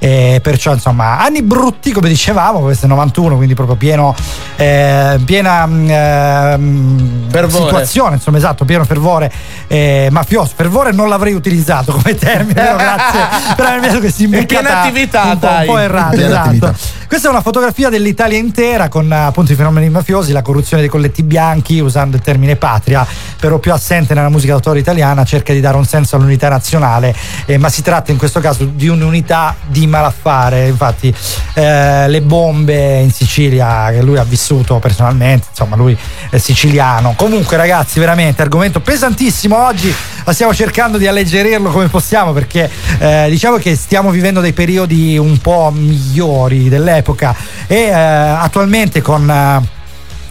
E 0.05 0.39
perciò, 0.43 0.75
insomma, 0.75 1.19
anni 1.19 1.41
brutti, 1.41 1.91
come 1.91 2.11
dicevamo, 2.11 2.61
questo 2.61 2.85
è 2.85 2.89
91, 2.91 3.37
quindi 3.37 3.55
proprio 3.55 3.77
pieno, 3.77 4.15
eh, 4.57 5.19
piena 5.25 5.67
mm, 5.67 7.31
Fervore. 7.31 7.65
situazione, 7.65 8.17
insomma, 8.17 8.37
esatto, 8.37 8.67
pieno 8.67 8.85
fervore 8.85 9.33
eh, 9.67 10.09
mafioso. 10.11 10.53
Fervore 10.55 10.93
non 10.93 11.09
l'avrei 11.09 11.33
utilizzato 11.33 11.93
come 11.93 12.15
termine, 12.17 12.53
però 12.53 12.77
grazie 12.77 13.21
per 13.57 13.65
avermi 13.65 13.87
detto 13.87 14.01
che 14.01 14.11
si 14.11 14.25
È 14.25 14.29
piena 14.29 14.41
imbeccata 14.41 14.81
attività, 14.83 15.23
un 15.23 15.39
po', 15.39 15.47
dai. 15.47 15.67
un 15.69 15.75
po' 15.75 15.79
errato, 15.81 16.17
Piena 16.17 16.27
esatto. 16.27 16.49
attività. 16.49 16.75
Questa 17.15 17.31
è 17.31 17.37
una 17.37 17.45
fotografia 17.45 17.91
dell'Italia 17.91 18.39
intera 18.39 18.89
con 18.89 19.09
eh, 19.09 19.15
appunto 19.15 19.53
i 19.53 19.55
fenomeni 19.55 19.89
mafiosi, 19.89 20.33
la 20.33 20.43
corruzione 20.43 20.83
dei 20.83 20.91
colletti 20.91 21.23
bianchi, 21.23 21.79
usando 21.79 22.17
il 22.17 22.23
termine 22.23 22.57
patria, 22.57 23.07
però 23.39 23.59
più 23.59 23.73
assente 23.73 24.15
nella 24.15 24.31
musica 24.31 24.55
d'autore 24.55 24.81
italiana, 24.81 25.25
cerca 25.25 25.53
di 25.53 25.61
dare 25.61 25.77
un 25.77 25.85
senso 25.85 26.17
all'unità 26.17 26.49
nazionale, 26.49 27.15
eh, 27.47 27.57
ma 27.57 27.69
si 27.69 27.83
tratta 27.83 28.11
in 28.11 28.19
questo 28.19 28.41
caso 28.41 28.65
di 28.65 28.89
un'unità 28.89 29.55
di 29.65 29.87
malaffare. 29.87 30.67
Infatti, 30.67 31.15
eh, 31.55 32.09
le 32.09 32.21
bombe 32.21 32.99
in 32.99 33.13
Sicilia 33.13 33.91
che 33.93 34.03
lui 34.03 34.19
ha 34.19 34.25
vissuto 34.25 34.81
personalmente, 34.81 35.47
insomma, 35.51 35.77
lui 35.77 35.97
è 36.31 36.39
siciliano. 36.39 37.15
Comunque, 37.17 37.57
ragazzi, 37.57 38.01
veramente 38.01 38.43
argomento 38.43 38.81
pesantissimo 38.81 39.57
oggi. 39.57 39.95
Ma 40.25 40.33
stiamo 40.33 40.55
cercando 40.55 40.99
di 40.99 41.07
alleggerirlo 41.07 41.71
come 41.71 41.89
possiamo 41.89 42.33
perché 42.33 42.71
eh, 42.99 43.27
diciamo 43.29 43.57
che 43.57 43.77
stiamo 43.77 44.11
vivendo 44.11 44.41
dei 44.41 44.53
periodi 44.53 45.19
un 45.19 45.39
po' 45.39 45.71
migliori 45.75 46.69
dell'epoca. 46.69 47.35
E 47.67 47.77
eh, 47.77 47.93
attualmente 47.93 49.01
con... 49.03 49.29
eh, 49.29 49.83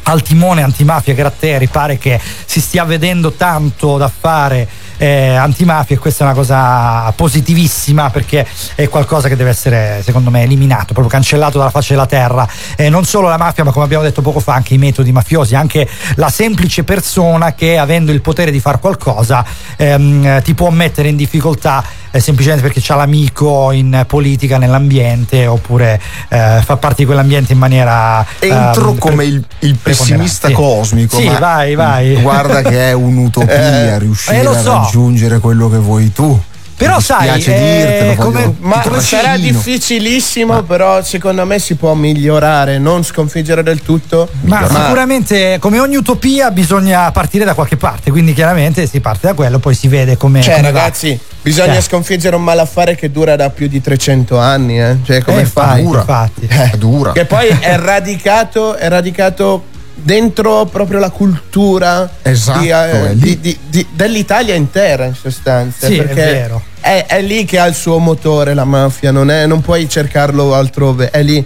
al 0.03 0.22
timone 0.22 0.61
antimafia 0.61 1.14
Gratteri 1.14 1.68
pare 1.68 1.98
che 1.98 2.20
si 2.45 2.60
stia 2.60 2.84
vedendo 2.84 3.32
tanto 3.32 3.98
da 3.98 4.10
fare 4.10 4.68
eh, 5.04 5.36
antimafia 5.36 5.98
e 5.98 6.00
questa 6.00 6.24
è 6.24 6.28
una 6.28 6.36
cosa 6.36 7.12
positivissima 7.12 8.10
perché 8.10 8.48
è 8.74 8.88
qualcosa 8.88 9.28
che 9.28 9.36
deve 9.36 9.50
essere 9.50 10.02
secondo 10.02 10.30
me 10.30 10.44
eliminato, 10.44 10.94
proprio 10.94 11.08
cancellato 11.08 11.58
dalla 11.58 11.72
faccia 11.72 11.94
della 11.94 12.06
terra. 12.06 12.48
Eh, 12.78 12.88
non 12.88 13.04
solo 13.04 13.28
la 13.28 13.36
mafia 13.36 13.66
ma 13.66 13.72
come 13.74 13.84
abbiamo 13.84 14.04
detto 14.04 14.22
poco 14.22 14.40
fa 14.40 14.54
anche 14.54 14.76
i 14.76 14.78
metodi 14.78 15.12
mafiosi, 15.12 15.56
anche 15.56 15.90
la 16.16 16.30
semplice 16.30 16.86
persona 16.86 17.54
che 17.54 17.78
avendo 17.78 18.14
il 18.14 18.22
potere 18.22 18.50
di 18.50 18.62
fare 18.62 18.80
qualcosa 18.80 19.44
ehm, 19.76 20.42
ti 20.42 20.54
può 20.54 20.70
mettere 20.70 21.10
in 21.10 21.18
difficoltà 21.18 21.84
eh, 22.15 22.19
semplicemente 22.19 22.61
perché 22.64 22.80
c'ha 22.80 22.95
l'amico 22.95 23.72
in 23.72 24.06
politica, 24.07 24.60
nell'ambiente 24.60 25.48
oppure 25.48 25.99
eh, 26.30 26.61
fa 26.64 26.77
parte 26.77 26.98
di 26.98 27.06
quell'ambiente 27.06 27.53
in 27.53 27.57
maniera... 27.57 28.23
Entro 28.38 28.91
ehm, 28.91 28.98
come 28.99 29.26
il, 29.26 29.44
il 29.60 29.76
pessimista 29.81 30.52
cosmico. 30.52 31.18
Sì, 31.18 31.27
vai, 31.40 31.73
vai. 31.73 32.22
Guarda 32.22 32.61
che 32.61 32.90
è 32.90 32.94
un'utopia 32.94 33.52
Eh, 33.73 33.99
riuscire 33.99 34.45
a 34.45 34.61
so. 34.61 34.73
raggiungere 34.73 35.40
quello 35.40 35.69
che 35.69 35.77
vuoi 35.77 36.11
tu. 36.11 36.40
Però 36.84 36.95
Mi 36.97 37.01
sai, 37.01 37.30
eh, 37.30 37.35
dirtelo, 37.38 38.15
come- 38.15 38.53
Ma 38.60 38.84
sarà 38.99 39.38
difficilissimo, 39.38 40.64
però 40.64 41.01
secondo 41.01 41.45
me 41.45 41.57
si 41.60 41.76
può 41.76 41.93
migliorare, 41.93 42.77
non 42.77 43.03
sconfiggere 43.03 43.64
del 43.64 43.81
tutto. 43.81 44.27
Ma 44.41 44.68
sicuramente 44.68 45.57
come 45.60 45.80
ogni 45.80 45.95
utopia 45.95 46.51
bisogna 46.51 47.10
partire 47.11 47.45
da 47.45 47.53
qualche 47.53 47.77
parte, 47.77 48.11
quindi 48.11 48.34
chiaramente 48.34 48.85
si 48.88 48.99
parte 48.99 49.27
da 49.27 49.34
quello, 49.34 49.60
poi 49.60 49.73
si 49.76 49.88
vede 49.88 50.18
come... 50.18 50.41
Cioè, 50.41 50.55
come 50.57 50.72
va. 50.72 50.80
ragazzi, 50.80 51.18
bisogna 51.41 51.73
Cioè. 51.73 51.81
sconfiggere 51.81 52.35
un 52.35 52.43
malaffare 52.43 52.95
che 52.95 53.11
dura 53.11 53.35
da 53.38 53.49
più 53.49 53.68
di 53.68 53.80
300 53.81 54.38
anni, 54.38 54.81
eh. 54.81 54.97
Cioè, 55.05 55.22
come 55.23 55.41
Eh, 55.41 55.45
fai? 55.45 55.81
infatti, 55.84 56.43
infatti. 56.43 56.72
È 56.73 56.77
dura. 56.77 57.11
Che 57.14 57.26
poi 57.26 57.47
è 57.47 57.77
radicato, 57.77 58.76
è 58.76 58.89
radicato 58.89 59.65
dentro 59.95 60.65
proprio 60.65 60.99
la 60.99 61.10
cultura 61.10 62.10
Esatto, 62.22 62.60
di, 62.60 62.70
eh, 62.70 63.10
è 63.10 63.14
di- 63.15 63.40
di- 63.40 63.57
di- 63.70 63.88
dell'Italia 63.91 64.53
intera 64.56 65.06
in 65.06 65.15
sostanza. 65.15 65.88
Sì, 65.88 65.98
è 65.98 66.03
perché 66.03 66.22
vero. 66.32 66.64
È, 66.80 67.06
è 67.07 67.22
lì 67.22 67.45
che 67.45 67.60
ha 67.60 67.65
il 67.65 67.76
suo 67.76 67.98
motore 67.99 68.53
la 68.53 68.65
mafia, 68.65 69.11
non, 69.11 69.30
è- 69.32 69.45
non 69.45 69.61
puoi 69.61 69.88
cercarlo 69.88 70.53
altrove, 70.53 71.10
è 71.10 71.22
lì. 71.24 71.44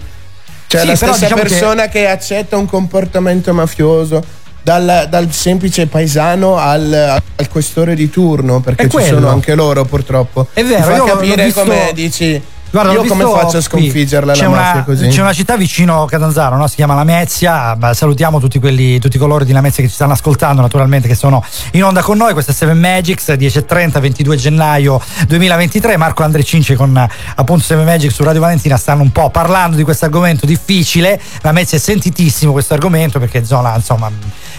Cioè 0.66 0.80
Sì, 0.82 0.86
la 0.86 0.96
stessa 0.96 1.12
diciamo 1.12 1.34
che- 1.42 1.48
persona 1.48 1.88
che... 1.88 2.08
accetta 2.08 2.56
un 2.56 2.66
comportamento 2.66 3.52
mafioso. 3.54 4.22
Dal, 4.60 5.06
dal 5.08 5.32
semplice 5.32 5.86
paesano 5.86 6.56
al, 6.58 6.92
al 6.92 7.48
questore 7.48 7.94
di 7.94 8.10
turno, 8.10 8.60
perché 8.60 8.82
È 8.82 8.84
ci 8.86 8.90
quello. 8.96 9.14
sono 9.14 9.28
anche 9.30 9.54
loro 9.54 9.84
purtroppo. 9.86 10.48
È 10.52 10.62
vero, 10.62 10.92
Ti 10.92 10.98
fa 10.98 11.04
capire 11.04 11.44
visto- 11.44 11.60
come 11.60 11.90
dici. 11.94 12.42
Guarda, 12.70 12.92
io 12.92 13.04
come 13.04 13.24
faccio 13.24 13.56
a 13.56 13.60
sconfiggerla 13.62 14.32
c'è 14.34 14.42
la 14.42 14.48
mafia 14.50 14.72
una, 14.72 14.84
così? 14.84 15.08
C'è 15.08 15.20
una 15.22 15.32
città 15.32 15.56
vicino 15.56 16.04
Catanzaro, 16.04 16.56
no? 16.56 16.66
si 16.66 16.76
chiama 16.76 16.94
Lamezia. 16.94 17.76
Salutiamo 17.92 18.38
tutti, 18.40 18.58
quelli, 18.58 18.98
tutti 18.98 19.16
coloro 19.16 19.44
di 19.44 19.52
Lamezia 19.52 19.82
che 19.82 19.88
ci 19.88 19.94
stanno 19.94 20.12
ascoltando, 20.12 20.60
naturalmente, 20.60 21.08
che 21.08 21.14
sono 21.14 21.42
in 21.72 21.84
onda 21.84 22.02
con 22.02 22.18
noi. 22.18 22.32
Questo 22.34 22.50
è 22.50 22.54
Seven 22.54 22.78
Magics, 22.78 23.28
10.30, 23.30 24.00
22 24.00 24.36
gennaio 24.36 25.00
2023. 25.26 25.96
Marco 25.96 26.22
Andre 26.22 26.42
Cinci 26.44 26.74
con 26.74 26.96
appunto 27.34 27.64
Seven 27.64 27.86
Magics 27.86 28.14
su 28.14 28.22
Radio 28.22 28.40
Valentina 28.40 28.76
stanno 28.76 29.02
un 29.02 29.12
po' 29.12 29.30
parlando 29.30 29.76
di 29.76 29.82
questo 29.82 30.04
argomento 30.04 30.44
difficile. 30.44 31.20
Lamezia 31.40 31.78
è 31.78 31.80
sentitissimo 31.80 32.52
questo 32.52 32.74
argomento 32.74 33.18
perché 33.18 33.38
è 33.38 33.44
zona, 33.44 33.74
insomma, 33.74 34.10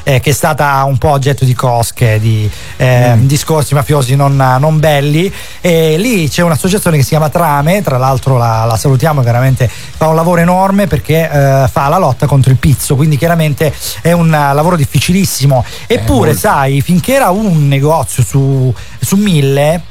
eh, 0.03 0.19
che 0.19 0.31
è 0.31 0.33
stata 0.33 0.83
un 0.83 0.97
po' 0.97 1.09
oggetto 1.09 1.45
di 1.45 1.53
cosche, 1.53 2.19
di 2.19 2.49
eh, 2.77 3.15
discorsi 3.19 3.73
mafiosi 3.73 4.15
non, 4.15 4.35
non 4.35 4.79
belli. 4.79 5.31
E 5.61 5.97
lì 5.97 6.29
c'è 6.29 6.41
un'associazione 6.43 6.97
che 6.97 7.03
si 7.03 7.09
chiama 7.09 7.29
Trame, 7.29 7.81
tra 7.81 7.97
l'altro 7.97 8.37
la, 8.37 8.65
la 8.65 8.77
salutiamo, 8.77 9.21
veramente 9.21 9.69
fa 9.69 10.07
un 10.07 10.15
lavoro 10.15 10.41
enorme 10.41 10.87
perché 10.87 11.29
eh, 11.29 11.67
fa 11.71 11.87
la 11.87 11.97
lotta 11.97 12.25
contro 12.25 12.51
il 12.51 12.57
pizzo, 12.57 12.95
quindi 12.95 13.17
chiaramente 13.17 13.73
è 14.01 14.11
un 14.11 14.33
eh, 14.33 14.53
lavoro 14.53 14.75
difficilissimo. 14.75 15.63
Eppure, 15.87 16.35
sai, 16.35 16.81
finché 16.81 17.13
era 17.13 17.29
un 17.29 17.67
negozio 17.67 18.23
su, 18.23 18.73
su 18.99 19.15
mille. 19.15 19.88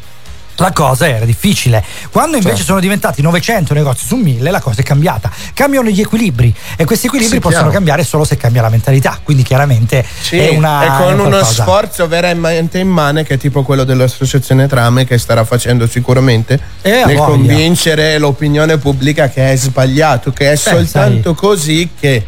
La 0.61 0.73
cosa 0.73 1.09
era 1.09 1.25
difficile. 1.25 1.85
Quando 2.11 2.37
invece 2.37 2.57
Certo. 2.57 2.65
sono 2.71 2.81
diventati 2.81 3.23
900 3.23 3.75
negozi 3.75 4.07
su 4.07 4.17
1000, 4.17 4.51
la 4.51 4.61
cosa 4.61 4.81
è 4.81 4.85
cambiata. 4.85 5.31
Cambiano 5.55 5.89
gli 5.89 6.01
equilibri 6.01 6.53
e 6.77 6.85
questi 6.85 7.07
equilibri 7.07 7.35
Sì, 7.35 7.41
possono 7.41 7.63
chiaro. 7.63 7.75
cambiare 7.77 8.05
solo 8.05 8.25
se 8.25 8.37
cambia 8.37 8.63
la 8.63 8.69
mentalità. 8.69 9.19
Quindi, 9.23 9.43
chiaramente 9.45 10.05
Sì, 10.21 10.37
è 10.39 10.49
una. 10.51 10.85
e 10.85 11.03
con 11.05 11.19
un 11.21 11.27
uno 11.27 11.45
sforzo 11.45 12.09
veramente 12.09 12.79
immane 12.79 13.23
che 13.23 13.35
è 13.35 13.39
tipo 13.39 13.63
quello 13.63 13.85
dell'associazione 13.85 14.67
Trame 14.67 15.05
che 15.05 15.17
starà 15.19 15.45
facendo 15.45 15.87
sicuramente 15.87 16.59
Eh, 16.83 17.03
nel 17.07 17.17
convincere 17.17 18.19
l'opinione 18.19 18.79
pubblica 18.79 19.29
che 19.29 19.53
è 19.53 19.57
sbagliato, 19.57 20.33
che 20.33 20.53
è 20.53 20.57
soltanto 20.57 21.35
così 21.35 21.91
che 21.99 22.27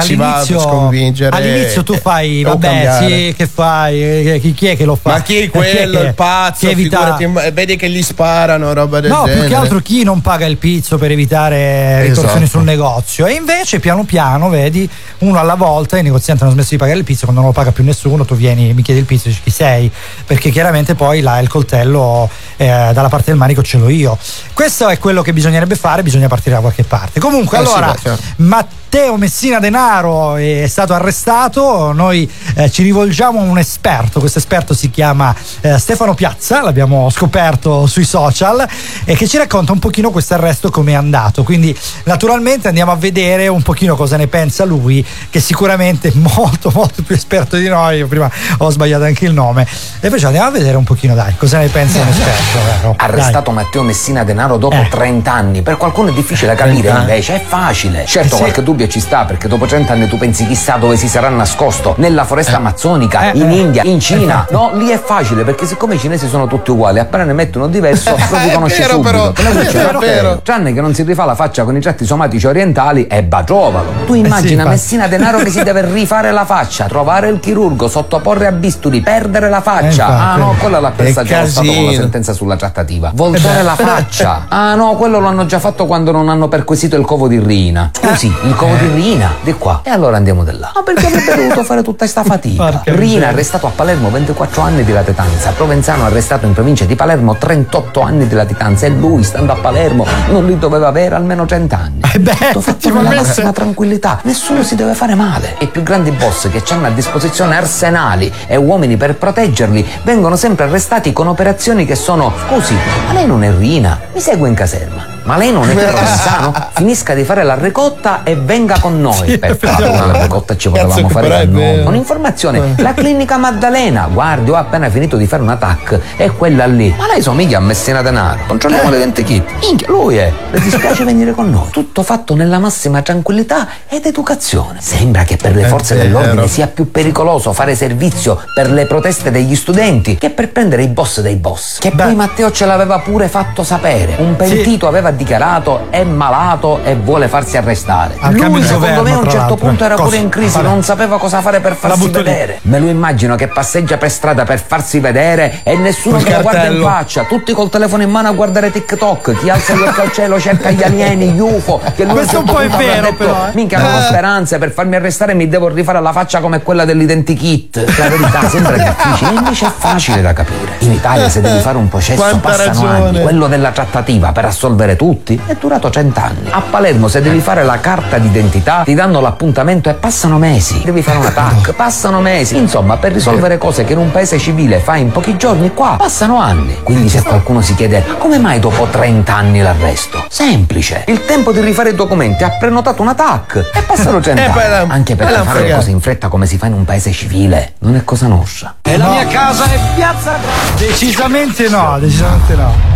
si 0.00 0.14
va 0.14 0.26
a 0.26 0.32
all'inizio, 0.34 0.60
sconfiggere 0.60 1.36
all'inizio 1.36 1.82
tu 1.82 1.92
e- 1.92 1.98
fai, 1.98 2.42
vabbè, 2.42 2.98
sì, 3.00 3.34
che 3.36 3.46
fai? 3.46 4.38
Chi, 4.40 4.54
chi 4.54 4.66
è 4.68 4.76
che 4.76 4.84
lo 4.84 4.96
fa? 4.96 5.10
Ma 5.10 5.22
chi 5.22 5.36
è 5.38 5.42
Eh, 5.44 5.48
quello, 5.50 5.98
che- 6.00 6.06
il 6.06 6.14
pazzo, 6.14 6.66
che 6.66 6.72
evita- 6.72 7.16
figurati, 7.16 7.50
vedi 7.52 7.76
che 7.76 7.88
gli 7.90 8.02
sparano, 8.02 8.72
roba 8.72 9.00
del 9.00 9.10
No, 9.10 9.24
genere. 9.24 9.40
più 9.40 9.48
che 9.48 9.54
altro 9.54 9.78
chi 9.80 10.02
non 10.04 10.20
paga 10.20 10.46
il 10.46 10.56
pizzo 10.56 10.96
per 10.98 11.10
evitare 11.10 12.02
ritorsioni 12.02 12.44
Esatto. 12.44 12.58
sul 12.58 12.62
negozio. 12.62 13.26
E 13.26 13.32
invece 13.34 13.80
piano 13.80 14.04
piano, 14.04 14.48
vedi, 14.48 14.88
uno 15.18 15.38
alla 15.38 15.54
volta, 15.54 15.98
i 15.98 16.02
negozianti 16.02 16.42
hanno 16.42 16.52
smesso 16.52 16.70
di 16.70 16.76
pagare 16.78 16.98
il 16.98 17.04
pizzo, 17.04 17.24
quando 17.24 17.40
non 17.42 17.50
lo 17.50 17.54
paga 17.56 17.72
più 17.72 17.84
nessuno, 17.84 18.24
tu 18.24 18.34
vieni, 18.34 18.72
mi 18.74 18.82
chiedi 18.82 19.00
il 19.00 19.06
pizzo 19.06 19.26
e 19.28 19.30
dici 19.30 19.42
chi 19.42 19.50
sei, 19.50 19.90
perché 20.26 20.50
chiaramente 20.50 20.94
poi 20.94 21.20
là 21.20 21.38
il 21.38 21.48
coltello 21.48 22.28
eh, 22.56 22.66
dalla 22.92 23.08
parte 23.08 23.26
del 23.30 23.36
manico 23.36 23.62
ce 23.62 23.78
l'ho 23.78 23.88
io. 23.88 24.16
Questo 24.54 24.88
è 24.88 24.98
quello 24.98 25.22
che 25.22 25.32
bisognerebbe 25.32 25.74
fare, 25.76 26.02
bisogna 26.02 26.28
partire 26.28 26.54
da 26.54 26.60
qualche 26.60 26.84
parte. 26.84 27.20
Comunque, 27.20 27.58
Eh 27.58 27.66
sì, 27.66 27.72
allora, 27.72 27.92
beh, 27.92 27.98
certo. 28.02 28.22
Matteo 28.36 28.80
Messina 28.96 29.58
Denaro 29.58 30.36
è 30.36 30.66
stato 30.68 30.92
arrestato, 30.92 31.92
noi 31.92 32.30
eh, 32.54 32.70
ci 32.70 32.82
rivolgiamo 32.82 33.40
a 33.40 33.42
un 33.42 33.56
esperto, 33.58 34.20
questo 34.20 34.38
esperto 34.38 34.74
si 34.74 34.90
chiama 34.90 35.34
eh, 35.62 35.78
Stefano 35.78 36.12
Piazza, 36.14 36.60
l'abbiamo 36.62 37.08
scoperto 37.08 37.86
sui 37.86 38.04
social 38.04 38.66
e 39.04 39.14
che 39.16 39.26
ci 39.26 39.38
racconta 39.38 39.72
un 39.72 39.78
pochino 39.78 40.10
questo 40.10 40.34
arresto 40.34 40.70
come 40.70 40.92
è 40.92 40.94
andato, 40.94 41.42
quindi 41.42 41.76
naturalmente 42.04 42.68
andiamo 42.68 42.92
a 42.92 42.96
vedere 42.96 43.48
un 43.48 43.62
pochino 43.62 43.96
cosa 43.96 44.16
ne 44.18 44.26
pensa 44.26 44.64
lui, 44.64 45.04
che 45.30 45.40
sicuramente 45.40 46.08
è 46.08 46.12
molto 46.14 46.70
molto 46.74 47.02
più 47.02 47.14
esperto 47.14 47.56
di 47.56 47.68
noi, 47.68 47.96
io 47.98 48.06
prima 48.06 48.30
ho 48.58 48.68
sbagliato 48.70 49.04
anche 49.04 49.24
il 49.24 49.32
nome, 49.32 49.66
e 50.00 50.10
perciò 50.10 50.26
andiamo 50.26 50.48
a 50.48 50.52
vedere 50.52 50.76
un 50.76 50.84
pochino 50.84 51.14
dai, 51.14 51.34
cosa 51.38 51.58
ne 51.58 51.68
pensa 51.68 51.98
un 52.00 52.08
esperto, 52.08 52.58
vero? 52.66 52.94
Arrestato 52.98 53.50
Matteo 53.52 53.82
Messina 53.82 54.22
Denaro 54.22 54.58
dopo 54.58 54.76
Eh. 54.76 54.88
30 54.88 55.32
anni. 55.32 55.62
Per 55.62 55.76
qualcuno 55.78 56.10
è 56.10 56.12
difficile 56.12 56.48
da 56.48 56.54
capire, 56.56 56.80
30 56.80 56.92
anni. 56.98 57.08
invece 57.10 57.34
è 57.36 57.44
facile. 57.46 58.04
Certo, 58.06 58.34
Eh 58.34 58.36
sì. 58.36 58.42
qualche 58.42 58.62
dubbio 58.62 58.81
ci 58.88 59.00
sta, 59.00 59.24
perché 59.24 59.48
dopo 59.48 59.66
30 59.66 59.92
anni 59.92 60.08
tu 60.08 60.18
pensi 60.18 60.46
chissà 60.46 60.76
dove 60.76 60.96
si 60.96 61.08
sarà 61.08 61.28
nascosto. 61.28 61.94
Nella 61.98 62.24
foresta 62.24 62.56
amazzonica, 62.56 63.30
Eh, 63.32 63.38
in 63.38 63.50
eh. 63.50 63.54
India, 63.56 63.82
in 63.84 64.00
Cina. 64.00 64.46
Eh. 64.48 64.52
No, 64.52 64.70
lì 64.74 64.88
è 64.88 65.00
facile, 65.02 65.42
perché 65.44 65.66
siccome 65.66 65.94
i 65.94 65.98
cinesi 65.98 66.28
sono 66.28 66.46
tutti 66.46 66.70
uguali, 66.70 66.98
appena 66.98 67.24
ne 67.24 67.32
mettono 67.32 67.68
diverso, 67.68 68.10
lo 68.30 68.36
È 68.36 68.42
riconosci 68.44 68.80
vero, 68.80 68.94
subito. 68.94 69.10
però. 69.10 69.32
È 69.32 69.70
vero, 69.72 69.98
vero. 69.98 70.40
Tranne 70.42 70.72
che 70.72 70.80
non 70.80 70.94
si 70.94 71.02
rifà 71.02 71.24
la 71.24 71.34
faccia 71.34 71.64
con 71.64 71.76
i 71.76 71.80
tratti 71.80 72.04
somatici 72.04 72.46
orientali, 72.46 73.06
è 73.06 73.22
bagiovalo. 73.22 73.90
Tu 74.06 74.14
immagina 74.14 74.50
infatti. 74.62 74.68
Messina 74.68 75.06
Denaro 75.06 75.38
che 75.38 75.50
si 75.50 75.62
deve 75.64 75.84
rifare 75.90 76.30
la 76.32 76.44
faccia, 76.44 76.86
trovare 76.86 77.28
il 77.28 77.40
chirurgo, 77.40 77.88
sottoporre 77.88 78.46
a 78.46 78.52
bisturi, 78.52 79.00
perdere 79.00 79.48
la 79.48 79.60
faccia. 79.60 80.06
ah 80.06 80.36
no, 80.36 80.54
quello 80.58 80.80
l'ha 80.80 80.90
presa 80.90 81.22
già 81.22 81.40
lo 81.42 81.46
Stato 81.48 81.72
con 81.72 81.84
la 81.86 81.92
sentenza 81.92 82.32
sulla 82.32 82.56
trattativa. 82.56 83.10
Voltare 83.14 83.62
la 83.62 83.74
faccia. 83.74 84.46
Ah 84.48 84.74
no, 84.74 84.94
quello 84.96 85.18
lo 85.18 85.28
hanno 85.28 85.46
già 85.46 85.58
fatto 85.58 85.86
quando 85.86 86.10
non 86.12 86.28
hanno 86.28 86.48
perquisito 86.48 86.96
il 86.96 87.04
covo 87.04 87.28
di 87.28 87.38
Rina. 87.38 87.90
Scusi, 87.92 88.26
il 88.44 88.54
covo 88.56 88.71
di 88.76 88.88
Rina? 88.94 89.34
Di 89.42 89.52
qua. 89.54 89.80
E 89.84 89.90
allora 89.90 90.16
andiamo 90.16 90.44
di 90.44 90.56
là. 90.58 90.70
Ma 90.74 90.82
perché 90.82 91.06
avrebbe 91.06 91.34
dovuto 91.36 91.64
fare 91.64 91.82
tutta 91.82 92.06
sta 92.06 92.22
fatica? 92.22 92.82
Rina 92.84 93.28
arrestato 93.28 93.66
a 93.66 93.70
Palermo 93.74 94.10
24 94.10 94.62
anni 94.62 94.84
di 94.84 94.92
latitanza. 94.92 95.50
Provenzano 95.50 96.04
arrestato 96.04 96.46
in 96.46 96.52
provincia 96.52 96.84
di 96.84 96.94
Palermo 96.94 97.36
38 97.36 98.00
anni 98.00 98.26
di 98.26 98.34
latitanza. 98.34 98.86
E 98.86 98.90
lui, 98.90 99.22
stando 99.22 99.52
a 99.52 99.56
Palermo, 99.56 100.06
non 100.28 100.46
li 100.46 100.58
doveva 100.58 100.88
avere 100.88 101.14
almeno 101.14 101.44
30 101.46 101.76
anni. 101.78 102.00
Eh 102.14 102.18
beh, 102.18 102.34
Tutto 102.52 102.60
fatto 102.60 102.92
nella 102.92 103.10
massima 103.14 103.52
tranquillità. 103.52 104.20
Nessuno 104.22 104.62
si 104.62 104.74
deve 104.74 104.94
fare 104.94 105.14
male. 105.14 105.56
I 105.60 105.66
più 105.68 105.82
grandi 105.82 106.10
boss 106.10 106.48
che 106.50 106.62
hanno 106.72 106.86
a 106.86 106.90
disposizione 106.90 107.56
arsenali 107.56 108.32
e 108.46 108.56
uomini 108.56 108.96
per 108.96 109.16
proteggerli 109.16 109.86
vengono 110.04 110.36
sempre 110.36 110.64
arrestati 110.64 111.12
con 111.12 111.26
operazioni 111.26 111.84
che 111.84 111.94
sono. 111.94 112.32
Scusi, 112.48 112.76
ma 113.06 113.12
lei 113.12 113.26
non 113.26 113.42
è 113.44 113.52
Rina? 113.56 113.98
Mi 114.12 114.20
segue 114.20 114.48
in 114.48 114.54
caserma. 114.54 115.06
Ma 115.24 115.36
lei 115.36 115.52
non 115.52 115.68
è 115.70 115.74
Provenzano? 115.74 116.52
Finisca 116.72 117.14
di 117.14 117.24
fare 117.24 117.42
la 117.44 117.54
ricotta 117.54 118.22
e 118.24 118.34
venga 118.36 118.61
con 118.78 119.00
noi. 119.00 119.38
per 119.38 119.56
fare 119.56 119.86
la 119.88 120.22
ricotta 120.22 120.56
ci 120.56 120.68
potevamo 120.68 121.08
fare 121.08 121.28
da 121.28 121.44
noi. 121.44 121.84
Un'informazione, 121.84 122.74
la 122.78 122.94
clinica 122.94 123.36
Maddalena, 123.36 124.08
guardi, 124.12 124.50
ho 124.50 124.56
appena 124.56 124.88
finito 124.90 125.16
di 125.16 125.26
fare 125.26 125.42
un 125.42 125.48
attack, 125.48 125.98
è 126.16 126.30
quella 126.30 126.66
lì. 126.66 126.94
Ma 126.96 127.06
lei 127.06 127.22
somiglia 127.22 127.58
a 127.58 127.60
Messina 127.60 128.02
Denaro. 128.02 128.40
Controlliamo 128.46 128.90
l'identikit. 128.90 129.44
Minchia, 129.60 129.88
lui 129.88 130.16
è. 130.16 130.32
Le 130.50 130.60
dispiace 130.60 131.04
venire 131.04 131.32
con 131.32 131.50
noi. 131.50 131.70
Tutto 131.70 132.02
fatto 132.02 132.34
nella 132.34 132.58
massima 132.58 133.02
tranquillità 133.02 133.68
ed 133.88 134.06
educazione. 134.06 134.80
Sembra 134.80 135.24
che 135.24 135.36
per 135.36 135.54
le 135.54 135.64
È 135.64 135.66
forze 135.66 135.96
dell'ordine 135.96 136.48
sia 136.48 136.66
più 136.66 136.90
pericoloso 136.90 137.52
fare 137.52 137.74
servizio 137.74 138.40
per 138.54 138.70
le 138.70 138.86
proteste 138.86 139.30
degli 139.30 139.54
studenti 139.54 140.16
che 140.16 140.30
per 140.30 140.50
prendere 140.50 140.82
i 140.82 140.88
boss 140.88 141.20
dei 141.20 141.36
boss. 141.36 141.78
Che 141.78 141.90
poi 141.90 142.14
Matteo 142.14 142.50
ce 142.50 142.66
l'aveva 142.66 142.98
pure 142.98 143.28
fatto 143.28 143.62
sapere. 143.64 144.16
Un 144.18 144.36
pentito 144.36 144.86
aveva 144.86 145.10
dichiarato 145.10 145.86
è 145.90 146.04
malato 146.04 146.80
e 146.84 146.94
vuole 146.94 147.28
farsi 147.28 147.56
arrestare. 147.56 148.16
Al 148.20 148.34
cambio 148.34 148.51
Lui 148.52 148.60
di 148.60 148.66
secondo 148.66 149.02
me 149.02 149.12
a 149.12 149.18
un 149.18 149.28
certo 149.30 149.56
punto 149.56 149.84
era 149.84 149.94
Cosa? 149.94 150.04
pure 150.08 150.16
in 150.18 150.28
crisi, 150.28 150.56
Vabbè. 150.56 150.68
non 150.68 150.82
sapeva 150.82 151.18
cosa 151.18 151.40
fare 151.40 151.60
per 151.60 151.74
farsi 151.74 151.98
butto 151.98 152.18
lì. 152.18 152.24
vedere. 152.24 152.58
Me 152.62 152.78
lo 152.78 152.88
immagino 152.88 153.34
che 153.36 153.48
passeggia 153.48 153.96
per 153.96 154.10
strada 154.10 154.44
per 154.44 154.62
farsi 154.64 155.00
vedere 155.00 155.60
e 155.62 155.76
nessuno 155.76 156.18
che 156.18 156.34
lo 156.34 156.42
guarda 156.42 156.64
in 156.66 156.82
faccia, 156.82 157.24
tutti 157.24 157.52
col 157.52 157.68
telefono 157.70 158.02
in 158.02 158.10
mano 158.10 158.28
a 158.28 158.32
guardare 158.32 158.70
TikTok, 158.70 159.38
chi 159.40 159.48
alza 159.50 159.74
gli 159.74 159.80
occhi 159.82 160.00
al 160.00 160.12
cielo 160.12 160.38
cerca 160.40 160.70
gli 160.70 160.82
alieni, 160.82 161.30
gli 161.30 161.40
UFO, 161.40 161.80
che 161.94 162.04
lui 162.04 162.14
Questo 162.14 162.38
un 162.40 162.44
po' 162.44 162.58
è 162.60 162.68
vero, 162.68 163.02
detto, 163.02 163.14
però, 163.16 163.46
eh. 163.48 163.50
minchia 163.54 163.78
non 163.78 163.94
ho 163.94 163.98
Eh. 163.98 164.02
speranze, 164.02 164.58
per 164.58 164.70
farmi 164.72 164.96
arrestare 164.96 165.34
mi 165.34 165.48
devo 165.48 165.68
rifare 165.68 166.00
la 166.00 166.12
faccia 166.12 166.40
come 166.40 166.62
quella 166.62 166.84
dell'identikit. 166.84 167.98
La 167.98 168.08
verità 168.08 168.46
sembra 168.48 168.76
difficile, 168.76 169.32
invece 169.38 169.66
è 169.66 169.70
facile 169.76 170.22
da 170.22 170.32
capire. 170.32 170.76
In 170.80 170.92
Italia 170.92 171.28
se 171.28 171.40
devi 171.40 171.60
fare 171.60 171.76
un 171.78 171.88
processo 171.88 172.20
Quanta 172.20 172.48
passano 172.48 172.66
ragione. 172.86 173.08
anni, 173.08 173.22
quello 173.22 173.46
della 173.46 173.70
trattativa 173.70 174.32
per 174.32 174.44
assolvere 174.46 174.96
tutti 174.96 175.40
è 175.46 175.54
durato 175.58 175.90
cent'anni. 175.90 176.48
A 176.50 176.60
Palermo 176.60 177.08
se 177.08 177.20
devi 177.22 177.40
fare 177.40 177.64
la 177.64 177.78
carta 177.80 178.18
d'identità 178.32 178.82
ti 178.84 178.94
danno 178.94 179.20
l'appuntamento 179.20 179.90
e 179.90 179.94
passano 179.94 180.38
mesi. 180.38 180.80
Devi 180.84 181.02
fare 181.02 181.18
un 181.18 181.26
attack, 181.26 181.72
passano 181.74 182.20
mesi. 182.20 182.56
Insomma, 182.56 182.96
per 182.96 183.12
risolvere 183.12 183.58
cose 183.58 183.84
che 183.84 183.92
in 183.92 183.98
un 183.98 184.10
paese 184.10 184.38
civile 184.38 184.78
fai 184.80 185.02
in 185.02 185.12
pochi 185.12 185.36
giorni, 185.36 185.72
qua 185.74 185.96
passano 185.98 186.40
anni. 186.40 186.78
Quindi 186.82 187.08
se 187.10 187.22
qualcuno 187.22 187.60
si 187.60 187.74
chiede 187.74 188.02
come 188.18 188.38
mai 188.38 188.58
dopo 188.58 188.86
30 188.86 189.34
anni 189.34 189.60
l'arresto? 189.60 190.24
Semplice. 190.28 191.04
Il 191.06 191.24
tempo 191.26 191.52
di 191.52 191.60
rifare 191.60 191.90
i 191.90 191.94
documenti 191.94 192.42
ha 192.42 192.50
prenotato 192.58 193.02
un 193.02 193.08
attack 193.08 193.70
e 193.74 193.82
passano 193.82 194.18
Eh, 194.18 194.22
cent'anni. 194.22 194.52
poi 194.52 194.68
l'ha- 194.68 194.86
Anche 194.88 195.14
perché 195.14 195.32
l'ha 195.32 195.44
fare 195.44 195.62
le 195.68 195.74
cose 195.74 195.90
in 195.90 196.00
fretta 196.00 196.28
come 196.28 196.46
si 196.46 196.56
fa 196.58 196.66
in 196.66 196.72
un 196.72 196.84
paese 196.84 197.12
civile 197.12 197.74
non 197.80 197.94
è 197.96 198.04
cosa 198.04 198.26
nostra. 198.26 198.74
E 198.82 198.96
la 198.96 199.08
mia 199.08 199.26
casa 199.26 199.64
è 199.70 199.78
piazza 199.94 200.36
Decisamente 200.78 201.68
no, 201.68 201.98
decisamente 202.00 202.54
no. 202.54 202.90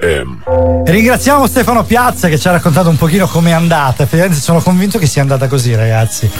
FM. 0.00 0.84
Ringraziamo 0.84 1.46
Stefano 1.46 1.84
Piazza 1.84 2.28
che 2.28 2.38
ci 2.38 2.46
ha 2.48 2.52
raccontato 2.52 2.88
un 2.88 2.96
pochino 2.96 3.26
com'è 3.26 3.50
andata. 3.50 4.02
Effettivamente 4.02 4.40
sono 4.40 4.60
convinto 4.60 4.98
che 4.98 5.06
sia 5.06 5.22
andata 5.22 5.48
così, 5.48 5.74
ragazzi. 5.74 6.30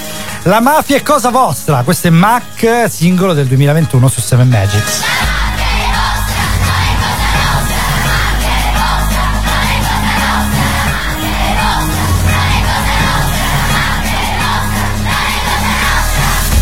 La 0.43 0.61
mafia 0.61 0.97
è 0.97 1.03
cosa 1.03 1.31
vostra. 1.31 1.83
Questo 1.83 2.09
è 2.09 2.11
Mac, 2.11 2.87
singolo 2.89 3.33
del 3.33 3.47
2021 3.47 4.09
su 4.09 4.21
7 4.21 4.45
Magics. 4.45 5.36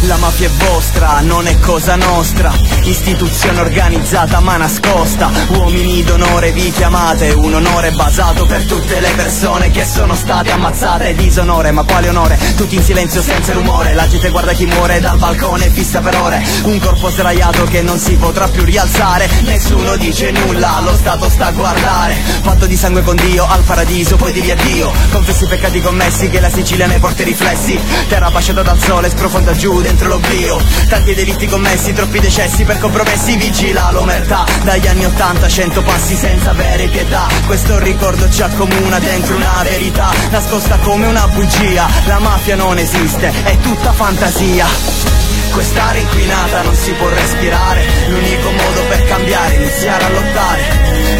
La 0.06 0.16
mafia 0.18 0.48
è 0.48 0.50
vostra, 0.50 1.20
non 1.20 1.46
è 1.46 1.58
cosa 1.60 1.96
nostra. 1.96 2.52
Istituzione 2.82 3.60
organizzata 3.60 4.40
ma 4.40 4.58
nascosta. 4.58 5.30
Uomini 5.48 6.02
d'onore 6.02 6.52
vi 6.52 6.70
chiamate, 6.72 7.30
un 7.30 7.54
onore 7.54 7.90
basato 7.92 8.44
per 8.44 8.66
tutte 8.66 9.00
le 9.00 9.10
persone 9.16 9.70
che 9.70 9.86
sono 9.86 10.14
state 10.14 10.50
ammazzate. 10.50 11.14
Disonore, 11.14 11.70
ma 11.70 11.84
quale 11.84 12.10
onore? 12.10 12.38
Tutti 12.54 12.74
in 12.74 12.82
silenzio 12.82 13.22
senza 13.22 13.54
rumore. 13.54 13.94
La 13.94 14.06
gente 14.06 14.28
guarda 14.28 14.52
chi 14.52 14.66
muore 14.66 15.00
dal 15.00 15.16
balcone 15.16 15.70
fissa 15.70 16.00
per 16.00 16.20
ore. 16.20 16.44
Un 16.64 16.78
corpo 16.80 17.08
sdraiato 17.08 17.64
che 17.64 17.80
non 17.80 17.98
si 17.98 18.16
potrà 18.16 18.46
più 18.48 18.64
rialzare. 18.64 19.26
Nessuno 19.44 19.96
dice 19.96 20.32
nulla, 20.32 20.80
lo 20.82 20.94
Stato 20.96 21.30
sta 21.30 21.46
a 21.46 21.52
guardare. 21.52 22.16
Patto 22.42 22.66
di 22.66 22.76
sangue 22.76 23.02
con 23.02 23.16
Dio, 23.16 23.46
al 23.48 23.62
paradiso, 23.62 24.16
poi 24.16 24.32
di 24.32 24.50
addio. 24.50 24.92
Confessi 25.10 25.44
i 25.44 25.46
peccati 25.46 25.80
commessi 25.80 26.28
che 26.28 26.40
la 26.40 26.50
Sicilia 26.50 26.86
ne 26.86 26.98
porta 26.98 27.22
i 27.22 27.24
riflessi. 27.24 27.80
Terra 28.08 28.30
basciata 28.30 28.60
dal 28.60 28.78
sole, 28.78 29.08
sprofonda 29.08 29.52
giù 29.52 29.80
dentro 29.94 30.08
l'oblio. 30.08 30.60
Tanti 30.88 31.14
delitti 31.14 31.46
commessi, 31.46 31.92
troppi 31.92 32.18
decessi 32.18 32.64
per 32.64 32.78
compromessi. 32.78 33.36
Vigila 33.36 33.90
l'omertà. 33.92 34.44
Dagli 34.64 34.86
anni 34.86 35.04
80, 35.04 35.48
cento 35.48 35.82
passi 35.82 36.16
senza 36.16 36.50
avere 36.50 36.88
pietà. 36.88 37.28
Questo 37.46 37.78
ricordo 37.78 38.28
ci 38.28 38.42
accomuna 38.42 38.98
dentro 38.98 39.36
una 39.36 39.62
verità. 39.62 40.10
Nascosta 40.30 40.78
come 40.78 41.06
una 41.06 41.28
bugia. 41.28 41.88
La 42.06 42.18
mafia 42.18 42.56
non 42.56 42.76
esiste, 42.78 43.32
è 43.44 43.56
tutta 43.58 43.92
fantasia. 43.92 45.23
Quest'aria 45.54 46.00
inquinata 46.00 46.62
non 46.62 46.74
si 46.74 46.90
può 46.94 47.08
respirare. 47.08 47.86
L'unico 48.08 48.50
modo 48.50 48.80
per 48.88 49.04
cambiare 49.04 49.54
è 49.54 49.56
iniziare 49.56 50.04
a 50.04 50.08
lottare. 50.10 50.62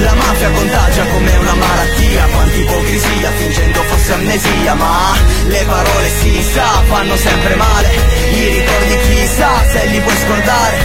La 0.00 0.12
mafia 0.14 0.50
contagia 0.50 1.04
come 1.06 1.36
una 1.36 1.54
malattia. 1.54 2.26
Quanta 2.26 2.56
ipocrisia 2.56 3.30
fingendo 3.30 3.82
fosse 3.84 4.12
amnesia. 4.12 4.74
Ma 4.74 5.14
le 5.46 5.64
parole 5.64 6.08
si 6.20 6.42
sa 6.52 6.66
fanno 6.88 7.16
sempre 7.16 7.54
male. 7.54 7.88
I 8.32 8.48
ricordi 8.48 8.98
chissà 9.06 9.50
se 9.70 9.86
li 9.86 10.00
puoi 10.00 10.16
scordare. 10.16 10.76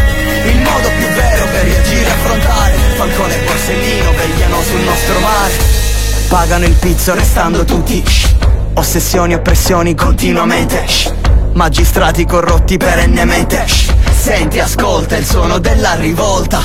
Il 0.45 0.61
modo 0.61 0.89
più 0.95 1.07
vero 1.07 1.45
per 1.45 1.63
reagire 1.63 2.05
e 2.05 2.11
affrontare. 2.11 2.73
Falcone 2.97 3.33
e 3.33 3.45
Borsellino 3.45 4.11
vegliano 4.13 4.61
sul 4.61 4.81
nostro 4.81 5.19
mare. 5.21 5.53
Pagano 6.27 6.65
il 6.65 6.75
pizzo 6.75 7.15
restando 7.15 7.65
tutti 7.65 8.03
shh. 8.05 8.35
Ossessioni 8.75 9.33
e 9.33 9.39
pressioni 9.39 9.95
continuamente 9.95 10.87
shh. 10.87 11.13
Magistrati 11.53 12.25
corrotti 12.25 12.77
perennemente 12.77 13.67
shh. 13.67 13.93
Senti, 14.11 14.59
ascolta 14.59 15.17
il 15.17 15.25
suono 15.25 15.59
della 15.59 15.93
rivolta 15.95 16.61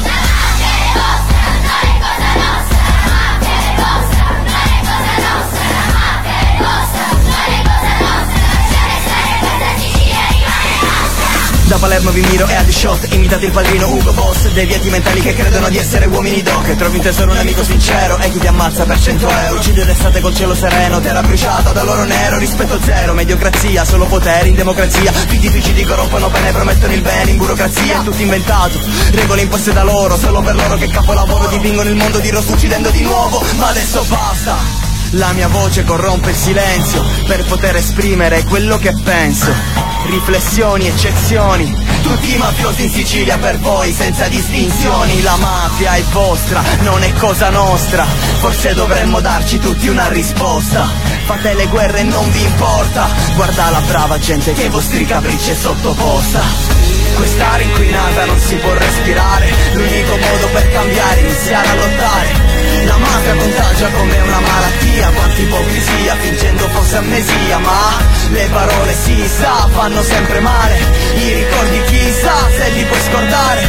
Da 11.67 11.79
Palermo 11.79 12.11
vi 12.11 12.21
miro 12.21 12.47
e 12.47 12.55
a 12.55 12.65
Shot 12.69 13.11
Imitate 13.15 13.47
il 13.47 13.53
padrino 13.53 13.89
Ugo 13.89 14.13
Boss. 14.13 14.49
Deviati 14.53 14.91
mentali 14.91 15.21
che 15.23 15.35
credono 15.35 15.71
di 15.71 15.79
essere 15.79 16.05
uomini 16.07 16.43
doc 16.43 16.77
Trovi 16.77 16.97
in 16.97 17.03
tesoro 17.03 17.31
un 17.31 17.39
amico 17.39 17.65
sincero 17.65 18.19
E 18.19 18.31
chi 18.31 18.39
ti 18.39 18.47
ammazza 18.47 18.85
per 18.85 19.01
100 19.01 19.29
euro. 19.29 19.57
Uccide 19.57 19.87
d'estate 19.87 20.21
col 20.21 20.35
cielo 20.35 20.55
sereno 20.55 21.01
Terra 21.01 21.23
bruciata 21.23 21.73
dall'oro 21.73 22.05
nero. 22.05 22.37
Rispetto 22.37 22.79
zero 22.85 23.15
Mediocrazia 23.15 23.83
Solo 23.87 24.05
potere 24.05 24.49
in 24.49 24.55
democrazia. 24.57 25.11
Figli 25.11 25.41
difficili 25.41 25.85
corrompono 25.85 26.29
bene 26.29 26.53
Promettono 26.53 26.93
il 26.93 27.01
bene 27.01 27.31
in 27.31 27.39
burocrazia. 27.39 28.01
Tutto 28.03 28.21
inventato 28.21 28.79
Regole 29.13 29.43
imposte 29.43 29.73
da 29.73 29.85
loro. 29.85 30.19
Solo 30.19 30.43
per 30.43 30.57
loro 30.57 30.77
che 30.77 30.89
capolavoro 30.89 31.49
Dipingono 31.49 31.89
il 31.89 31.97
mondo 31.97 32.19
di 32.19 32.29
rosso 32.29 32.53
uccidendo 32.53 32.91
di 32.91 33.01
nuovo. 33.01 33.43
Ma 33.57 33.69
adesso 33.69 34.05
basta. 34.07 34.57
La 35.13 35.33
mia 35.33 35.49
voce 35.49 35.83
corrompe 35.85 36.31
il 36.31 36.37
silenzio 36.37 37.03
per 37.27 37.43
poter 37.45 37.77
esprimere 37.77 38.45
quello 38.45 38.77
che 38.77 38.93
penso. 39.03 39.94
Riflessioni, 40.05 40.87
eccezioni, 40.87 41.75
tutti 42.03 42.35
i 42.35 42.37
mafiosi 42.37 42.85
in 42.85 42.91
Sicilia 42.91 43.39
per 43.39 43.59
voi 43.59 43.93
senza 43.93 44.29
distinzioni. 44.29 45.23
La 45.23 45.37
mafia 45.37 45.95
è 45.95 46.03
vostra, 46.13 46.63
non 46.81 47.03
è 47.03 47.13
cosa 47.15 47.51
nostra. 47.51 48.05
Forse 48.05 48.75
dovremmo 48.75 49.21
darci 49.21 49.59
tutti 49.59 49.89
una 49.89 50.09
risposta. 50.09 50.87
Fate 51.25 51.55
le 51.55 51.67
guerre 51.67 52.01
e 52.01 52.05
non 52.05 52.31
vi 52.31 52.43
importa. 52.43 53.09
Guarda 53.35 53.71
la 53.71 53.81
brava 53.81 54.19
gente 54.19 54.53
che 54.53 54.65
ai 54.65 54.69
vostri 54.69 55.05
capricci 55.07 55.51
è 55.51 55.55
sottoposta. 55.55 56.43
Quest'aria 57.17 57.67
inquinata 57.67 58.25
non 58.25 58.39
si 58.41 58.57
può 58.57 58.73
respirare 58.73 59.49
L'unico 59.73 60.17
modo 60.17 60.49
per 60.53 60.69
cambiare 60.73 61.21
è 61.21 61.25
iniziare 61.25 61.69
a 61.69 61.75
lottare 61.75 62.54
La 62.85 62.97
mafia 62.97 63.35
contagia 63.35 63.89
come 63.91 64.21
una 64.21 64.41
malattia. 64.41 65.11
Quanta 65.11 65.41
ipocrisia 65.41 66.17
fingendo 66.17 66.69
fosse 66.69 66.97
amnesia 66.97 67.59
Ma 67.59 67.99
le 68.31 68.49
parole 68.53 68.93
si 68.93 69.27
sa 69.27 69.69
fanno 69.73 70.03
sempre 70.03 70.41
male. 70.41 70.77
I 71.15 71.33
ricordi 71.35 71.83
chissà 71.85 72.51
se 72.57 72.69
li 72.71 72.85
puoi 72.85 73.01
scordare. 73.01 73.63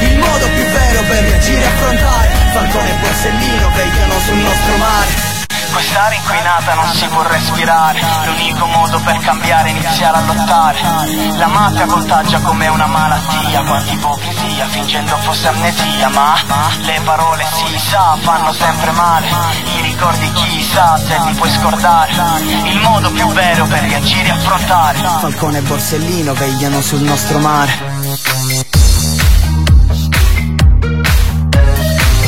Il 0.00 0.18
modo 0.18 0.46
più 0.54 0.64
vero 0.64 1.02
per 1.08 1.22
reagire 1.22 1.62
e 1.62 1.66
affrontare 1.66 2.28
Falcone 2.52 2.90
e 2.90 2.94
Borsellino 3.00 3.70
vegliano 3.74 4.18
sul 4.20 4.36
nostro 4.36 4.76
mare 4.76 5.31
Quest'aria 5.72 6.18
inquinata 6.18 6.74
non 6.74 6.86
si 6.92 7.06
può 7.06 7.22
respirare. 7.22 8.00
L'unico 8.26 8.66
modo 8.66 9.00
per 9.00 9.18
cambiare 9.18 9.68
è 9.68 9.70
iniziare 9.70 10.16
a 10.18 10.20
lottare. 10.20 10.78
La 11.38 11.46
mafia 11.46 11.86
contagia 11.86 12.40
come 12.40 12.68
una 12.68 12.86
malattia 12.86 13.62
Quanta 13.64 13.92
ipocrisia 13.92 14.66
fingendo 14.66 15.16
fosse 15.16 15.48
amnesia 15.48 16.08
Ma 16.10 16.34
le 16.82 17.00
parole 17.04 17.44
si 17.44 17.78
sa 17.78 18.16
fanno 18.20 18.52
sempre 18.52 18.90
male. 18.92 19.26
I 19.76 19.80
ricordi 19.82 20.30
chissà 20.32 20.98
se 20.98 21.18
li 21.24 21.32
puoi 21.34 21.50
scordare. 21.50 22.12
Il 22.66 22.80
modo 22.80 23.10
più 23.10 23.26
vero 23.28 23.64
per 23.66 23.80
reagire 23.80 24.28
e 24.28 24.32
affrontare. 24.32 24.98
Falcone 25.20 25.58
e 25.58 25.62
Borsellino 25.62 26.34
vegliano 26.34 26.80
sul 26.80 27.00
nostro 27.00 27.38
mare. 27.38 27.72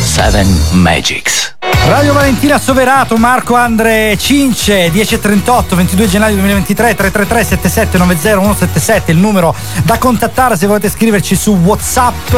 7 0.01 0.47
Magics. 0.73 1.57
Radio 1.86 2.15
Valentina 2.15 2.59
Soverato, 2.59 3.16
Marco 3.19 3.56
Andre 3.56 4.16
Cince, 4.16 4.90
10.38, 4.90 5.74
22 5.74 6.09
gennaio 6.09 6.35
2023, 6.36 6.94
333 6.94 7.44
7790 7.44 8.43
177, 8.43 9.12
il 9.12 9.19
numero 9.19 9.55
da 9.82 9.98
contattare 9.98 10.56
se 10.56 10.66
volete 10.66 10.89
scriverci 10.89 11.36
su 11.36 11.52
Whatsapp. 11.52 12.35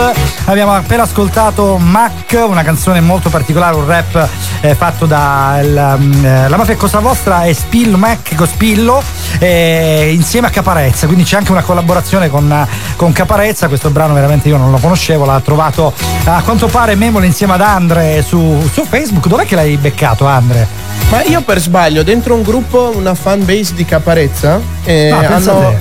Abbiamo 0.47 0.75
appena 0.75 1.05
ascoltato 1.05 1.79
Mac, 1.79 2.45
una 2.47 2.65
canzone 2.65 3.01
molto 3.01 3.31
particolare, 3.31 3.77
un 3.77 3.87
rap 3.87 4.29
eh, 4.61 4.75
fatto 4.75 5.07
da 5.07 5.61
il, 5.63 5.97
mm, 6.01 6.25
eh, 6.25 6.49
La 6.49 6.57
Mafia 6.57 6.77
Cosa 6.77 6.99
Vostra 6.99 7.45
e 7.45 7.55
Spillo, 7.55 7.97
Mac 7.97 8.35
con 8.35 8.49
Spillo, 8.49 9.01
eh, 9.39 10.11
insieme 10.13 10.49
a 10.49 10.51
Caparezza, 10.51 11.07
quindi 11.07 11.23
c'è 11.23 11.37
anche 11.37 11.53
una 11.53 11.63
collaborazione 11.63 12.29
con, 12.29 12.67
con 12.97 13.13
Caparezza, 13.13 13.69
questo 13.69 13.91
brano 13.91 14.13
veramente 14.13 14.49
io 14.49 14.57
non 14.57 14.73
lo 14.73 14.79
conoscevo, 14.79 15.25
l'ha 15.25 15.41
trovato 15.41 15.95
a 16.25 16.43
quanto 16.43 16.67
pare 16.67 16.97
Memole 16.97 17.27
insieme 17.27 17.53
ad 17.55 17.61
Andre 17.61 18.23
su, 18.23 18.69
su 18.73 18.85
Facebook, 18.85 19.27
dov'è 19.37 19.49
che 19.49 19.55
l'hai 19.55 19.77
beccato 19.77 20.27
Andre? 20.27 20.67
Ma 21.11 21.23
io 21.25 21.41
per 21.43 21.61
sbaglio, 21.61 22.03
dentro 22.03 22.35
un 22.35 22.43
gruppo, 22.43 22.93
una 22.95 23.15
fan 23.15 23.45
base 23.45 23.75
di 23.75 23.85
Caparezza, 23.85 24.61
eh, 24.85 25.11
Ah, 25.11 25.19
hanno, 25.37 25.75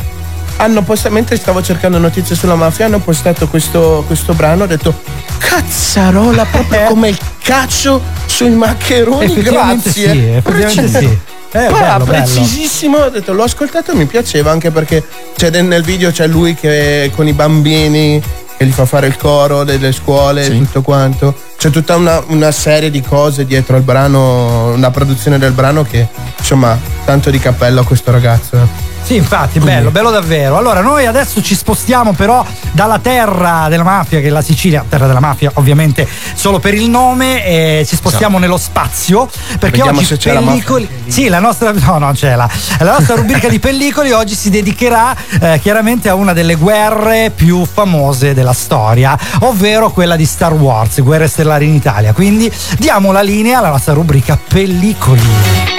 hanno 0.57 0.81
postato, 0.83 1.13
mentre 1.13 1.35
stavo 1.37 1.61
cercando 1.63 1.97
notizie 1.97 2.35
sulla 2.35 2.55
mafia, 2.55 2.85
hanno 2.85 2.99
postato 2.99 3.47
questo, 3.47 4.03
questo 4.05 4.33
brano, 4.33 4.63
ho 4.63 4.67
detto, 4.67 4.93
cazzarola, 5.39 6.45
proprio 6.45 6.83
come 6.89 7.09
il 7.09 7.17
caccio 7.41 8.01
sui 8.25 8.49
maccheroni, 8.49 9.41
grazie. 9.41 9.91
sì, 10.11 10.25
effettivamente 10.27 10.99
sì. 10.99 11.17
Eh, 11.51 11.67
Pa, 11.69 11.79
bello, 11.79 12.05
bello. 12.05 12.23
precisissimo, 12.23 12.97
ho 12.97 13.09
detto, 13.09 13.31
l'ho 13.33 13.43
ascoltato 13.43 13.91
e 13.91 13.95
mi 13.95 14.05
piaceva 14.05 14.51
anche 14.51 14.71
perché 14.71 15.01
c'è 15.37 15.49
nel- 15.61 15.83
video 15.83 16.11
c'è 16.11 16.27
lui 16.27 16.53
che 16.53 17.09
con 17.15 17.27
i 17.27 17.33
bambini 17.33 18.21
che 18.57 18.65
gli 18.65 18.71
fa 18.71 18.85
fare 18.85 19.07
il 19.07 19.15
coro 19.15 19.63
delle 19.63 19.93
scuole 19.93 20.45
e 20.45 20.49
tutto 20.49 20.81
quanto. 20.81 21.33
C'è 21.57 21.69
tutta 21.69 21.95
una, 21.95 22.23
una 22.27 22.51
serie 22.51 22.91
di 22.91 23.01
cose 23.01 23.45
dietro 23.45 23.75
al 23.75 23.81
brano, 23.81 24.73
una 24.73 24.91
produzione 24.91 25.39
del 25.39 25.51
brano 25.51 25.83
che 25.83 26.07
insomma 26.37 26.77
tanto 27.05 27.29
di 27.29 27.39
cappello 27.39 27.81
a 27.81 27.85
questo 27.85 28.11
ragazzo. 28.11 28.84
Sì, 29.05 29.17
infatti, 29.17 29.59
bello, 29.59 29.91
bello 29.91 30.09
davvero. 30.09 30.57
Allora, 30.57 30.81
noi 30.81 31.05
adesso 31.05 31.39
ci 31.39 31.53
spostiamo 31.53 32.13
però 32.13 32.43
dalla 32.71 32.97
terra 32.97 33.67
della 33.69 33.83
mafia, 33.83 34.19
che 34.19 34.25
è 34.25 34.29
la 34.31 34.41
Sicilia, 34.41 34.83
terra 34.89 35.05
della 35.05 35.19
mafia, 35.19 35.51
ovviamente 35.53 36.07
solo 36.33 36.57
per 36.57 36.73
il 36.73 36.89
nome, 36.89 37.45
e 37.45 37.85
ci 37.85 37.95
spostiamo 37.95 38.39
nello 38.39 38.57
spazio. 38.57 39.29
Perché 39.59 39.77
Vediamo 39.77 39.99
oggi 39.99 40.17
c'è 40.17 40.33
la 40.33 40.39
pellicoli. 40.41 40.89
sì, 41.05 41.27
la 41.27 41.37
nostra. 41.37 41.71
No, 41.71 41.99
non 41.99 42.13
c'è 42.13 42.35
la. 42.35 42.49
La 42.79 42.93
nostra 42.93 43.13
rubrica 43.13 43.47
di 43.47 43.59
pellicoli 43.59 44.11
oggi 44.11 44.33
si 44.33 44.49
dedicherà 44.49 45.15
eh, 45.39 45.59
chiaramente 45.61 46.09
a 46.09 46.15
una 46.15 46.33
delle 46.33 46.55
guerre 46.55 47.31
più 47.33 47.63
famose 47.63 48.33
della 48.33 48.53
storia, 48.53 49.15
ovvero 49.41 49.91
quella 49.91 50.15
di 50.15 50.25
Star 50.25 50.53
Wars, 50.53 50.99
guerre 51.03 51.27
stellari 51.27 51.67
in 51.67 51.75
Italia. 51.75 52.11
Quindi 52.11 52.51
diamo 52.79 53.11
la 53.11 53.21
linea 53.21 53.59
alla 53.59 53.69
nostra 53.69 53.93
rubrica 53.93 54.35
pellicoli. 54.47 55.74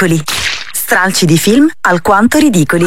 Pellicoli. 0.00 0.22
Stralci 0.72 1.26
di 1.26 1.36
film 1.36 1.68
alquanto 1.82 2.38
ridicoli. 2.38 2.86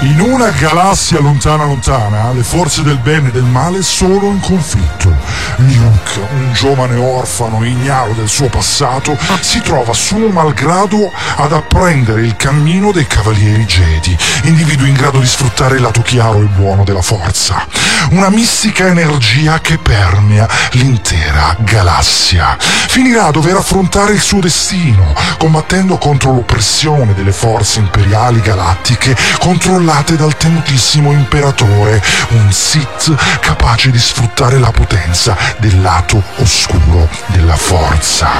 In 0.00 0.20
una 0.20 0.50
galassia 0.50 1.20
lontana 1.20 1.64
lontana, 1.64 2.32
le 2.32 2.42
forze 2.42 2.82
del 2.82 2.98
bene 2.98 3.28
e 3.28 3.30
del 3.30 3.44
male 3.44 3.82
sono 3.82 4.26
in 4.26 4.40
conflitto. 4.40 5.31
Luke, 5.56 6.20
un 6.32 6.52
giovane 6.52 6.96
orfano 6.96 7.64
ignaro 7.64 8.12
del 8.12 8.28
suo 8.28 8.48
passato, 8.48 9.16
si 9.40 9.60
trova 9.60 9.92
suo 9.92 10.28
malgrado 10.28 11.10
ad 11.36 11.52
apprendere 11.52 12.22
il 12.22 12.36
cammino 12.36 12.92
dei 12.92 13.06
cavalieri 13.06 13.64
Jedi, 13.64 14.16
individui 14.44 14.88
in 14.88 14.94
grado 14.94 15.18
di 15.18 15.26
sfruttare 15.26 15.76
il 15.76 15.82
lato 15.82 16.02
chiaro 16.02 16.40
e 16.40 16.46
buono 16.46 16.84
della 16.84 17.02
forza. 17.02 17.66
Una 18.10 18.30
mistica 18.30 18.86
energia 18.86 19.60
che 19.60 19.78
permea 19.78 20.48
l'intera 20.72 21.56
galassia. 21.60 22.56
Finirà 22.58 23.26
a 23.26 23.30
dover 23.30 23.56
affrontare 23.56 24.12
il 24.12 24.20
suo 24.20 24.40
destino, 24.40 25.14
combattendo 25.38 25.96
contro 25.98 26.32
l'oppressione 26.32 27.14
delle 27.14 27.32
forze 27.32 27.78
imperiali 27.78 28.40
galattiche 28.40 29.16
controllate 29.38 30.16
dal 30.16 30.36
temutissimo 30.36 31.12
imperatore, 31.12 32.02
un 32.30 32.52
Sith 32.52 33.14
capace 33.40 33.90
di 33.90 33.98
sfruttare 33.98 34.58
la 34.58 34.70
potenza 34.70 35.31
del 35.58 35.80
lato 35.80 36.22
oscuro 36.36 37.08
della 37.26 37.56
forza. 37.56 38.30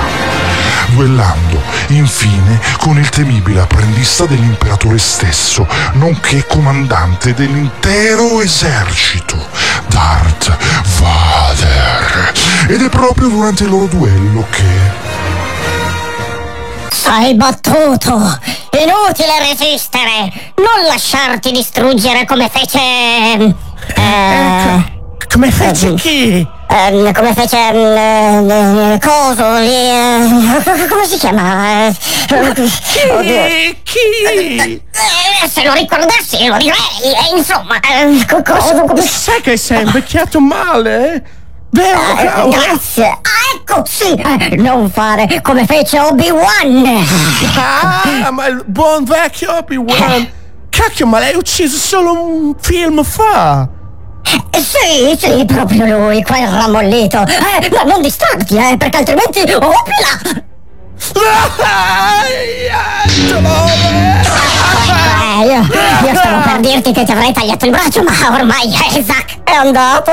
Duellando, 0.89 1.61
infine, 1.89 2.61
con 2.79 2.99
il 2.99 3.09
temibile 3.09 3.61
apprendista 3.61 4.27
dell'imperatore 4.27 4.99
stesso, 4.99 5.67
nonché 5.93 6.47
comandante 6.47 7.35
dell'intero 7.35 8.41
esercito, 8.41 9.37
Darth 9.89 10.57
Vader. 10.99 12.33
Ed 12.69 12.83
è 12.83 12.89
proprio 12.89 13.29
durante 13.29 13.65
il 13.65 13.71
loro 13.71 13.87
duello 13.87 14.47
che... 14.51 15.11
Sei 16.91 17.35
battuto! 17.35 18.15
Inutile 18.15 19.39
resistere! 19.51 20.53
Non 20.57 20.87
lasciarti 20.87 21.51
distruggere 21.51 22.25
come 22.25 22.49
fece. 22.49 22.79
eh, 23.95 25.01
come 25.33 25.51
fece 25.51 25.95
chi? 25.95 26.47
ehm, 26.69 27.13
come 27.13 27.33
fece. 27.35 27.57
ehm, 27.59 28.51
eh, 28.51 28.99
coso 29.01 29.57
lì. 29.59 29.73
eh, 29.75 30.87
come 30.89 31.07
si 31.07 31.17
chiama? 31.19 31.87
Eh, 31.87 31.95
oddio. 33.11 33.75
Chi? 33.83 33.99
Eh, 34.25 35.49
se 35.49 35.65
lo 35.65 35.73
ricordassi 35.73 36.47
lo 36.47 36.57
direi! 36.59 36.77
eh, 37.03 37.37
insomma, 37.37 37.77
eh, 37.81 38.25
co- 38.29 38.43
cosa. 38.43 38.81
come- 38.83 39.01
Sai 39.03 39.41
che 39.41 39.57
sei 39.57 39.83
invecchiato 39.87 40.41
male? 40.41 41.25
Vero? 41.71 41.99
Eh, 42.19 42.25
cavolo? 42.27 42.51
grazie! 42.55 43.07
Ah, 43.07 43.57
ecco, 43.57 43.83
sì! 43.87 44.13
eh, 44.13 44.57
Non 44.57 44.91
fare 44.91 45.41
come 45.41 45.65
fece 45.65 45.99
Obi-Wan! 45.99 47.07
Ah, 47.57 48.31
ma 48.31 48.47
il 48.49 48.63
buon 48.67 49.05
vecchio 49.05 49.57
Obi-Wan! 49.57 50.31
Cacchio, 50.69 51.07
ma 51.07 51.19
l'hai 51.19 51.35
ucciso 51.35 51.77
solo 51.79 52.13
un 52.13 52.55
film 52.61 53.03
fa! 53.03 53.69
Sì, 54.25 55.17
sì, 55.19 55.45
proprio 55.45 55.87
lui, 55.87 56.23
quel 56.23 56.49
ramollito. 56.49 57.23
Eh, 57.23 57.71
ma 57.71 57.83
non 57.83 58.01
distrarti, 58.01 58.57
eh, 58.57 58.77
perché 58.77 58.99
altrimenti. 58.99 59.41
Opla! 59.53 60.41
Eh, 65.35 65.47
io, 65.47 65.61
io 65.61 66.15
stavo 66.15 66.41
per 66.43 66.61
dirti 66.61 66.93
che 66.93 67.05
ti 67.05 67.11
avrei 67.13 67.33
tagliato 67.33 67.65
il 67.65 67.71
braccio, 67.73 68.03
ma 68.03 68.13
ormai 68.33 68.69
Isaac 68.97 69.43
è 69.45 69.53
andato. 69.53 70.13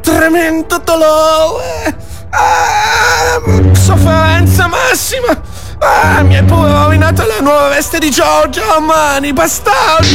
Tremendo 0.00 0.78
dolore! 0.78 1.96
Ah, 2.30 3.40
sofferenza 3.72 4.66
massima! 4.66 5.40
Ah, 5.80 6.22
mi 6.22 6.36
hai 6.36 6.42
pure 6.42 6.72
rovinato 6.72 7.24
la 7.24 7.38
nuova 7.40 7.68
veste 7.68 7.98
di 7.98 8.10
Giorgio 8.10 8.62
Armani, 8.68 9.32
bastardo! 9.32 10.06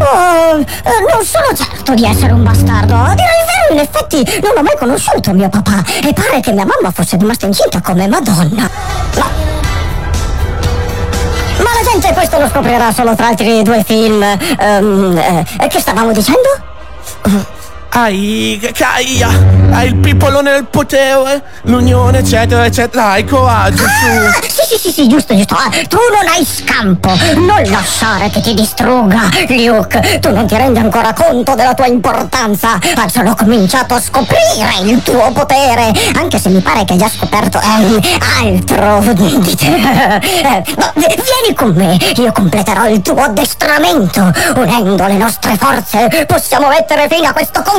Oh, 0.00 0.58
eh, 0.58 1.12
non 1.12 1.22
sono 1.24 1.54
certo 1.54 1.92
di 1.92 2.04
essere 2.04 2.32
un 2.32 2.42
bastardo. 2.42 2.94
A 2.94 3.14
dire 3.14 3.28
il 3.28 3.46
vero, 3.46 3.72
in 3.74 3.78
effetti, 3.80 4.40
non 4.40 4.56
ho 4.56 4.62
mai 4.62 4.76
conosciuto 4.78 5.32
mio 5.32 5.50
papà. 5.50 5.84
E 6.02 6.12
pare 6.14 6.40
che 6.40 6.52
mia 6.52 6.64
mamma 6.64 6.90
fosse 6.90 7.16
rimasta 7.18 7.46
incinta 7.46 7.82
come 7.82 8.08
Madonna. 8.08 8.70
Ma. 9.16 9.26
Ma 11.58 11.70
la 11.74 11.90
gente 11.90 12.12
questo 12.14 12.38
lo 12.38 12.48
scoprirà 12.48 12.90
solo 12.92 13.14
tra 13.14 13.26
altri 13.26 13.62
due 13.62 13.84
film. 13.84 14.22
Ehm, 14.22 15.18
eh, 15.18 15.68
che 15.68 15.80
stavamo 15.80 16.12
dicendo? 16.12 17.56
Hai, 17.90 18.60
caia, 18.74 19.28
hai 19.72 19.88
il 19.88 19.96
pipolone 19.96 20.52
del 20.52 20.66
potere, 20.66 21.42
l'unione, 21.62 22.18
eccetera, 22.18 22.64
eccetera. 22.66 23.04
Dai, 23.08 23.24
coraggio, 23.24 23.82
su! 23.82 24.48
Sì, 24.48 24.76
sì, 24.76 24.78
sì, 24.78 24.92
sì, 24.92 25.08
giusto, 25.08 25.34
giusto. 25.34 25.56
Eh, 25.72 25.86
tu 25.86 25.96
non 25.96 26.28
hai 26.30 26.44
scampo. 26.44 27.10
Non 27.34 27.62
lasciare 27.70 28.28
che 28.28 28.40
ti 28.40 28.54
distrugga, 28.54 29.30
Luke. 29.48 30.18
Tu 30.20 30.30
non 30.30 30.46
ti 30.46 30.56
rendi 30.56 30.78
ancora 30.78 31.12
conto 31.12 31.54
della 31.54 31.74
tua 31.74 31.86
importanza. 31.86 32.78
Hai 32.94 33.08
solo 33.08 33.34
cominciato 33.34 33.94
a 33.94 34.00
scoprire 34.00 34.68
il 34.84 35.02
tuo 35.02 35.32
potere. 35.32 35.90
Anche 36.14 36.38
se 36.38 36.50
mi 36.50 36.60
pare 36.60 36.84
che 36.84 36.92
hai 36.92 36.98
già 36.98 37.08
scoperto 37.08 37.58
altro 37.58 39.12
di 39.14 39.54
te. 39.56 39.66
Eh, 39.68 40.62
ma 40.76 40.92
vieni 40.94 41.54
con 41.56 41.72
me. 41.74 41.96
Io 42.16 42.30
completerò 42.32 42.86
il 42.88 43.00
tuo 43.00 43.22
addestramento. 43.22 44.32
Unendo 44.56 45.06
le 45.06 45.16
nostre 45.16 45.56
forze 45.56 46.26
possiamo 46.26 46.68
mettere 46.68 47.08
fine 47.10 47.26
a 47.26 47.32
questo 47.32 47.62
conflitto 47.62 47.77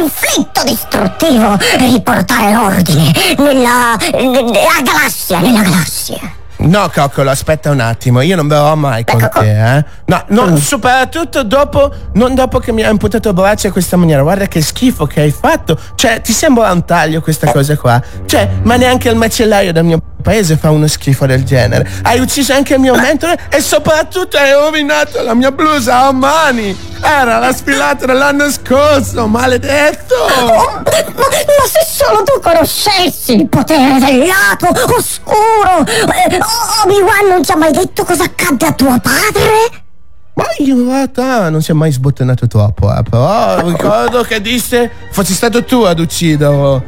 distruttivo 0.63 1.57
e 1.59 1.87
riportare 1.91 2.53
l'ordine 2.53 3.11
nella, 3.37 3.97
nella 4.13 4.81
galassia, 4.83 5.39
nella 5.39 5.61
galassia. 5.61 6.37
No, 6.61 6.89
coccolo, 6.93 7.29
aspetta 7.29 7.71
un 7.71 7.79
attimo, 7.79 8.19
io 8.19 8.35
non 8.35 8.47
verrò 8.49 8.75
mai 8.75 9.05
con 9.05 9.29
te, 9.33 9.77
eh. 9.77 9.85
No, 10.05 10.23
no, 10.27 10.57
soprattutto 10.57 11.43
dopo, 11.43 11.89
non 12.15 12.35
dopo 12.35 12.59
che 12.59 12.73
mi 12.73 12.83
hai 12.83 12.91
imputato 12.91 13.31
braccia 13.31 13.67
in 13.67 13.73
questa 13.73 13.95
maniera. 13.95 14.21
Guarda 14.21 14.47
che 14.47 14.61
schifo 14.61 15.05
che 15.05 15.21
hai 15.21 15.31
fatto. 15.31 15.79
Cioè, 15.95 16.19
ti 16.19 16.33
sembra 16.33 16.69
un 16.71 16.83
taglio 16.83 17.21
questa 17.21 17.49
cosa 17.49 17.77
qua? 17.77 18.01
Cioè, 18.25 18.49
ma 18.63 18.75
neanche 18.75 19.07
il 19.07 19.15
macellaio 19.15 19.71
del 19.71 19.85
mio 19.85 20.01
paese 20.21 20.57
fa 20.57 20.69
uno 20.71 20.87
schifo 20.87 21.25
del 21.25 21.43
genere. 21.43 21.89
Hai 22.03 22.19
ucciso 22.19 22.53
anche 22.53 22.75
il 22.75 22.79
mio 22.79 22.95
mentore 22.95 23.37
e 23.49 23.61
soprattutto 23.61 24.37
hai 24.37 24.51
rovinato 24.53 25.21
la 25.23 25.33
mia 25.33 25.51
blusa 25.51 26.05
a 26.05 26.11
mani. 26.11 26.77
Era 27.01 27.39
la 27.39 27.53
sfilata 27.53 28.05
dell'anno 28.05 28.49
scorso, 28.51 29.27
maledetto! 29.27 30.15
Ma, 30.43 30.81
ma 30.83 31.65
se 31.65 31.85
solo 31.87 32.23
tu 32.23 32.39
conoscessi 32.41 33.35
il 33.35 33.47
potere 33.47 33.99
del 33.99 34.27
lato 34.27 34.67
oscuro! 34.93 35.85
Eh, 35.85 36.39
Obi-Wan 36.83 37.27
non 37.29 37.43
ci 37.43 37.51
ha 37.51 37.55
mai 37.55 37.71
detto 37.71 38.03
cosa 38.03 38.23
accadde 38.23 38.65
a 38.65 38.73
tuo 38.73 38.99
padre? 38.99 39.87
Ma 40.33 40.45
in 40.59 40.85
realtà 40.87 41.49
non 41.49 41.61
si 41.61 41.71
è 41.71 41.73
mai 41.73 41.91
sbottonato 41.91 42.47
troppo, 42.47 42.93
eh, 42.95 43.03
però 43.03 43.59
ricordo 43.67 44.23
che 44.23 44.41
disse 44.41 44.89
fossi 45.11 45.33
stato 45.33 45.63
tu 45.65 45.81
ad 45.81 45.99
ucciderlo. 45.99 46.83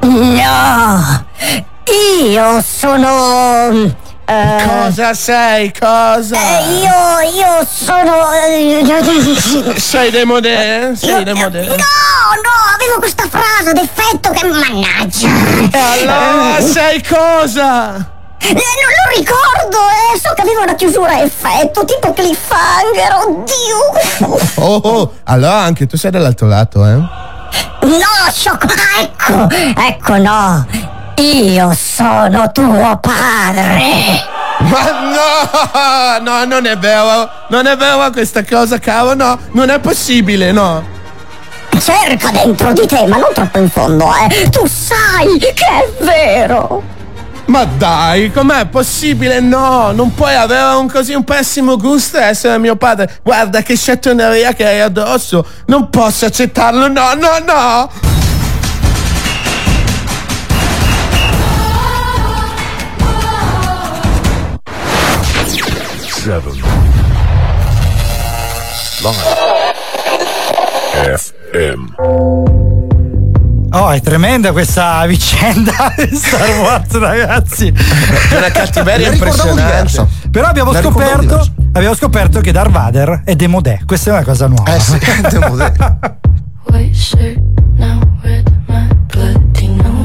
No! 0.00 1.26
Io 1.88 2.62
sono... 2.62 3.70
eh, 4.24 4.62
Cosa 4.66 5.14
sei? 5.14 5.72
Cosa? 5.78 6.36
eh, 6.36 6.72
io, 6.78 7.30
io 7.32 7.66
sono... 7.70 8.32
eh, 8.32 9.78
Sei 9.78 10.10
demodè? 10.10 10.90
Sei 10.94 11.22
demodè? 11.24 11.66
No, 11.66 11.74
no, 11.74 12.50
avevo 12.74 12.98
questa 12.98 13.24
frase 13.28 13.72
d'effetto 13.72 14.30
che 14.30 14.46
mannaggia. 14.46 15.28
E 15.70 15.78
allora 15.78 16.60
sei 16.60 17.02
cosa? 17.06 18.14
Eh, 18.38 18.52
non 18.52 18.60
lo 18.60 19.16
ricordo, 19.16 19.78
eh. 20.12 20.18
So 20.18 20.32
che 20.34 20.42
aveva 20.42 20.62
una 20.62 20.74
chiusura 20.74 21.12
a 21.12 21.20
effetto, 21.20 21.84
tipo 21.84 22.12
cliffhanger, 22.12 23.14
oddio. 23.26 24.44
Oh, 24.56 24.74
oh, 24.82 25.12
allora 25.24 25.54
anche 25.60 25.86
tu 25.86 25.96
sei 25.96 26.10
dall'altro 26.10 26.46
lato, 26.48 26.84
eh? 26.84 26.94
No, 26.94 28.30
sciocco, 28.32 28.66
ah, 28.66 29.00
ecco, 29.02 29.48
ecco 29.80 30.16
no. 30.16 30.66
Io 31.18 31.72
sono 31.74 32.50
tuo 32.52 32.98
padre. 33.00 34.34
Ma 34.58 34.90
no, 35.00 36.18
no, 36.22 36.44
non 36.44 36.66
è 36.66 36.76
vero, 36.76 37.28
non 37.48 37.66
è 37.66 37.76
vero 37.76 38.10
questa 38.10 38.44
cosa, 38.44 38.78
caro, 38.78 39.14
no, 39.14 39.38
non 39.52 39.70
è 39.70 39.78
possibile, 39.78 40.52
no. 40.52 40.84
Cerca 41.78 42.30
dentro 42.30 42.72
di 42.72 42.86
te, 42.86 43.06
ma 43.06 43.16
non 43.16 43.30
troppo 43.32 43.58
in 43.58 43.70
fondo, 43.70 44.10
eh. 44.28 44.48
Tu 44.50 44.66
sai 44.66 45.38
che 45.38 45.54
è 45.54 46.04
vero. 46.04 46.82
Ma 47.46 47.64
dai, 47.64 48.32
com'è 48.32 48.66
possibile? 48.66 49.40
No, 49.40 49.92
non 49.92 50.12
puoi 50.14 50.34
avere 50.34 50.74
un 50.74 50.88
così 50.90 51.14
un 51.14 51.24
pessimo 51.24 51.76
gusto 51.76 52.18
e 52.18 52.24
essere 52.24 52.58
mio 52.58 52.76
padre. 52.76 53.18
Guarda 53.22 53.62
che 53.62 53.76
sciattoneria 53.76 54.52
che 54.52 54.66
hai 54.66 54.80
addosso. 54.80 55.46
Non 55.66 55.88
posso 55.88 56.26
accettarlo, 56.26 56.88
no, 56.88 57.14
no, 57.14 57.38
no. 57.46 57.90
Seven. 66.26 66.54
Live. 69.00 69.22
FM. 71.52 71.94
Oh, 73.70 73.90
è 73.92 74.00
tremenda 74.00 74.50
questa 74.50 75.06
vicenda 75.06 75.94
di 75.96 76.16
Star 76.16 76.58
Wars, 76.58 76.98
ragazzi. 76.98 77.72
Una 78.36 78.50
cattiveria 78.50 79.12
impressionante. 79.12 80.04
Però 80.28 80.48
abbiamo 80.48 80.72
La 80.72 80.80
scoperto, 80.80 81.46
abbiamo 81.70 81.94
scoperto 81.94 82.40
che 82.40 82.50
Darth 82.50 82.72
Vader 82.72 83.22
è 83.24 83.36
demodè. 83.36 83.82
Questa 83.86 84.10
è 84.10 84.12
una 84.14 84.24
cosa 84.24 84.48
nuova. 84.48 84.74
Eh 84.74 84.80
sì, 84.80 84.98
demodè. 85.30 85.72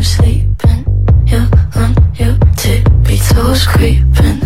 Sleeping. 0.01 0.83
You're 1.25 1.47
on 1.75 1.95
your 2.15 2.37
tippy 2.57 3.17
toes, 3.17 3.65
creeping 3.65 4.41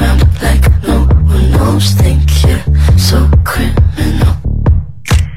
around 0.00 0.22
like 0.40 0.79
knows. 1.60 1.92
Think 1.92 2.22
you're 2.42 2.64
so 2.98 3.18
criminal. 3.44 4.34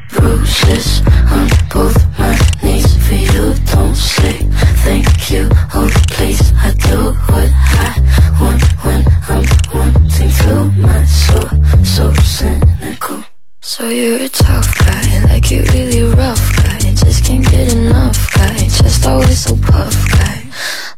Bruises 0.10 1.02
on 1.36 1.48
both 1.74 1.98
my 2.18 2.36
knees 2.64 2.92
for 3.06 3.16
you. 3.16 3.54
Don't 3.72 3.96
say 3.96 4.38
thank 4.86 5.32
you. 5.32 5.50
Oh, 5.74 5.90
please, 6.12 6.46
I 6.68 6.72
do 6.88 7.00
what 7.30 7.50
I 7.80 7.92
want 8.40 8.64
when 8.84 9.02
I'm 9.34 9.46
wanting 9.74 10.32
to. 10.42 10.54
My 10.88 11.04
soul, 11.06 11.50
so 11.84 12.14
cynical. 12.36 13.24
So 13.62 13.90
you're 13.90 14.22
a 14.22 14.30
tough 14.30 14.70
guy, 14.80 15.24
like 15.30 15.52
you 15.52 15.64
really 15.74 16.04
rough 16.16 16.46
guy. 16.58 16.80
Just 17.04 17.26
can't 17.26 17.46
get 17.52 17.74
enough 17.74 18.34
guy, 18.34 18.58
just 18.58 19.06
always 19.06 19.40
so 19.46 19.56
puff 19.58 19.96
guy. 20.12 20.38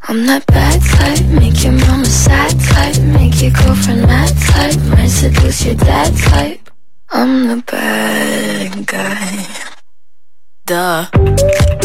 I'm 0.08 0.26
that 0.28 0.46
bad 0.48 0.82
might 5.56 5.62
seduce 5.62 5.66
your 5.66 5.76
dad 5.76 6.18
type. 6.18 6.70
I'm 7.10 7.48
the 7.48 7.64
bad 7.64 8.88
guy. 8.88 9.48
Duh. 10.66 11.85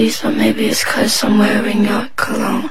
But 0.00 0.34
maybe 0.34 0.64
it's 0.66 0.82
cause 0.82 1.22
I'm 1.22 1.38
wearing 1.38 1.84
your 1.84 2.08
cologne. 2.16 2.70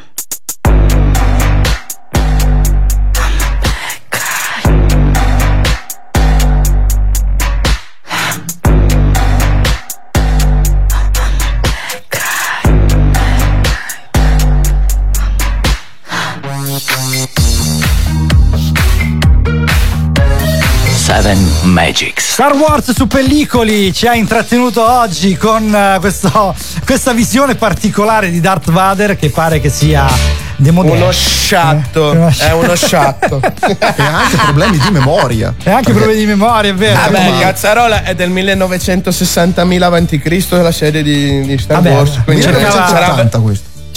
Seven 21.22 21.52
Magics. 21.64 22.32
Star 22.32 22.56
Wars 22.56 22.94
su 22.94 23.06
pellicoli 23.06 23.92
ci 23.92 24.08
ha 24.08 24.16
intrattenuto 24.16 24.90
oggi 24.90 25.36
con 25.36 25.76
eh, 25.76 25.98
questo- 26.00 26.56
questa 26.86 27.12
visione 27.12 27.56
particolare 27.56 28.32
di 28.32 28.40
Darth 28.40 28.72
Vader 28.72 29.18
che 29.18 29.30
pare 29.30 29.60
che 29.60 29.68
sia 29.68 30.08
demodè. 30.56 30.92
Uno 30.92 31.12
sciatto, 31.12 32.14
Eh, 32.14 32.34
è 32.48 32.54
uno 32.54 32.74
sciatto. 32.74 33.42
e 33.42 33.78
ha 33.98 34.20
anche 34.22 34.38
problemi 34.38 34.78
di 34.78 34.90
memoria. 34.92 35.54
E 35.62 35.70
anche 35.72 35.92
problemi 35.92 36.20
di 36.20 36.26
memoria, 36.26 36.72
è 36.72 36.76
vero. 36.76 36.98
Vabbè, 37.02 37.32
Ma- 37.32 37.40
Cazzarola 37.40 38.04
è 38.04 38.16
del 38.16 38.30
1960.000 38.32 39.82
a.C. 39.84 40.62
la 40.62 40.72
serie 40.72 41.04
di, 41.04 41.42
di 41.42 41.58
Star 41.58 41.82
Vabbè, 41.82 41.96
Wars. 41.96 42.22
Quindi 42.24 42.44
cercava- 42.44 42.88
sarà, 42.88 43.30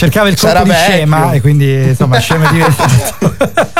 Cercava 0.03 0.29
il 0.29 0.35
colpo 0.37 0.49
Sarà 0.49 0.65
di 0.65 0.71
vecchio. 0.71 0.95
scema 0.95 1.31
e 1.31 1.41
quindi 1.41 1.73
insomma 1.91 2.19
scema 2.19 2.49
è 2.49 2.53
diventato. 2.53 3.35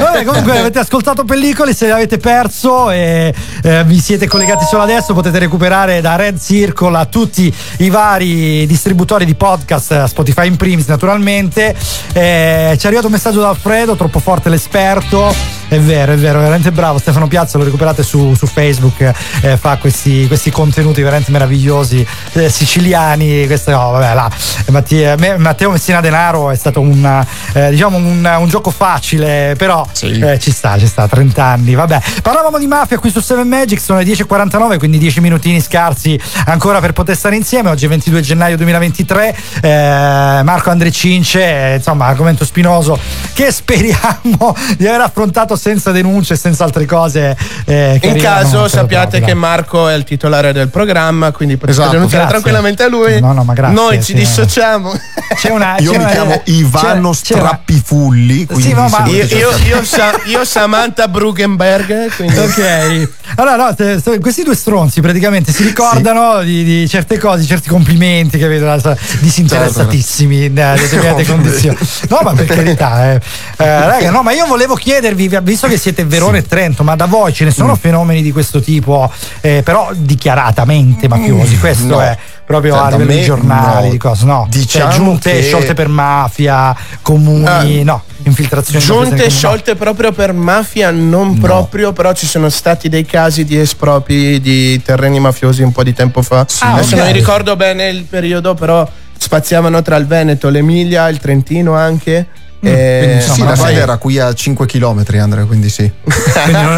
Vabbè, 0.00 0.24
comunque 0.24 0.58
avete 0.58 0.78
ascoltato 0.78 1.24
pellicole, 1.24 1.74
se 1.74 1.86
l'avete 1.86 2.16
perso 2.16 2.90
e 2.90 3.34
eh, 3.62 3.84
vi 3.84 4.00
siete 4.00 4.26
collegati 4.26 4.64
solo 4.64 4.82
adesso 4.82 5.12
potete 5.12 5.38
recuperare 5.38 6.00
da 6.00 6.16
Red 6.16 6.40
Circle 6.40 6.96
a 6.96 7.04
tutti 7.04 7.54
i 7.78 7.90
vari 7.90 8.66
distributori 8.66 9.26
di 9.26 9.34
podcast, 9.34 9.92
eh, 9.92 10.08
Spotify 10.08 10.46
in 10.46 10.56
primis 10.56 10.86
naturalmente. 10.86 11.74
Eh, 12.14 12.74
ci 12.78 12.84
è 12.84 12.86
arrivato 12.86 13.08
un 13.08 13.12
messaggio 13.12 13.40
da 13.40 13.50
Alfredo, 13.50 13.96
troppo 13.96 14.20
forte 14.20 14.48
l'esperto. 14.48 15.62
È 15.66 15.78
vero, 15.78 16.12
è 16.12 16.16
vero, 16.16 16.38
veramente 16.38 16.70
bravo. 16.70 16.98
Stefano 16.98 17.26
Piazza 17.26 17.58
lo 17.58 17.64
recuperate 17.64 18.02
su, 18.02 18.34
su 18.34 18.46
Facebook, 18.46 19.12
eh, 19.42 19.56
fa 19.56 19.76
questi, 19.78 20.26
questi 20.26 20.50
contenuti 20.50 21.02
veramente 21.02 21.30
meravigliosi 21.32 22.06
eh, 22.32 22.48
siciliani. 22.48 23.46
Questo 23.46 23.70
no, 23.72 23.90
vabbè, 23.90 24.14
là. 24.14 24.30
Mattia- 24.70 25.16
me- 25.16 25.33
Matteo 25.38 25.70
Messina 25.70 26.00
Denaro 26.00 26.50
è 26.50 26.56
stato 26.56 26.80
un, 26.80 27.24
eh, 27.52 27.70
diciamo 27.70 27.96
un, 27.96 28.24
un 28.38 28.48
gioco 28.48 28.70
facile, 28.70 29.54
però 29.56 29.86
eh, 30.00 30.38
ci 30.38 30.50
sta, 30.50 30.78
ci 30.78 30.86
sta, 30.86 31.06
30 31.08 31.44
anni. 31.44 31.74
Vabbè, 31.74 32.00
parlavamo 32.22 32.58
di 32.58 32.66
mafia 32.66 32.98
qui 32.98 33.10
su 33.10 33.20
7 33.20 33.42
Magic, 33.44 33.80
sono 33.80 33.98
le 33.98 34.04
10.49, 34.04 34.78
quindi 34.78 34.98
10 34.98 35.20
minutini 35.20 35.60
scarsi 35.60 36.18
ancora 36.46 36.80
per 36.80 36.92
poter 36.92 37.16
stare 37.16 37.36
insieme. 37.36 37.70
Oggi 37.70 37.86
è 37.86 37.88
22 37.88 38.20
gennaio 38.20 38.56
2023. 38.56 39.36
eh, 39.62 40.40
Marco 40.44 40.70
Andre 40.70 40.90
Cince, 40.90 41.42
eh, 41.72 41.74
insomma, 41.76 42.06
argomento 42.06 42.44
spinoso 42.44 42.98
che 43.34 43.50
speriamo 43.52 44.54
di 44.76 44.86
aver 44.86 45.00
affrontato 45.00 45.56
senza 45.56 45.90
denunce 45.92 46.36
senza 46.36 46.64
altre 46.64 46.86
cose. 46.86 47.36
eh, 47.66 47.98
In 48.02 48.16
caso 48.18 48.68
sappiate 48.68 49.20
che. 49.20 49.32
Marco 49.34 49.88
è 49.88 49.94
il 49.94 50.04
titolare 50.04 50.52
del 50.52 50.68
programma, 50.68 51.32
quindi 51.32 51.56
potete 51.56 51.72
Esatto, 51.78 51.92
denunciare 51.96 52.28
tranquillamente 52.28 52.82
a 52.84 52.88
lui. 52.88 53.20
No, 53.20 53.32
no, 53.32 53.42
ma 53.44 53.52
grazie, 53.52 53.74
Noi 53.74 53.96
ci 53.96 54.02
sì. 54.12 54.14
dissociamo. 54.14 54.92
C'è 55.34 55.50
una, 55.50 55.76
Io 55.78 55.90
c'è 55.90 55.96
mi 55.98 56.04
una- 56.04 56.12
chiamo 56.12 56.40
Ivano 56.44 57.10
c'è- 57.10 57.20
c'è 57.22 57.34
Strappifulli. 57.36 58.46
Quindi 58.46 58.74
ma- 58.74 58.88
se 58.88 58.98
ma- 59.00 59.08
Io, 59.08 59.26
cercare- 59.28 59.62
io, 59.68 59.84
Sa- 59.84 60.20
io 60.24 60.44
Samantha 60.44 61.08
Brugenberg. 61.08 62.14
Quindi... 62.14 62.38
Ok, 62.38 63.08
allora 63.36 63.56
no, 63.56 63.74
te- 63.74 64.00
te- 64.00 64.18
questi 64.20 64.42
due 64.42 64.54
stronzi 64.54 65.00
praticamente 65.00 65.52
si 65.52 65.62
ricordano 65.64 66.42
di, 66.42 66.62
di 66.64 66.88
certe 66.88 67.18
cose, 67.18 67.40
di 67.40 67.46
certi 67.46 67.68
complimenti 67.68 68.38
che 68.38 68.46
vedono 68.46 68.78
sa- 68.78 68.96
disinteressatissimi 69.20 70.44
in 70.46 70.58
eh, 70.58 70.74
determinate 70.78 71.24
condizioni. 71.26 71.76
No, 72.08 72.20
ma 72.22 72.32
per 72.32 72.46
carità, 72.46 73.12
eh. 73.12 73.20
Eh, 73.56 73.86
raga, 73.86 74.10
no, 74.10 74.22
ma 74.22 74.32
io 74.32 74.46
volevo 74.46 74.74
chiedervi, 74.74 75.30
visto 75.42 75.66
che 75.68 75.78
siete 75.78 76.04
Verona 76.04 76.38
e 76.38 76.42
Trento, 76.46 76.82
ma 76.84 76.94
da 76.96 77.06
voi 77.06 77.32
ce 77.32 77.44
ne 77.44 77.50
Mm. 77.50 77.54
sono 77.54 77.76
fenomeni 77.76 78.22
di 78.22 78.32
questo 78.32 78.60
tipo, 78.60 79.10
eh, 79.40 79.62
però 79.64 79.90
dichiaratamente 79.94 81.08
mafiosi? 81.08 81.58
Questo 81.58 81.86
No. 81.86 82.00
è 82.02 82.16
proprio 82.46 82.74
Cioè, 82.74 82.84
a 82.86 82.90
livello 82.90 83.12
di 83.12 83.22
giornali, 83.22 83.84
no. 83.86 83.90
di 83.92 83.98
cose, 83.98 84.24
no? 84.26 84.46
Diciamo 84.50 84.90
cioè, 84.90 84.98
giunte 84.98 85.32
che- 85.32 85.42
sciolte 85.42 85.74
per 85.74 85.88
mafia, 85.88 86.76
comuni, 87.02 87.82
no, 87.84 88.02
infiltrazioni. 88.24 88.84
Giunte 88.84 89.30
sciolte 89.30 89.74
proprio 89.76 90.12
per 90.12 90.32
mafia, 90.32 90.90
non 90.90 91.38
proprio, 91.38 91.92
però 91.92 92.12
ci 92.12 92.26
sono 92.26 92.48
stati 92.48 92.88
dei 92.88 93.04
casi 93.06 93.44
di 93.44 93.58
espropri 93.58 94.40
di 94.40 94.80
terreni 94.82 95.20
mafiosi 95.20 95.62
un 95.62 95.72
po' 95.72 95.82
di 95.82 95.92
tempo 95.94 96.22
fa. 96.22 96.46
Ah, 96.60 96.72
Adesso 96.74 96.94
ok. 96.94 96.98
non 97.00 97.06
mi 97.06 97.12
ricordo 97.12 97.56
bene 97.56 97.88
il 97.88 98.04
periodo, 98.04 98.54
però 98.54 98.86
spaziavano 99.16 99.80
tra 99.82 99.96
il 99.96 100.06
Veneto, 100.06 100.48
l'Emilia, 100.50 101.08
il 101.08 101.18
Trentino 101.18 101.74
anche. 101.74 102.26
Eh, 102.60 103.00
Quindi, 103.04 103.20
sì, 103.22 103.42
ma 103.42 103.50
la 103.50 103.56
sede 103.56 103.80
era 103.80 103.96
qui 103.98 104.18
a 104.18 104.32
5 104.32 104.64
km, 104.66 105.04
Andrea, 105.18 105.44
quindi 105.44 105.68
sì. 105.68 105.90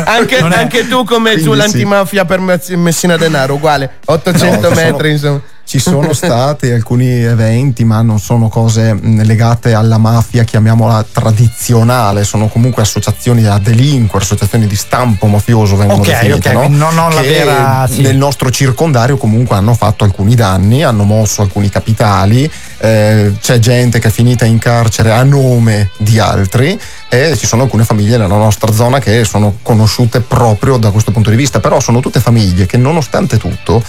anche, 0.05 0.41
non 0.41 0.53
è- 0.53 0.57
anche 0.59 0.89
tu 0.89 1.05
come 1.05 1.31
Quindi 1.33 1.43
sull'antimafia 1.43 2.25
per 2.25 2.41
Messi- 2.41 2.75
Messina 2.77 3.17
Denaro, 3.17 3.55
uguale, 3.55 3.99
800 4.05 4.69
No, 4.69 4.75
metri 4.75 5.11
insomma. 5.13 5.41
Ci 5.67 5.81
sono 5.81 6.13
stati 6.15 6.71
alcuni 6.71 7.09
eventi, 7.25 7.85
ma 7.85 8.01
non 8.01 8.21
sono 8.21 8.49
cose 8.49 8.97
legate 9.03 9.75
alla 9.75 9.99
mafia, 9.99 10.45
chiamiamola 10.45 11.05
tradizionale, 11.11 12.23
sono 12.23 12.47
comunque 12.47 12.83
associazioni 12.83 13.45
a 13.47 13.59
delinquere, 13.59 14.25
associazioni 14.25 14.69
di 14.69 14.77
stampo 14.77 15.27
mafioso 15.27 15.75
vengono 15.77 16.01
Ok, 16.03 16.07
definite, 16.07 16.49
ok, 16.51 16.55
no? 16.55 16.69
non- 16.69 16.95
non 16.95 17.13
la 17.13 17.21
vera- 17.21 17.89
sì. 17.91 18.01
Nel 18.03 18.17
nostro 18.17 18.51
circondario 18.51 19.17
comunque 19.17 19.57
hanno 19.57 19.75
fatto 19.75 20.05
alcuni 20.05 20.37
danni, 20.37 20.85
hanno 20.85 21.03
mosso 21.03 21.43
alcuni 21.43 21.69
capitali, 21.69 22.49
eh, 22.79 23.33
c'è 23.41 23.59
gente 23.59 23.99
che 23.99 24.07
è 24.09 24.11
finita 24.13 24.45
in 24.45 24.59
carcere 24.59 25.11
a 25.11 25.25
nome 25.25 25.91
di 25.99 26.21
altri 26.21 26.79
e 27.09 27.37
ci 27.37 27.47
sono 27.47 27.63
alcune 27.65 27.85
famiglie 27.85 28.17
nella 28.19 28.37
nostra 28.37 28.73
zona 28.73 29.01
che 29.01 29.25
sono 29.25 29.59
conosciute 29.63 30.21
proprio 30.21 30.77
da 30.77 30.91
questo 30.93 31.11
punto 31.11 31.31
di 31.31 31.37
vista, 31.37 31.59
però 31.59 31.81
sono 31.81 31.99
tutte 31.99 32.21
famiglie 32.21 32.67
che 32.67 32.77
nonostante 32.77 33.37
tutto 33.37 33.83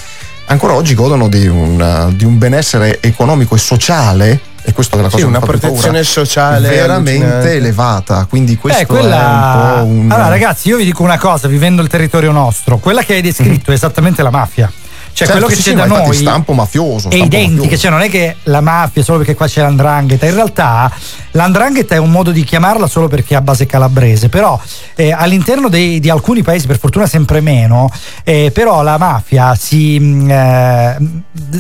ancora 0.48 0.74
oggi 0.74 0.94
godono 0.94 1.28
di 1.28 1.48
un, 1.48 2.12
di 2.16 2.26
un 2.26 2.38
benessere 2.38 3.00
economico 3.02 3.56
e 3.56 3.58
sociale 3.58 4.40
e 4.64 4.74
questo 4.74 4.98
è 4.98 5.02
la 5.02 5.08
cosa 5.08 5.18
Sì, 5.18 5.24
una 5.24 5.40
protezione 5.40 5.80
paura, 5.80 6.04
sociale 6.04 6.68
veramente 6.70 7.54
elevata 7.54 8.26
quindi 8.30 8.58
questo 8.58 8.82
Eh, 8.82 8.86
quella... 8.86 9.78
è 9.78 9.82
un 9.82 9.86
po' 9.86 9.86
un 9.86 10.12
Allora, 10.12 10.30
ragazzi, 10.30 10.68
io 10.68 10.78
vi 10.78 10.84
dico 10.84 11.04
una 11.04 11.18
cosa, 11.18 11.48
vivendo 11.48 11.82
il 11.82 11.88
territorio 11.88 12.32
nostro, 12.32 12.78
quella 12.78 13.04
che 13.04 13.14
hai 13.14 13.22
descritto 13.22 13.72
è 13.72 13.74
esattamente 13.74 14.22
la 14.22 14.30
mafia. 14.32 14.70
Cioè, 15.18 15.26
Certo, 15.26 15.32
quello 15.42 15.48
che 15.48 15.56
sì, 15.56 15.62
c'è 15.64 15.70
sì, 15.72 15.76
da 15.76 15.86
infatti 15.86 16.08
noi 16.10 16.16
stampo 16.16 16.54
mafioso 16.54 16.96
è 17.10 17.16
stampo 17.16 17.26
identica, 17.26 17.56
mafioso. 17.62 17.78
cioè 17.82 17.90
non 17.90 18.02
è 18.02 18.10
che 18.10 18.36
la 18.44 18.62
mafia 18.62 19.02
solo 19.02 19.18
perché 19.18 19.34
qua 19.34 19.48
c'è 19.48 19.62
l'andrangheta, 19.64 20.28
in 20.28 20.36
realtà 20.36 20.92
l'andrangheta 21.32 21.96
è 21.96 21.98
un 21.98 22.12
modo 22.12 22.30
di 22.30 22.44
chiamarla 22.44 22.86
solo 22.86 23.08
perché 23.08 23.34
è 23.34 23.38
a 23.38 23.42
base 23.42 23.66
calabrese, 23.66 24.30
però 24.30 24.60
eh, 24.96 25.12
all'interno 25.12 25.70
dei- 25.70 26.00
di 26.00 26.12
alcuni 26.12 26.44
paesi, 26.44 26.68
per 26.68 26.78
fortuna 26.78 27.08
sempre 27.08 27.42
meno, 27.42 27.90
eh, 28.24 28.52
però 28.54 28.84
la 28.84 29.00
mafia 29.00 29.56
si 29.56 29.98
mh, 30.00 30.30
eh, 30.30 30.98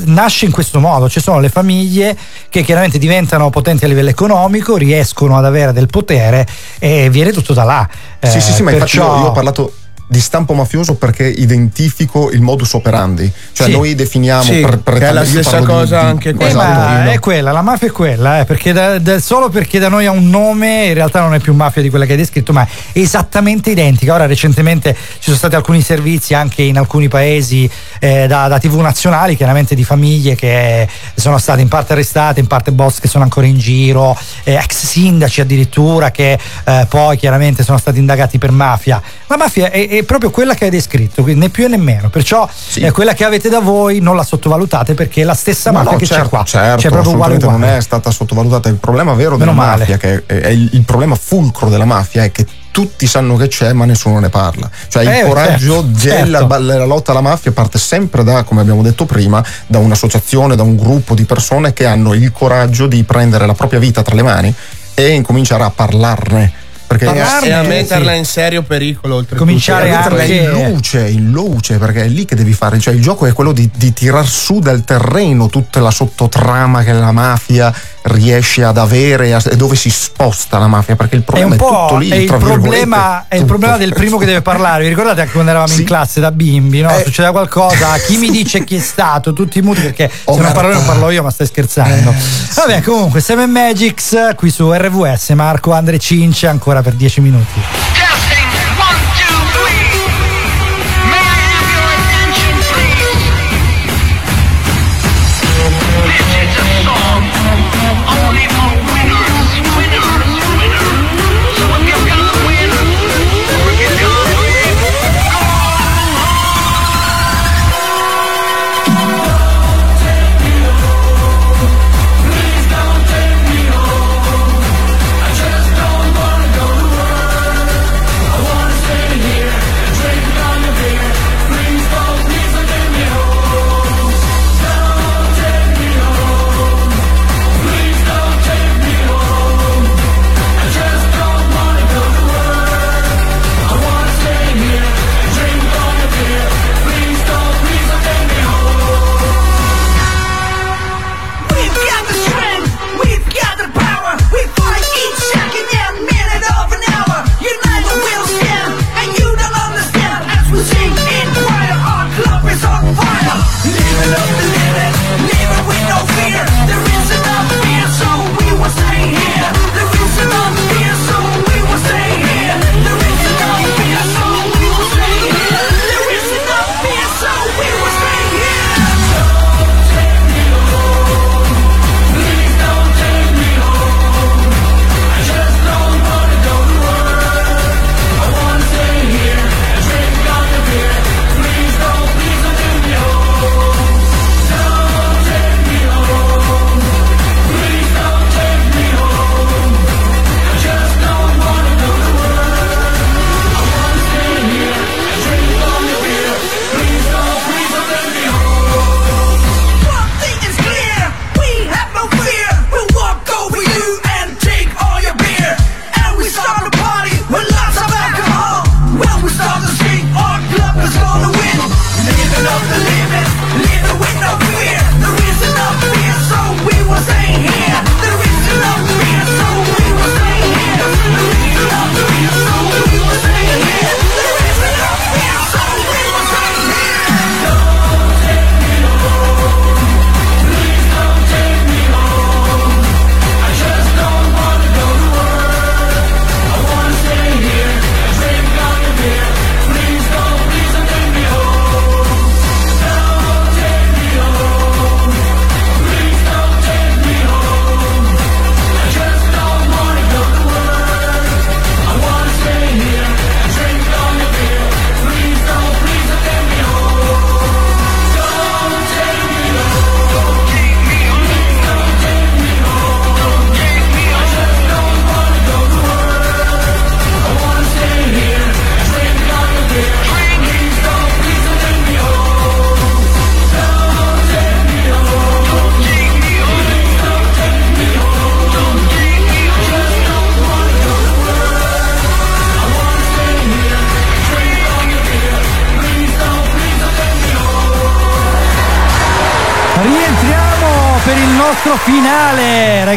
nasce 0.05 0.45
in 0.45 0.51
questo 0.51 0.79
modo, 0.79 1.09
ci 1.09 1.19
sono 1.19 1.39
le 1.39 1.49
famiglie 1.49 2.15
che 2.49 2.61
chiaramente 2.61 2.99
diventano 2.99 3.49
potenti 3.49 3.85
a 3.85 3.87
livello 3.87 4.09
economico, 4.09 4.77
riescono 4.77 5.35
ad 5.35 5.45
avere 5.45 5.73
del 5.73 5.87
potere 5.87 6.45
e 6.77 7.09
viene 7.09 7.31
tutto 7.31 7.53
da 7.53 7.63
là. 7.63 7.89
Sì, 8.21 8.37
Eh, 8.37 8.39
sì, 8.39 8.51
sì, 8.53 8.61
ma 8.61 8.69
infatti 8.71 8.77
perciò- 8.97 9.15
io, 9.15 9.21
io 9.23 9.27
ho 9.29 9.31
parlato 9.31 9.73
di 10.09 10.21
stampo 10.21 10.53
mafioso 10.53 10.95
perché 10.95 11.27
identifico 11.27 12.31
il 12.31 12.41
modus 12.41 12.73
operandi. 12.73 13.29
Cioè 13.51 13.67
Sì. 13.67 13.73
noi 13.73 13.93
definiamo 13.93 14.41
Sì, 14.43 14.61
per, 14.61 14.79
per 14.79 14.97
che 14.99 15.07
è 15.07 15.11
la 15.11 15.25
stessa 15.25 15.59
cosa 15.61 15.99
di- 15.99 16.05
anche 16.07 16.33
qua. 16.33 16.45
Eh, 16.45 16.49
esatto, 16.49 17.03
io- 17.07 17.11
è 17.11 17.19
quella, 17.19 17.51
la 17.51 17.61
mafia 17.61 17.87
è 17.87 17.91
quella, 17.91 18.39
eh, 18.39 18.45
perché 18.45 18.71
da- 18.71 18.99
da- 18.99 19.19
solo 19.19 19.49
perché 19.49 19.79
da 19.79 19.89
noi 19.89 20.05
ha 20.05 20.11
un 20.11 20.29
nome, 20.29 20.85
in 20.85 20.93
realtà 20.93 21.19
non 21.19 21.33
è 21.33 21.39
più 21.39 21.53
mafia 21.53 21.81
di 21.81 21.89
quella 21.89 22.05
che 22.05 22.11
hai 22.13 22.17
descritto, 22.17 22.53
ma 22.53 22.65
è 22.93 22.99
esattamente 22.99 23.71
identica. 23.71 24.13
Ora 24.13 24.25
recentemente 24.27 24.93
ci 24.95 25.23
sono 25.25 25.35
stati 25.35 25.55
alcuni 25.55 25.81
servizi 25.81 26.33
anche 26.33 26.61
in 26.61 26.77
alcuni 26.77 27.09
paesi 27.09 27.69
eh, 27.99 28.27
da, 28.27 28.47
da 28.47 28.59
TV 28.59 28.79
nazionali, 28.79 29.35
chiaramente 29.35 29.75
di 29.75 29.83
famiglie 29.83 30.35
che 30.35 30.87
sono 31.15 31.37
state 31.37 31.61
in 31.61 31.67
parte 31.67 31.93
arrestate, 31.93 32.39
in 32.39 32.47
parte 32.47 32.71
boss 32.71 32.99
che 32.99 33.07
sono 33.09 33.23
ancora 33.25 33.45
in 33.45 33.57
giro, 33.57 34.17
eh, 34.43 34.53
ex 34.53 34.85
sindaci 34.85 35.41
addirittura 35.41 36.11
che 36.11 36.39
eh, 36.63 36.85
poi 36.87 37.17
chiaramente 37.17 37.63
sono 37.63 37.77
stati 37.77 37.99
indagati 37.99 38.37
per 38.37 38.51
mafia. 38.51 39.01
La 39.27 39.35
mafia 39.37 39.69
è, 39.69 39.87
è 39.89 39.96
proprio 40.03 40.29
quella 40.31 40.53
che 40.53 40.65
hai 40.65 40.69
descritto, 40.69 41.23
né 41.25 41.49
più 41.49 41.67
né 41.67 41.77
meno. 41.77 42.09
Perciò 42.09 42.47
è 42.75 42.91
quella 42.91 43.13
che 43.13 43.23
avete 43.23 43.49
da 43.49 43.59
voi, 43.59 43.99
non 43.99 44.15
la 44.15 44.23
sottovalutate 44.23 44.93
perché 44.93 45.21
è 45.21 45.23
la 45.23 45.33
stessa 45.33 45.71
No, 45.71 45.77
mafia 45.79 45.91
no, 45.91 45.97
che 45.97 46.05
certo, 46.05 46.23
c'è 46.23 46.29
qua. 46.29 46.43
Certo, 46.43 46.81
c'è 46.81 46.89
proprio 46.89 47.11
uguale 47.13 47.35
uguale. 47.35 47.57
non 47.57 47.69
è 47.69 47.81
stata 47.81 48.11
sottovalutata. 48.11 48.69
Il 48.69 48.75
problema 48.75 49.13
vero 49.13 49.37
della 49.37 49.51
Meno 49.51 49.63
male. 49.65 49.79
mafia, 49.79 49.97
che 49.97 50.23
è, 50.25 50.39
è 50.39 50.47
il, 50.49 50.69
il 50.73 50.83
problema 50.83 51.15
fulcro 51.15 51.69
della 51.69 51.85
mafia, 51.85 52.23
è 52.23 52.31
che 52.31 52.45
tutti 52.71 53.07
sanno 53.07 53.35
che 53.37 53.47
c'è, 53.47 53.73
ma 53.73 53.85
nessuno 53.85 54.19
ne 54.19 54.29
parla. 54.29 54.69
Cioè 54.87 55.03
Eh, 55.07 55.19
il 55.21 55.25
coraggio 55.27 55.83
certo, 55.97 56.07
della 56.25 56.39
certo. 56.39 56.57
della 56.63 56.85
lotta 56.85 57.11
alla 57.11 57.21
mafia 57.21 57.51
parte 57.51 57.79
sempre 57.79 58.23
da, 58.23 58.43
come 58.43 58.61
abbiamo 58.61 58.83
detto 58.83 59.05
prima, 59.05 59.43
da 59.65 59.79
un'associazione, 59.79 60.55
da 60.55 60.61
un 60.63 60.75
gruppo 60.75 61.15
di 61.15 61.25
persone 61.25 61.73
che 61.73 61.85
hanno 61.87 62.13
il 62.13 62.31
coraggio 62.31 62.85
di 62.85 63.03
prendere 63.03 63.47
la 63.47 63.53
propria 63.55 63.79
vita 63.79 64.03
tra 64.03 64.13
le 64.13 64.21
mani 64.21 64.53
e 64.93 65.09
incominciare 65.09 65.63
a 65.63 65.71
parlarne. 65.71 66.53
Perché 66.87 67.03
E 67.03 67.07
a, 67.09 67.11
Parlarne, 67.11 67.47
e 67.47 67.51
a 67.51 67.61
metterla 67.63 68.11
sì. 68.13 68.17
in 68.17 68.25
serio 68.25 68.63
pericolo 68.63 69.15
oltretutto. 69.15 69.43
Cominciare 69.43 69.93
a 69.93 69.97
metterla 69.97 70.21
anche- 70.21 70.35
in 70.35 70.71
luce, 70.71 71.07
in 71.07 71.31
luce, 71.31 71.77
perché 71.77 72.03
è 72.03 72.07
lì 72.07 72.23
che 72.23 72.35
devi 72.35 72.53
fare. 72.53 72.79
Cioè, 72.79 72.93
il 72.93 73.01
gioco 73.01 73.25
è 73.25 73.33
quello 73.33 73.51
di, 73.51 73.69
di 73.75 73.91
tirar 73.91 74.25
su 74.25 74.59
dal 74.59 74.83
terreno 74.85 75.47
tutta 75.47 75.81
la 75.81 75.91
sottotrama 75.91 76.83
che 76.83 76.93
la 76.93 77.11
mafia 77.11 77.73
riesce 78.07 78.63
ad 78.63 78.77
avere 78.77 79.37
e 79.49 79.55
dove 79.55 79.75
si 79.75 79.89
sposta 79.89 80.57
la 80.57 80.67
mafia. 80.67 80.95
Perché 80.95 81.15
il 81.15 81.21
È 81.21 81.25
problema 81.25 81.47
un 81.49 81.53
è, 81.53 81.57
po' 81.57 81.85
tutto 81.87 81.97
lì. 81.97 82.09
è 82.09 82.15
il, 82.15 82.35
problema, 82.37 83.25
è 83.27 83.35
il 83.35 83.45
problema 83.45 83.77
del 83.77 83.93
primo 83.93 84.17
che 84.17 84.25
deve 84.25 84.41
parlare. 84.41 84.83
Vi 84.83 84.89
ricordate 84.89 85.21
anche 85.21 85.33
quando 85.33 85.51
eravamo 85.51 85.73
in 85.73 85.83
classe 85.83 86.19
da 86.19 86.31
bimbi? 86.31 86.81
No? 86.81 86.89
Eh. 86.89 87.03
Succedeva 87.03 87.31
qualcosa, 87.31 87.97
chi 87.97 88.17
mi 88.17 88.29
dice 88.31 88.63
chi 88.63 88.75
è 88.75 88.79
stato? 88.81 89.33
Tutti 89.33 89.61
muti 89.61 89.81
perché 89.81 90.09
se 90.09 90.39
non 90.39 90.51
parlo 90.51 90.69
io 90.69 90.75
non 90.75 90.85
parlo 90.85 91.09
io, 91.09 91.23
ma 91.23 91.29
stai 91.31 91.47
scherzando. 91.47 92.13
Vabbè, 92.55 92.81
comunque, 92.81 93.21
Seven 93.21 93.49
Magics 93.49 94.33
qui 94.35 94.49
su 94.49 94.71
RVS, 94.71 95.29
Marco 95.29 95.71
Andre 95.73 95.99
Cince 95.99 96.47
ancora 96.47 96.81
per 96.81 96.93
10 96.93 97.21
minuti. 97.21 98.06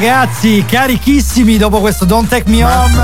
Ragazzi, 0.01 0.65
carichissimi 0.67 1.59
dopo 1.59 1.81
questo 1.81 2.07
Don't 2.07 2.27
Take 2.27 2.49
Me 2.49 2.65
Home. 2.65 2.95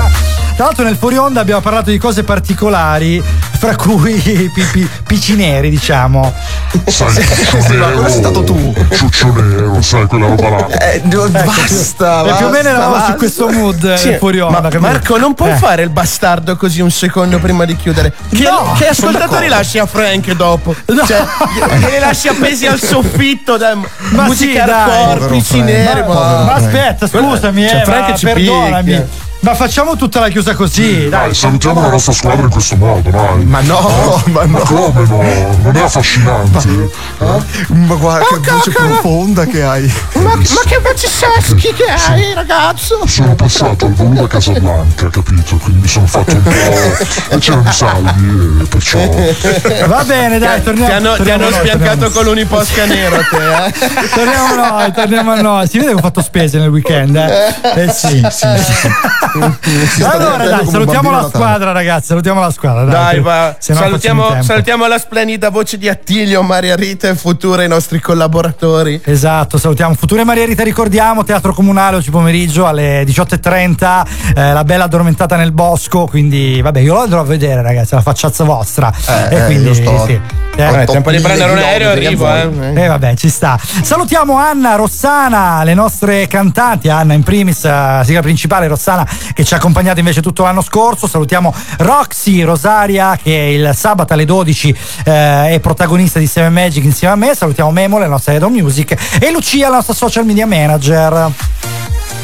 Tra 0.55 0.65
l'altro 0.65 0.83
nel 0.83 0.95
fuori 0.95 1.15
onda 1.15 1.39
abbiamo 1.39 1.61
parlato 1.61 1.91
di 1.91 1.99
cose 1.99 2.23
particolari, 2.23 3.21
fra 3.59 3.75
cui 3.75 4.15
i 4.17 4.49
pi- 4.51 4.89
pici 5.07 5.35
neri, 5.35 5.69
diciamo. 5.69 6.31
Sai, 6.85 7.13
ciuccio 7.13 7.73
nero, 7.73 8.09
stato 8.09 8.43
tu. 8.43 8.73
ciuccio 8.91 9.33
nero, 9.33 9.81
sai 9.81 10.05
quella 10.05 10.27
roba 10.27 10.49
là. 10.49 10.67
Eh, 10.67 11.01
no, 11.05 11.27
basta, 11.29 12.23
E 12.25 12.33
più 12.35 12.45
o 12.45 12.49
meno 12.49 12.51
basta, 12.51 12.69
eravamo 12.69 12.93
su 12.93 12.99
basta. 12.99 13.15
questo 13.15 13.49
mood 13.49 13.93
Sì, 13.95 14.09
nel 14.09 14.17
fuori 14.19 14.39
onda. 14.39 14.61
ma? 14.61 14.79
Marco, 14.79 15.17
non 15.17 15.33
puoi 15.33 15.51
Eh. 15.51 15.55
fare 15.55 15.83
il 15.83 15.89
bastardo 15.89 16.55
così 16.57 16.81
un 16.81 16.91
secondo 16.91 17.39
prima 17.39 17.65
di 17.65 17.75
chiudere. 17.75 18.13
Che, 18.29 18.43
No, 18.43 18.73
che 18.77 18.87
ascoltatori 18.89 19.47
lasci 19.47 19.79
a 19.79 19.85
Frank 19.85 20.31
dopo? 20.33 20.75
Cioè, 20.85 21.23
che 21.79 21.89
li 21.89 21.99
lasci 21.99 22.27
appesi 22.27 22.65
al 22.67 22.79
soffitto 22.79 23.57
da 23.57 23.75
Ma 24.11 24.23
musica 24.23 24.65
sì, 25.41 25.61
neri. 25.61 26.01
Ma, 26.01 26.13
ma- 26.13 26.43
ma 26.43 26.53
aspetta, 26.55 27.07
scusami, 27.07 27.67
Cioè, 27.67 27.79
eh, 27.81 27.83
Frank 27.85 28.09
ma 28.09 28.15
ci 28.15 28.25
perdonami. 28.25 28.83
picchia. 28.83 29.07
Ma 29.47 29.55
facciamo 29.55 29.95
tutta 29.95 30.19
la 30.19 30.27
chiusa 30.27 30.55
così, 30.55 31.07
dai. 31.07 31.27
Dai, 31.27 31.33
salutiamo 31.33 31.79
la 31.79 31.87
nostra 31.87 32.11
squadra 32.11 32.43
in 32.43 32.49
questo 32.49 32.75
modo, 32.75 33.09
dai. 33.09 33.45
Ma 33.45 33.61
no, 33.61 34.21
ma 34.25 34.43
no. 34.43 34.59
come 34.59 35.05
no? 35.05 35.57
Non 35.61 35.73
è 35.73 35.79
affascinante? 35.83 36.91
Ma 37.67 37.95
guarda 37.95 38.25
che 38.41 38.51
voce 38.51 38.71
profonda 38.71 39.45
che 39.45 39.63
hai. 39.63 39.89
Ma, 40.15 40.35
ma 40.35 40.61
che 40.65 40.79
voce 40.79 41.07
saschi 41.07 41.71
che 41.71 41.85
hai, 41.85 42.33
ragazzo? 42.33 43.07
Sono 43.07 43.35
passato 43.35 43.85
al 43.85 43.93
volo 43.93 44.19
da 44.19 44.27
Casablanca, 44.27 45.09
capito? 45.09 45.55
Quindi 45.55 45.81
mi 45.83 45.87
sono 45.87 46.07
fatto 46.07 46.35
un 46.35 46.43
po'. 46.43 46.51
e 47.33 47.37
c'erano 47.37 47.69
i 47.69 47.73
saldi, 47.73 48.63
e 48.63 48.65
perciò. 48.65 48.99
Va 49.87 50.03
bene, 50.03 50.39
dai, 50.39 50.61
torniamo. 50.61 50.87
Ti 50.87 50.93
hanno, 50.93 51.11
ti 51.11 51.17
torniamo 51.19 51.43
hanno 51.45 51.55
noi, 51.55 51.59
spiancato 51.59 51.89
torniamo. 51.91 52.13
con 52.15 52.23
l'uniposca 52.25 52.85
nero 52.85 53.15
a 53.15 53.23
te, 53.23 53.65
eh? 53.65 54.09
Torniamo 54.13 54.61
a 54.61 54.69
noi, 54.69 54.91
torniamo 54.91 55.31
a 55.31 55.41
noi. 55.41 55.67
Si 55.69 55.77
vede 55.77 55.91
che 55.91 55.97
ho 55.97 56.01
fatto 56.01 56.21
spese 56.21 56.59
nel 56.59 56.67
weekend, 56.67 57.15
eh? 57.15 57.55
Eh 57.87 57.91
sì, 57.93 58.25
sì. 58.29 58.47
sta 58.57 59.36
allora, 60.03 60.47
dai, 60.47 60.67
salutiamo 60.67 61.11
la 61.11 61.27
squadra, 61.27 61.71
ragazzi. 61.71 62.07
Salutiamo 62.07 62.39
la 62.39 62.51
squadra. 62.51 62.83
Dai, 62.83 63.13
Dai, 63.15 63.19
va. 63.21 63.55
Salutiamo, 63.57 64.41
salutiamo 64.41 64.87
la 64.87 64.97
splendida 64.97 65.49
voce 65.49 65.77
di 65.77 65.89
Attilio, 65.89 66.41
Maria 66.41 66.75
Rita 66.75 67.07
e 67.09 67.15
Futura, 67.15 67.63
i 67.63 67.67
nostri 67.67 67.99
collaboratori. 67.99 69.01
Esatto, 69.03 69.57
salutiamo 69.57 69.93
Future 69.95 70.23
Maria 70.23 70.45
Rita, 70.45 70.63
ricordiamo, 70.63 71.23
Teatro 71.23 71.53
Comunale 71.53 71.97
oggi 71.97 72.11
pomeriggio 72.11 72.65
alle 72.65 73.03
18.30, 73.03 74.07
eh, 74.35 74.53
la 74.53 74.63
bella 74.63 74.85
addormentata 74.85 75.35
nel 75.35 75.51
bosco, 75.51 76.05
quindi 76.05 76.61
vabbè 76.61 76.79
io 76.79 76.93
lo 76.93 77.01
andrò 77.01 77.19
a 77.19 77.23
vedere 77.23 77.61
ragazzi, 77.61 77.95
la 77.95 78.01
facciazza 78.01 78.43
vostra. 78.43 78.93
Eh, 79.07 79.35
e 79.35 79.39
eh, 79.39 79.45
quindi 79.45 79.73
sto 79.73 80.05
sì. 80.05 80.19
Eh, 80.57 80.85
tempo 80.85 81.11
di 81.11 81.19
prendere 81.19 81.51
un 81.51 81.57
aereo 81.59 81.89
e 81.89 81.91
arrivo, 81.91 82.27
eh. 82.33 82.83
Eh 82.83 82.87
vabbè, 82.87 83.15
ci 83.15 83.29
sta. 83.29 83.59
Salutiamo 83.59 84.37
Anna, 84.37 84.75
Rossana, 84.75 85.63
le 85.63 85.75
nostre 85.75 86.25
cantanti, 86.27 86.89
Anna 86.89 87.13
in 87.13 87.21
primis, 87.23 87.63
eh, 87.63 88.01
sigla 88.03 88.21
principale, 88.21 88.67
Rossana 88.67 89.07
che 89.33 89.43
ci 89.43 89.53
ha 89.53 89.57
accompagnato 89.57 89.99
invece 89.99 90.21
tutto 90.21 90.43
l'anno 90.43 90.61
scorso. 90.61 91.07
Salutiamo 91.07 91.53
Roxy 91.79 92.41
Rosaria 92.41 93.17
che 93.21 93.31
il 93.31 93.71
sabato 93.75 94.13
alle 94.13 94.25
12 94.25 94.77
eh, 95.05 95.53
è 95.53 95.59
protagonista 95.61 96.19
di 96.19 96.27
Seven 96.27 96.53
Magic 96.53 96.83
insieme 96.83 97.13
a 97.13 97.17
me. 97.17 97.35
Salutiamo 97.35 97.71
Memo, 97.71 97.97
la 97.97 98.07
nostra 98.07 98.33
Head 98.33 98.43
of 98.43 98.51
Music 98.51 98.95
e 99.19 99.31
Lucia, 99.31 99.69
la 99.69 99.75
nostra 99.75 99.93
social 99.93 100.25
media 100.25 100.45
manager. 100.45 101.31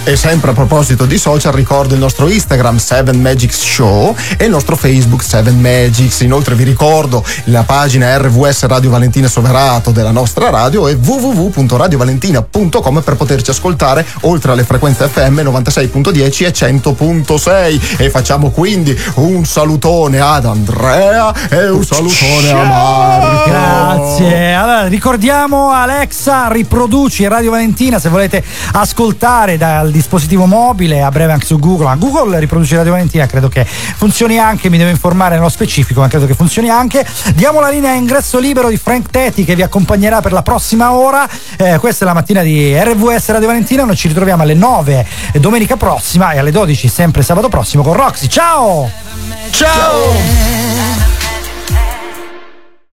E 0.05 0.17
sempre 0.17 0.51
a 0.51 0.53
proposito 0.53 1.05
di 1.05 1.17
social, 1.17 1.53
ricordo 1.53 1.93
il 1.93 1.99
nostro 2.01 2.29
Instagram 2.29 2.75
7 2.75 3.13
Magics 3.13 3.57
Show 3.57 4.13
e 4.35 4.43
il 4.43 4.49
nostro 4.49 4.75
Facebook 4.75 5.23
7 5.23 5.49
Magics. 5.51 6.19
Inoltre 6.19 6.55
vi 6.55 6.65
ricordo 6.65 7.23
la 7.45 7.63
pagina 7.63 8.17
RVS 8.17 8.65
Radio 8.65 8.89
Valentina 8.89 9.29
Soverato 9.29 9.91
della 9.91 10.11
nostra 10.11 10.49
radio 10.49 10.89
e 10.89 10.95
www.radiovalentina.com 10.95 13.01
per 13.01 13.15
poterci 13.15 13.51
ascoltare 13.51 14.05
oltre 14.23 14.51
alle 14.51 14.65
frequenze 14.65 15.07
FM 15.07 15.39
96.10 15.39 16.47
e 16.47 16.51
100.6. 16.51 17.99
E 17.99 18.09
facciamo 18.09 18.49
quindi 18.49 18.93
un 19.15 19.45
salutone 19.45 20.19
ad 20.19 20.43
Andrea 20.43 21.47
e 21.47 21.69
un 21.69 21.85
salutone 21.85 22.51
a 22.51 22.63
Marco. 22.65 23.49
Grazie. 23.49 24.53
Allora, 24.53 24.85
ricordiamo 24.87 25.71
Alexa, 25.71 26.49
riproduci 26.49 27.25
Radio 27.25 27.51
Valentina 27.51 27.99
se 27.99 28.09
volete 28.09 28.43
ascoltare 28.73 29.55
dal 29.55 29.91
dispositivo 29.93 30.45
mobile, 30.45 31.01
a 31.01 31.09
breve 31.09 31.31
anche 31.31 31.45
su 31.45 31.57
Google. 31.57 31.85
Ma 31.85 31.95
Google 31.95 32.39
riproduci 32.39 32.75
Radio 32.75 32.91
Valentina, 32.91 33.25
credo 33.25 33.47
che 33.47 33.65
funzioni 33.65 34.37
anche, 34.37 34.69
mi 34.69 34.77
devo 34.77 34.89
informare 34.89 35.35
nello 35.35 35.47
specifico, 35.47 36.01
ma 36.01 36.09
credo 36.09 36.25
che 36.25 36.33
funzioni 36.33 36.69
anche. 36.69 37.05
Diamo 37.35 37.61
la 37.61 37.69
linea 37.69 37.91
a 37.91 37.95
ingresso 37.95 38.39
libero 38.39 38.67
di 38.67 38.77
Frank 38.77 39.09
Tetti 39.09 39.45
che 39.45 39.55
vi 39.55 39.61
accompagnerà 39.61 40.19
per 40.19 40.33
la 40.33 40.41
prossima 40.41 40.91
ora. 40.91 41.25
Eh, 41.57 41.77
questa 41.79 42.03
è 42.03 42.07
la 42.07 42.13
mattina 42.13 42.41
di 42.41 42.75
RVS 42.75 43.29
Radio 43.29 43.47
Valentina, 43.47 43.85
noi 43.85 43.95
ci 43.95 44.09
ritroviamo 44.09 44.43
alle 44.43 44.55
9 44.55 45.07
domenica 45.35 45.77
prossima 45.77 46.31
e 46.31 46.39
alle 46.39 46.51
12 46.51 46.87
sempre 46.87 47.21
sabato 47.21 47.47
prossimo 47.47 47.83
con 47.83 47.93
Roxy. 47.93 48.27
Ciao! 48.27 48.89
Ciao! 49.51 50.82